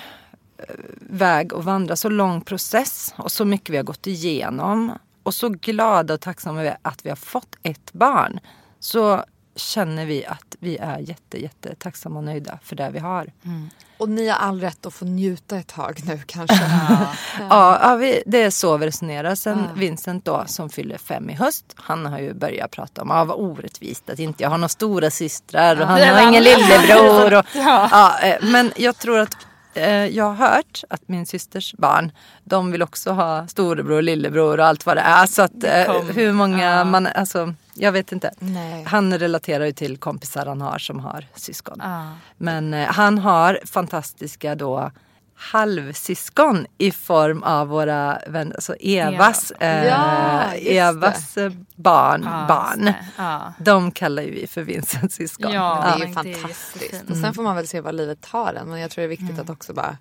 eh, 0.58 0.66
väg 1.00 1.54
att 1.54 1.64
vandra, 1.66 1.96
så 1.96 2.10
lång 2.10 2.42
process 2.42 3.14
och 3.18 3.32
så 3.32 3.46
mycket 3.46 3.70
vi 3.70 3.78
har 3.78 3.84
gått 3.84 4.08
igenom. 4.08 4.92
Och 5.24 5.34
så 5.34 5.50
glada 5.50 6.14
och 6.14 6.22
tacksamma 6.22 6.62
vi 6.62 6.68
är 6.68 6.78
att 6.82 7.06
vi 7.06 7.10
har 7.10 7.16
fått 7.16 7.56
ett 7.64 7.94
barn. 7.94 8.40
Så 8.80 9.24
känner 9.56 10.06
vi 10.06 10.26
att 10.26 10.56
vi 10.60 10.78
är 10.78 11.00
jätte, 11.00 11.42
jätte 11.42 11.76
tacksamma 11.76 12.20
och 12.20 12.24
nöjda 12.24 12.60
för 12.64 12.76
det 12.76 12.90
vi 12.90 13.00
har. 13.00 13.32
Och 13.98 14.10
ni 14.10 14.28
har 14.28 14.38
all 14.38 14.62
rätt 14.62 14.86
att 14.86 14.94
få 14.94 15.06
njuta 15.06 15.58
ett 15.58 15.68
tag 15.68 16.00
nu 16.06 16.20
kanske. 16.26 16.62
Ja, 17.40 17.80
ja 17.82 17.96
vi, 17.96 18.24
det 18.26 18.42
är 18.42 18.50
så 18.50 18.78
vi 18.78 18.88
resonerar. 18.88 19.36
Sen 19.36 19.68
Vincent 19.76 20.26
då 20.26 20.44
som 20.48 20.70
fyller 20.70 20.98
fem 20.98 21.30
i 21.30 21.34
höst. 21.34 21.66
Han 21.76 22.06
har 22.06 22.20
ju 22.20 22.34
börjat 22.34 22.72
prata 22.72 23.02
om 23.02 23.12
ah, 23.12 23.24
vad 23.24 23.38
orättvist 23.40 24.10
att 24.10 24.20
inte 24.20 24.44
jag 24.44 24.50
har 24.50 24.58
några 24.58 24.70
stora 24.70 25.10
systrar 25.12 25.82
och 25.82 25.88
han 25.88 26.02
har 26.02 26.28
ingen 26.30 26.44
lillebror. 26.44 27.34
Och, 27.34 27.46
ja. 27.54 28.20
eh, 28.20 28.38
men 28.42 28.72
jag 28.76 28.98
tror 28.98 29.20
att 29.20 29.38
eh, 29.74 30.06
jag 30.06 30.26
har 30.26 30.48
hört 30.48 30.84
att 30.90 31.08
min 31.08 31.26
systers 31.26 31.74
barn 31.74 32.12
de 32.44 32.72
vill 32.72 32.84
också 32.84 33.12
ha 33.12 33.48
storebror, 33.48 34.02
lillebror 34.02 34.60
och 34.60 34.66
allt 34.66 34.86
vad 34.86 34.98
det 34.98 35.02
är. 35.02 35.26
Så 35.26 35.42
att 35.42 35.64
eh, 35.64 36.02
hur 36.02 36.32
många 36.32 36.84
man, 36.84 37.08
alltså 37.08 37.54
jag 37.76 37.92
vet 37.92 38.12
inte. 38.12 38.32
Nej. 38.40 38.84
Han 38.84 39.20
relaterar 39.20 39.66
ju 39.66 39.72
till 39.72 39.98
kompisar 39.98 40.46
han 40.46 40.62
har 40.62 40.78
som 40.78 41.00
har 41.00 41.26
syskon. 41.36 41.78
Ja. 41.84 42.08
Men 42.38 42.74
eh, 42.74 42.88
han 42.88 43.18
har 43.18 43.60
fantastiska 43.66 44.56
då 44.56 44.92
halvsyskon 45.38 46.66
i 46.78 46.92
form 46.92 47.44
av 47.44 47.68
våra 47.68 48.20
vänner, 48.28 48.56
alltså 48.56 48.74
Evas, 48.80 49.52
eh, 49.52 49.86
Ja. 49.86 50.54
Evas 50.54 51.38
eh, 51.38 51.52
barn. 51.76 52.24
Ja, 52.32 52.46
barn. 52.48 52.80
just 52.80 52.94
det. 52.94 53.06
Ja. 53.18 53.54
De 53.60 53.92
kallar 53.92 54.24
ju 54.24 54.32
vi 54.32 54.48
för 54.48 54.62
Vincents 54.62 55.16
syskon. 55.16 55.52
Ja, 55.52 55.94
Det 55.98 56.04
är 56.04 56.08
ju 56.08 56.14
fantastiskt. 56.14 57.10
och 57.10 57.18
sen 57.18 57.34
får 57.34 57.44
man 57.44 57.56
väl 57.56 57.68
se 57.68 57.82
vad 57.82 57.96
livet 57.96 58.22
tar 58.22 58.54
en. 58.54 58.70
Men 58.70 58.80
jag 58.80 58.92
tror 58.92 59.02
det 59.02 59.06
är 59.06 59.18
viktigt 59.18 59.40
att 59.40 59.50
också 59.50 59.74
bara 59.74 59.98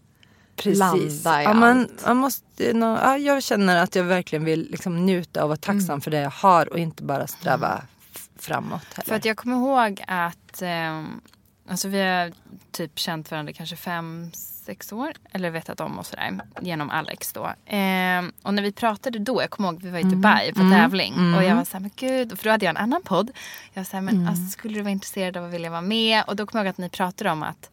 Precis. 0.57 0.79
landa 1.25 1.41
i 1.43 1.45
ja, 1.45 1.55
man, 1.55 1.81
allt. 1.81 2.07
man 2.07 2.17
måste, 2.17 2.73
nå- 2.73 2.99
ja, 3.03 3.17
jag 3.19 3.43
känner 3.43 3.77
att 3.83 3.95
jag 3.95 4.05
verkligen 4.05 4.45
vill 4.45 4.69
liksom 4.71 5.07
njuta 5.07 5.43
och 5.43 5.49
vara 5.49 5.57
tacksam 5.57 5.91
Mm. 5.91 6.01
för 6.01 6.11
det 6.11 6.21
jag 6.21 6.31
har 6.31 6.73
och 6.73 6.79
inte 6.79 7.03
bara 7.03 7.27
sträva 7.27 7.83
f- 8.15 8.29
framåt. 8.39 8.87
Heller. 8.95 9.09
För 9.09 9.15
att 9.15 9.25
jag 9.25 9.37
kommer 9.37 9.57
ihåg 9.57 10.05
att 10.09 10.63
ehm, 10.63 11.21
alltså 11.69 11.89
vi 11.89 12.01
har 12.03 12.33
typ 12.73 12.99
känt 12.99 13.31
varandra 13.31 13.53
kanske 13.53 13.77
fem, 13.77 14.31
sex 14.35 14.93
år. 14.93 15.13
Eller 15.33 15.51
vetat 15.51 15.81
om 15.81 15.99
och 15.99 16.07
sådär. 16.07 16.41
Genom 16.61 16.91
Alex 16.91 17.33
då. 17.33 17.51
Ehm, 17.67 18.33
och 18.43 18.55
när 18.55 18.63
vi 18.63 18.73
pratade 18.73 19.19
då, 19.19 19.43
jag 19.43 19.51
kommer 19.51 19.69
ihåg 19.73 19.83
vi 19.83 19.91
var 19.91 19.99
i 19.99 20.03
Dubai 20.03 20.53
på 20.53 20.61
tävling. 20.61 21.35
Och 21.37 21.45
jag 21.45 21.57
var 21.57 21.65
såhär, 21.65 21.81
men 21.81 21.91
gud. 21.97 22.39
För 22.39 22.45
då 22.45 22.51
hade 22.51 22.65
jag 22.65 22.71
en 22.71 22.77
annan 22.77 23.03
podd. 23.03 23.31
Jag 23.73 23.81
var 23.81 23.85
såhär, 23.85 24.03
men 24.03 24.29
alltså, 24.29 24.47
skulle 24.51 24.75
du 24.75 24.81
vara 24.83 24.91
intresserad 24.93 25.37
av 25.37 25.45
att 25.45 25.51
vilja 25.53 25.71
vara 25.71 25.81
med? 25.81 26.25
Och 26.27 26.37
då 26.37 26.47
kommer 26.47 26.61
jag 26.65 26.67
ihåg 26.67 26.71
att 26.71 26.79
ni 26.79 26.89
pratade 26.89 27.31
om 27.31 27.43
att 27.43 27.71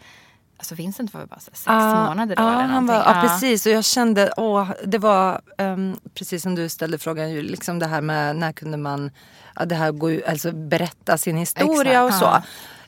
Alltså 0.61 0.75
Vincent 0.75 1.13
var 1.13 1.19
väl 1.21 1.27
bara 1.27 1.39
sex 1.39 1.63
Ja, 1.65 2.05
månader 2.07 2.35
då 2.35 2.43
ja, 2.43 2.49
eller 2.51 2.61
han 2.61 2.87
var, 2.87 2.95
någonting. 2.95 3.13
ja, 3.15 3.27
precis. 3.27 3.65
Och 3.65 3.71
jag 3.71 3.83
kände, 3.85 4.33
åh, 4.37 4.71
det 4.85 4.97
var 4.97 5.41
ehm, 5.57 5.95
precis 6.13 6.43
som 6.43 6.55
du 6.55 6.69
ställde 6.69 6.97
frågan, 6.97 7.31
ju, 7.31 7.41
liksom 7.41 7.79
det 7.79 7.87
här 7.87 8.01
med 8.01 8.35
när 8.35 8.51
kunde 8.51 8.77
man 8.77 9.11
ja, 9.55 9.65
det 9.65 9.75
här 9.75 9.91
gå, 9.91 10.11
ut- 10.11 10.25
alltså 10.27 10.51
berätta 10.51 11.17
sin 11.17 11.37
historia 11.37 12.05
Exakt, 12.07 12.23
och 12.23 12.43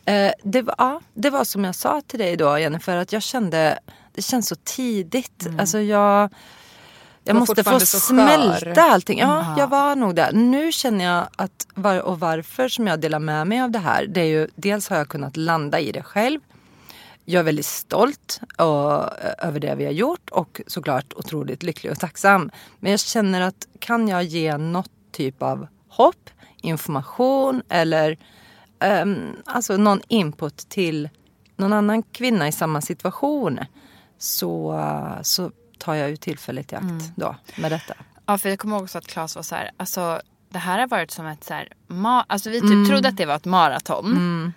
så. 0.05 0.11
Eh, 0.11 0.31
det, 0.43 0.61
var, 0.61 0.75
ja, 0.77 1.01
det 1.13 1.29
var 1.29 1.43
som 1.43 1.63
jag 1.63 1.75
sa 1.75 2.01
till 2.07 2.19
dig 2.19 2.37
då 2.37 2.57
Jennifer, 2.59 2.97
att 2.97 3.13
jag 3.13 3.21
kände, 3.21 3.79
det 4.15 4.21
känns 4.21 4.47
så 4.47 4.55
tidigt. 4.63 5.47
Alltså 5.59 5.79
jag, 5.79 6.29
jag 7.23 7.35
måste 7.35 7.63
få 7.63 7.79
smälta 7.79 8.59
skör. 8.75 8.79
allting. 8.79 9.19
Ja, 9.19 9.55
jag 9.57 9.67
var 9.67 9.95
nog 9.95 10.15
där. 10.15 10.31
Nu 10.31 10.71
känner 10.71 11.05
jag 11.05 11.27
att, 11.35 11.67
var, 11.73 11.99
och 11.99 12.19
varför 12.19 12.67
som 12.69 12.87
jag 12.87 12.99
delar 12.99 13.19
med 13.19 13.47
mig 13.47 13.61
av 13.61 13.71
det 13.71 13.79
här, 13.79 14.05
det 14.07 14.21
är 14.21 14.25
ju 14.25 14.47
dels 14.55 14.89
har 14.89 14.97
jag 14.97 15.09
kunnat 15.09 15.37
landa 15.37 15.79
i 15.79 15.91
det 15.91 16.03
själv. 16.03 16.39
Jag 17.25 17.39
är 17.39 17.43
väldigt 17.43 17.65
stolt 17.65 18.39
och, 18.57 19.09
över 19.43 19.59
det 19.59 19.75
vi 19.75 19.85
har 19.85 19.91
gjort 19.91 20.29
och 20.29 20.61
såklart 20.67 21.13
otroligt 21.15 21.63
lycklig 21.63 21.91
och 21.91 21.99
tacksam. 21.99 22.51
Men 22.79 22.91
jag 22.91 22.99
känner 22.99 23.41
att 23.41 23.67
kan 23.79 24.07
jag 24.07 24.23
ge 24.23 24.57
något 24.57 24.91
typ 25.11 25.41
av 25.41 25.67
hopp, 25.89 26.29
information 26.61 27.61
eller 27.69 28.17
um, 29.03 29.35
alltså 29.45 29.77
någon 29.77 30.01
input 30.07 30.57
till 30.57 31.09
någon 31.57 31.73
annan 31.73 32.03
kvinna 32.03 32.47
i 32.47 32.51
samma 32.51 32.81
situation 32.81 33.59
så, 34.17 34.79
så 35.21 35.51
tar 35.77 35.93
jag 35.95 36.09
ju 36.09 36.17
tillfället 36.17 36.71
i 36.71 36.75
akt 36.75 37.11
då 37.15 37.35
med 37.55 37.71
detta. 37.71 37.93
Ja, 38.25 38.37
för 38.37 38.49
jag 38.49 38.59
kommer 38.59 38.75
ihåg 38.75 38.83
också 38.83 38.97
att 38.97 39.07
Claes 39.07 39.35
var 39.35 39.43
så 39.43 39.55
här, 39.55 39.71
alltså 39.77 40.21
det 40.49 40.59
här 40.59 40.79
har 40.79 40.87
varit 40.87 41.11
som 41.11 41.25
ett 41.25 41.43
så 41.43 41.53
här, 41.53 41.67
ma- 41.87 42.23
alltså 42.27 42.49
vi 42.49 42.61
typ 42.61 42.87
trodde 42.89 43.09
att 43.09 43.17
det 43.17 43.25
var 43.25 43.35
ett 43.35 43.45
maraton. 43.45 44.53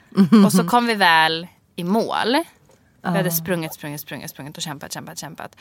Och 0.46 0.52
så 0.52 0.68
kom 0.68 0.86
vi 0.86 0.94
väl 0.94 1.46
i 1.76 1.84
mål. 1.84 2.36
Vi 3.12 3.16
hade 3.16 3.30
sprungit, 3.30 3.74
sprungit, 3.74 4.00
sprungit, 4.00 4.30
sprungit 4.30 4.56
och 4.56 4.62
kämpat, 4.62 4.92
kämpat, 4.92 5.18
kämpat. 5.18 5.56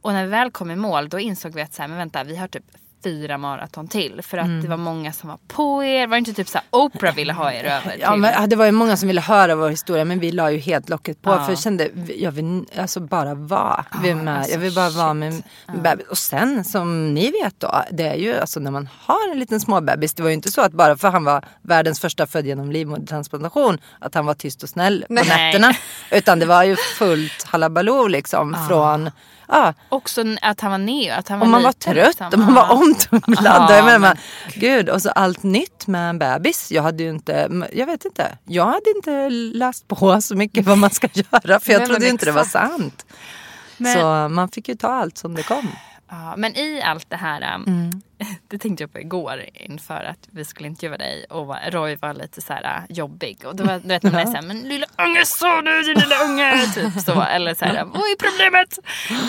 Och 0.00 0.12
när 0.12 0.24
vi 0.24 0.30
väl 0.30 0.50
kom 0.50 0.70
i 0.70 0.76
mål 0.76 1.08
då 1.08 1.20
insåg 1.20 1.54
vi 1.54 1.62
att 1.62 1.74
så 1.74 1.82
här, 1.82 1.88
men 1.88 1.98
vänta, 1.98 2.24
vi 2.24 2.36
har 2.36 2.48
typ 2.48 2.64
fyra 3.04 3.38
maraton 3.38 3.88
till. 3.88 4.20
För 4.22 4.38
att 4.38 4.62
det 4.62 4.68
var 4.68 4.76
många 4.76 5.12
som 5.12 5.28
var 5.28 5.38
på 5.48 5.84
er. 5.84 6.06
Var 6.06 6.16
det 6.16 6.18
inte 6.18 6.32
typ 6.32 6.48
så 6.48 6.58
här, 6.58 6.66
Oprah 6.70 7.14
ville 7.14 7.32
ha 7.32 7.52
er 7.52 7.64
över? 7.64 7.96
Ja, 8.00 8.16
men 8.16 8.48
det 8.48 8.56
var 8.56 8.66
ju 8.66 8.72
många 8.72 8.96
som 8.96 9.06
ville 9.08 9.20
höra 9.20 9.54
vår 9.54 9.70
historia 9.70 10.04
men 10.04 10.18
vi 10.20 10.32
la 10.32 10.50
ju 10.50 10.58
helt 10.58 10.88
locket 10.88 11.22
på. 11.22 11.30
Ja. 11.30 11.44
För 11.44 11.52
jag 11.52 11.58
kände, 11.58 11.88
jag 12.16 12.32
vill 12.32 12.64
alltså 12.78 13.00
bara 13.00 13.34
vara 13.34 13.84
vi 14.02 14.14
med. 14.14 14.38
alltså 14.38 14.52
jag 14.52 14.58
vill 14.58 14.74
bara 14.74 14.90
vara 14.90 15.14
med 15.14 15.34
shit. 15.34 15.44
en 15.66 15.82
bebis. 15.82 16.06
Och 16.10 16.18
sen 16.18 16.64
som 16.64 17.14
ni 17.14 17.30
vet 17.30 17.60
då, 17.60 17.82
det 17.90 18.08
är 18.08 18.14
ju 18.16 18.36
alltså 18.38 18.60
när 18.60 18.70
man 18.70 18.88
har 19.00 19.30
en 19.32 19.38
liten 19.38 19.60
småbebis. 19.60 20.14
Det 20.14 20.22
var 20.22 20.30
ju 20.30 20.34
inte 20.34 20.52
så 20.52 20.60
att 20.60 20.72
bara 20.72 20.96
för 20.96 21.08
han 21.08 21.24
var 21.24 21.44
världens 21.62 22.00
första 22.00 22.26
född 22.26 22.46
genom 22.46 22.72
livmodertransplantation 22.72 23.78
att 23.98 24.14
han 24.14 24.26
var 24.26 24.34
tyst 24.34 24.62
och 24.62 24.68
snäll 24.68 25.04
på 25.08 25.14
Nej. 25.14 25.24
nätterna. 25.28 25.74
Utan 26.10 26.38
det 26.38 26.46
var 26.46 26.64
ju 26.64 26.76
fullt 26.76 27.42
halabaloo 27.46 28.06
liksom 28.06 28.56
från 28.68 29.10
Ja, 29.48 29.74
Också 29.88 30.24
att 30.42 30.60
han 30.60 30.70
var 30.70 30.78
neo, 30.78 31.14
att 31.18 31.28
han 31.28 31.38
var 31.38 31.44
om 31.46 31.50
man 31.50 31.62
var 31.62 31.72
trött, 31.72 32.06
liksom. 32.06 32.30
om 32.34 32.40
man 32.40 32.54
var 32.54 32.72
omtumlad. 32.72 33.42
Menar, 33.70 33.82
men 33.84 34.00
man, 34.00 34.16
gud, 34.54 34.88
och 34.88 35.02
så 35.02 35.10
allt 35.10 35.42
nytt 35.42 35.86
med 35.86 36.10
en 36.10 36.18
bebis. 36.18 36.72
Jag 36.72 36.82
hade 36.82 37.02
ju 37.02 37.10
inte, 37.10 37.64
jag 37.72 37.86
vet 37.86 38.04
inte. 38.04 38.38
Jag 38.44 38.64
hade 38.64 38.90
inte 38.96 39.28
läst 39.30 39.88
på 39.88 40.20
så 40.20 40.34
mycket 40.36 40.66
vad 40.66 40.78
man 40.78 40.90
ska 40.90 41.08
göra 41.12 41.60
för 41.60 41.72
jag 41.72 41.86
trodde 41.86 42.08
inte 42.08 42.24
det 42.24 42.32
var 42.32 42.44
sant. 42.44 43.06
Men- 43.76 43.98
Så 43.98 44.28
man 44.34 44.48
fick 44.48 44.68
ju 44.68 44.74
ta 44.74 44.88
allt 44.88 45.18
som 45.18 45.34
det 45.34 45.42
kom. 45.42 45.68
Ja, 46.16 46.34
men 46.36 46.56
i 46.56 46.82
allt 46.84 47.10
det 47.10 47.16
här, 47.16 47.54
um, 47.54 47.64
Mm. 47.66 48.02
det 48.48 48.58
tänkte 48.58 48.82
jag 48.84 48.92
på 48.92 48.98
igår 49.00 49.44
inför 49.54 50.04
att 50.04 50.28
vi 50.30 50.44
skulle 50.44 50.68
intervjua 50.68 50.96
dig 50.98 51.24
och 51.30 51.46
var- 51.46 51.70
Roy 51.70 51.96
var 51.96 52.14
lite 52.14 52.40
så 52.42 52.52
här 52.52 52.62
uh, 52.62 52.96
jobbig 52.96 53.38
och 53.46 53.56
då 53.56 53.64
var 53.64 53.78
du 53.78 53.88
vet 53.88 54.02
när 54.02 54.10
man 54.10 54.20
är 54.20 54.24
så 54.26 54.32
här, 54.32 54.42
men 54.42 54.58
lilla 54.60 54.86
unge 54.98 55.24
så 55.26 55.60
nu 55.60 55.82
din 55.82 55.98
lilla 55.98 56.16
unge, 56.24 56.66
typ 56.74 57.00
så 57.04 57.22
eller 57.22 57.54
så 57.54 57.64
här, 57.64 57.84
vad 57.84 57.96
är 57.96 58.16
problemet? 58.30 58.78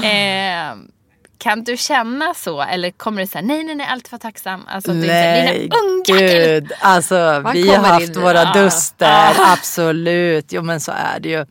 Eh, 0.04 0.92
kan 1.38 1.64
du 1.64 1.78
känna 1.78 2.34
så 2.34 2.62
eller 2.62 2.92
kommer 2.92 3.26
så 3.26 3.38
här, 3.38 3.46
nej 3.46 3.64
nej 3.64 3.76
nej 3.76 3.88
alltid 3.88 4.12
vara 4.12 4.20
tacksam, 4.20 4.66
alltså 4.68 4.92
du 4.92 5.08
Nej, 5.08 5.70
ungjäkel. 5.84 6.52
gud. 6.62 6.72
Alltså 6.80 7.42
Man 7.44 7.54
vi 7.54 7.70
har 7.76 7.84
haft 7.84 8.16
in 8.16 8.22
våra 8.22 8.54
duster, 8.54 9.32
absolut. 9.54 10.46
Jo 10.52 10.62
men 10.62 10.80
så 10.80 10.92
är 10.92 11.20
det 11.20 11.30
ju. 11.30 11.46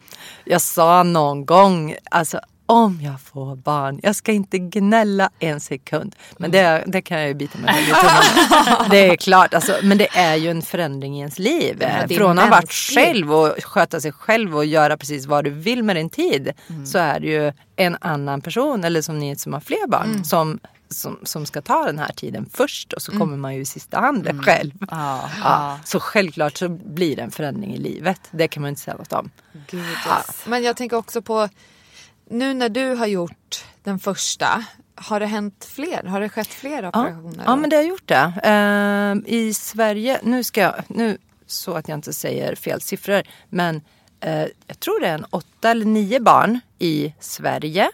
Jag 0.44 0.61
sa 0.61 1.02
någon 1.02 1.47
gång, 1.47 1.94
alltså 2.11 2.40
om 2.66 3.01
jag 3.03 3.20
får 3.20 3.57
barn, 3.57 4.01
jag 4.03 4.16
ska 4.16 4.32
inte 4.32 4.59
gnälla 4.59 5.31
en 5.39 5.61
sekund. 5.61 6.16
Men 6.36 6.51
det, 6.51 6.85
det 6.86 7.03
kan 7.03 7.19
jag 7.19 7.28
ju 7.28 7.35
bita 7.35 7.59
mig 7.59 7.74
själv. 7.74 8.91
Det 8.91 9.09
är 9.09 9.16
klart, 9.16 9.55
alltså, 9.55 9.77
men 9.82 9.99
det 9.99 10.09
är 10.16 10.35
ju 10.36 10.51
en 10.51 10.62
förändring 10.62 11.16
i 11.16 11.19
ens 11.19 11.39
liv. 11.39 11.85
Från 12.16 12.39
att 12.39 12.45
ha 12.45 12.51
varit 12.51 12.73
själv 12.73 13.32
och 13.32 13.65
sköta 13.65 14.01
sig 14.01 14.12
själv 14.12 14.57
och 14.57 14.65
göra 14.65 14.97
precis 14.97 15.27
vad 15.27 15.45
du 15.45 15.51
vill 15.51 15.82
med 15.82 15.97
din 15.97 16.11
tid. 16.11 16.53
Så 16.86 16.99
är 16.99 17.20
det 17.20 17.27
ju 17.27 17.53
en 17.77 17.97
annan 18.01 18.41
person, 18.41 18.85
eller 18.85 19.03
som 19.03 19.19
ni 19.19 19.36
som 19.36 19.53
har 19.53 19.61
fler 19.61 19.86
barn, 19.89 20.24
som, 20.24 20.59
som, 20.89 21.19
som 21.23 21.47
ska 21.47 21.61
ta 21.62 21.86
den 21.86 21.99
här 21.99 22.12
tiden 22.16 22.47
först. 22.53 22.93
Och 22.93 23.03
så 23.03 23.12
kommer 23.19 23.36
man 23.36 23.55
ju 23.55 23.61
i 23.61 23.65
sista 23.65 24.01
hand 24.01 24.45
själv. 24.45 24.73
Ja, 24.91 25.31
Ja, 25.43 25.78
så 25.85 26.01
självklart 26.01 26.57
så 26.57 26.69
blir 26.69 27.16
det 27.16 27.23
en 27.23 27.31
förändring 27.31 27.74
i 27.74 27.78
livet. 27.78 28.20
Det 28.31 28.49
kan 28.49 28.61
man 28.62 28.69
inte 28.69 28.81
säga 28.81 28.97
något 28.97 29.12
om. 29.12 29.31
Gud, 29.70 29.81
yes. 29.81 30.45
Men 30.47 30.62
jag 30.62 30.77
tänker 30.77 30.97
också 30.97 31.23
på 31.23 31.49
nu 32.30 32.55
när 32.55 32.68
du 32.68 32.94
har 32.94 33.06
gjort 33.06 33.64
den 33.82 33.98
första. 33.98 34.64
Har 34.94 35.20
det 35.20 35.26
hänt 35.26 35.68
fler? 35.74 36.02
Har 36.05 36.20
det 36.20 36.28
skett 36.28 36.46
fler 36.46 36.88
operationer? 36.88 37.44
Ja 37.46 37.51
då? 37.51 37.56
men 37.56 37.70
det 37.70 37.76
har 37.76 37.82
gjort 37.82 38.09
det. 38.09 38.32
Ehm, 38.42 39.24
I 39.26 39.55
Sverige, 39.55 40.20
nu 40.22 40.44
ska 40.44 40.60
jag, 40.60 40.74
nu 40.88 41.18
så 41.46 41.72
att 41.74 41.88
jag 41.88 41.96
inte 41.96 42.12
säger 42.12 42.55
fel 42.55 42.80
siffror. 42.80 43.22
Men 43.48 43.80
eh, 44.20 44.46
jag 44.66 44.80
tror 44.80 45.01
det 45.01 45.06
är 45.09 45.14
en 45.14 45.26
åtta 45.30 45.70
eller 45.70 45.86
nio 45.86 46.20
barn 46.20 46.60
i 46.78 47.14
Sverige. 47.20 47.90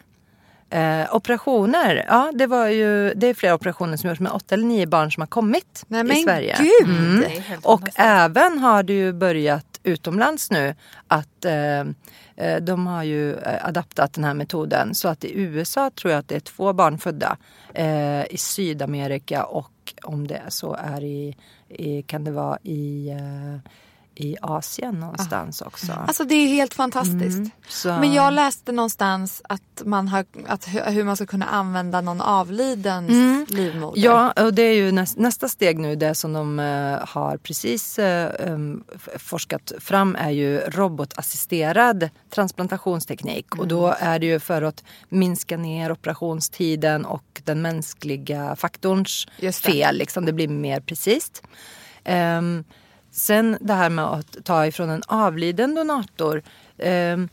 Eh, 0.70 1.14
operationer, 1.14 2.04
ja 2.08 2.32
det 2.34 2.46
var 2.46 2.66
ju, 2.68 3.14
det 3.14 3.26
är 3.26 3.34
flera 3.34 3.54
operationer 3.54 3.96
som 3.96 4.08
gjorts 4.10 4.20
med 4.20 4.32
åtta 4.32 4.54
eller 4.54 4.66
nio 4.66 4.86
barn 4.86 5.12
som 5.12 5.20
har 5.20 5.26
kommit 5.26 5.84
Nej 5.88 6.20
i 6.20 6.22
Sverige. 6.24 6.56
gud! 6.58 7.20
Det 7.20 7.36
är 7.36 7.40
helt 7.40 7.66
Och 7.66 7.88
även 7.94 8.58
har 8.58 8.82
det 8.82 8.92
ju 8.92 9.12
börjat 9.12 9.80
utomlands 9.82 10.50
nu 10.50 10.74
att 11.08 11.44
eh, 11.44 11.54
eh, 11.54 11.84
Eh, 12.40 12.60
de 12.60 12.86
har 12.86 13.02
ju 13.02 13.34
eh, 13.34 13.66
adaptat 13.66 14.12
den 14.12 14.24
här 14.24 14.34
metoden. 14.34 14.94
Så 14.94 15.08
att 15.08 15.24
i 15.24 15.40
USA 15.40 15.90
tror 15.90 16.12
jag 16.12 16.18
att 16.18 16.28
det 16.28 16.36
är 16.36 16.40
två 16.40 16.72
barn 16.72 16.98
födda. 16.98 17.36
Eh, 17.74 18.24
I 18.32 18.36
Sydamerika 18.36 19.44
och 19.44 19.94
om 20.02 20.26
det 20.26 20.42
så 20.48 20.74
är 20.74 21.04
i, 21.04 21.36
i 21.68 22.02
kan 22.02 22.24
det 22.24 22.30
vara 22.30 22.58
i, 22.62 23.08
eh, 23.10 23.70
i 24.20 24.36
Asien 24.42 25.00
någonstans 25.00 25.60
också. 25.62 25.92
Alltså 25.92 26.24
det 26.24 26.34
är 26.34 26.46
helt 26.48 26.74
fantastiskt. 26.74 27.36
Mm. 27.38 27.50
Så- 27.68 27.88
Men 27.88 28.12
jag 28.12 28.32
läste 28.32 28.72
någonstans 28.72 29.42
att 29.44 29.82
man 29.84 30.08
har, 30.08 30.24
att 30.46 30.66
hu- 30.68 30.90
hur 30.90 31.04
man 31.04 31.16
ska 31.16 31.26
kunna 31.26 31.46
använda 31.46 32.00
någon 32.00 32.20
avlidens 32.20 33.50
livmoder. 33.50 34.00
Ja, 34.02 34.32
och 34.32 34.54
det 34.54 34.62
är 34.62 34.74
ju 34.74 34.92
näst, 34.92 35.16
nästa 35.18 35.48
steg 35.48 35.78
nu. 35.78 35.96
Det 35.96 36.14
som 36.14 36.32
de 36.32 36.58
eh, 36.58 36.98
har 37.08 37.36
precis 37.36 37.98
um, 37.98 38.84
f- 38.94 39.08
forskat 39.22 39.72
fram 39.78 40.16
är 40.16 40.30
ju 40.30 40.58
robotassisterad 40.60 42.10
transplantationsteknik. 42.30 43.56
Och 43.58 43.68
då 43.68 43.94
är 43.98 44.18
det 44.18 44.26
ju 44.26 44.40
för 44.40 44.62
att 44.62 44.84
minska 45.08 45.56
ner 45.56 45.92
operationstiden 45.92 47.04
och 47.04 47.42
den 47.44 47.62
mänskliga 47.62 48.56
faktorns 48.56 49.26
fel. 49.72 49.96
Liksom, 49.96 50.24
det 50.26 50.32
blir 50.32 50.48
mer 50.48 50.80
precis. 50.80 51.42
Ehm, 52.04 52.64
sen 53.10 53.58
det 53.60 53.74
här 53.74 53.90
med 53.90 54.04
att 54.04 54.36
ta 54.44 54.66
ifrån 54.66 54.90
en 54.90 55.02
avliden 55.06 55.74
donator. 55.74 56.42
ehm, 56.78 57.28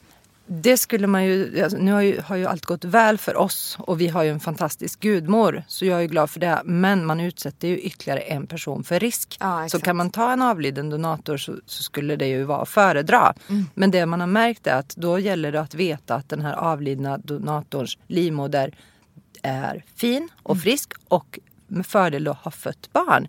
det 0.49 0.77
skulle 0.77 1.07
man 1.07 1.25
ju, 1.25 1.63
alltså, 1.63 1.77
nu 1.77 1.91
har 1.91 2.01
ju, 2.01 2.21
har 2.21 2.35
ju 2.35 2.45
allt 2.45 2.65
gått 2.65 2.85
väl 2.85 3.17
för 3.17 3.37
oss 3.37 3.77
och 3.79 4.01
vi 4.01 4.07
har 4.07 4.23
ju 4.23 4.29
en 4.29 4.39
fantastisk 4.39 4.99
gudmor. 4.99 5.63
Så 5.67 5.85
jag 5.85 5.97
är 5.97 6.01
ju 6.01 6.07
glad 6.07 6.29
för 6.29 6.39
det. 6.39 6.61
Men 6.65 7.05
man 7.05 7.19
utsätter 7.19 7.67
ju 7.67 7.79
ytterligare 7.79 8.19
en 8.19 8.47
person 8.47 8.83
för 8.83 8.99
risk. 8.99 9.37
Ja, 9.39 9.69
så 9.69 9.79
kan 9.79 9.95
man 9.97 10.09
ta 10.09 10.31
en 10.31 10.41
avliden 10.41 10.89
donator 10.89 11.37
så, 11.37 11.55
så 11.65 11.83
skulle 11.83 12.15
det 12.15 12.27
ju 12.27 12.43
vara 12.43 12.61
att 12.61 12.69
föredra. 12.69 13.33
Mm. 13.49 13.65
Men 13.73 13.91
det 13.91 14.05
man 14.05 14.19
har 14.19 14.27
märkt 14.27 14.67
är 14.67 14.75
att 14.75 14.95
då 14.95 15.19
gäller 15.19 15.51
det 15.51 15.61
att 15.61 15.75
veta 15.75 16.15
att 16.15 16.29
den 16.29 16.41
här 16.41 16.53
avlidna 16.53 17.17
donatorns 17.17 17.97
livmoder 18.07 18.73
är 19.43 19.83
fin 19.95 20.29
och 20.43 20.55
Mm. 20.55 20.61
frisk 20.61 20.93
och 21.07 21.39
med 21.67 21.85
fördel 21.85 22.23
då 22.23 22.37
har 22.41 22.51
fött 22.51 22.89
barn. 22.93 23.27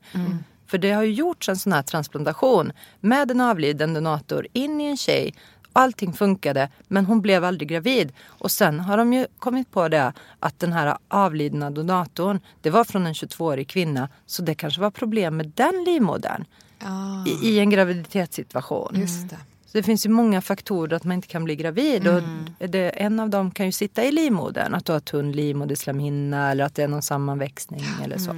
För 0.69 0.79
det 0.79 0.91
har 0.93 1.03
ju 1.03 1.13
gjorts 1.13 1.49
en 1.49 1.57
sån 1.57 1.73
här 1.73 1.83
transplantation 1.83 2.73
med 3.01 3.31
en 3.31 3.41
avliden 3.41 3.95
donator 3.95 4.47
in 4.53 4.81
i 4.81 4.85
en 4.85 4.97
tjej. 4.97 5.35
Allting 5.73 6.13
funkade 6.13 6.69
men 6.89 7.07
hon 7.07 7.21
blev 7.21 7.45
aldrig 7.45 7.69
gravid. 7.69 8.13
Och 8.27 8.51
sen 8.51 8.81
har 8.81 8.97
de 8.97 9.13
ju 9.13 9.27
kommit 9.39 9.71
på 9.71 9.89
det 9.89 10.13
att 10.41 10.59
den 10.59 10.73
här 10.73 10.97
avlidna 11.09 11.71
donatorn 11.71 12.41
det 12.61 12.71
var 12.71 12.85
från 12.85 13.07
en 13.07 13.13
22-årig 13.13 13.69
kvinna. 13.69 14.09
Så 14.27 14.43
det 14.43 14.55
kanske 14.55 14.81
var 14.81 14.91
problem 14.91 15.37
med 15.37 15.53
den 15.55 15.85
livmodern 15.87 16.45
Ja, 16.81 17.25
i, 17.27 17.49
i 17.49 17.59
en 17.59 17.71
graviditetssituation. 17.71 18.95
just 19.01 19.31
det. 19.31 19.37
Så 19.67 19.79
det 19.79 19.83
finns 19.83 20.07
ju 20.07 20.11
många 20.11 20.41
faktorer 20.41 20.97
att 20.97 21.05
man 21.05 21.15
inte 21.15 21.29
kan 21.29 21.45
bli 21.45 21.57
gravid. 21.57 22.09
Och 22.09 22.23
det, 22.69 22.89
en 22.91 23.21
av 23.21 23.31
dem 23.31 23.51
kan 23.51 23.67
ju 23.67 23.73
sitta 23.73 24.05
i 24.05 24.13
livmodern. 24.13 24.75
Att 24.75 24.85
du 24.85 24.93
har 24.93 25.01
tunn 25.01 25.33
livmoderslemhinna 25.33 26.51
eller 26.51 26.65
att 26.65 26.75
det 26.75 26.83
är 26.83 26.89
någon 26.89 27.03
sammanväxning 27.03 27.85
eller 28.05 28.19
så. 28.19 28.31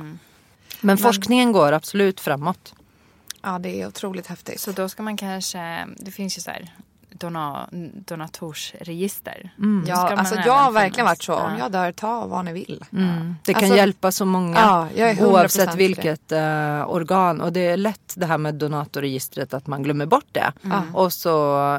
Men 0.81 0.99
forskningen 0.99 1.53
går 1.53 1.73
absolut 1.73 2.21
framåt. 2.21 2.75
Ja 3.43 3.59
det 3.59 3.83
är 3.83 3.87
otroligt 3.89 4.27
häftigt. 4.27 4.61
Så 4.61 4.73
då 4.73 4.89
ska 4.89 5.03
man 5.03 5.17
kanske, 5.17 5.87
det 5.97 6.11
finns 6.11 6.39
ju 6.39 6.43
så 6.43 6.51
här 6.51 6.71
dona, 7.11 7.69
donatorsregister. 8.07 9.51
Mm. 9.59 9.85
Ja, 9.89 9.97
alltså 10.17 10.35
jag 10.35 10.53
har 10.53 10.67
finnas. 10.67 10.83
verkligen 10.83 11.07
varit 11.07 11.23
så. 11.23 11.35
Om 11.35 11.53
Ja. 11.53 11.59
jag 11.59 11.73
dör, 11.73 11.93
ta 11.93 12.27
vad 12.27 12.45
ni 12.45 12.53
vill. 12.53 12.85
Mm. 12.93 13.35
Det 13.45 13.55
kan 13.55 13.63
Alltså- 13.65 13.77
hjälpa 13.77 14.13
så 14.13 14.25
många 14.25 14.57
Ja, 14.61 14.89
jag 14.97 15.11
är 15.11 15.15
100% 15.15 15.27
oavsett 15.33 15.75
vilket 15.75 16.33
eh, 16.33 16.91
organ. 16.91 17.41
Och 17.41 17.53
det 17.53 17.61
är 17.67 17.77
lätt 17.77 18.15
det 18.17 18.27
här 18.27 18.39
med 18.39 18.55
donatorregistret 18.55 19.55
att 19.55 19.67
man 19.67 19.83
glömmer 19.83 20.07
bort 20.07 20.27
det. 20.33 20.53
Mm. 20.65 20.95
Och 20.95 21.13
så, 21.13 21.29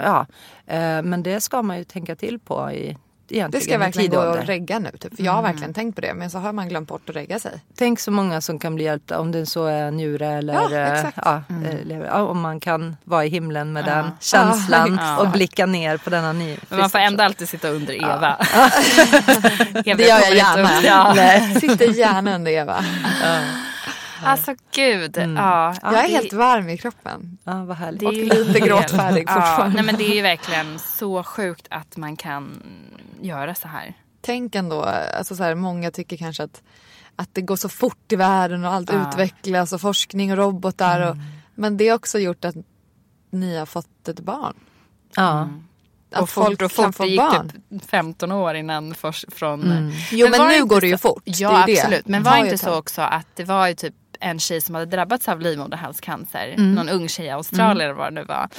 ja. 0.03 0.25
Eh, 0.67 1.01
men 1.01 1.23
det 1.23 1.41
ska 1.41 1.61
man 1.61 1.77
ju 1.77 1.83
tänka 1.83 2.15
till 2.15 2.39
på 2.39 2.71
i 2.71 2.97
egentligen 3.31 3.51
Det 3.51 3.61
ska 3.61 3.77
verkligen 3.77 4.11
gå 4.11 4.17
och 4.39 4.45
regga 4.45 4.79
nu. 4.79 4.91
Typ. 4.99 5.15
För 5.15 5.23
jag 5.23 5.31
har 5.31 5.39
Mm. 5.39 5.51
verkligen 5.51 5.73
tänkt 5.73 5.95
på 5.95 6.01
det. 6.01 6.13
Men 6.13 6.29
så 6.29 6.37
har 6.39 6.53
man 6.53 6.69
glömt 6.69 6.87
bort 6.89 7.09
att 7.09 7.15
regga 7.15 7.39
sig. 7.39 7.51
Tänk 7.77 7.99
så 7.99 8.11
många 8.11 8.41
som 8.41 8.59
kan 8.59 8.75
bli 8.75 8.83
hjälpta 8.83 9.19
om 9.19 9.31
det 9.31 9.45
så 9.45 9.65
är 9.65 9.91
njure 9.91 10.27
eller 10.27 10.53
Ja, 10.53 10.79
exakt. 10.95 11.17
ja, 11.25 11.41
Mm. 11.49 11.65
eh, 11.91 11.97
ja, 12.07 12.21
om 12.21 12.41
man 12.41 12.59
kan 12.59 12.95
vara 13.03 13.25
i 13.25 13.29
himlen 13.29 13.73
med 13.73 13.83
Ja. 13.87 13.93
den 13.95 14.11
känslan 14.19 14.97
Ja, 15.01 15.17
och 15.21 15.27
blicka 15.29 15.65
ner 15.65 15.97
på 15.97 16.09
denna 16.09 16.33
ny 16.33 16.57
Men 16.69 16.79
man 16.79 16.89
får 16.89 16.99
ändå 16.99 17.23
alltid 17.23 17.49
sitta 17.49 17.69
under 17.69 17.93
Eva. 17.93 18.37
Eva 19.85 19.97
Det 19.97 20.03
gör 20.07 20.19
jag 20.19 20.35
gärna. 20.35 20.69
Ja. 20.83 21.59
Sitter 21.59 21.87
gärna 21.87 22.35
under 22.35 22.51
Eva. 22.51 22.83
Alltså 24.23 24.56
gud. 24.76 25.18
Mm. 25.18 25.35
Ja, 25.35 25.76
Jag 25.81 25.93
är 25.93 26.07
det- 26.07 26.14
helt 26.14 26.34
varm 26.34 26.69
i 26.69 26.77
kroppen. 26.77 27.38
Ja, 27.43 27.64
vad 27.65 27.77
härligt. 27.77 27.99
Det 27.99 28.06
är 28.06 28.10
Och 28.41 28.48
lite 28.48 28.60
gråtfärdig 28.60 29.23
ja, 29.27 29.34
fortfarande. 29.34 29.76
nej 29.76 29.85
men 29.85 29.95
det 29.95 30.03
är 30.11 30.15
ju 30.15 30.22
verkligen 30.22 30.80
så 30.80 31.23
sjukt 31.23 31.68
att 31.69 31.98
man 31.98 32.15
kan 32.18 32.64
göra 33.22 33.56
så 33.56 33.68
här. 33.68 33.93
Tänk 34.22 34.56
ändå, 34.56 34.84
alltså 35.18 35.35
så 35.35 35.43
här, 35.43 35.56
många 35.56 35.91
tycker 35.91 36.18
kanske 36.18 36.43
att, 36.43 36.61
att 37.15 37.30
det 37.34 37.41
går 37.41 37.56
så 37.56 37.69
fort 37.69 38.11
i 38.11 38.15
världen 38.15 38.65
och 38.65 38.73
allt 38.73 38.91
Ja. 38.93 39.10
utvecklas 39.10 39.73
och 39.73 39.81
forskning 39.81 40.31
och 40.31 40.38
robotar. 40.38 41.10
Och, 41.10 41.18
men 41.56 41.77
det 41.77 41.88
har 41.89 41.95
också 41.95 42.19
gjort 42.19 42.45
att 42.45 42.56
ni 43.31 43.57
har 43.57 43.65
fått 43.65 44.07
ett 44.07 44.19
barn. 44.19 44.56
Ja. 45.15 45.49
Att 46.14 46.22
och 46.22 46.30
fort 46.30 46.45
folk 46.45 46.61
och 46.61 46.72
kan 46.72 46.93
få 46.93 47.03
Det 47.03 47.10
gick 47.10 47.19
barn. 47.19 47.49
typ 47.69 47.85
15 47.89 48.31
år 48.31 48.56
innan 48.56 48.93
fors, 48.95 49.26
från... 49.31 49.64
Mm. 49.72 49.91
Jo 50.11 50.27
men, 50.30 50.39
var 50.39 50.48
nu 50.49 50.65
går 50.65 50.81
det 50.81 50.88
ju 50.88 50.93
så- 50.98 51.07
fort. 51.07 51.23
Ja 51.26 51.49
det 51.65 51.72
ju 51.72 51.76
det. 51.76 51.81
absolut. 51.81 52.07
Men 52.07 52.23
var 52.23 52.38
ju 52.38 52.43
inte 52.43 52.57
så 52.57 52.76
också 52.77 53.02
att 53.02 53.27
det 53.35 53.43
var 53.43 53.68
ju 53.68 53.73
typ 53.73 53.93
en 54.22 54.39
tjej 54.39 54.61
som 54.61 54.76
hade 54.76 54.85
drabbats 54.85 55.27
av 55.30 55.39
livmoderhalscancer. 55.41 56.48
Mm. 56.57 56.73
Någon 56.73 56.89
ung 56.89 57.07
tjej 57.10 57.26
i 57.26 57.30
Australien 57.30 57.85
eller 57.89 57.93
vad 57.98 58.14
det 58.14 58.19
nu 58.22 58.26
var. 58.26 58.49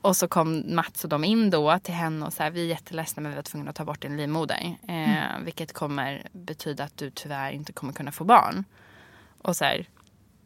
Och 0.00 0.16
så 0.16 0.28
kom 0.28 0.74
Mats 0.74 1.04
och 1.04 1.10
de 1.10 1.24
in 1.24 1.50
då 1.50 1.78
till 1.78 1.94
henne 1.94 2.26
och 2.26 2.32
så 2.32 2.42
här, 2.42 2.50
vi 2.50 2.60
är 2.62 2.66
jätteledsna 2.66 3.20
men 3.22 3.30
vi 3.32 3.36
var 3.36 3.42
tvungna 3.42 3.70
att 3.70 3.76
ta 3.76 3.84
bort 3.84 4.02
din 4.02 4.16
livmoder. 4.16 4.76
Eh, 4.88 4.94
Mm. 4.94 5.44
Vilket 5.44 5.72
kommer 5.72 6.26
betyda 6.32 6.84
att 6.84 6.96
du 6.96 7.10
tyvärr 7.10 7.50
inte 7.52 7.72
kommer 7.72 7.92
kunna 7.92 8.12
få 8.12 8.24
barn. 8.24 8.64
Och 9.42 9.56
så 9.56 9.64
här, 9.64 9.86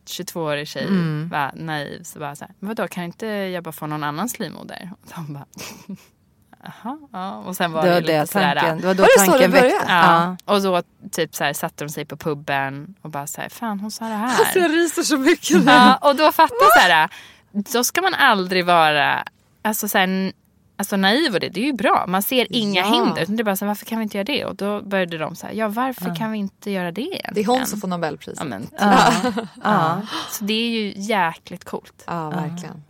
22-årig 0.07 0.69
tjej 0.69 0.85
Mm. 0.87 1.29
var 1.29 1.53
naiv 1.55 2.03
så 2.03 2.19
bara 2.19 2.37
så 2.37 2.45
här, 2.45 2.55
men 2.59 2.69
vadå 2.69 2.89
kan 2.89 3.05
inte 3.05 3.27
jag 3.27 3.65
bara 3.65 3.73
få 3.73 3.87
någon 3.87 4.05
annans 4.05 4.39
livmoder? 4.39 4.91
Och 5.03 5.09
de 5.17 5.35
bara, 5.35 5.47
jaha, 6.63 6.99
ja. 7.13 7.35
Och 7.37 7.57
sen 7.57 7.73
var 7.73 7.83
Det 7.83 7.89
det, 7.89 7.95
var 7.95 8.01
lite 8.01 8.21
det 8.21 8.27
sådär, 8.27 8.55
tanken. 8.55 8.81
Det 8.81 8.87
var 8.87 8.95
då 8.95 9.03
Var 9.03 9.09
det 9.19 9.25
så 9.25 9.31
tanken 9.31 9.51
det 9.51 9.61
började? 9.61 9.69
väcktes. 9.69 9.89
Ja. 9.89 10.37
Och 10.45 10.63
då 10.63 10.83
typ 11.11 11.35
så 11.35 11.45
här, 11.45 11.53
satte 11.53 11.85
de 11.85 11.89
sig 11.91 12.05
på 12.05 12.17
puben 12.17 12.95
och 13.03 13.11
bara 13.11 13.27
så 13.27 13.41
här, 13.41 13.49
fan 13.49 13.81
hon 13.81 13.91
sa 13.91 14.05
det 14.05 14.15
här. 14.15 14.39
Alltså 14.39 14.59
jag 14.59 14.71
ryser 14.71 15.03
så 15.03 15.19
mycket 15.19 15.57
nu. 15.65 15.73
ja, 15.73 15.97
och 15.97 16.17
då 16.17 16.33
fattar 16.33 16.57
jag 16.61 16.83
så 16.83 16.89
här, 16.93 17.09
då 17.53 17.85
ska 17.85 18.03
man 18.03 18.15
aldrig 18.15 18.65
vara 18.67 19.25
alltså 19.63 19.89
så 19.89 19.99
här, 19.99 20.05
n- 20.05 20.33
alltså 20.77 20.97
naiv 20.97 21.35
och 21.35 21.41
det, 21.41 21.49
det 21.49 21.61
är 21.61 21.65
ju 21.65 21.73
bra. 21.73 22.05
Man 22.09 22.23
ser 22.23 22.47
inga 22.51 22.81
Ja. 22.81 22.87
hinder. 22.87 23.23
Utan 23.23 23.37
Det 23.37 23.43
är 23.43 23.45
bara 23.45 23.57
så 23.57 23.65
här, 23.65 23.69
varför 23.71 23.87
kan 23.87 23.99
vi 23.99 24.03
inte 24.03 24.17
göra 24.19 24.25
det? 24.25 24.45
Och 24.45 24.57
då 24.57 24.83
började 24.83 25.19
de 25.19 25.35
så 25.37 25.47
här, 25.47 25.55
ja 25.55 25.69
varför 25.69 26.15
kan 26.17 26.33
vi 26.33 26.39
inte 26.39 26.71
göra 26.71 26.93
det 26.93 27.01
egentligen? 27.01 27.35
Det 27.35 27.41
är 27.41 27.47
hon 27.47 27.67
som 27.67 27.81
får 27.81 27.89
Nobelpriset. 27.89 28.39
Ja, 28.39 28.45
men, 28.45 28.67
Ja. 28.81 29.13
Ja. 29.65 30.01
Så 30.31 30.45
det 30.45 30.53
är 30.55 30.69
ju 30.69 30.93
jäkligt 30.97 31.65
coolt. 31.65 32.05
Ja, 32.07 32.31
verkligen. 32.31 32.85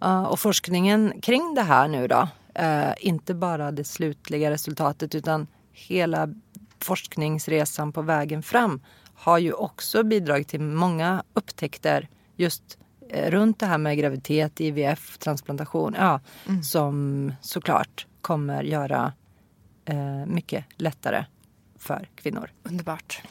Ja, 0.00 0.26
och 0.26 0.40
forskningen 0.40 1.12
kring 1.22 1.54
det 1.54 1.62
här 1.62 1.88
nu 1.88 2.06
då, 2.08 2.28
eh, 2.58 2.94
inte 3.00 3.34
bara 3.34 3.70
det 3.70 3.84
slutliga 3.84 4.50
resultatet 4.50 5.14
utan 5.14 5.46
hela 5.72 6.28
forskningsresan 6.80 7.92
på 7.92 8.02
vägen 8.02 8.42
fram 8.42 8.80
har 9.14 9.38
ju 9.38 9.52
också 9.52 10.02
bidragit 10.02 10.48
till 10.48 10.60
många 10.60 11.22
upptäckter 11.32 12.08
just 12.36 12.78
eh, 13.10 13.30
runt 13.30 13.58
det 13.60 13.66
här 13.66 13.78
med 13.78 13.98
graviditet, 13.98 14.60
IVF, 14.60 15.18
transplantation, 15.18 15.94
ja, 15.98 16.20
som 16.62 17.32
såklart 17.40 18.06
kommer 18.20 18.62
göra 18.62 19.12
eh, 19.84 20.26
mycket 20.26 20.64
lättare 20.76 21.24
för 21.78 22.08
kvinnor. 22.14 22.50
Underbart. 22.62 23.22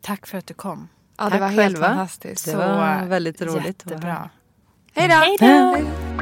Tack 0.00 0.26
för 0.26 0.38
att 0.38 0.46
du 0.46 0.54
kom. 0.54 0.88
Ja, 1.16 1.24
det 1.24 1.30
Tack 1.30 1.40
var 1.40 1.48
helt 1.48 1.58
själva. 1.74 1.88
fantastiskt. 1.88 2.44
Det 2.44 2.50
Så 2.50 2.56
var 2.58 3.04
väldigt 3.06 3.42
roligt. 3.42 3.66
Jättebra. 3.66 4.30
Hej 4.94 5.08
då! 5.40 6.21